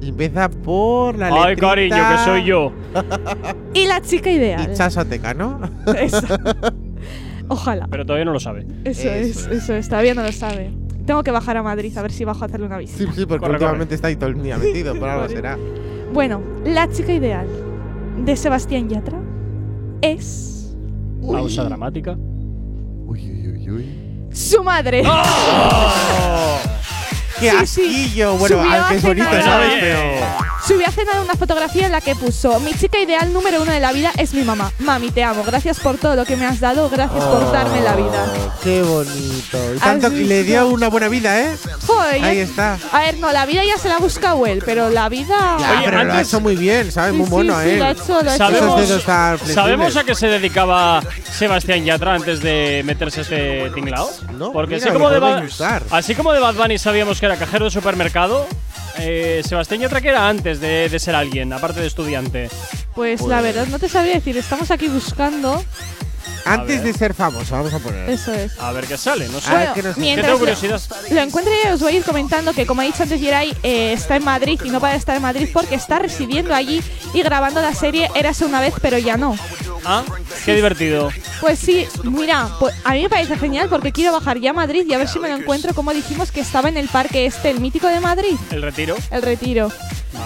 Empieza 0.00 0.48
por 0.48 1.18
la 1.18 1.26
letrita. 1.28 1.46
Ay, 1.48 1.56
cariño, 1.56 1.96
que 1.96 2.24
soy 2.24 2.44
yo. 2.44 2.72
Y 3.74 3.86
la 3.86 4.00
chica 4.00 4.30
ideal. 4.30 4.70
Hichazo 4.72 5.00
Ateca, 5.00 5.34
¿no? 5.34 5.60
Eso. 5.98 6.20
Ojalá. 7.48 7.88
Pero 7.90 8.06
todavía 8.06 8.24
no 8.24 8.32
lo 8.32 8.40
sabe. 8.40 8.64
Eso, 8.84 9.10
es, 9.10 9.36
Eso 9.36 9.50
eso 9.50 9.74
es. 9.74 9.88
Todavía 9.88 10.14
no 10.14 10.22
lo 10.22 10.32
sabe. 10.32 10.70
Tengo 11.06 11.22
que 11.22 11.30
bajar 11.30 11.56
a 11.56 11.62
Madrid 11.62 11.96
a 11.98 12.02
ver 12.02 12.12
si 12.12 12.24
bajo 12.24 12.42
a 12.44 12.46
hacerle 12.46 12.66
una 12.66 12.78
visita. 12.78 13.12
Sí, 13.12 13.20
sí, 13.20 13.26
porque 13.26 13.46
últimamente 13.48 13.94
está 13.94 14.08
ahí 14.08 14.16
todo 14.16 14.30
el 14.30 14.42
día 14.42 14.56
metido, 14.56 14.94
por 14.94 15.08
algo 15.08 15.28
será. 15.28 15.58
Bueno, 16.12 16.40
la 16.64 16.88
chica 16.90 17.12
ideal 17.12 17.46
de 18.24 18.36
Sebastián 18.36 18.88
Yatra 18.88 19.18
es 20.00 20.76
Pausa 21.26 21.64
dramática. 21.64 22.16
Uy, 23.06 23.20
uy, 23.30 23.48
uy, 23.48 23.70
uy. 23.70 24.28
su 24.32 24.62
madre. 24.62 25.02
¡Oh! 25.06 26.58
¡Qué 27.40 27.50
Sí, 27.50 27.66
sí. 27.66 27.82
asquillo! 28.12 28.36
Bueno, 28.36 28.60
aunque 28.60 28.96
es 28.96 29.02
bonito. 29.02 29.26
¿sabes? 29.42 29.72
Pero. 29.80 29.98
Subió 30.66 30.86
hace 30.86 31.04
nada 31.04 31.22
una 31.22 31.34
fotografía 31.34 31.86
en 31.86 31.92
la 31.92 32.00
que 32.00 32.14
puso 32.14 32.60
Mi 32.60 32.72
chica 32.74 32.98
ideal 33.00 33.32
número 33.32 33.62
uno 33.62 33.72
de 33.72 33.80
la 33.80 33.92
vida 33.92 34.12
es 34.16 34.32
mi 34.32 34.42
mamá. 34.42 34.70
Mami, 34.78 35.10
te 35.10 35.24
amo. 35.24 35.42
Gracias 35.44 35.80
por 35.80 35.98
todo 35.98 36.14
lo 36.14 36.24
que 36.24 36.36
me 36.36 36.46
has 36.46 36.60
dado. 36.60 36.88
Gracias 36.88 37.24
por 37.24 37.50
darme 37.52 37.80
la 37.80 37.96
vida. 37.96 38.26
Oh, 38.36 38.52
¡Qué 38.62 38.82
bonito! 38.82 39.74
Y 39.74 39.78
tanto 39.78 40.06
¿Has 40.06 40.12
que 40.12 40.20
le 40.20 40.42
dio 40.44 40.68
una 40.68 40.88
buena 40.88 41.08
vida, 41.08 41.40
¿eh? 41.40 41.56
Joder, 41.86 42.24
Ahí 42.24 42.38
está. 42.38 42.78
A 42.92 43.00
ver, 43.00 43.18
no, 43.18 43.32
la 43.32 43.44
vida 43.46 43.62
ya 43.64 43.76
se 43.76 43.88
la 43.88 43.96
ha 43.96 43.98
buscado 43.98 44.46
él, 44.46 44.62
pero 44.64 44.88
la 44.90 45.08
vida. 45.08 45.56
Ya, 45.58 45.70
Oye, 45.72 45.80
pero 45.84 45.90
lo 46.04 46.12
ha 46.12 46.14
antes- 46.16 46.28
hecho 46.28 46.40
muy 46.40 46.56
bien, 46.56 46.92
¿sabes? 46.92 47.12
Sí, 47.12 47.16
Muy 47.18 47.26
sí, 47.26 47.32
mono, 47.32 47.60
sí, 47.60 47.68
¿eh? 47.68 47.76
lo 47.78 47.84
ha 47.84 47.90
hecho, 47.90 48.02
lo 48.08 48.16
ha 48.16 48.20
hecho. 48.20 48.28
Esos 48.30 48.38
Sabemos, 48.38 48.80
dedos 48.88 49.04
tan 49.04 49.38
flexibles. 49.38 49.54
¿Sabemos 49.54 49.96
a 49.96 50.04
qué 50.04 50.14
se 50.14 50.26
dedicaba 50.28 51.02
Sebastián 51.30 51.84
Yatra 51.84 52.14
antes 52.14 52.40
de 52.40 52.82
meterse 52.84 53.22
este 53.22 53.70
tinglao? 53.74 54.08
No, 54.38 54.52
Porque 54.52 54.76
mira, 54.76 54.86
así, 54.86 54.92
como 54.92 55.08
lo 55.08 55.14
de 55.14 55.18
Ba- 55.20 55.40
buscar. 55.40 55.82
así 55.90 56.14
como 56.14 56.32
de 56.32 56.40
Bad 56.40 56.54
Bunny 56.54 56.78
sabíamos 56.78 57.18
que 57.18 57.26
era 57.26 57.36
cajero 57.36 57.64
de 57.66 57.70
supermercado, 57.72 58.46
eh, 58.98 59.42
Sebastián 59.46 59.80
Yatra 59.80 60.00
que 60.00 60.08
era 60.08 60.28
antes 60.28 60.60
de, 60.60 60.88
de 60.88 60.98
ser 60.98 61.14
alguien, 61.14 61.52
aparte 61.52 61.80
de 61.80 61.86
estudiante. 61.86 62.50
Pues 62.94 63.20
la 63.22 63.40
verdad, 63.40 63.66
no 63.68 63.78
te 63.78 63.88
sabría 63.88 64.14
decir. 64.14 64.36
Estamos 64.36 64.70
aquí 64.70 64.88
buscando. 64.88 65.62
Antes 66.44 66.82
de 66.82 66.92
ser 66.92 67.14
famoso, 67.14 67.54
vamos 67.54 67.72
a 67.72 67.78
poner. 67.78 68.10
Eso 68.10 68.32
es. 68.34 68.58
A 68.58 68.72
ver 68.72 68.84
qué 68.86 68.96
sale, 68.98 69.28
no 69.28 69.40
sé. 69.40 69.48
A 69.48 69.54
ver 69.54 69.58
Bueno, 69.68 69.74
qué 69.74 69.82
nos- 69.84 69.94
que 69.94 70.00
mientras 70.00 70.26
tengo 70.26 70.32
lo- 70.34 70.38
curiosidad. 70.40 70.80
Lo 71.10 71.20
encuentro 71.20 71.52
y 71.64 71.68
os 71.68 71.80
voy 71.80 71.94
a 71.94 71.96
ir 71.98 72.04
comentando 72.04 72.52
que, 72.52 72.66
como 72.66 72.80
ha 72.80 72.84
dicho 72.84 73.04
antes 73.04 73.20
Yeray, 73.20 73.56
eh, 73.62 73.92
está 73.92 74.16
en 74.16 74.24
Madrid 74.24 74.60
y 74.64 74.70
no 74.70 74.80
para 74.80 74.96
estar 74.96 75.14
en 75.14 75.22
Madrid 75.22 75.48
porque 75.52 75.76
está 75.76 76.00
residiendo 76.00 76.52
allí 76.52 76.82
y 77.14 77.22
grabando 77.22 77.60
la 77.62 77.74
serie 77.76 78.10
Érase 78.16 78.44
una 78.44 78.60
vez, 78.60 78.74
pero 78.82 78.98
ya 78.98 79.16
no. 79.16 79.36
Ah, 79.84 80.04
qué 80.44 80.54
divertido. 80.54 81.10
Pues 81.40 81.58
sí, 81.58 81.86
mira, 82.04 82.48
pues 82.60 82.74
a 82.84 82.92
mí 82.92 83.02
me 83.02 83.08
parece 83.08 83.36
genial 83.36 83.68
porque 83.68 83.92
quiero 83.92 84.12
bajar 84.12 84.38
ya 84.38 84.50
a 84.50 84.54
Madrid 84.54 84.84
y 84.88 84.94
a 84.94 84.98
ver 84.98 85.08
si 85.08 85.18
me 85.18 85.28
lo 85.28 85.36
encuentro 85.36 85.74
como 85.74 85.92
dijimos 85.92 86.30
que 86.30 86.40
estaba 86.40 86.68
en 86.68 86.76
el 86.76 86.88
parque 86.88 87.26
este, 87.26 87.50
el 87.50 87.60
mítico 87.60 87.88
de 87.88 88.00
Madrid, 88.00 88.36
El 88.50 88.62
retiro. 88.62 88.96
el 89.10 89.22
retiro. 89.22 89.70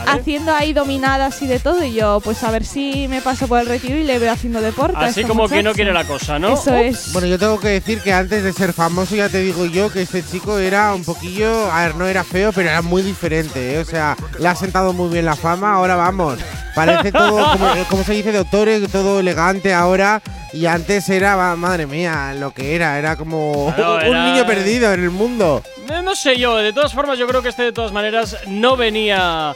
haciendo 0.07 0.55
ahí 0.55 0.73
dominadas 0.73 1.41
y 1.43 1.47
de 1.47 1.59
todo. 1.59 1.83
Y 1.85 1.95
yo, 1.95 2.21
pues 2.23 2.43
a 2.45 2.51
ver 2.51 2.65
si 2.65 3.09
me 3.09 3.23
paso 3.23 3.49
por 3.49 3.61
el 3.61 3.67
retiro 3.67 3.97
y 3.97 4.05
le 4.05 4.19
veo 4.19 4.33
haciendo 4.33 4.61
deporte. 4.61 4.97
Así 4.99 5.25
como 5.25 5.49
que 5.49 5.63
no 5.63 5.73
quiere 5.73 5.93
la 5.93 6.05
cosa, 6.05 6.39
¿no? 6.39 6.55
Eso 6.55 6.75
es. 6.75 7.13
Bueno, 7.13 7.29
yo 7.29 7.39
tengo 7.39 7.59
que 7.59 7.69
decir 7.69 8.01
que 8.03 8.13
antes 8.13 8.43
de 8.43 8.53
ser 8.53 8.73
famoso, 8.73 9.15
ya 9.17 9.29
te 9.29 9.41
digo 9.41 9.65
yo 9.67 9.91
que 9.91 10.03
este 10.03 10.23
chico 10.23 10.59
era 10.59 10.93
un 10.95 11.05
poquillo. 11.05 11.71
A 11.73 11.85
ver, 11.87 11.95
no 11.97 12.07
era 12.07 12.25
feo, 12.25 12.53
pero 12.53 12.69
era 12.69 12.83
muy 12.83 13.03
diferente. 13.03 13.75
¿eh? 13.75 13.79
O 13.79 13.85
sea, 13.85 14.17
le 14.39 14.49
ha 14.49 14.55
sentado 14.55 14.93
muy 14.93 15.09
bien 15.11 15.25
la 15.25 15.37
fama. 15.37 15.73
Ahora 15.75 15.97
vamos. 15.97 16.39
Parece 16.75 17.11
todo, 17.11 17.53
como, 17.53 17.85
como 17.89 18.05
se 18.05 18.13
dice, 18.13 18.33
doctor, 18.33 18.69
todo 18.93 19.23
elegante 19.51 19.73
ahora. 19.75 20.23
Y 20.53 20.67
antes 20.67 21.09
era, 21.09 21.55
madre 21.57 21.87
mía, 21.87 22.35
lo 22.39 22.53
que 22.53 22.75
era. 22.75 22.99
Era 22.99 23.17
como 23.17 23.67
un 23.67 24.25
niño 24.25 24.47
perdido 24.47 24.93
en 24.93 25.03
el 25.03 25.11
mundo. 25.11 25.63
Eh, 25.89 26.03
No 26.03 26.15
sé 26.15 26.37
yo, 26.39 26.57
de 26.57 26.73
todas 26.73 26.93
formas 26.93 27.19
yo 27.19 27.27
creo 27.27 27.43
que 27.43 27.49
este 27.51 27.63
de 27.65 27.73
todas 27.73 27.93
maneras 27.93 28.37
no 28.47 28.77
venía 28.77 29.55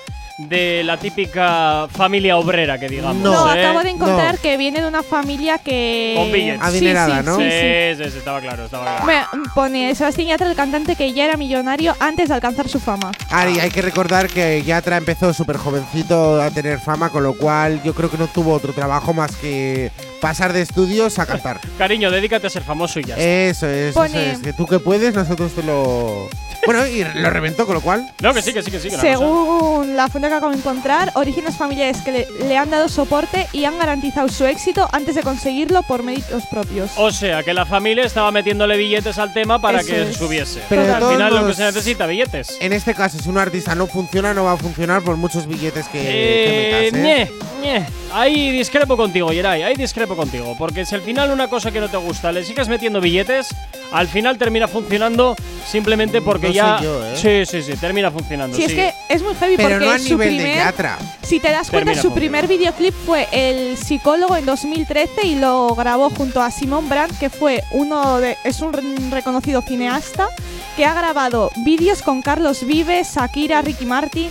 de 0.49 0.83
la 0.85 0.97
típica 0.97 1.89
familia 1.91 2.37
obrera 2.37 2.79
que 2.79 2.89
digamos. 2.89 3.23
No, 3.23 3.55
¿eh? 3.55 3.61
acabo 3.61 3.83
de 3.83 3.91
encontrar 3.91 4.39
que 4.39 4.57
viene 4.57 4.81
de 4.81 4.87
una 4.89 5.03
familia 5.03 5.59
que. 5.59 6.15
Con 6.17 6.33
billetes. 6.33 6.61
Sí, 6.73 6.79
sí, 6.79 6.87
Sí, 6.91 6.91
sí, 6.91 7.51
sí. 7.51 8.05
sí, 8.05 8.11
sí, 8.11 8.19
estaba 8.19 8.41
claro, 8.41 8.65
estaba 8.65 8.85
claro. 8.85 9.07
Me 9.07 9.23
pone 9.55 9.95
Sebastián 9.95 10.29
Yatra, 10.29 10.49
el 10.49 10.57
cantante 10.57 10.97
que 10.97 11.13
ya 11.13 11.25
era 11.25 11.37
millonario 11.37 11.95
antes 12.01 12.29
de 12.29 12.35
alcanzar 12.35 12.69
su 12.69 12.81
fama. 12.81 13.13
Y 13.31 13.59
hay 13.59 13.71
que 13.71 13.83
recordar 13.83 14.29
que 14.29 14.63
Yatra 14.63 14.97
empezó 14.97 15.33
súper 15.33 15.57
jovencito 15.57 16.41
a 16.41 16.51
tener 16.51 16.79
fama, 16.79 17.11
con 17.11 17.23
lo 17.23 17.35
cual 17.35 17.83
yo 17.83 17.95
creo 17.95 18.11
que 18.11 18.19
no 18.19 18.27
tuvo 18.29 18.53
otro 18.53 18.73
trabajo 18.73 19.13
más 19.13 19.35
que 19.37 19.91
pasar 20.21 20.53
de 20.53 20.63
estudios 20.63 21.19
a 21.19 21.27
cantar. 21.27 21.61
Cariño, 21.79 22.11
dedícate 22.11 22.47
a 22.47 22.51
ser 22.51 22.63
famoso 22.63 23.01
y 23.01 23.05
ya 23.05 23.15
está. 23.15 23.25
Eso 23.25 23.67
es, 23.67 23.91
eso 23.91 24.05
es. 24.05 24.39
Que 24.39 24.53
tú 24.53 24.67
que 24.67 24.79
puedes, 24.79 25.15
nosotros 25.15 25.53
te 25.53 25.63
lo. 25.63 26.29
Bueno, 26.67 26.87
y 26.87 27.05
lo 27.15 27.31
reventó, 27.31 27.65
con 27.67 27.75
lo 27.75 27.81
cual. 27.81 28.11
No, 28.23 28.35
que 28.35 28.43
sí, 28.43 28.53
que 28.53 28.63
sí, 28.63 28.71
que 28.71 28.79
sí. 28.81 28.91
que 28.91 28.97
Según 28.97 29.97
la 29.97 30.09
fuente 30.09 30.29
que 30.29 30.35
acabo 30.35 30.53
de 30.53 30.59
encontrar, 30.59 31.11
orígenes 31.15 31.57
familiares 31.57 31.99
que 32.03 32.13
le, 32.13 32.27
le 32.47 32.57
han 32.57 32.71
dado 32.71 32.89
soporte 32.89 33.49
y 33.53 33.65
han 33.65 33.79
garantizado 33.79 34.29
su 34.29 34.45
éxito 34.45 34.89
antes 34.93 35.15
de 35.15 35.23
conseguirlo 35.23 35.83
por 35.83 36.03
méritos 36.03 36.45
propios. 36.51 36.91
O 36.97 37.11
sea, 37.11 37.43
que 37.43 37.55
la 37.55 37.65
familia 37.67 38.05
estaba 38.05 38.31
metiéndole 38.31 38.77
billetes 38.77 39.19
al 39.19 39.33
tema 39.33 39.59
para 39.61 39.81
Eso 39.81 39.89
que 39.89 40.03
es. 40.11 40.17
subiese. 40.17 40.61
Pero 40.69 40.83
al 40.95 41.03
final 41.15 41.35
lo 41.35 41.47
que 41.47 41.55
se 41.55 41.65
necesita, 41.65 42.07
billetes. 42.07 42.57
En 42.61 42.73
este 42.73 42.95
caso, 42.95 43.19
si 43.19 43.29
un 43.29 43.39
artista 43.39 43.75
no 43.75 43.87
funciona, 43.87 44.35
no 44.35 44.45
va 44.45 44.53
a 44.53 44.57
funcionar 44.57 45.03
por 45.03 45.17
muchos 45.17 45.47
billetes 45.47 45.87
que, 45.89 45.99
que 46.01 46.89
Eh, 46.89 46.91
metas, 46.93 47.01
¿eh? 47.01 47.33
ñe, 47.63 47.79
ñe. 47.79 47.87
Ahí 48.13 48.51
discrepo 48.51 48.97
contigo, 48.97 49.33
Yeray, 49.33 49.63
ahí 49.63 49.75
discrepo 49.77 50.17
contigo. 50.17 50.55
Porque 50.59 50.85
si 50.85 50.95
al 50.95 51.01
final 51.03 51.31
una 51.31 51.49
cosa 51.49 51.71
que 51.71 51.81
no 51.81 51.89
te 51.89 51.97
gusta 51.97 52.33
le 52.33 52.45
sigues 52.45 52.69
metiendo 52.69 53.01
billetes, 53.01 53.49
al 53.93 54.09
final 54.09 54.37
termina 54.37 54.67
funcionando 54.69 55.37
simplemente 55.67 56.21
porque 56.21 56.50
Ya. 56.55 56.81
yo, 56.83 57.05
¿eh? 57.07 57.17
Sí, 57.17 57.45
sí, 57.47 57.63
sí, 57.63 57.77
termina 57.79 58.11
funcionando. 58.11 58.57
Si 58.57 58.65
es 58.65 58.71
sí. 58.71 58.77
que 58.77 58.93
es 59.09 59.23
muy 59.23 59.35
heavy 59.35 59.57
Pero 59.57 59.69
porque 59.71 59.85
no 59.87 59.91
a 59.93 59.99
su 59.99 60.05
nivel 60.05 60.37
de 60.37 60.43
primer, 60.45 60.57
Yatra. 60.57 60.99
Si 61.23 61.41
te 61.41 61.51
das 61.51 61.71
cuenta, 61.71 61.93
Termina 61.93 62.03
su 62.03 62.13
primer 62.15 62.47
videoclip 62.47 62.95
fue 63.07 63.29
El 63.33 63.77
psicólogo 63.77 64.37
en 64.37 64.47
2013 64.47 65.27
y 65.27 65.35
lo 65.37 65.75
grabó 65.75 66.11
junto 66.11 66.41
a 66.43 66.51
Simon 66.51 66.89
Brandt, 66.89 67.19
que 67.19 67.31
fue 67.31 67.63
uno 67.73 68.19
de 68.21 68.37
es 68.45 68.61
un 68.61 68.73
re- 68.73 68.83
reconocido 69.11 69.63
cineasta 69.63 70.29
que 70.77 70.85
ha 70.85 70.95
grabado 70.95 71.51
vídeos 71.65 72.03
con 72.03 72.23
Carlos 72.23 72.65
Vives, 72.67 73.15
Shakira, 73.15 73.63
Ricky 73.63 73.87
Martin. 73.87 74.31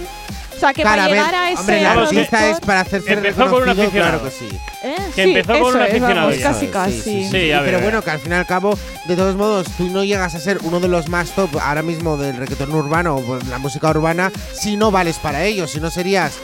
O 0.56 0.60
sea, 0.60 0.74
que 0.74 0.82
Claro, 0.82 0.98
para 0.98 1.04
a 1.06 1.08
ver, 1.08 1.18
llegar 1.18 1.36
a 1.36 1.52
ese 1.52 1.62
hombre, 1.62 1.86
artista 1.86 2.40
productor- 2.40 2.52
es 2.52 2.60
para 2.60 2.80
hacerse 2.82 3.14
Empezó 3.14 3.36
con 3.38 3.46
un 3.46 3.52
reconocido, 3.60 3.84
aficionado. 3.88 4.20
claro 4.20 4.24
que 4.26 4.32
sí. 4.32 4.60
¿Eh? 4.82 4.96
Que 5.14 5.24
Sí, 5.26 5.30
empezó 5.36 5.60
con 5.62 5.76
un 5.76 5.82
es, 5.82 5.88
aficionado 5.90 6.28
vamos, 6.28 6.38
ya. 6.38 6.44
casi 6.52 6.68
casi. 6.68 7.02
Sí, 7.02 7.24
sí, 7.26 7.30
Sí, 7.32 7.52
a 7.52 7.62
ver, 7.62 7.72
pero 7.74 7.84
bueno, 7.84 8.02
que 8.02 8.12
al 8.12 8.20
fin 8.20 8.32
y 8.32 8.36
al 8.36 8.46
cabo, 8.46 8.78
de 9.08 9.16
todos 9.18 9.36
modos, 9.36 9.68
tú 9.78 9.90
no 9.90 10.04
llegas 10.06 10.36
a 10.36 10.40
ser 10.40 10.60
uno 10.64 10.80
de 10.80 10.88
los 10.88 11.10
más 11.10 11.32
top 11.32 11.50
ahora 11.62 11.82
mismo 11.82 12.16
del 12.18 12.38
reggaetón 12.38 12.72
urbano 12.74 13.16
o 13.18 13.40
la 13.50 13.58
música 13.58 13.90
urbana 13.90 14.32
si 14.54 14.78
no 14.78 14.90
vales 14.92 15.18
para 15.18 15.44
ello. 15.44 15.68
Si 15.68 15.82
no 15.82 15.90
serías, 15.90 16.38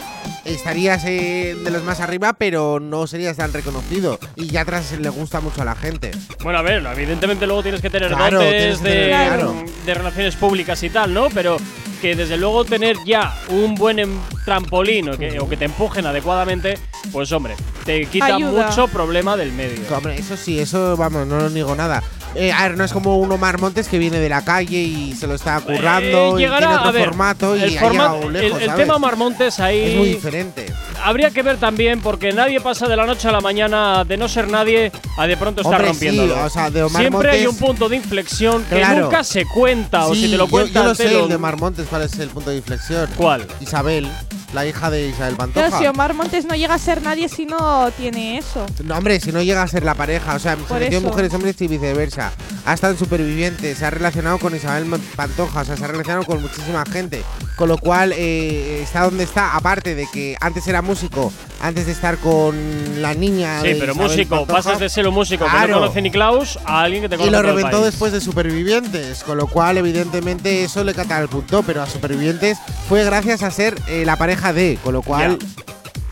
estarías 0.43 1.03
eh, 1.05 1.55
de 1.63 1.71
los 1.71 1.83
más 1.83 1.99
arriba, 2.01 2.33
pero 2.33 2.79
no 2.81 3.07
serías 3.07 3.37
tan 3.37 3.53
reconocido. 3.53 4.19
Y 4.35 4.47
ya 4.47 4.61
atrás 4.61 4.91
le 4.99 5.09
gusta 5.09 5.39
mucho 5.39 5.61
a 5.61 5.65
la 5.65 5.75
gente. 5.75 6.11
Bueno, 6.43 6.59
a 6.59 6.61
ver, 6.61 6.85
evidentemente 6.85 7.45
luego 7.47 7.63
tienes 7.63 7.81
que 7.81 7.89
tener 7.89 8.09
Claro, 8.11 8.39
dotes 8.39 8.79
que 8.79 8.83
de, 8.89 8.95
tener- 9.05 9.09
claro. 9.09 9.55
de 9.85 9.93
relaciones 9.93 10.35
públicas 10.35 10.81
y 10.83 10.89
tal, 10.89 11.13
¿no? 11.13 11.29
Pero 11.29 11.57
que 12.01 12.15
desde 12.15 12.35
luego 12.37 12.65
tener 12.65 12.97
ya 13.05 13.33
un 13.49 13.73
buen 13.75 13.99
em- 13.99 14.19
trampolín 14.43 15.09
o 15.09 15.17
que, 15.17 15.39
o 15.39 15.47
que 15.47 15.55
te 15.57 15.65
empujen 15.65 16.05
adecuadamente, 16.05 16.77
pues 17.11 17.31
hombre, 17.31 17.55
te 17.85 18.05
quita 18.05 18.24
Ayuda. 18.25 18.67
mucho 18.67 18.87
problema 18.87 19.37
del 19.37 19.51
medio. 19.51 19.81
Hombre, 19.95 20.17
eso 20.17 20.37
sí, 20.37 20.59
eso 20.59 20.97
vamos, 20.97 21.27
no 21.27 21.39
lo 21.39 21.49
niego 21.49 21.75
nada. 21.75 22.03
Eh, 22.37 22.51
a 22.51 22.63
ver, 22.67 22.77
no 22.77 22.83
es 22.83 22.91
como 22.91 23.17
un 23.17 23.31
Omar 23.31 23.59
Montes 23.61 23.87
que 23.87 23.97
viene 23.97 24.19
de 24.19 24.27
la 24.27 24.43
calle 24.43 24.77
y 24.77 25.13
se 25.15 25.25
lo 25.25 25.35
está 25.35 25.59
currando 25.61 26.05
Eh, 26.05 26.31
y 26.35 26.39
llegará, 26.39 26.59
tiene 26.67 26.75
otro 26.75 26.89
a 26.89 26.91
ver, 26.91 27.05
formato 27.05 27.55
y 27.55 27.63
el, 27.63 27.77
ha 27.77 27.79
forma- 27.79 27.93
llegado 28.09 28.29
lejos, 28.29 28.57
el, 28.57 28.61
el 28.63 28.69
¿sabes? 28.69 28.83
tema 28.85 28.99
Marmontes 28.99 29.59
ahí 29.61 29.79
Es 29.91 29.95
muy 29.97 30.07
diferente. 30.09 30.65
habría 31.01 31.31
que 31.31 31.41
ver 31.43 31.57
también 31.57 32.01
porque 32.01 32.33
nadie 32.33 32.59
pasa 32.59 32.87
de 32.89 32.95
la 32.97 33.05
noche 33.05 33.29
a 33.29 33.31
la 33.31 33.39
mañana 33.39 34.03
de 34.03 34.17
no 34.17 34.27
ser 34.27 34.49
nadie 34.49 34.91
a 35.17 35.27
de 35.27 35.37
pronto 35.37 35.61
estar 35.61 35.81
Hombre, 35.81 35.93
sí, 35.93 36.19
o 36.19 36.49
sea, 36.49 36.69
de 36.69 36.83
Omar 36.83 37.01
Siempre 37.01 37.31
hay 37.31 37.45
Montes- 37.45 37.61
un 37.61 37.67
punto 37.67 37.87
de 37.89 37.95
inflexión 37.95 38.63
que 38.65 38.75
Claro. 38.79 39.03
nunca 39.05 39.23
se 39.23 39.45
cuenta 39.45 40.05
o 40.07 40.13
si 40.13 40.29
te 40.29 40.37
lo 40.37 40.45
yo- 40.45 40.51
cuentan 40.51 40.83
yo, 40.83 40.89
lo 40.89 40.95
te 40.95 41.07
sé, 41.07 41.13
lo- 41.13 41.23
el 41.23 41.29
de 41.29 41.35
Omar 41.35 41.57
Montes, 41.57 41.87
¿cuál 41.89 42.01
es 42.01 42.19
el 42.19 42.29
punto 42.29 42.49
de 42.49 42.57
inflexión? 42.57 43.09
¿Cuál? 43.15 43.47
Isabel, 43.61 44.09
la 44.53 44.65
hija 44.65 44.89
de 44.89 45.07
Isabel 45.07 45.35
Pantoja. 45.35 45.67
Pero 45.67 45.79
si 45.79 45.87
Omar 45.87 46.13
Montes 46.13 46.43
no 46.45 46.53
llega 46.55 46.73
a 46.73 46.79
ser 46.79 47.01
nadie 47.01 47.29
si 47.29 47.45
no 47.45 47.89
tiene 47.97 48.37
eso. 48.37 48.65
No, 48.83 48.97
hombre, 48.97 49.19
si 49.21 49.31
no 49.31 49.41
llega 49.41 49.61
a 49.63 49.67
ser 49.67 49.83
la 49.85 49.95
pareja, 49.95 50.35
o 50.35 50.39
sea, 50.39 50.57
se 50.67 50.73
metió 50.73 50.99
mujeres, 51.01 51.33
hombres 51.33 51.61
y 51.61 51.67
viceversa. 51.67 52.24
Ha 52.65 52.73
estado 52.73 52.93
en 52.93 52.99
Superviviente, 52.99 53.75
se 53.75 53.85
ha 53.85 53.89
relacionado 53.89 54.39
con 54.39 54.55
Isabel 54.55 54.85
Pantoja, 55.15 55.61
o 55.61 55.65
sea, 55.65 55.77
se 55.77 55.83
ha 55.83 55.87
relacionado 55.87 56.23
con 56.25 56.41
muchísima 56.41 56.83
gente. 56.85 57.23
Con 57.55 57.69
lo 57.69 57.77
cual, 57.77 58.11
eh, 58.15 58.81
está 58.83 59.03
donde 59.03 59.23
está, 59.23 59.55
aparte 59.55 59.95
de 59.95 60.07
que 60.11 60.35
antes 60.41 60.67
era 60.67 60.81
músico, 60.81 61.31
antes 61.61 61.85
de 61.85 61.91
estar 61.93 62.17
con 62.17 62.55
la 63.01 63.13
niña. 63.13 63.61
Sí, 63.61 63.67
de 63.69 63.75
pero 63.75 63.93
Isabel 63.93 64.09
músico, 64.09 64.35
Pantoja. 64.37 64.53
pasas 64.63 64.79
de 64.79 64.89
ser 64.89 65.07
un 65.07 65.13
músico 65.13 65.45
que 65.45 65.67
no 65.67 65.73
conoce 65.79 66.01
ni 66.01 66.11
Klaus 66.11 66.57
a 66.65 66.81
alguien 66.81 67.03
que 67.03 67.09
te 67.09 67.15
Y 67.15 67.17
conoce 67.19 67.31
lo 67.31 67.37
todo 67.37 67.49
el 67.49 67.55
reventó 67.55 67.77
país. 67.77 67.91
después 67.91 68.11
de 68.11 68.21
Supervivientes, 68.21 69.23
con 69.23 69.37
lo 69.37 69.47
cual, 69.47 69.77
evidentemente, 69.77 70.63
eso 70.63 70.83
le 70.83 70.93
catapultó, 70.93 71.63
pero 71.63 71.81
a 71.81 71.87
Supervivientes 71.87 72.57
fue 72.89 73.03
gracias 73.05 73.43
a 73.43 73.51
ser 73.51 73.79
eh, 73.87 74.03
la 74.05 74.17
pareja 74.17 74.51
de, 74.53 74.77
con 74.83 74.93
lo 74.93 75.01
cual. 75.01 75.37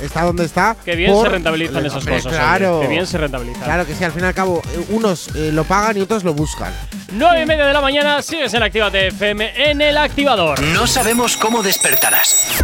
Está 0.04 0.24
donde 0.24 0.46
está. 0.46 0.76
Qué 0.84 0.96
bien 0.96 1.12
por- 1.12 1.26
se 1.26 1.30
rentabilizan 1.32 1.86
esas 1.86 2.00
Hombre, 2.00 2.16
cosas. 2.18 2.34
Claro. 2.34 2.80
Qué 2.82 2.88
bien 2.88 3.08
se 3.08 3.18
rentabilizan. 3.18 3.64
Claro 3.64 3.86
que 3.86 3.96
sí, 3.96 4.04
al 4.04 4.12
fin 4.12 4.24
y 4.24 4.28
al 4.28 4.34
cabo, 4.34 4.62
eh, 4.74 4.86
unos 4.90 5.30
eh, 5.36 5.52
lo 5.54 5.64
pagan 5.64 5.98
y 5.98 6.02
otros 6.02 6.24
lo 6.24 6.34
buscan. 6.34 6.74
9 7.14 7.42
y 7.42 7.46
media 7.46 7.66
de 7.66 7.74
la 7.74 7.82
mañana, 7.82 8.22
sigues 8.22 8.54
en 8.54 8.64
Actívate 8.64 9.08
FM 9.08 9.70
en 9.72 9.82
el 9.82 9.98
activador. 9.98 10.62
No 10.62 10.88
sabemos 10.88 11.38
cómo 11.38 11.64
despertarás, 11.64 12.64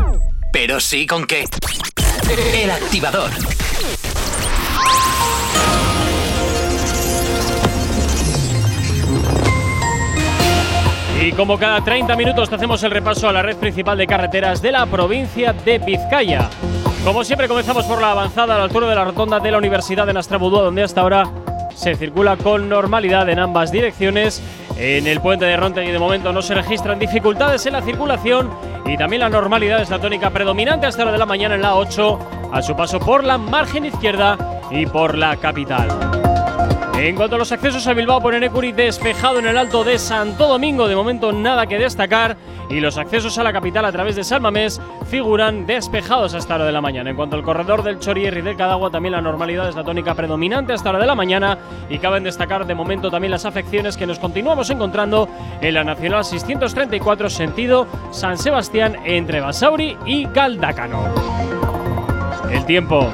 pero 0.51 0.79
sí 0.79 1.05
con 1.07 1.25
qué. 1.25 1.45
El 2.53 2.71
activador. 2.71 3.31
Y 11.21 11.33
como 11.33 11.57
cada 11.59 11.83
30 11.83 12.15
minutos 12.15 12.49
te 12.49 12.55
hacemos 12.55 12.81
el 12.83 12.91
repaso 12.91 13.27
a 13.27 13.33
la 13.33 13.41
red 13.41 13.57
principal 13.57 13.97
de 13.97 14.07
carreteras 14.07 14.61
de 14.61 14.71
la 14.71 14.85
provincia 14.85 15.51
de 15.51 15.77
Vizcaya. 15.79 16.49
Como 17.03 17.23
siempre 17.23 17.47
comenzamos 17.47 17.85
por 17.85 18.01
la 18.01 18.11
avanzada 18.11 18.55
a 18.55 18.57
la 18.57 18.63
altura 18.65 18.87
de 18.87 18.95
la 18.95 19.05
rotonda 19.05 19.39
de 19.39 19.51
la 19.51 19.57
Universidad 19.57 20.05
de 20.05 20.13
Nastrabudúa, 20.13 20.63
donde 20.63 20.83
hasta 20.83 21.01
ahora 21.01 21.31
se 21.73 21.95
circula 21.95 22.35
con 22.35 22.67
normalidad 22.67 23.29
en 23.29 23.39
ambas 23.39 23.71
direcciones. 23.71 24.43
En 24.77 25.07
el 25.07 25.21
puente 25.21 25.45
de 25.45 25.57
Rontegui 25.57 25.91
de 25.91 25.99
momento 25.99 26.33
no 26.33 26.41
se 26.41 26.53
registran 26.53 26.99
dificultades 26.99 27.65
en 27.65 27.73
la 27.73 27.81
circulación 27.81 28.49
y 28.85 28.97
también 28.97 29.21
la 29.21 29.29
normalidad 29.29 29.81
es 29.81 29.89
la 29.89 29.99
tónica 29.99 30.29
predominante 30.29 30.87
hasta 30.87 31.05
la 31.05 31.11
de 31.11 31.17
la 31.17 31.25
mañana 31.25 31.55
en 31.55 31.61
la 31.61 31.75
8 31.75 32.19
a 32.51 32.61
su 32.61 32.75
paso 32.75 32.99
por 32.99 33.23
la 33.23 33.37
margen 33.37 33.85
izquierda 33.85 34.61
y 34.69 34.85
por 34.85 35.17
la 35.17 35.37
capital. 35.37 36.08
En 36.99 37.15
cuanto 37.15 37.37
a 37.37 37.39
los 37.39 37.53
accesos 37.53 37.87
a 37.87 37.93
Bilbao 37.93 38.19
por 38.19 38.35
Enecuri, 38.35 38.73
despejado 38.73 39.39
en 39.39 39.47
el 39.47 39.57
alto 39.57 39.85
de 39.85 39.97
Santo 39.97 40.49
Domingo, 40.49 40.85
de 40.89 40.97
momento 40.97 41.31
nada 41.31 41.65
que 41.65 41.77
destacar. 41.77 42.35
Y 42.69 42.81
los 42.81 42.97
accesos 42.97 43.37
a 43.37 43.43
la 43.43 43.53
capital 43.53 43.85
a 43.85 43.91
través 43.93 44.17
de 44.17 44.23
Salmamés 44.25 44.81
figuran 45.09 45.65
despejados 45.65 46.33
hasta 46.33 46.55
hora 46.55 46.65
de 46.65 46.73
la 46.73 46.81
mañana. 46.81 47.09
En 47.09 47.15
cuanto 47.15 47.37
al 47.37 47.41
corredor 47.41 47.83
del 47.83 47.99
Chorier 47.99 48.37
y 48.37 48.41
del 48.41 48.57
Cadagua, 48.57 48.91
también 48.91 49.13
la 49.13 49.21
normalidad 49.21 49.69
es 49.69 49.75
la 49.75 49.85
tónica 49.85 50.13
predominante 50.13 50.73
hasta 50.73 50.89
hora 50.89 50.99
de 50.99 51.07
la 51.07 51.15
mañana. 51.15 51.57
Y 51.89 51.99
caben 51.99 52.25
destacar 52.25 52.67
de 52.67 52.75
momento 52.75 53.09
también 53.09 53.31
las 53.31 53.45
afecciones 53.45 53.95
que 53.95 54.05
nos 54.05 54.19
continuamos 54.19 54.69
encontrando 54.69 55.29
en 55.61 55.73
la 55.75 55.85
Nacional 55.85 56.25
634, 56.25 57.29
sentido 57.29 57.87
San 58.11 58.37
Sebastián, 58.37 58.97
entre 59.05 59.39
Basauri 59.39 59.97
y 60.05 60.25
Galdácano. 60.25 61.05
El 62.51 62.65
tiempo. 62.65 63.09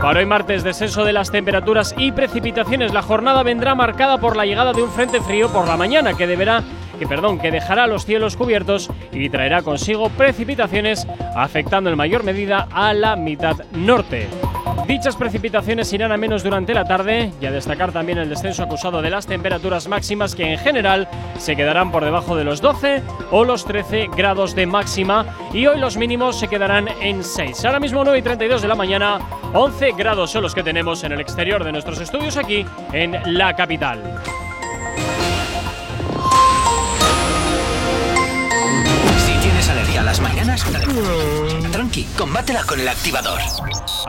Para 0.00 0.20
hoy 0.20 0.26
martes, 0.26 0.62
descenso 0.62 1.04
de 1.04 1.12
las 1.12 1.32
temperaturas 1.32 1.92
y 1.98 2.12
precipitaciones. 2.12 2.94
La 2.94 3.02
jornada 3.02 3.42
vendrá 3.42 3.74
marcada 3.74 4.18
por 4.18 4.36
la 4.36 4.46
llegada 4.46 4.72
de 4.72 4.82
un 4.82 4.90
frente 4.90 5.20
frío 5.20 5.48
por 5.50 5.66
la 5.66 5.76
mañana 5.76 6.14
que 6.14 6.26
deberá 6.26 6.62
que 6.98 7.06
perdón, 7.06 7.38
que 7.38 7.50
dejará 7.50 7.86
los 7.86 8.04
cielos 8.04 8.36
cubiertos 8.36 8.90
y 9.12 9.28
traerá 9.28 9.62
consigo 9.62 10.08
precipitaciones 10.10 11.06
afectando 11.36 11.90
en 11.90 11.96
mayor 11.96 12.24
medida 12.24 12.68
a 12.72 12.92
la 12.92 13.16
mitad 13.16 13.56
norte. 13.72 14.28
Dichas 14.86 15.16
precipitaciones 15.16 15.92
irán 15.92 16.12
a 16.12 16.16
menos 16.16 16.42
durante 16.42 16.72
la 16.74 16.84
tarde 16.84 17.30
y 17.40 17.46
a 17.46 17.50
destacar 17.50 17.92
también 17.92 18.18
el 18.18 18.28
descenso 18.28 18.62
acusado 18.62 19.02
de 19.02 19.10
las 19.10 19.26
temperaturas 19.26 19.86
máximas 19.86 20.34
que 20.34 20.52
en 20.52 20.58
general 20.58 21.08
se 21.38 21.56
quedarán 21.56 21.92
por 21.92 22.04
debajo 22.04 22.34
de 22.36 22.44
los 22.44 22.60
12 22.60 23.02
o 23.30 23.44
los 23.44 23.64
13 23.64 24.08
grados 24.16 24.54
de 24.54 24.66
máxima 24.66 25.26
y 25.52 25.66
hoy 25.66 25.78
los 25.78 25.96
mínimos 25.96 26.38
se 26.38 26.48
quedarán 26.48 26.88
en 27.00 27.22
6. 27.22 27.64
Ahora 27.66 27.80
mismo 27.80 28.02
9 28.02 28.18
y 28.18 28.22
32 28.22 28.62
de 28.62 28.68
la 28.68 28.74
mañana, 28.74 29.18
11 29.52 29.92
grados 29.92 30.30
son 30.30 30.42
los 30.42 30.54
que 30.54 30.62
tenemos 30.62 31.04
en 31.04 31.12
el 31.12 31.20
exterior 31.20 31.64
de 31.64 31.72
nuestros 31.72 32.00
estudios 32.00 32.36
aquí 32.36 32.64
en 32.92 33.16
la 33.36 33.54
capital. 33.54 34.02
Si 39.18 39.32
tienes 39.40 39.68
alergia 39.68 40.00
a 40.00 40.04
las 40.04 40.20
mañanas, 40.20 40.64
tranqui, 41.72 42.04
combátela 42.16 42.64
con 42.64 42.80
el 42.80 42.88
activador. 42.88 43.40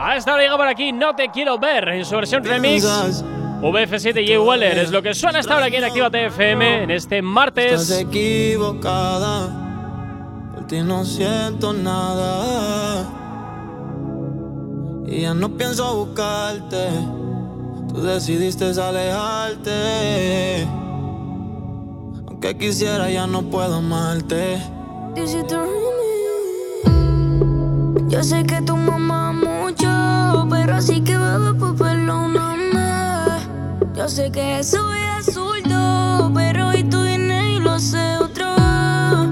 A 0.02 0.16
esta 0.16 0.32
hora 0.32 0.42
llega 0.42 0.56
por 0.56 0.66
aquí 0.66 0.92
No 0.92 1.14
Te 1.14 1.28
Quiero 1.28 1.58
Ver 1.58 1.88
en 1.88 2.06
su 2.06 2.16
versión 2.16 2.42
remix. 2.42 2.84
VF7 3.60 4.26
y 4.26 4.38
Weller 4.38 4.78
es 4.78 4.90
lo 4.90 5.02
que 5.02 5.12
suena 5.12 5.40
hasta 5.40 5.52
ahora 5.52 5.66
aquí 5.66 5.76
en 5.76 5.84
Actívate 5.84 6.24
FM 6.26 6.84
en 6.84 6.90
este 6.90 7.20
martes. 7.20 7.82
Estás 7.82 7.98
equivocada, 8.00 9.50
por 10.54 10.66
ti 10.66 10.80
no 10.80 11.04
siento 11.04 11.74
nada. 11.74 13.04
Y 15.06 15.20
ya 15.20 15.34
no 15.34 15.50
pienso 15.50 16.06
buscarte, 16.06 16.88
tú 17.92 18.00
decidiste 18.00 18.70
alejarte. 18.80 20.66
Aunque 22.26 22.56
quisiera, 22.56 23.10
ya 23.10 23.26
no 23.26 23.42
puedo 23.42 23.74
amarte. 23.76 24.62
Yo 28.08 28.24
sé 28.24 28.42
que 28.44 28.62
tu 28.62 28.76
mamá 28.76 29.09
así 30.80 31.02
que 31.02 31.16
bebé, 31.18 31.52
pues 31.58 31.72
perdóname. 31.74 32.80
Yo 33.94 34.08
sé 34.08 34.32
que 34.32 34.60
es 34.60 34.74
absurdo, 34.74 36.32
pero 36.34 36.68
hoy 36.68 36.84
tú 36.84 37.02
vienes 37.02 37.58
y 37.58 37.60
lo 37.60 37.72
haces 37.72 38.18
otra 38.18 38.54
vez. 38.54 39.28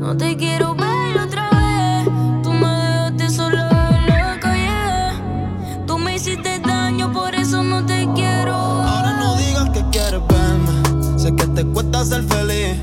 No 0.00 0.16
te 0.16 0.36
quiero 0.36 0.74
ver 0.74 1.18
otra 1.20 1.48
vez. 1.50 2.08
Tú 2.42 2.52
me 2.52 2.66
dejaste 2.66 3.30
sola 3.30 3.68
en 3.96 4.06
la 4.08 4.40
calle. 4.40 5.86
Tú 5.86 5.98
me 5.98 6.16
hiciste 6.16 6.58
daño, 6.58 7.12
por 7.12 7.32
eso 7.32 7.62
no 7.62 7.86
te 7.86 8.08
quiero. 8.16 8.56
Ahora 8.56 9.12
no 9.20 9.36
digas 9.36 9.70
que 9.70 9.84
quieres 9.92 10.20
verme. 10.26 11.16
Sé 11.16 11.32
que 11.36 11.46
te 11.46 11.64
cuesta 11.64 12.04
ser 12.04 12.24
feliz 12.24 12.76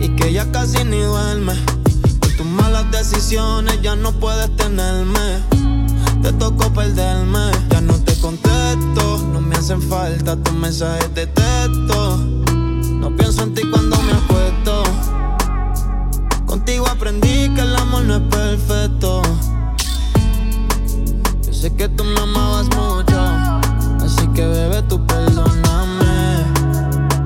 y 0.00 0.08
que 0.10 0.32
ya 0.32 0.48
casi 0.52 0.84
ni 0.84 1.00
duerme. 1.00 1.54
Por 2.20 2.30
tus 2.36 2.46
malas 2.46 2.88
decisiones 2.92 3.82
ya 3.82 3.96
no 3.96 4.12
puedes 4.12 4.54
tenerme. 4.56 5.55
Te 6.26 6.32
tocó 6.32 6.68
perderme. 6.72 7.52
Ya 7.70 7.80
no 7.80 7.94
te 8.00 8.12
contesto. 8.18 9.18
No 9.32 9.40
me 9.40 9.54
hacen 9.54 9.80
falta 9.80 10.34
tus 10.34 10.54
mensajes 10.54 11.14
de 11.14 11.24
texto. 11.28 12.16
No 12.16 13.16
pienso 13.16 13.44
en 13.44 13.54
ti 13.54 13.62
cuando 13.70 13.96
me 14.02 14.10
acuesto. 14.10 14.82
Contigo 16.44 16.84
aprendí 16.88 17.48
que 17.54 17.60
el 17.60 17.76
amor 17.76 18.02
no 18.02 18.16
es 18.16 18.22
perfecto. 18.22 19.22
Yo 21.44 21.52
sé 21.52 21.72
que 21.76 21.88
tú 21.90 22.02
me 22.02 22.18
amabas 22.18 22.66
mucho. 22.74 23.20
Así 24.04 24.26
que 24.34 24.44
bebé, 24.44 24.82
tú 24.82 25.06
perdóname. 25.06 26.44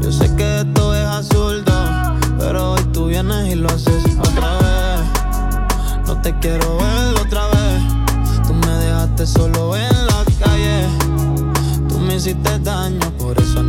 Yo 0.02 0.12
sé 0.12 0.30
que 0.36 0.60
esto 0.60 0.94
es 0.94 1.06
absurdo. 1.06 1.72
Pero 2.38 2.72
hoy 2.72 2.84
tú 2.92 3.06
vienes 3.06 3.50
y 3.50 3.54
lo 3.54 3.70
haces 3.70 4.04
otra 4.18 4.58
vez. 4.58 6.06
No 6.06 6.20
te 6.20 6.38
quiero 6.38 6.76
ver 6.76 7.19
solo 9.26 9.76
en 9.76 10.06
la 10.06 10.24
calle. 10.38 10.86
Tú 11.88 11.98
me 11.98 12.16
hiciste 12.16 12.58
daño, 12.60 13.00
por 13.18 13.38
eso 13.38 13.59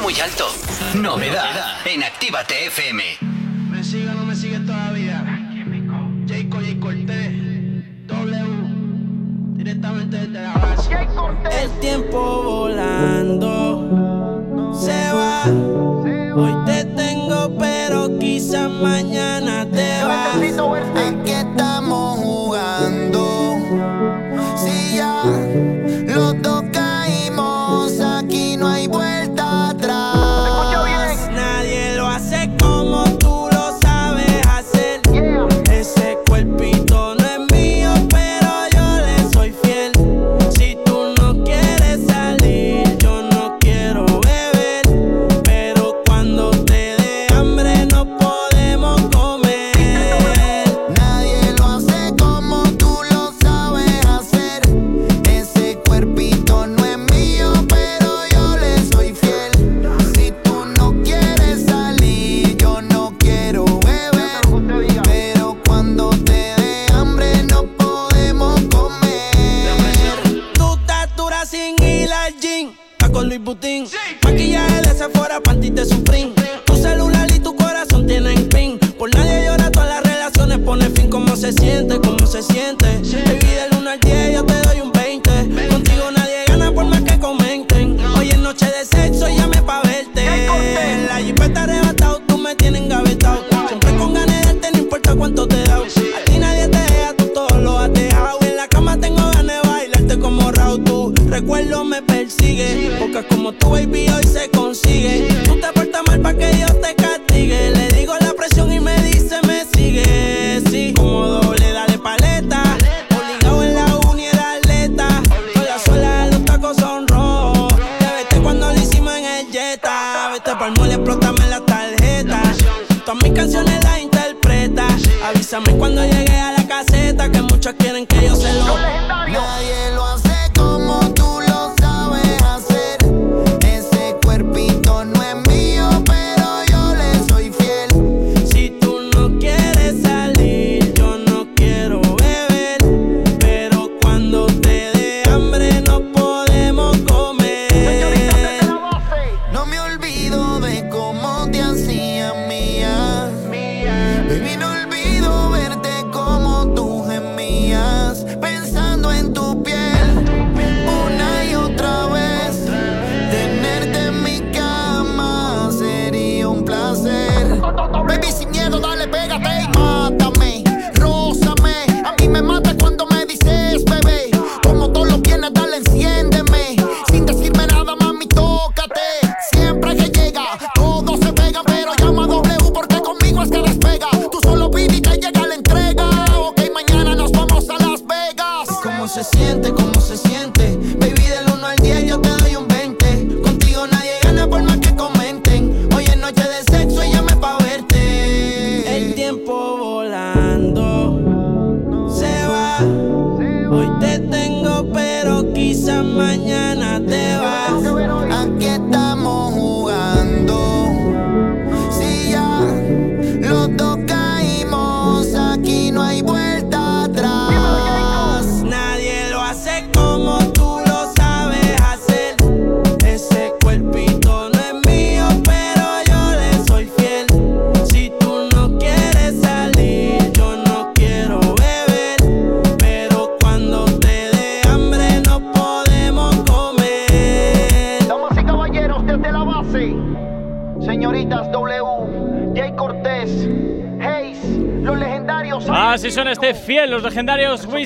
muy 0.00 0.18
alto. 0.20 0.51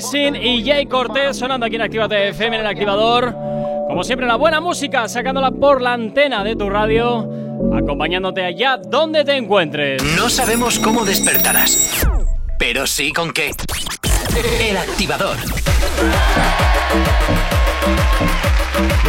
Wisin 0.07 0.37
y 0.37 0.63
Jay 0.63 0.85
Cortés 0.85 1.37
sonando 1.37 1.65
aquí 1.65 1.75
en 1.75 1.81
Actívate 1.81 2.29
FM 2.29 2.55
en 2.55 2.61
el 2.61 2.67
activador. 2.67 3.33
Como 3.89 4.05
siempre, 4.05 4.25
la 4.25 4.37
buena 4.37 4.61
música 4.61 5.09
sacándola 5.09 5.51
por 5.51 5.81
la 5.81 5.93
antena 5.93 6.45
de 6.45 6.55
tu 6.55 6.69
radio, 6.69 7.29
acompañándote 7.75 8.45
allá 8.45 8.77
donde 8.77 9.25
te 9.25 9.35
encuentres. 9.35 10.01
No 10.15 10.29
sabemos 10.29 10.79
cómo 10.79 11.03
despertarás, 11.03 12.07
pero 12.57 12.87
sí 12.87 13.11
con 13.11 13.33
qué. 13.33 13.51
El 14.61 14.77
activador. 14.77 15.35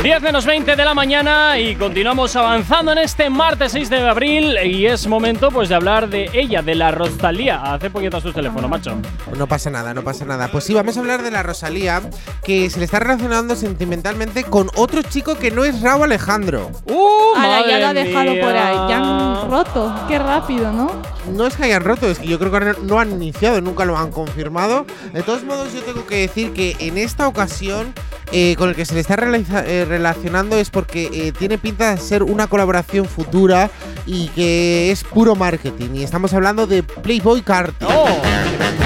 10 0.02 0.22
menos 0.22 0.46
20 0.46 0.76
de 0.76 0.84
la 0.84 0.94
mañana 0.94 1.58
y 1.58 1.74
continuamos 1.74 2.34
avanzando 2.36 2.92
en 2.92 2.98
este 2.98 3.28
martes 3.30 3.72
6 3.72 3.90
de 3.90 4.08
abril 4.08 4.56
y 4.64 4.86
es 4.86 5.06
momento 5.06 5.50
pues 5.50 5.68
de 5.68 5.74
hablar 5.74 6.08
de 6.08 6.30
ella, 6.32 6.62
de 6.62 6.74
la 6.74 6.90
Rosalía. 6.90 7.60
Hace 7.74 7.90
poquito 7.90 8.20
sus 8.20 8.32
teléfono, 8.32 8.68
macho. 8.68 8.96
No 9.36 9.46
pasa 9.46 9.70
nada, 9.70 9.92
no 9.94 10.02
pasa 10.02 10.24
nada. 10.24 10.48
Pues 10.48 10.64
sí, 10.64 10.72
vamos 10.72 10.96
a 10.96 11.00
hablar 11.00 11.22
de 11.22 11.30
la 11.30 11.42
Rosalía, 11.42 12.00
que 12.44 12.70
se 12.70 12.78
le 12.78 12.84
está 12.84 13.00
relacionando 13.00 13.56
sentimentalmente 13.56 14.44
con 14.44 14.70
otro 14.76 15.02
chico 15.02 15.36
que 15.36 15.50
no 15.50 15.64
es 15.64 15.80
Raúl 15.82 16.04
Alejandro. 16.04 16.70
¡Uh! 16.86 17.36
Ala, 17.36 17.66
ya 17.66 17.78
lo 17.80 17.86
ha 17.88 17.94
dejado 17.94 18.38
por 18.40 18.56
ahí. 18.56 18.76
Ya 18.88 18.96
han 18.98 19.50
roto. 19.50 19.94
Qué 20.06 20.18
rápido, 20.18 20.72
¿no? 20.72 20.90
No 21.34 21.46
es 21.46 21.56
que 21.56 21.64
hayan 21.64 21.84
roto, 21.84 22.08
es 22.08 22.18
que 22.18 22.26
yo 22.28 22.38
creo 22.38 22.52
que 22.52 22.80
no 22.82 23.00
han 23.00 23.10
iniciado, 23.10 23.60
nunca 23.60 23.84
lo 23.84 23.98
han 23.98 24.12
confirmado. 24.12 24.86
De 25.12 25.22
todos 25.22 25.44
modos, 25.44 25.72
yo 25.74 25.82
tengo 25.82 26.06
que 26.06 26.16
decir 26.16 26.52
que 26.52 26.76
en 26.78 26.96
esta 26.96 27.28
ocasión, 27.28 27.92
eh, 28.32 28.54
con 28.56 28.68
el 28.68 28.74
que 28.74 28.84
se 28.84 28.94
le 28.94 29.00
está 29.00 29.14
eh, 29.14 29.84
relacionando 29.88 30.56
es 30.56 30.70
porque 30.70 31.08
eh, 31.12 31.32
tiene 31.38 31.58
pinta 31.58 31.94
de 31.94 32.00
ser 32.00 32.22
una 32.22 32.46
colaboración 32.46 33.06
futura 33.06 33.70
y 34.06 34.28
que 34.28 34.90
es 34.90 35.04
puro 35.04 35.34
marketing. 35.34 35.90
Y 35.94 36.02
estamos 36.04 36.32
hablando 36.34 36.66
de 36.66 36.82
Playboy 36.82 37.42
Carti. 37.42 37.84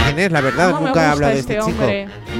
¿Quién 0.04 0.18
es? 0.18 0.32
La 0.32 0.40
verdad, 0.40 0.70
¿Cómo 0.70 0.82
me 0.82 0.86
nunca 0.88 1.02
he 1.02 1.06
hablado 1.06 1.32
de 1.34 1.40
este 1.40 1.58
este 1.58 1.70
chico. 1.70 1.84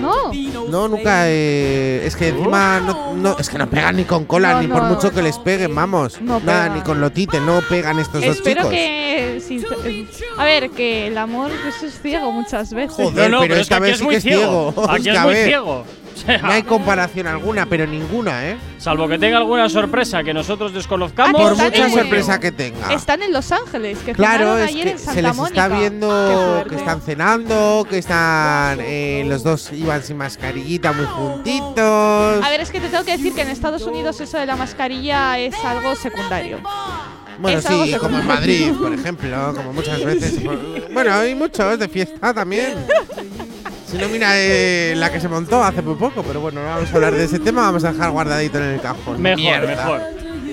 No. 0.01 0.33
No, 0.69 0.89
nunca. 0.89 1.25
eh, 1.29 2.03
es 2.05 2.17
que 2.17 2.29
encima 2.29 2.81
no, 2.81 3.15
no- 3.15 3.37
es 3.39 3.49
que 3.49 3.59
no 3.59 3.69
pegan 3.71 3.97
ni 3.97 4.05
con 4.05 4.25
cola, 4.25 4.55
No, 4.55 4.63
ni 4.63 4.69
por 4.69 4.83
no. 4.83 4.89
mucho 4.91 5.11
que 5.13 5.23
les 5.23 5.39
peguen, 5.39 5.75
vamos. 5.75 6.21
No 6.21 6.41
Nada, 6.41 6.69
ni 6.71 6.81
con 6.81 7.01
lotite, 7.01 7.41
no 7.41 7.61
pegan 7.69 7.99
estos 7.99 8.21
dos 8.25 8.37
Espero 8.37 8.63
chicos. 8.63 8.71
que. 8.71 9.43
si- 9.47 9.65
a 10.39 10.45
ver, 10.45 10.71
que 10.71 11.07
el 11.09 11.19
amor 11.19 11.51
pues, 11.63 11.83
es 11.83 12.01
ciego 12.01 12.33
muchas 12.33 12.73
veces. 12.73 12.95
Joder, 12.97 13.31
No, 13.31 13.37
no, 13.37 13.41
pero 13.43 13.55
pero 13.55 13.61
esta 13.61 13.63
es 13.63 13.69
que 13.69 13.75
aquí 13.75 13.83
vez 13.83 13.93
es 13.93 13.99
sí 13.99 14.05
muy 14.05 14.13
que 14.13 14.17
es 14.19 14.23
ciego. 14.25 14.73
ciego. 14.73 14.91
Aquí 14.91 15.03
que, 15.05 15.11
es 15.13 15.21
muy 15.23 15.35
ciego. 15.35 15.85
No 16.43 16.51
hay 16.51 16.63
comparación 16.63 17.27
alguna, 17.27 17.67
pero 17.67 17.87
ninguna, 17.87 18.49
¿eh? 18.49 18.57
Salvo 18.79 19.09
que 19.09 19.19
tenga 19.19 19.39
alguna 19.39 19.69
sorpresa 19.69 20.23
que 20.23 20.35
nosotros 20.35 20.73
desconozcamos. 20.73 21.41
Por 21.41 21.57
mucha 21.57 21.89
sorpresa 21.91 22.41
que 22.41 22.53
tenga. 22.53 22.93
Están 22.93 23.23
en 23.23 23.33
Los 23.33 23.53
Ángeles, 23.53 23.99
que 23.99 24.13
Claro, 24.13 24.59
es 24.59 24.69
ayer 24.69 24.85
que 24.85 24.91
en 24.93 24.99
Santa 24.99 25.33
se 25.35 25.41
les 25.41 25.49
está 25.49 25.69
viendo 25.69 26.65
que 26.69 26.75
están 26.77 27.01
cenando, 27.01 27.87
que 27.89 27.99
están. 27.99 28.79
eh, 28.81 29.25
los 29.27 29.43
dos 29.43 29.71
iban 29.73 30.03
sin 30.03 30.17
mascarillita, 30.17 30.93
muy 30.93 31.07
juntitos. 31.07 32.45
A 32.45 32.49
ver, 32.51 32.61
es 32.61 32.71
que 32.71 32.81
te 32.81 32.89
tengo 32.89 33.05
que 33.05 33.13
decir 33.13 33.35
que 33.35 33.43
en 33.43 33.49
Estados 33.49 33.83
Unidos 33.83 34.21
eso 34.21 34.39
de 34.39 34.47
la 34.47 34.57
mascarilla 34.57 35.39
es 35.39 35.55
algo 35.65 35.95
secundario. 35.95 36.61
Bueno, 37.39 37.59
es 37.59 37.67
algo 37.67 37.85
sí, 37.87 37.95
como 37.95 38.19
en. 38.19 38.27
Madrid, 38.27 38.73
por 38.81 38.93
ejemplo, 38.93 39.53
como 39.57 39.73
muchas 39.73 40.05
veces. 40.05 40.35
Bueno, 40.93 41.15
hay 41.15 41.35
muchos 41.35 41.79
de 41.79 41.89
fiesta 41.89 42.35
también. 42.35 42.75
Si 43.93 43.99
no, 43.99 44.09
mira 44.09 44.31
eh, 44.37 44.95
la 44.97 45.13
que 45.13 45.21
se 45.21 45.29
montó 45.29 45.63
hace 45.63 45.83
muy 45.83 45.97
poco, 45.97 46.23
pero 46.23 46.41
bueno, 46.41 46.63
no 46.63 46.67
vamos 46.67 46.91
a 46.91 46.95
hablar 46.95 47.15
de 47.15 47.25
ese 47.25 47.39
tema, 47.39 47.61
vamos 47.61 47.85
a 47.85 47.93
dejar 47.93 48.11
guardadito 48.11 48.57
en 48.57 48.65
el 48.65 48.81
cajón. 48.81 49.21
Mejor, 49.21 49.39
Mierda. 49.39 49.67
mejor. 49.67 50.01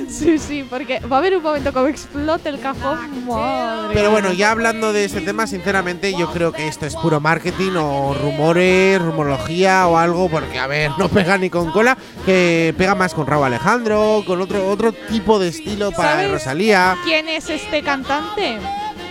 Sí, 0.10 0.38
sí, 0.40 0.68
porque 0.70 0.99
va 0.99 1.16
a 1.16 1.20
haber 1.20 1.38
un 1.38 1.44
momento 1.44 1.72
como 1.72 1.88
explote 1.88 2.49
el 2.49 2.60
cajón. 2.60 3.26
Madre 3.26 3.94
Pero 3.94 4.11
bueno, 4.11 4.34
ya 4.34 4.52
hablando 4.52 4.91
de 4.91 5.06
ese 5.06 5.22
tema, 5.22 5.48
sinceramente 5.48 6.11
yo 6.18 6.30
creo 6.34 6.52
que 6.52 6.68
esto 6.68 6.86
es 6.86 6.98
puro 6.98 7.22
marketing 7.22 7.78
o 7.78 8.14
rumores, 8.14 9.02
rumorología 9.02 9.88
o 9.88 9.98
algo, 9.98 10.28
porque 10.28 10.60
a 10.60 10.68
ver, 10.68 10.91
no 10.98 11.07
pega 11.07 11.38
ni 11.38 11.49
con 11.49 11.72
cola, 11.72 11.98
que 12.26 12.76
pega 12.78 12.94
más 12.94 13.14
con 13.14 13.26
Raúl 13.26 13.45
Alejandro, 13.45 14.22
con 14.28 14.41
otro 14.41 14.68
otro 14.68 14.91
tipo 14.91 15.40
de 15.40 15.48
estilo 15.48 15.94
para 15.94 16.16
¿Sabes 16.16 16.32
Rosalía. 16.32 16.98
¿Quién 17.06 17.30
es 17.30 17.49
este 17.49 17.84
cantante? 17.84 18.57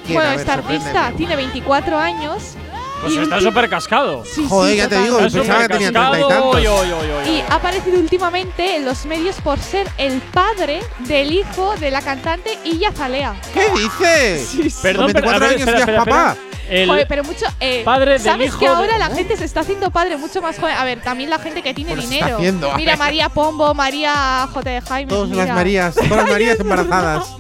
¿Quién? 0.05 0.19
Bueno, 0.19 0.31
ver, 0.33 0.41
este 0.41 0.53
artista 0.53 1.13
tiene 1.17 1.35
24 1.35 1.97
años. 1.97 2.59
Pues 3.01 3.15
y 3.15 3.19
está 3.19 3.41
súper 3.41 3.69
cascado. 3.69 4.25
Sí, 4.25 4.45
Joder, 4.49 4.73
sí, 4.73 4.79
ya 4.79 4.89
te 4.89 5.01
digo, 5.03 5.19
Está 5.21 5.39
pensaba 5.39 5.63
que 5.63 5.69
tenía 5.69 5.89
supercascado. 5.89 6.13
treinta 6.13 6.35
y 6.35 6.35
tantos. 6.35 6.57
Oy, 6.57 6.67
oy, 6.67 6.93
oy, 6.93 7.11
oy, 7.11 7.29
Y 7.37 7.41
ha 7.49 7.55
aparecido 7.55 7.99
últimamente 8.01 8.77
en 8.77 8.85
los 8.85 9.07
medios 9.07 9.37
por 9.37 9.59
ser 9.61 9.89
el 9.99 10.21
padre 10.21 10.81
del 11.01 11.33
hijo 11.33 11.75
de 11.77 11.91
la 11.91 12.03
cantante 12.03 12.59
Illa 12.65 12.93
Zalea. 12.93 13.35
¿Qué 13.55 13.69
dices? 13.71 14.49
Sí, 14.49 14.71
sí. 14.71 14.79
Perdón, 14.83 15.13
Con 15.13 15.23
pero 15.23 15.31
a 15.31 15.39
24 15.39 15.41
ver, 15.41 15.49
años 15.51 15.61
espera, 15.61 15.79
ya 15.79 15.85
es 15.85 15.89
espera, 15.89 16.05
papá. 16.05 16.33
espera. 16.33 16.48
El 16.71 16.89
Joder, 16.89 17.07
pero 17.09 17.25
mucho. 17.25 17.47
eh, 17.61 17.83
padre 17.85 18.13
del 18.13 18.21
¿Sabes 18.21 18.49
hijo 18.49 18.59
que 18.59 18.67
de- 18.69 18.75
ahora 18.75 18.99
la 18.99 19.09
gente 19.11 19.37
se 19.37 19.45
está 19.45 19.61
haciendo 19.61 19.91
padre 19.91 20.17
mucho 20.17 20.43
más 20.43 20.59
joven? 20.59 20.75
A 20.77 20.85
ver, 20.85 21.01
también 21.01 21.31
la 21.31 21.39
gente 21.39 21.63
que 21.63 21.73
tiene 21.75 21.93
está 21.93 22.03
dinero. 22.09 22.37
haciendo, 22.37 22.73
Mira. 22.77 22.97
María 22.97 23.29
Pombo, 23.31 23.73
María 23.75 24.47
J. 24.53 24.71
de 24.71 24.81
Jaime. 24.83 25.09
Todas 25.09 25.29
mira. 25.31 25.45
las 25.47 25.55
Marías, 25.55 25.95
todas 25.95 26.11
las 26.11 26.31
Marías 26.31 26.61
embarazadas. 26.61 27.35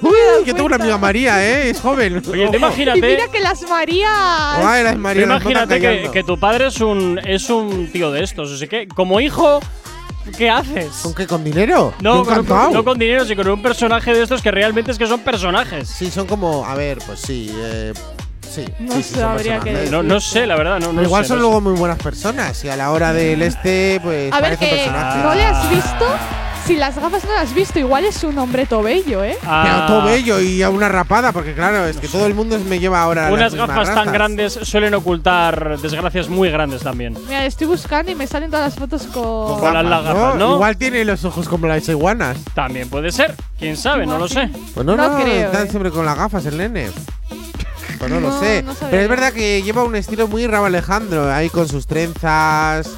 Uy, 0.00 0.44
que 0.44 0.52
tengo 0.52 0.66
una 0.66 0.76
amiga 0.76 0.98
María, 0.98 1.44
¿eh? 1.44 1.70
Es 1.70 1.80
joven. 1.80 2.22
Oye, 2.30 2.48
tú 2.48 2.56
imagínate. 2.56 2.98
Y 2.98 3.02
mira 3.02 3.28
que 3.28 3.40
las 3.40 3.62
Marías. 3.62 4.10
Ay, 4.12 4.82
las 4.84 4.96
Marías. 4.96 5.28
Matan 5.28 5.50
imagínate 5.52 5.80
que, 5.80 6.10
que 6.10 6.24
tu 6.24 6.38
padre 6.38 6.66
es 6.66 6.80
un, 6.80 7.20
es 7.24 7.48
un 7.50 7.90
tío 7.92 8.10
de 8.10 8.24
estos. 8.24 8.50
Así 8.52 8.66
que, 8.66 8.88
como 8.88 9.20
hijo, 9.20 9.60
¿qué 10.36 10.50
haces? 10.50 10.88
¿Con 11.02 11.14
qué? 11.14 11.26
¿Con 11.26 11.44
dinero? 11.44 11.94
No, 12.00 12.24
Yo 12.24 12.44
con, 12.44 12.72
no 12.72 12.84
con 12.84 12.98
dinero, 12.98 13.24
sino 13.24 13.42
con 13.44 13.52
un 13.52 13.62
personaje 13.62 14.12
de 14.12 14.22
estos 14.24 14.42
que 14.42 14.50
realmente 14.50 14.90
es 14.90 14.98
que 14.98 15.06
son 15.06 15.20
personajes. 15.20 15.88
Sí, 15.88 16.10
son 16.10 16.26
como. 16.26 16.64
A 16.66 16.74
ver, 16.74 16.98
pues 17.06 17.20
sí. 17.20 17.50
Eh, 17.54 17.92
sí. 18.54 18.64
No 18.78 18.94
sí, 18.94 19.02
sí, 19.02 19.14
sabría 19.14 19.60
qué. 19.60 19.88
No, 19.90 20.02
no 20.02 20.20
sé, 20.20 20.46
la 20.46 20.56
verdad, 20.56 20.78
no, 20.80 20.92
no 20.92 21.02
igual 21.02 21.24
sé, 21.24 21.28
son 21.28 21.38
no 21.38 21.42
luego 21.42 21.60
muy 21.60 21.72
buenas 21.74 21.98
personas 21.98 22.64
y 22.64 22.68
a 22.68 22.76
la 22.76 22.90
hora 22.92 23.12
del 23.12 23.42
este, 23.42 24.00
pues 24.02 24.32
A 24.32 24.40
ver, 24.40 24.56
que 24.58 24.90
no 25.22 25.34
le 25.34 25.44
has 25.44 25.70
visto. 25.70 26.04
Si 26.66 26.76
las 26.76 26.94
gafas 26.94 27.24
no 27.24 27.32
las 27.32 27.42
has 27.48 27.54
visto, 27.54 27.80
igual 27.80 28.04
es 28.04 28.22
un 28.22 28.38
hombre 28.38 28.66
tobello, 28.66 29.24
¿eh? 29.24 29.36
Ah, 29.44 29.64
Pero 29.64 29.86
todo 29.88 30.04
bello 30.06 30.40
y 30.40 30.62
a 30.62 30.70
una 30.70 30.88
rapada, 30.88 31.32
porque 31.32 31.54
claro, 31.54 31.86
es 31.86 31.96
que 31.96 32.06
todo 32.06 32.24
el 32.24 32.34
mundo 32.34 32.56
me 32.60 32.78
lleva 32.78 33.02
ahora 33.02 33.32
Unas 33.32 33.52
gafas 33.56 33.88
tan 33.88 33.96
razas. 33.96 34.12
grandes 34.12 34.52
suelen 34.62 34.94
ocultar 34.94 35.80
desgracias 35.80 36.28
muy 36.28 36.50
grandes 36.52 36.82
también. 36.82 37.16
Mira, 37.26 37.44
estoy 37.46 37.66
buscando 37.66 38.12
y 38.12 38.14
me 38.14 38.28
salen 38.28 38.48
todas 38.48 38.66
las 38.66 38.78
fotos 38.78 39.08
con. 39.12 39.58
Con 39.58 39.74
las 39.74 39.82
Gafas, 39.82 40.04
gafas, 40.04 40.34
¿no? 40.36 40.54
Igual 40.54 40.76
tiene 40.76 41.04
los 41.04 41.24
ojos 41.24 41.48
como 41.48 41.66
las 41.66 41.88
iguanas. 41.88 42.36
También 42.54 42.88
puede 42.88 43.10
ser. 43.10 43.34
¿Quién 43.58 43.76
sabe? 43.76 44.06
No 44.06 44.16
lo 44.18 44.28
sé. 44.28 44.48
Pues 44.72 44.86
no, 44.86 44.94
No 44.96 45.08
no, 45.08 45.20
creo, 45.20 45.46
están 45.46 45.66
eh. 45.66 45.70
siempre 45.70 45.90
con 45.90 46.06
las 46.06 46.16
gafas 46.16 46.46
el 46.46 46.58
nene. 46.58 46.90
Pues 48.02 48.10
no, 48.10 48.18
lo 48.18 48.40
sé. 48.40 48.64
no. 48.64 48.74
Pero 48.90 49.00
es 49.00 49.08
verdad 49.08 49.32
que 49.32 49.62
lleva 49.62 49.84
un 49.84 49.94
estilo 49.94 50.26
muy 50.26 50.48
Rabo 50.48 50.66
Alejandro, 50.66 51.32
ahí 51.32 51.48
con 51.48 51.68
sus 51.68 51.86
trenzas. 51.86 52.90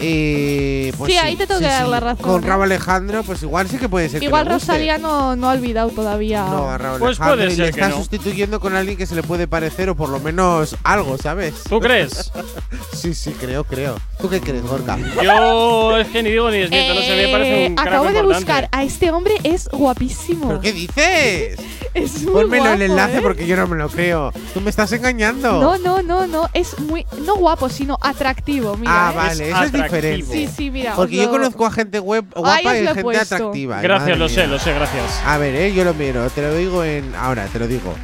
Eh, 0.00 0.92
pues 0.98 1.12
Sí, 1.12 1.18
ahí 1.18 1.36
te 1.36 1.46
tengo 1.46 1.60
que 1.60 1.66
dar 1.66 1.86
la 1.88 2.00
razón, 2.00 2.24
Con 2.24 2.44
¿eh? 2.44 2.46
Rabo 2.46 2.62
Alejandro, 2.64 3.22
pues 3.22 3.42
igual 3.42 3.68
sí 3.68 3.78
que 3.78 3.88
puede 3.88 4.08
ser. 4.08 4.20
que 4.20 4.26
Igual 4.26 4.46
le 4.46 4.54
guste. 4.54 4.66
Rosalía 4.72 4.98
no, 4.98 5.36
no 5.36 5.50
ha 5.50 5.52
olvidado 5.52 5.90
todavía. 5.90 6.44
No, 6.44 6.70
a 6.70 6.78
Rabo 6.78 6.98
Pues 6.98 7.20
Alejandro. 7.20 7.36
puede 7.36 7.52
y 7.52 7.56
ser 7.56 7.66
le 7.66 7.72
que 7.72 7.80
está 7.80 7.88
no. 7.90 7.96
sustituyendo 7.96 8.60
con 8.60 8.74
alguien 8.74 8.96
que 8.96 9.06
se 9.06 9.14
le 9.14 9.22
puede 9.22 9.46
parecer 9.46 9.90
o 9.90 9.94
por 9.94 10.08
lo 10.08 10.18
menos 10.20 10.76
algo, 10.84 11.18
¿sabes? 11.18 11.54
¿Tú 11.68 11.80
crees? 11.80 12.32
sí, 12.94 13.14
sí, 13.14 13.32
creo, 13.32 13.64
creo. 13.64 13.96
¿Tú 14.20 14.28
qué 14.28 14.40
crees, 14.40 14.62
Gorka? 14.62 14.98
Yo 15.22 15.96
es 15.96 16.08
que 16.08 16.22
ni 16.22 16.30
digo 16.30 16.50
ni 16.50 16.58
desmiento, 16.58 16.94
no 16.94 17.00
sé, 17.00 17.16
me 17.26 17.32
parece 17.32 17.66
un 17.68 17.72
Eh, 17.72 17.74
acabo 17.78 18.04
de 18.04 18.10
importante. 18.10 18.34
buscar 18.34 18.68
a 18.72 18.82
este 18.84 19.10
hombre, 19.10 19.34
es 19.44 19.68
guapísimo. 19.72 20.48
¿Pero 20.48 20.60
qué 20.60 20.72
dices? 20.72 21.60
Es 21.92 22.22
muy 22.22 22.42
Pónmelo 22.44 22.62
guapo, 22.62 22.76
el 22.76 22.82
enlace 22.82 23.16
¿eh? 23.18 23.20
porque 23.20 23.46
yo 23.48 23.56
no 23.56 23.66
me 23.66 23.76
lo 23.76 23.88
creo. 23.88 24.32
Tú 24.54 24.60
me 24.60 24.70
estás 24.70 24.92
engañando. 24.92 25.60
No, 25.60 25.76
no, 25.78 26.02
no, 26.02 26.24
no. 26.28 26.48
Es 26.54 26.78
muy. 26.78 27.04
No 27.26 27.34
guapo, 27.34 27.68
sino 27.68 27.98
atractivo. 28.00 28.76
Mira, 28.76 29.08
ah, 29.08 29.10
¿eh? 29.12 29.16
vale, 29.16 29.32
eso 29.50 29.62
es 29.64 29.68
atractivo. 29.70 29.89
Diferente. 29.96 30.32
Sí, 30.32 30.48
sí, 30.56 30.70
mira. 30.70 30.94
Porque 30.94 31.16
os 31.16 31.20
yo 31.20 31.26
lo- 31.26 31.30
conozco 31.32 31.66
a 31.66 31.70
gente 31.70 31.98
web 32.00 32.24
guapa 32.34 32.76
y 32.76 32.82
lo 32.82 32.88
gente 32.88 33.02
puesto. 33.02 33.34
atractiva. 33.34 33.80
Gracias, 33.82 34.18
lo 34.18 34.28
sé, 34.28 34.46
lo 34.46 34.58
sé, 34.58 34.72
gracias. 34.74 35.04
A 35.24 35.36
ver, 35.38 35.54
eh, 35.54 35.72
yo 35.74 35.84
lo 35.84 35.94
miro, 35.94 36.28
te 36.30 36.42
lo 36.42 36.54
digo 36.54 36.84
en. 36.84 37.14
Ahora, 37.14 37.46
te 37.46 37.58
lo 37.58 37.66
digo. 37.66 37.94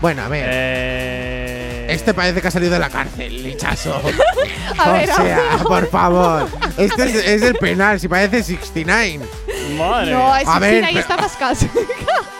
Bueno, 0.00 0.22
a 0.22 0.28
ver. 0.28 0.46
Eh, 0.50 1.86
Este 1.90 2.14
parece 2.14 2.40
que 2.40 2.48
ha 2.48 2.50
salido 2.52 2.72
de 2.72 2.78
la 2.78 2.88
cárcel, 2.90 3.42
lichazo. 3.42 4.00
A 4.78 4.90
o 4.90 4.92
ver, 4.92 5.10
a 5.10 5.14
sea, 5.16 5.36
ver. 5.56 5.62
por 5.66 5.88
favor. 5.90 6.46
Este 6.76 7.02
es, 7.04 7.14
es 7.16 7.42
el 7.42 7.54
penal, 7.56 7.98
si 7.98 8.06
parece 8.06 8.42
69. 8.44 9.24
Madre. 9.76 10.12
No, 10.12 10.36
es 10.36 10.46
A 10.46 10.58
ver, 10.60 10.84
está 10.96 11.16
más 11.16 11.36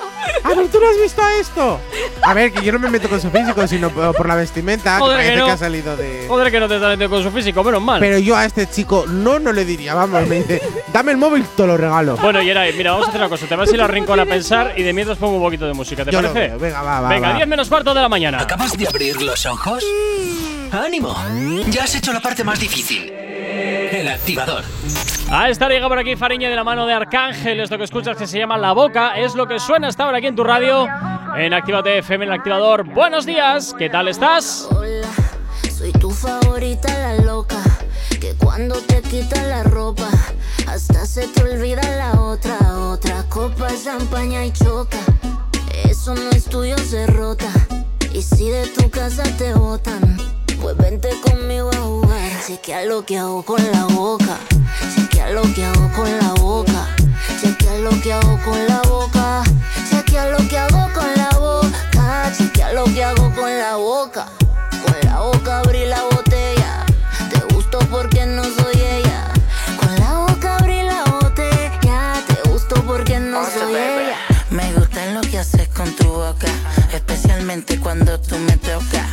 caso. 0.48 0.60
Ah, 0.60 0.62
pero 0.62 0.68
tú 0.68 0.80
no 0.80 0.90
has 0.90 1.00
visto 1.00 1.22
esto. 1.40 1.80
A 2.22 2.34
ver, 2.34 2.52
que 2.52 2.62
yo 2.64 2.72
no 2.72 2.78
me 2.78 2.88
meto 2.90 3.08
con 3.08 3.20
su 3.20 3.30
físico, 3.30 3.66
sino 3.66 3.90
por 3.90 4.26
la 4.26 4.34
vestimenta, 4.34 4.98
Joder, 4.98 5.30
que 5.32 5.36
no. 5.36 5.46
que 5.46 5.52
ha 5.52 5.56
salido 5.56 5.96
de. 5.96 6.24
Joder, 6.28 6.50
que 6.50 6.60
no 6.60 6.68
te 6.68 6.74
estás 6.76 6.90
metiendo 6.90 7.14
con 7.14 7.22
su 7.24 7.30
físico, 7.30 7.62
menos 7.64 7.82
mal. 7.82 8.00
Pero 8.00 8.18
yo 8.18 8.36
a 8.36 8.44
este 8.44 8.68
chico 8.68 9.04
no, 9.08 9.38
no 9.38 9.52
le 9.52 9.64
diría, 9.64 9.94
vamos, 9.94 10.26
me 10.26 10.36
dice, 10.36 10.62
dame 10.92 11.12
el 11.12 11.18
móvil, 11.18 11.44
te 11.56 11.66
lo 11.66 11.76
regalo. 11.76 12.16
Bueno, 12.16 12.42
Yeray, 12.42 12.72
mira, 12.74 12.92
vamos 12.92 13.06
a 13.06 13.10
hacer 13.10 13.20
una 13.20 13.28
cosa. 13.30 13.46
Te 13.46 13.56
vas 13.56 13.70
a 13.70 13.74
ir 13.74 13.80
al 13.80 13.88
rincón 13.88 14.18
a 14.20 14.26
pensar 14.26 14.74
y 14.76 14.82
de 14.82 14.92
mientras 14.92 15.18
pongo 15.18 15.36
un 15.36 15.42
poquito 15.42 15.66
de 15.66 15.72
música, 15.74 16.04
¿te 16.04 16.10
Yo 16.12 16.20
lo 16.22 16.32
parece? 16.32 16.50
veo, 16.50 16.58
venga, 16.58 16.82
va, 16.82 17.00
va. 17.00 17.08
Venga, 17.08 17.28
va. 17.30 17.34
10 17.36 17.48
menos 17.48 17.68
cuarto 17.68 17.94
de 17.94 18.00
la 18.00 18.08
mañana. 18.08 18.40
¿Acabas 18.40 18.76
de 18.76 18.86
abrir 18.88 19.20
los 19.22 19.46
ojos? 19.46 19.84
¡Ánimo! 20.72 21.16
Ya 21.70 21.84
has 21.84 21.94
hecho 21.94 22.12
la 22.12 22.20
parte 22.20 22.44
más 22.44 22.58
difícil. 22.60 23.10
El 23.10 24.08
activador. 24.08 24.64
A 25.30 25.50
esta 25.50 25.68
llega 25.68 25.86
por 25.88 25.98
aquí 25.98 26.16
Fariña 26.16 26.48
de 26.48 26.56
la 26.56 26.64
mano 26.64 26.86
de 26.86 26.94
Arcángel. 26.94 27.60
Esto 27.60 27.76
que 27.76 27.84
escuchas 27.84 28.16
que 28.16 28.26
se 28.26 28.38
llama 28.38 28.56
La 28.56 28.72
Boca 28.72 29.18
es 29.18 29.34
lo 29.34 29.46
que 29.46 29.58
suena 29.58 29.88
hasta 29.88 30.04
ahora 30.04 30.18
aquí 30.18 30.26
en 30.26 30.34
tu 30.34 30.42
radio. 30.42 30.88
En 31.36 31.52
Actívate 31.52 31.98
FM, 31.98 32.24
en 32.24 32.32
el 32.32 32.38
activador. 32.38 32.84
Buenos 32.84 33.26
días, 33.26 33.74
¿qué 33.78 33.90
tal 33.90 34.08
estás? 34.08 34.66
Hola, 34.70 35.06
soy 35.70 35.92
tu 35.92 36.10
favorita, 36.10 36.88
la 36.88 37.22
loca. 37.22 37.58
Que 38.18 38.32
cuando 38.42 38.76
te 38.76 39.02
quitas 39.02 39.46
la 39.46 39.64
ropa, 39.64 40.08
hasta 40.66 41.04
se 41.04 41.28
te 41.28 41.42
olvida 41.42 41.82
la 41.82 42.22
otra. 42.22 42.56
Otra 42.78 43.22
copa, 43.28 43.68
champaña 43.84 44.46
y 44.46 44.52
choca. 44.52 44.98
Eso 45.84 46.14
no 46.14 46.30
es 46.30 46.46
tuyo, 46.46 46.78
se 46.78 47.06
rota. 47.06 47.52
Y 48.14 48.22
si 48.22 48.48
de 48.48 48.66
tu 48.68 48.88
casa 48.88 49.24
te 49.36 49.52
botan, 49.52 50.16
pues 50.62 50.74
vente 50.78 51.10
conmigo 51.22 51.68
a 51.70 51.76
jugar. 51.76 52.30
Chequea 52.46 52.86
lo 52.86 53.04
que 53.04 53.18
hago 53.18 53.42
con 53.44 53.62
la 53.72 53.84
boca. 53.84 54.38
Lo 55.32 55.42
que 55.54 55.64
hago 55.64 55.90
con 55.94 56.18
la 56.18 56.32
boca. 56.34 56.88
Chequea 57.40 57.78
lo 57.78 57.90
que 58.00 58.12
hago 58.12 58.38
con 58.44 58.66
la 58.66 58.80
boca. 58.88 59.42
Chequea 59.88 60.30
lo 60.30 60.38
que 60.48 60.58
hago 60.58 60.88
con 60.92 61.14
la 61.16 61.28
boca. 61.38 62.32
Chequea 62.36 62.72
lo 62.72 62.84
que 62.84 63.04
hago 63.04 63.32
con 63.34 63.58
la 63.58 63.76
boca. 63.76 64.26
Con 64.82 64.94
la 65.02 65.20
boca 65.20 65.58
abrí 65.60 65.86
la 65.86 66.02
botella. 66.02 66.86
Te 67.30 67.54
gusto 67.54 67.78
porque 67.90 68.26
no 68.26 68.42
soy 68.42 68.80
ella. 68.80 69.28
Con 69.78 69.94
la 69.96 70.18
boca 70.18 70.56
abrí 70.56 70.82
la 70.82 71.04
botella. 71.04 72.14
Te 72.26 72.48
gusto 72.48 72.82
porque 72.86 73.20
no 73.20 73.44
soy 73.44 73.74
ella. 73.74 74.16
Me 74.50 74.72
gusta 74.72 75.06
lo 75.12 75.20
que 75.20 75.38
haces 75.38 75.68
con 75.68 75.94
tu 75.96 76.08
boca, 76.08 76.48
especialmente 76.92 77.78
cuando 77.78 78.18
tú 78.18 78.36
me 78.38 78.56
tocas. 78.56 79.06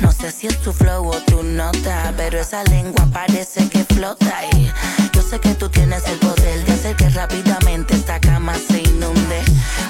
No 0.00 0.10
sé 0.10 0.32
si 0.32 0.46
es 0.46 0.58
tu 0.62 0.72
flow 0.72 1.06
o 1.06 1.16
tu 1.18 1.42
nota, 1.42 2.12
pero 2.16 2.40
esa 2.40 2.64
lengua 2.64 3.06
parece 3.12 3.68
que 3.68 3.84
flota. 3.84 4.40
Y 4.56 4.70
sé 5.30 5.38
que 5.38 5.54
tú 5.54 5.68
tienes 5.68 6.04
el 6.08 6.18
poder 6.18 6.64
de 6.64 6.72
hacer 6.72 6.96
que 6.96 7.08
rápidamente 7.10 7.94
esta 7.94 8.18
cama 8.18 8.52
se 8.54 8.80
inunde. 8.80 9.40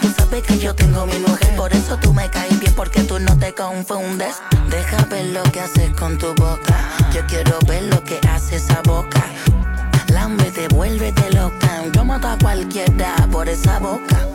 Tú 0.03 0.13
sabes 0.15 0.43
que 0.43 0.59
yo 0.59 0.75
tengo 0.75 1.07
mi 1.07 1.19
mujer, 1.19 1.57
por 1.57 1.73
eso 1.73 1.97
tú 1.97 2.13
me 2.13 2.29
caes 2.29 2.61
bien, 2.61 2.75
porque 2.75 3.05
tú 3.05 3.19
no 3.19 3.39
te 3.39 3.55
confundes. 3.55 4.37
Deja 4.69 5.03
ver 5.07 5.25
lo 5.27 5.43
que 5.45 5.61
haces 5.61 5.95
con 5.99 6.19
tu 6.19 6.35
boca. 6.35 6.77
Yo 7.15 7.25
quiero 7.27 7.59
ver 7.67 7.85
lo 7.85 8.05
que 8.05 8.21
hace 8.29 8.57
esa 8.57 8.83
boca. 8.83 9.25
Lámbete, 10.09 10.69
vuélvete 10.69 11.31
loca. 11.31 11.85
Yo 11.95 12.05
mato 12.05 12.29
a 12.29 12.37
cualquiera 12.37 13.27
por 13.33 13.49
esa 13.49 13.79
boca. 13.79 14.29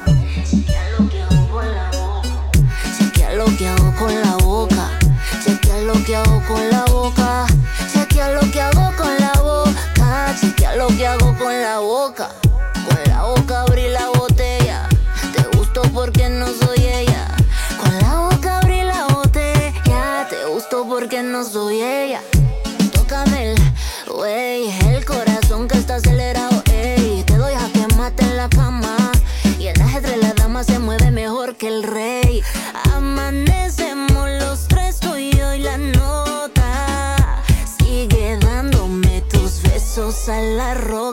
Chequea 0.49 0.89
lo 0.97 1.07
que 1.07 1.21
hago 1.21 1.47
con 1.51 1.71
la 1.71 1.91
boca. 4.37 4.89
Chequea 5.43 5.81
lo 5.81 5.93
que 6.03 6.15
hago 6.15 6.41
con 6.47 6.69
la 6.71 6.83
boca. 6.85 7.45
Chequea 7.93 8.31
lo 8.31 8.41
que 8.51 8.59
hago 8.59 8.91
con 8.97 9.07
la 9.07 9.11
boca. 9.11 9.24
Que 10.97 11.05
hago 11.05 11.35
con 11.37 11.51
la 11.61 11.79
boca. 11.79 12.44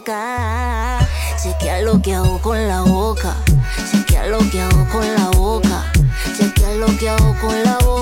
La 0.07 0.99
roca. 0.99 1.09
Chequea 1.43 1.83
lo 1.83 2.01
que 2.01 2.15
hago 2.15 2.39
con 2.41 2.69
la 2.69 2.83
boca. 2.83 3.37
Chequea 3.91 4.27
lo 4.27 4.39
que 4.51 4.61
hago 4.61 4.87
con 4.91 5.15
la 5.15 5.29
boca. 5.31 5.93
Chequea 6.37 6.75
lo 6.75 6.87
que 6.99 7.09
hago 7.09 7.35
con 7.41 7.63
la 7.63 7.79
boca. 7.79 8.02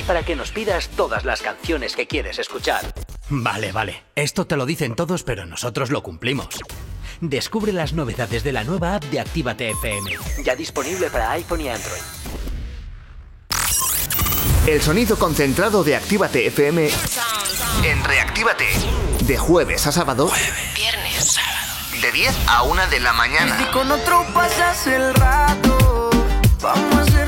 Y 0.00 0.02
para 0.04 0.22
que 0.22 0.34
nos 0.34 0.50
pidas 0.50 0.88
todas 0.96 1.26
las 1.26 1.42
canciones 1.42 1.94
que 1.94 2.06
quieres 2.06 2.38
escuchar. 2.38 2.94
Vale, 3.28 3.70
vale. 3.70 4.02
Esto 4.14 4.46
te 4.46 4.56
lo 4.56 4.64
dicen 4.64 4.96
todos, 4.96 5.24
pero 5.24 5.44
nosotros 5.44 5.90
lo 5.90 6.02
cumplimos. 6.02 6.48
Descubre 7.20 7.70
las 7.72 7.92
novedades 7.92 8.42
de 8.42 8.52
la 8.52 8.64
nueva 8.64 8.94
app 8.94 9.04
de 9.04 9.20
Actívate 9.20 9.70
FM. 9.70 10.10
Ya 10.42 10.56
disponible 10.56 11.10
para 11.10 11.32
iPhone 11.32 11.60
y 11.60 11.68
Android. 11.68 12.00
El 14.66 14.80
sonido 14.80 15.18
concentrado 15.18 15.84
de 15.84 15.96
Actívate 15.96 16.46
FM 16.46 16.88
en 17.84 18.04
Reactívate. 18.04 18.68
De 19.26 19.36
jueves 19.36 19.86
a 19.86 19.92
sábado. 19.92 20.30
Viernes, 20.74 21.32
sábado. 21.32 22.00
De 22.00 22.10
10 22.10 22.34
a 22.46 22.62
1 22.62 22.86
de 22.86 23.00
la 23.00 23.12
mañana. 23.12 23.58
Si 23.58 23.64
con 23.66 23.90
otro 23.90 24.24
pasas 24.32 24.86
el 24.86 25.14
rato, 25.14 26.10
vamos 26.62 27.14
a 27.14 27.19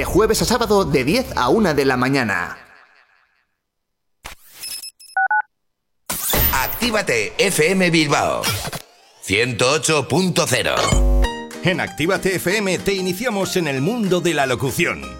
De 0.00 0.06
jueves 0.06 0.40
a 0.40 0.46
sábado 0.46 0.86
de 0.86 1.04
10 1.04 1.36
a 1.36 1.50
1 1.50 1.74
de 1.74 1.84
la 1.84 1.98
mañana. 1.98 2.56
Actívate 6.54 7.34
FM 7.36 7.90
Bilbao 7.90 8.40
108.0 9.22 11.50
En 11.64 11.82
Actívate 11.82 12.36
FM 12.36 12.78
te 12.78 12.94
iniciamos 12.94 13.58
en 13.58 13.68
el 13.68 13.82
mundo 13.82 14.22
de 14.22 14.32
la 14.32 14.46
locución. 14.46 15.19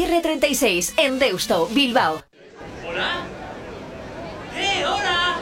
Aguirre 0.01 0.21
36, 0.21 0.95
en 0.97 1.19
Deusto, 1.19 1.67
Bilbao. 1.67 2.23
¿Hola? 2.89 3.23
¡Eh, 4.57 4.83
hola! 4.83 5.35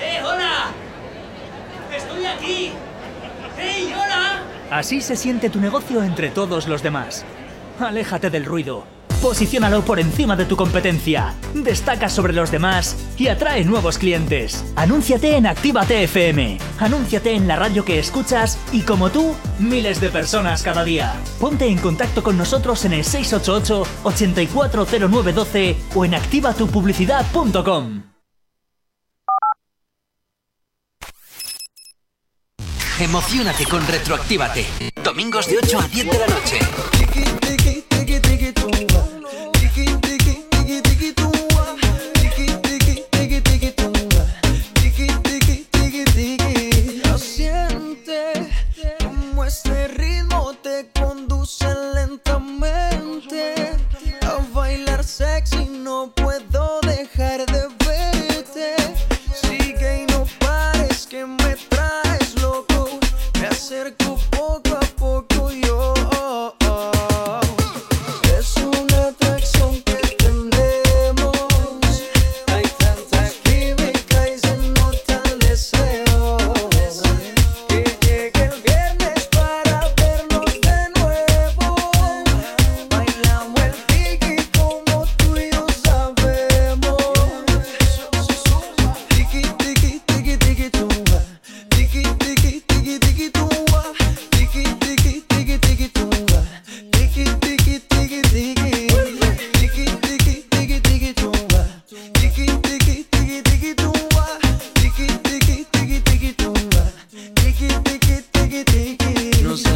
¡Eh, 0.00 0.22
hola! 0.24 0.72
¡Estoy 1.94 2.24
aquí! 2.24 2.70
¡Hey, 3.58 3.92
hola! 3.94 4.42
Así 4.70 5.02
se 5.02 5.14
siente 5.14 5.50
tu 5.50 5.60
negocio 5.60 6.02
entre 6.02 6.30
todos 6.30 6.66
los 6.68 6.82
demás. 6.82 7.26
Aléjate 7.78 8.30
del 8.30 8.46
ruido. 8.46 8.93
Posiciónalo 9.24 9.82
por 9.82 9.98
encima 9.98 10.36
de 10.36 10.44
tu 10.44 10.54
competencia. 10.54 11.34
Destaca 11.54 12.10
sobre 12.10 12.34
los 12.34 12.50
demás 12.50 12.94
y 13.16 13.28
atrae 13.28 13.64
nuevos 13.64 13.96
clientes. 13.96 14.62
Anúnciate 14.76 15.34
en 15.38 15.46
Actívate 15.46 16.04
FM. 16.04 16.58
Anúnciate 16.78 17.32
en 17.32 17.48
la 17.48 17.56
radio 17.56 17.86
que 17.86 17.98
escuchas 17.98 18.58
y 18.70 18.82
como 18.82 19.10
tú, 19.10 19.34
miles 19.58 19.98
de 20.02 20.10
personas 20.10 20.62
cada 20.62 20.84
día. 20.84 21.14
Ponte 21.40 21.66
en 21.66 21.78
contacto 21.78 22.22
con 22.22 22.36
nosotros 22.36 22.84
en 22.84 22.92
el 22.92 23.02
688 23.02 23.86
840912 24.02 25.76
o 25.94 26.04
en 26.04 26.14
activatupublicidad.com. 26.16 28.02
Emocionate 33.00 33.64
con 33.64 33.86
Retroactívate. 33.86 34.66
Domingos 35.02 35.48
de 35.48 35.56
8 35.62 35.78
a 35.78 35.88
10 35.88 36.10
de 36.10 36.18
la 36.18 36.26
noche. 36.26 36.58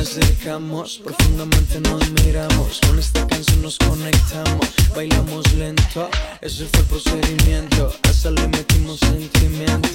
Acercamos, 0.08 0.98
profundamente 1.04 1.80
nos 1.80 2.10
miramos. 2.22 2.80
Con 2.86 2.98
esta 2.98 3.26
canción 3.26 3.62
nos 3.62 3.78
conectamos, 3.78 4.66
bailamos 4.94 5.52
lento. 5.54 6.08
Ese 6.40 6.66
fue 6.66 6.80
el 6.80 6.86
procedimiento, 6.86 7.92
hasta 8.08 8.30
le 8.30 8.48
metimos 8.48 8.98
sentimiento. 9.00 9.88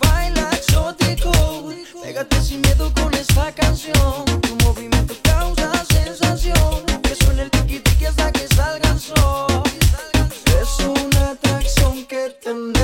Baila 0.00 0.50
exótico, 0.52 1.72
pégate 2.02 2.42
sin 2.42 2.60
miedo 2.62 2.92
con 2.94 3.14
esta 3.14 3.52
canción. 3.52 4.24
Tu 4.42 4.56
movimiento 4.64 5.14
causa 5.22 5.84
sensación. 5.90 6.84
Que 7.02 7.14
suene 7.14 7.42
el 7.42 7.50
tiki 7.50 7.78
tiki 7.80 8.06
hasta 8.06 8.32
que 8.32 8.48
salga 8.48 8.90
el 8.90 9.00
sol. 9.00 9.62
Es 10.60 10.84
una 10.84 11.30
atracción 11.30 12.04
que 12.06 12.36
tenemos. 12.42 12.75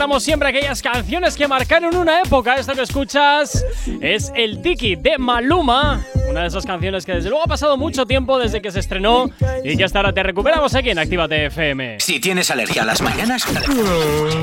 Rescatamos 0.00 0.22
siempre 0.22 0.48
aquellas 0.48 0.80
canciones 0.80 1.36
que 1.36 1.46
marcaron 1.46 1.94
una 1.94 2.22
época. 2.22 2.54
Esto 2.54 2.72
que 2.72 2.80
escuchas 2.80 3.62
es 4.00 4.32
el 4.34 4.62
Tiki 4.62 4.96
de 4.96 5.18
Maluma. 5.18 6.02
Una 6.30 6.42
de 6.42 6.46
esas 6.46 6.64
canciones 6.64 7.04
que 7.04 7.12
desde 7.12 7.28
luego 7.28 7.42
ha 7.42 7.48
pasado 7.48 7.76
mucho 7.76 8.06
tiempo 8.06 8.38
desde 8.38 8.62
que 8.62 8.70
se 8.70 8.78
estrenó 8.78 9.28
y 9.64 9.76
que 9.76 9.82
hasta 9.82 9.98
ahora 9.98 10.12
te 10.12 10.22
recuperamos 10.22 10.72
aquí 10.76 10.90
en 10.90 11.00
Actívate 11.00 11.46
FM. 11.46 11.96
Si 11.98 12.20
tienes 12.20 12.52
alergia 12.52 12.82
a 12.82 12.84
las 12.86 13.02
mañanas, 13.02 13.44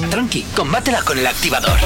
tranqui, 0.10 0.44
combátela 0.54 1.02
con 1.04 1.18
el 1.18 1.26
activador. 1.26 1.80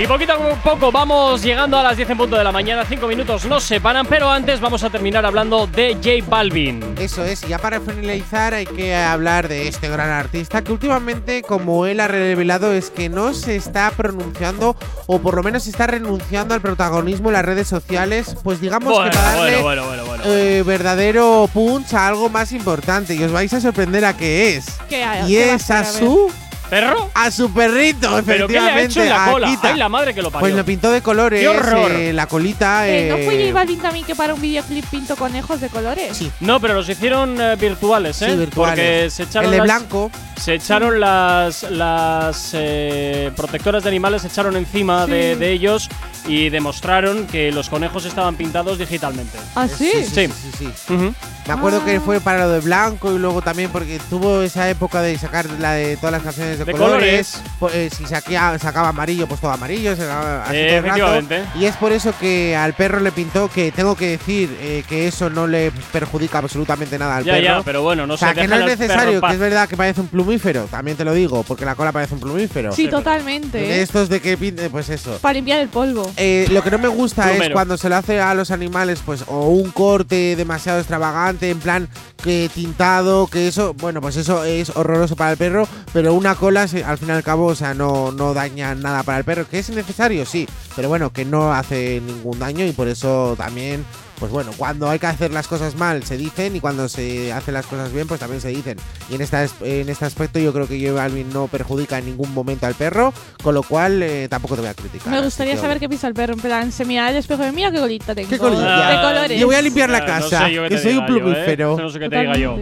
Y 0.00 0.06
poquito 0.06 0.32
a 0.32 0.62
poco 0.62 0.90
vamos 0.90 1.42
llegando 1.42 1.78
a 1.78 1.82
las 1.82 1.96
10 1.96 2.10
en 2.10 2.16
punto 2.16 2.36
de 2.36 2.44
la 2.44 2.52
mañana. 2.52 2.84
5 2.86 3.06
minutos 3.06 3.44
nos 3.44 3.62
separan, 3.64 4.06
pero 4.06 4.30
antes 4.30 4.60
vamos 4.60 4.82
a 4.84 4.90
terminar 4.90 5.26
hablando 5.26 5.66
de 5.66 5.94
J 5.94 6.24
Balvin. 6.26 6.94
Eso 6.98 7.24
es, 7.24 7.44
y 7.44 7.48
ya 7.48 7.58
para 7.58 7.80
finalizar 7.80 8.54
hay 8.54 8.64
que 8.64 8.94
hablar 8.94 9.48
de 9.48 9.68
este 9.68 9.88
gran 9.88 10.08
artista 10.10 10.62
que 10.62 10.72
últimamente, 10.72 11.42
como 11.42 11.84
él 11.86 12.00
ha 12.00 12.08
revelado, 12.08 12.72
es 12.72 12.88
que 12.90 13.10
no 13.10 13.34
se 13.34 13.56
está 13.56 13.90
pronunciando 13.90 14.76
o 15.06 15.18
por 15.18 15.34
lo 15.34 15.42
menos 15.42 15.66
está 15.66 15.86
renunciando 15.86 16.54
al 16.54 16.60
protagonismo 16.62 17.28
en 17.28 17.34
las 17.34 17.44
redes 17.44 17.68
sociales, 17.68 18.29
pues 18.42 18.60
digamos 18.60 18.92
Bueno, 18.92 19.10
que 19.10 19.16
para 19.16 19.34
darle 19.36 19.62
bueno, 19.62 19.84
bueno, 19.84 20.04
bueno, 20.04 20.04
bueno. 20.06 20.24
eh, 20.26 20.62
verdadero 20.64 21.48
punch 21.52 21.94
a 21.94 22.08
algo 22.08 22.28
más 22.28 22.52
importante 22.52 23.14
y 23.14 23.22
os 23.22 23.32
vais 23.32 23.52
a 23.52 23.60
sorprender 23.60 24.04
a 24.04 24.16
qué 24.16 24.56
es. 24.56 24.66
¿Qué 24.88 25.02
ha- 25.04 25.26
y 25.28 25.34
qué 25.34 25.54
es? 25.54 25.70
A 25.70 25.84
su 25.84 26.30
¿Perro? 26.68 27.10
a 27.14 27.30
su 27.32 27.52
perrito, 27.52 28.22
¿Pero 28.24 28.46
qué 28.46 28.52
le 28.52 28.58
ha 28.60 28.80
hecho 28.80 29.00
efectivamente. 29.00 29.02
en 29.02 29.08
la 29.08 29.32
cola? 29.32 29.46
Akita. 29.48 29.68
Ay, 29.72 29.76
la 29.76 29.88
madre 29.88 30.14
que 30.14 30.22
lo 30.22 30.30
parió. 30.30 30.40
Pues 30.44 30.54
lo 30.54 30.64
pintó 30.64 30.92
de 30.92 31.02
colores, 31.02 31.40
¡Qué 31.40 31.48
horror! 31.48 31.90
eh, 31.90 32.12
la 32.12 32.26
colita. 32.28 32.86
Eh, 32.88 33.08
¿No 33.10 33.16
eh, 33.16 33.24
fue 33.24 33.40
J 33.42 33.52
Balvin 33.52 33.80
también 33.80 34.04
que 34.06 34.14
para 34.14 34.34
un 34.34 34.40
videoclip 34.40 34.84
pintó 34.86 35.16
conejos 35.16 35.60
de 35.60 35.68
colores? 35.68 36.16
Sí. 36.16 36.30
No, 36.38 36.60
pero 36.60 36.74
los 36.74 36.88
hicieron 36.88 37.40
eh, 37.40 37.56
virtuales, 37.56 38.22
¿eh? 38.22 38.30
Sí, 38.30 38.36
virtuales. 38.36 38.70
Porque 38.78 39.10
se 39.10 39.22
echaron 39.24 39.46
El 39.46 39.50
de 39.50 39.56
las- 39.58 39.64
blanco. 39.64 40.10
Se 40.40 40.54
echaron 40.54 40.98
las, 41.00 41.64
las 41.70 42.52
eh, 42.54 43.30
protectoras 43.36 43.82
de 43.82 43.90
animales, 43.90 44.22
se 44.22 44.28
echaron 44.28 44.56
encima 44.56 45.04
Sí. 45.04 45.10
de, 45.12 45.36
de 45.36 45.52
ellos 45.52 45.88
y 46.26 46.48
demostraron 46.48 47.26
que 47.26 47.52
los 47.52 47.68
conejos 47.68 48.04
estaban 48.06 48.36
pintados 48.36 48.78
digitalmente. 48.78 49.36
¿Ah, 49.54 49.68
sí? 49.68 49.90
Sí, 49.92 50.04
sí, 50.04 50.26
sí, 50.28 50.50
sí, 50.58 50.68
sí. 50.86 50.94
Ujú. 50.94 51.14
Me 51.46 51.54
acuerdo 51.54 51.80
Ah. 51.82 51.84
que 51.86 52.00
fue 52.00 52.20
para 52.20 52.40
lo 52.46 52.50
de 52.50 52.60
blanco 52.60 53.12
y 53.12 53.18
luego 53.18 53.42
también 53.42 53.70
porque 53.70 53.98
tuvo 54.08 54.40
esa 54.42 54.68
época 54.70 55.02
de 55.02 55.18
sacar 55.18 55.46
la 55.58 55.72
de 55.72 55.96
todas 55.96 56.12
las 56.12 56.22
canciones 56.22 56.58
de, 56.58 56.64
De 56.64 56.72
colores. 56.72 57.42
Pues, 57.58 57.74
eh, 57.74 57.90
si 57.94 58.04
saquea- 58.04 58.58
sacaba 58.58 58.88
amarillo, 58.90 59.26
pues 59.26 59.40
todo 59.40 59.50
amarillo. 59.50 59.96
sacaba 59.96 60.44
así 60.44 60.56
Eh, 60.56 60.66
todo 60.68 60.76
el 60.78 60.82
rato. 60.84 60.96
efectivamente. 61.16 61.44
Y 61.58 61.64
es 61.64 61.76
por 61.76 61.92
eso 61.92 62.14
que 62.20 62.54
al 62.56 62.74
perro 62.74 63.00
le 63.00 63.10
pintó 63.12 63.48
que 63.48 63.72
tengo 63.72 63.96
que 63.96 64.08
decir 64.10 64.56
eh, 64.60 64.84
que 64.88 65.08
eso 65.08 65.28
no 65.30 65.46
le 65.46 65.70
perjudica 65.92 66.38
absolutamente 66.38 66.98
nada 66.98 67.16
al 67.16 67.24
Ya, 67.24 67.32
perro. 67.34 67.44
ya, 67.44 67.62
pero 67.62 67.82
bueno, 67.82 68.06
no 68.06 68.14
o 68.14 68.16
sea, 68.16 68.28
sé, 68.34 68.40
que 68.42 68.46
no 68.48 68.56
es 68.56 68.64
necesario, 68.66 69.20
que 69.20 69.32
es 69.32 69.38
verdad 69.38 69.68
que 69.68 69.76
parece 69.76 70.00
un 70.02 70.08
plumífero, 70.30 70.66
también 70.66 70.96
te 70.96 71.04
lo 71.04 71.12
digo, 71.12 71.42
porque 71.42 71.64
la 71.64 71.74
cola 71.74 71.90
parece 71.90 72.14
un 72.14 72.20
plumífero. 72.20 72.70
Sí, 72.70 72.86
totalmente. 72.86 73.82
Estos 73.82 74.08
de 74.08 74.20
que 74.20 74.36
pinte, 74.36 74.70
pues 74.70 74.88
eso. 74.88 75.18
Para 75.20 75.34
limpiar 75.34 75.58
el 75.58 75.68
polvo. 75.68 76.08
Eh, 76.16 76.46
lo 76.50 76.62
que 76.62 76.70
no 76.70 76.78
me 76.78 76.86
gusta 76.86 77.32
es 77.32 77.50
cuando 77.50 77.76
se 77.76 77.88
le 77.88 77.96
hace 77.96 78.20
a 78.20 78.32
los 78.34 78.52
animales, 78.52 79.00
pues, 79.04 79.24
o 79.26 79.48
un 79.48 79.72
corte 79.72 80.36
demasiado 80.36 80.78
extravagante, 80.78 81.50
en 81.50 81.58
plan 81.58 81.88
que 82.22 82.48
tintado, 82.54 83.26
que 83.26 83.48
eso, 83.48 83.74
bueno, 83.74 84.00
pues 84.00 84.16
eso 84.16 84.44
es 84.44 84.70
horroroso 84.76 85.16
para 85.16 85.32
el 85.32 85.36
perro, 85.36 85.66
pero 85.92 86.14
una 86.14 86.36
cola, 86.36 86.62
al 86.62 86.98
fin 86.98 87.08
y 87.08 87.10
al 87.10 87.24
cabo, 87.24 87.46
o 87.46 87.54
sea, 87.56 87.74
no, 87.74 88.12
no 88.12 88.32
daña 88.32 88.76
nada 88.76 89.02
para 89.02 89.18
el 89.18 89.24
perro. 89.24 89.48
¿Que 89.48 89.58
es 89.58 89.70
necesario? 89.70 90.24
Sí, 90.26 90.46
pero 90.76 90.88
bueno, 90.88 91.12
que 91.12 91.24
no 91.24 91.52
hace 91.52 92.00
ningún 92.00 92.38
daño 92.38 92.64
y 92.64 92.72
por 92.72 92.86
eso 92.86 93.34
también. 93.36 93.84
Pues 94.20 94.30
bueno, 94.30 94.50
cuando 94.56 94.88
hay 94.90 94.98
que 94.98 95.06
hacer 95.06 95.32
las 95.32 95.48
cosas 95.48 95.74
mal 95.76 96.02
se 96.04 96.18
dicen 96.18 96.54
y 96.54 96.60
cuando 96.60 96.88
se 96.90 97.32
hacen 97.32 97.54
las 97.54 97.64
cosas 97.66 97.90
bien 97.90 98.06
pues 98.06 98.20
también 98.20 98.40
se 98.42 98.48
dicen. 98.50 98.76
Y 99.08 99.14
en, 99.14 99.22
esta, 99.22 99.42
es- 99.42 99.54
en 99.62 99.88
este 99.88 100.04
aspecto 100.04 100.38
yo 100.38 100.52
creo 100.52 100.68
que 100.68 100.78
J 100.78 100.92
Balvin 100.92 101.32
no 101.32 101.48
perjudica 101.48 101.96
en 101.98 102.04
ningún 102.04 102.32
momento 102.34 102.66
al 102.66 102.74
perro, 102.74 103.14
con 103.42 103.54
lo 103.54 103.62
cual 103.62 104.02
eh, 104.02 104.28
tampoco 104.28 104.56
te 104.56 104.60
voy 104.60 104.70
a 104.70 104.74
criticar. 104.74 105.08
Me 105.10 105.22
gustaría 105.22 105.54
que, 105.54 105.60
saber 105.60 105.80
qué 105.80 105.88
piensa 105.88 106.06
el 106.06 106.12
perro. 106.14 106.34
En 106.34 106.40
plan, 106.40 106.70
se 106.70 106.84
mira 106.84 107.06
al 107.06 107.16
espejo 107.16 107.42
de 107.42 107.50
mira 107.52 107.72
qué 107.72 107.78
colita 107.80 108.14
tengo. 108.14 108.28
¿Qué 108.28 108.38
colita? 108.38 108.90
De 108.90 108.96
colores. 109.00 109.40
Yo 109.40 109.46
voy 109.46 109.56
a 109.56 109.62
limpiar 109.62 109.88
la 109.88 109.98
Ah, 109.98 110.00
no 110.00 110.06
casa, 110.28 110.46
sé 110.46 110.52
yo 110.52 110.62
qué 110.64 110.68
que 110.68 110.76
te 110.76 110.82
soy 110.82 110.92
un 110.92 110.98
yo, 110.98 111.04
¿eh? 111.04 111.06
plumífero. 111.06 111.76
No 111.78 111.88
sé 111.90 111.98
qué 111.98 112.08
te 112.10 112.20
diga 112.20 112.36
yo. 112.36 112.56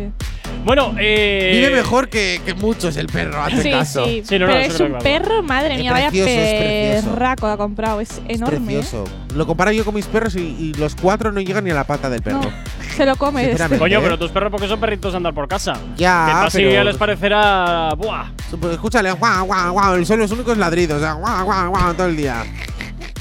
Bueno, 0.69 0.95
eh. 1.01 1.51
Vive 1.55 1.71
mejor 1.75 2.11
que, 2.11 2.43
que 2.45 2.53
muchos 2.53 2.99
el 2.99 3.07
perro, 3.07 3.43
hazte 3.43 3.63
Sí, 3.63 3.71
caso. 3.71 4.05
sí, 4.05 4.23
Sí, 4.23 4.39
no, 4.39 4.47
no, 4.47 4.53
pero 4.53 4.65
es 4.67 4.79
un 4.81 4.89
claro. 4.89 5.03
perro, 5.03 5.43
madre 5.43 5.75
Es 5.77 5.81
mía, 5.81 5.93
vaya 5.93 6.11
es 6.13 7.05
perraco 7.07 7.47
ha 7.47 7.57
comprado, 7.57 8.03
es 8.03 8.21
enorme. 8.29 8.57
¿eh? 8.75 8.77
Precioso. 8.77 9.05
Lo 9.35 9.47
comparo 9.47 9.73
yo 9.73 9.85
con 9.87 9.95
mis 9.95 10.05
perros 10.05 10.37
y, 10.37 10.41
y 10.41 10.75
los 10.75 10.95
cuatro 10.95 11.33
no 11.33 11.41
llegan 11.41 11.65
ni 11.65 11.71
a 11.71 11.75
la 11.75 11.85
pata 11.85 12.11
del 12.11 12.21
perro. 12.21 12.43
No, 12.43 12.51
se 12.95 13.07
lo 13.07 13.17
come. 13.17 13.51
este. 13.51 13.79
Coño, 13.79 13.99
¿eh? 13.99 14.03
pero 14.03 14.19
tus 14.19 14.31
perros 14.31 14.51
porque 14.51 14.69
son 14.69 14.79
perritos 14.79 15.13
de 15.15 15.17
andar 15.17 15.33
por 15.33 15.49
casa. 15.49 15.73
Ya, 15.97 16.27
Que 16.27 16.47
así 16.47 16.59
pero- 16.59 16.71
ya 16.73 16.85
les 16.85 16.97
parecerá. 16.97 17.95
¡Buah! 17.97 18.27
Pues 18.61 18.75
escúchale, 18.75 19.11
guau, 19.13 19.47
guau, 19.47 19.73
guau. 19.73 20.05
Son 20.05 20.19
los 20.19 20.31
únicos 20.33 20.59
ladridos, 20.59 20.99
o 20.99 21.01
sea, 21.01 21.15
guau, 21.15 21.45
guau, 21.47 21.71
guau, 21.71 21.95
todo 21.95 22.09
el 22.09 22.17
día. 22.17 22.45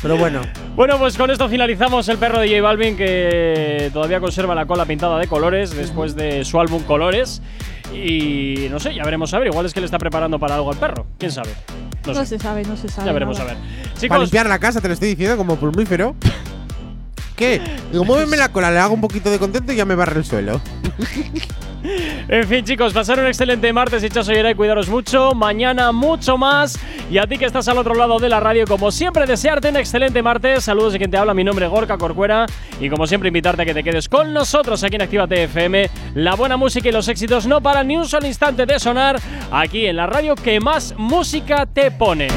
Pero 0.01 0.17
bueno, 0.17 0.41
Bueno, 0.75 0.97
pues 0.99 1.17
con 1.17 1.31
esto 1.31 1.49
finalizamos 1.49 2.07
el 2.09 2.17
perro 2.17 2.39
de 2.39 2.47
J 2.49 2.61
Balvin 2.61 2.95
que 2.95 3.89
todavía 3.91 4.19
conserva 4.19 4.53
la 4.55 4.65
cola 4.65 4.85
pintada 4.85 5.17
de 5.19 5.27
colores 5.27 5.75
después 5.75 6.15
de 6.15 6.45
su 6.45 6.59
álbum 6.59 6.83
Colores. 6.83 7.41
Y 7.93 8.67
no 8.69 8.79
sé, 8.79 8.93
ya 8.93 9.03
veremos 9.03 9.33
a 9.33 9.39
ver. 9.39 9.47
Igual 9.47 9.65
es 9.65 9.73
que 9.73 9.79
le 9.79 9.85
está 9.85 9.97
preparando 9.97 10.37
para 10.39 10.55
algo 10.55 10.71
al 10.71 10.77
perro. 10.77 11.07
¿Quién 11.17 11.31
sabe? 11.31 11.49
No, 12.05 12.13
No, 12.13 12.19
sé. 12.19 12.25
se 12.37 12.39
sabe, 12.39 12.63
no 12.63 12.77
se 12.77 12.89
sabe. 12.89 13.07
Ya 13.07 13.13
veremos 13.13 13.39
a 13.39 13.45
ver. 13.45 13.57
para 14.07 14.21
limpiar 14.21 14.47
la 14.47 14.59
casa 14.59 14.81
te 14.81 14.87
lo 14.87 14.93
estoy 14.93 15.09
diciendo 15.09 15.35
como 15.37 15.55
plumífero. 15.55 16.15
¿Qué? 17.35 17.61
Digo, 17.91 18.03
muéveme 18.03 18.35
la 18.37 18.51
cola, 18.51 18.71
le 18.71 18.79
hago 18.79 18.93
un 18.93 19.01
poquito 19.01 19.29
de 19.29 19.37
contento 19.39 19.71
y 19.71 19.75
ya 19.75 19.85
me 19.85 19.95
barre 19.95 20.19
el 20.19 20.25
suelo. 20.25 20.59
en 22.27 22.47
fin, 22.47 22.65
chicos, 22.65 22.93
pasar 22.93 23.19
un 23.19 23.27
excelente 23.27 23.71
martes 23.71 24.03
y 24.03 24.09
chaso 24.09 24.33
y 24.33 24.55
cuidaros 24.55 24.89
mucho. 24.89 25.33
Mañana 25.33 25.91
mucho 25.91 26.37
más. 26.37 26.79
Y 27.09 27.17
a 27.17 27.27
ti 27.27 27.37
que 27.37 27.45
estás 27.45 27.67
al 27.67 27.77
otro 27.77 27.95
lado 27.95 28.19
de 28.19 28.29
la 28.29 28.39
radio, 28.39 28.65
como 28.67 28.91
siempre, 28.91 29.25
desearte 29.25 29.69
un 29.69 29.77
excelente 29.77 30.21
martes. 30.21 30.63
Saludos 30.63 30.93
de 30.93 30.99
quien 30.99 31.11
te 31.11 31.17
habla, 31.17 31.33
mi 31.33 31.43
nombre 31.43 31.65
es 31.65 31.71
Gorka 31.71 31.97
Corcuera. 31.97 32.45
Y 32.79 32.89
como 32.89 33.07
siempre, 33.07 33.29
invitarte 33.29 33.61
a 33.61 33.65
que 33.65 33.73
te 33.73 33.83
quedes 33.83 34.09
con 34.09 34.33
nosotros 34.33 34.83
aquí 34.83 34.95
en 34.95 35.03
Actívate 35.03 35.43
FM. 35.43 35.89
La 36.15 36.35
buena 36.35 36.57
música 36.57 36.89
y 36.89 36.91
los 36.91 37.07
éxitos 37.07 37.47
no 37.47 37.61
paran 37.61 37.87
ni 37.87 37.97
un 37.97 38.07
solo 38.07 38.27
instante 38.27 38.65
de 38.65 38.79
sonar 38.79 39.19
aquí 39.51 39.85
en 39.85 39.95
la 39.95 40.07
radio 40.07 40.35
que 40.35 40.59
más 40.59 40.93
música 40.97 41.65
te 41.65 41.91
pone. 41.91 42.27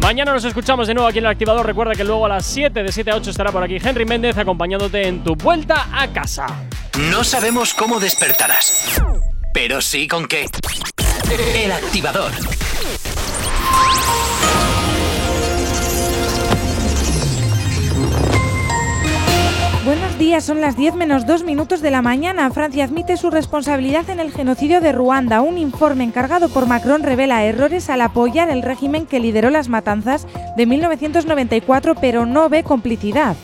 Mañana 0.00 0.32
nos 0.32 0.44
escuchamos 0.44 0.86
de 0.86 0.94
nuevo 0.94 1.08
aquí 1.08 1.18
en 1.18 1.24
el 1.24 1.30
activador. 1.30 1.66
Recuerda 1.66 1.92
que 1.92 2.04
luego 2.04 2.24
a 2.24 2.28
las 2.28 2.46
7 2.46 2.82
de 2.82 2.92
7 2.92 3.10
a 3.10 3.16
8 3.16 3.30
estará 3.30 3.52
por 3.52 3.62
aquí 3.62 3.76
Henry 3.82 4.06
Méndez 4.06 4.38
acompañándote 4.38 5.06
en 5.06 5.22
tu 5.22 5.34
vuelta 5.34 5.88
a 5.92 6.08
casa. 6.08 6.46
No 6.98 7.22
sabemos 7.22 7.74
cómo 7.74 8.00
despertarás, 8.00 9.00
pero 9.54 9.80
sí 9.80 10.08
con 10.08 10.26
qué. 10.26 10.46
El 11.54 11.70
activador. 11.70 12.32
Buenos 19.84 20.18
días, 20.18 20.42
son 20.42 20.60
las 20.60 20.76
10 20.76 20.96
menos 20.96 21.24
2 21.24 21.44
minutos 21.44 21.82
de 21.82 21.92
la 21.92 22.02
mañana. 22.02 22.50
Francia 22.50 22.82
admite 22.82 23.16
su 23.16 23.30
responsabilidad 23.30 24.10
en 24.10 24.18
el 24.18 24.32
genocidio 24.32 24.80
de 24.80 24.90
Ruanda. 24.90 25.40
Un 25.40 25.56
informe 25.56 26.02
encargado 26.02 26.48
por 26.48 26.66
Macron 26.66 27.04
revela 27.04 27.44
errores 27.44 27.90
al 27.90 28.00
apoyar 28.00 28.50
el 28.50 28.62
régimen 28.62 29.06
que 29.06 29.20
lideró 29.20 29.50
las 29.50 29.68
matanzas 29.68 30.26
de 30.56 30.66
1994, 30.66 31.94
pero 31.94 32.26
no 32.26 32.48
ve 32.48 32.64
complicidad. 32.64 33.36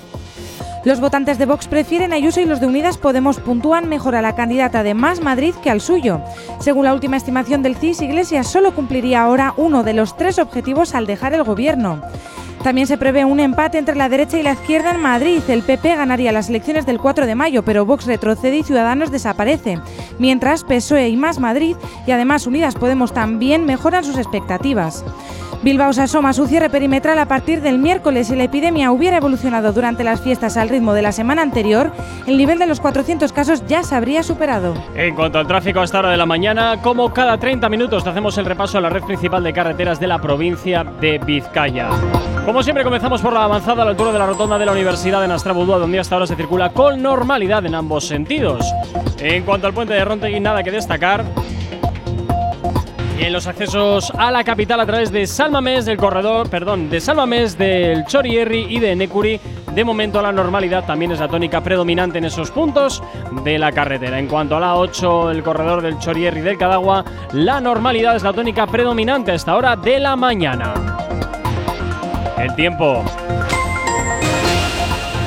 Los 0.85 1.01
votantes 1.01 1.39
de 1.39 1.47
Vox 1.47 1.67
prefieren 1.67 2.13
a 2.13 2.17
Ayuso 2.17 2.41
y 2.41 2.45
los 2.45 2.61
de 2.61 2.67
Unidas 2.67 2.99
Podemos 2.99 3.41
puntúan 3.41 3.89
mejor 3.89 4.15
a 4.17 4.21
la 4.21 4.35
candidata 4.35 4.83
de 4.83 4.93
Más 4.93 5.23
Madrid 5.23 5.55
que 5.63 5.71
al 5.71 5.81
suyo. 5.81 6.21
Según 6.61 6.85
la 6.85 6.93
última 6.93 7.17
estimación 7.17 7.63
del 7.63 7.77
CIS, 7.77 8.03
Iglesias 8.03 8.49
solo 8.49 8.75
cumpliría 8.75 9.23
ahora 9.23 9.55
uno 9.57 9.83
de 9.83 9.95
los 9.95 10.15
tres 10.15 10.39
objetivos 10.39 10.95
al 10.95 11.07
dejar 11.07 11.33
el 11.33 11.43
gobierno. 11.43 12.03
También 12.63 12.87
se 12.87 12.99
prevé 12.99 13.25
un 13.25 13.41
empate 13.41 13.79
entre 13.79 13.97
la 13.97 14.11
derecha 14.11 14.39
y 14.39 14.43
la 14.43 14.53
izquierda 14.53 14.91
en 14.91 15.01
Madrid. 15.01 15.43
El 15.49 15.63
PP 15.63 15.97
ganaría 15.97 16.33
las 16.33 16.51
elecciones 16.51 16.85
del 16.85 16.99
4 16.99 17.27
de 17.27 17.35
mayo, 17.35 17.63
pero 17.63 17.87
Vox 17.87 18.05
retrocede 18.05 18.59
y 18.59 18.63
Ciudadanos 18.63 19.11
desaparece. 19.11 19.79
Mientras 20.19 20.65
PSOE 20.65 21.09
y 21.09 21.17
Más 21.17 21.39
Madrid 21.39 21.77
y 22.07 22.11
además 22.11 22.47
Unidas 22.47 22.75
Podemos 22.75 23.15
también 23.15 23.65
mejoran 23.65 24.05
sus 24.05 24.19
expectativas. 24.19 25.03
Bilbao 25.65 25.95
se 25.95 26.03
asoma 26.03 26.35
su 26.35 26.47
cierre 26.47 26.69
perimetral 26.69 27.19
a 27.19 27.27
partir 27.27 27.63
del 27.63 27.79
miércoles. 27.79 28.27
Si 28.27 28.37
la 28.37 28.45
epidemia 28.45 28.93
hubiera 28.93 29.17
evolucionado 29.17 29.73
durante 29.73 30.05
las 30.05 30.21
fiestas 30.21 30.59
al 30.59 30.69
ritmo 30.69 30.93
de 30.93 31.01
la 31.01 31.11
semana 31.11 31.41
anterior, 31.41 31.91
el 32.27 32.37
nivel 32.37 32.59
de 32.59 32.67
los 32.67 32.81
400 32.81 33.33
casos 33.33 33.65
ya 33.67 33.83
se 33.83 33.95
habría 33.95 34.23
superado. 34.23 34.75
En 34.95 35.15
cuanto 35.15 35.39
al 35.39 35.47
tráfico 35.47 35.81
a 35.81 35.85
esta 35.85 36.01
hora 36.01 36.11
de 36.11 36.19
la 36.19 36.27
mañana, 36.27 36.83
como 36.83 37.15
cada 37.15 37.39
30 37.39 37.71
minutos 37.71 38.07
hacemos 38.07 38.37
el 38.37 38.45
repaso 38.45 38.77
a 38.77 38.83
la 38.83 38.91
red 38.91 39.05
principal 39.05 39.43
de 39.43 39.55
carreteras 39.55 39.99
de 39.99 40.07
la 40.07 40.21
provincia 40.21 40.85
de 40.85 41.17
Vizcaya. 41.17 41.89
Como 42.45 42.63
siempre 42.63 42.85
comenzamos 42.85 43.23
por 43.23 43.33
la 43.33 43.45
avanzada 43.45 43.81
a 43.81 43.85
la 43.87 43.93
altura 43.93 44.13
de 44.13 44.19
la 44.19 44.27
rotonda 44.27 44.59
de 44.59 44.67
la 44.67 44.73
Universidad 44.73 45.23
de 45.23 45.29
Nastrabudúa, 45.29 45.79
donde 45.79 45.99
hasta 45.99 46.15
ahora 46.15 46.27
se 46.27 46.37
circula 46.37 46.75
con 46.75 47.01
normalidad 47.01 47.65
en 47.65 47.75
ambos 47.75 48.07
sentidos. 48.07 48.71
En 49.19 49.45
cuanto 49.45 49.67
al 49.67 49.73
puente 49.73 49.95
de 49.95 50.05
Rontegui, 50.05 50.41
nada 50.41 50.63
que 50.63 50.71
destacar. 50.71 51.25
En 53.19 53.33
los 53.33 53.47
accesos 53.47 54.13
a 54.19 54.31
la 54.31 54.45
capital 54.45 54.81
a 54.81 54.87
través 54.87 55.11
de 55.11 55.27
Salmamés 55.27 55.87
del 55.87 55.97
corredor, 55.97 56.51
perdón, 56.51 56.91
de 56.91 57.01
Salmamés 57.01 57.57
del 57.57 58.05
Chorierri 58.05 58.67
y 58.69 58.81
de 58.81 58.95
Necuri, 58.97 59.41
de 59.73 59.85
momento 59.85 60.21
la 60.21 60.33
normalidad 60.33 60.85
también 60.85 61.13
es 61.13 61.21
la 61.21 61.29
tónica 61.29 61.63
predominante 61.63 62.19
en 62.19 62.27
esos 62.27 62.51
puntos 62.51 63.03
de 63.45 63.59
la 63.59 63.73
carretera. 63.73 64.19
En 64.19 64.27
cuanto 64.27 64.57
a 64.57 64.61
la 64.61 64.77
8, 64.77 65.31
el 65.31 65.43
corredor 65.43 65.81
del 65.81 65.99
Chorierri 65.99 66.43
del 66.43 66.59
Cadagua, 66.59 67.05
la 67.33 67.61
normalidad 67.61 68.17
es 68.17 68.23
la 68.23 68.33
tónica 68.33 68.67
predominante 68.67 69.31
a 69.31 69.35
esta 69.35 69.57
hora 69.57 69.77
de 69.77 70.01
la 70.01 70.17
mañana. 70.17 70.75
El 72.37 72.55
tiempo. 72.57 73.05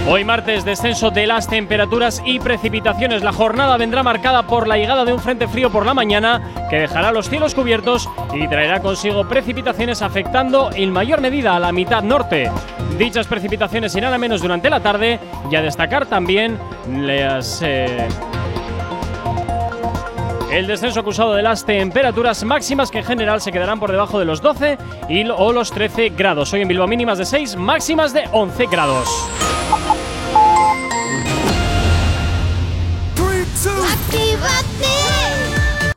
Hoy 0.09 0.23
martes, 0.23 0.63
descenso 0.63 1.11
de 1.11 1.27
las 1.27 1.49
temperaturas 1.49 2.21
y 2.25 2.39
precipitaciones. 2.39 3.23
La 3.23 3.33
jornada 3.33 3.75
vendrá 3.75 4.03
marcada 4.03 4.47
por 4.47 4.65
la 4.65 4.77
llegada 4.77 5.03
de 5.03 5.11
un 5.11 5.19
frente 5.19 5.49
frío 5.49 5.69
por 5.69 5.85
la 5.85 5.93
mañana 5.93 6.67
que 6.69 6.77
dejará 6.79 7.11
los 7.11 7.29
cielos 7.29 7.53
cubiertos 7.53 8.09
y 8.33 8.47
traerá 8.47 8.81
consigo 8.81 9.27
precipitaciones 9.27 10.01
afectando 10.01 10.69
en 10.73 10.93
mayor 10.93 11.19
medida 11.19 11.57
a 11.57 11.59
la 11.59 11.73
mitad 11.73 12.03
norte. 12.03 12.49
Dichas 12.97 13.27
precipitaciones 13.27 13.93
irán 13.97 14.13
a 14.13 14.17
menos 14.17 14.41
durante 14.41 14.69
la 14.69 14.79
tarde 14.79 15.19
y 15.51 15.55
a 15.57 15.61
destacar 15.61 16.05
también 16.05 16.57
las... 16.89 17.61
eh, 17.61 18.07
el 20.53 20.67
descenso 20.67 21.01
acusado 21.01 21.33
de 21.33 21.43
las 21.43 21.65
temperaturas 21.65 22.45
máximas 22.45 22.89
que 22.89 22.99
en 22.99 23.03
general 23.03 23.41
se 23.41 23.51
quedarán 23.51 23.81
por 23.81 23.91
debajo 23.91 24.19
de 24.19 24.23
los 24.23 24.41
12 24.41 24.77
y, 25.09 25.27
o 25.29 25.51
los 25.51 25.69
13 25.71 26.09
grados. 26.09 26.53
Hoy 26.53 26.61
en 26.61 26.69
Bilbao 26.69 26.87
mínimas 26.87 27.17
de 27.17 27.25
6, 27.25 27.57
máximas 27.57 28.13
de 28.13 28.23
11 28.31 28.67
grados. 28.67 29.27
Співати 34.37 34.76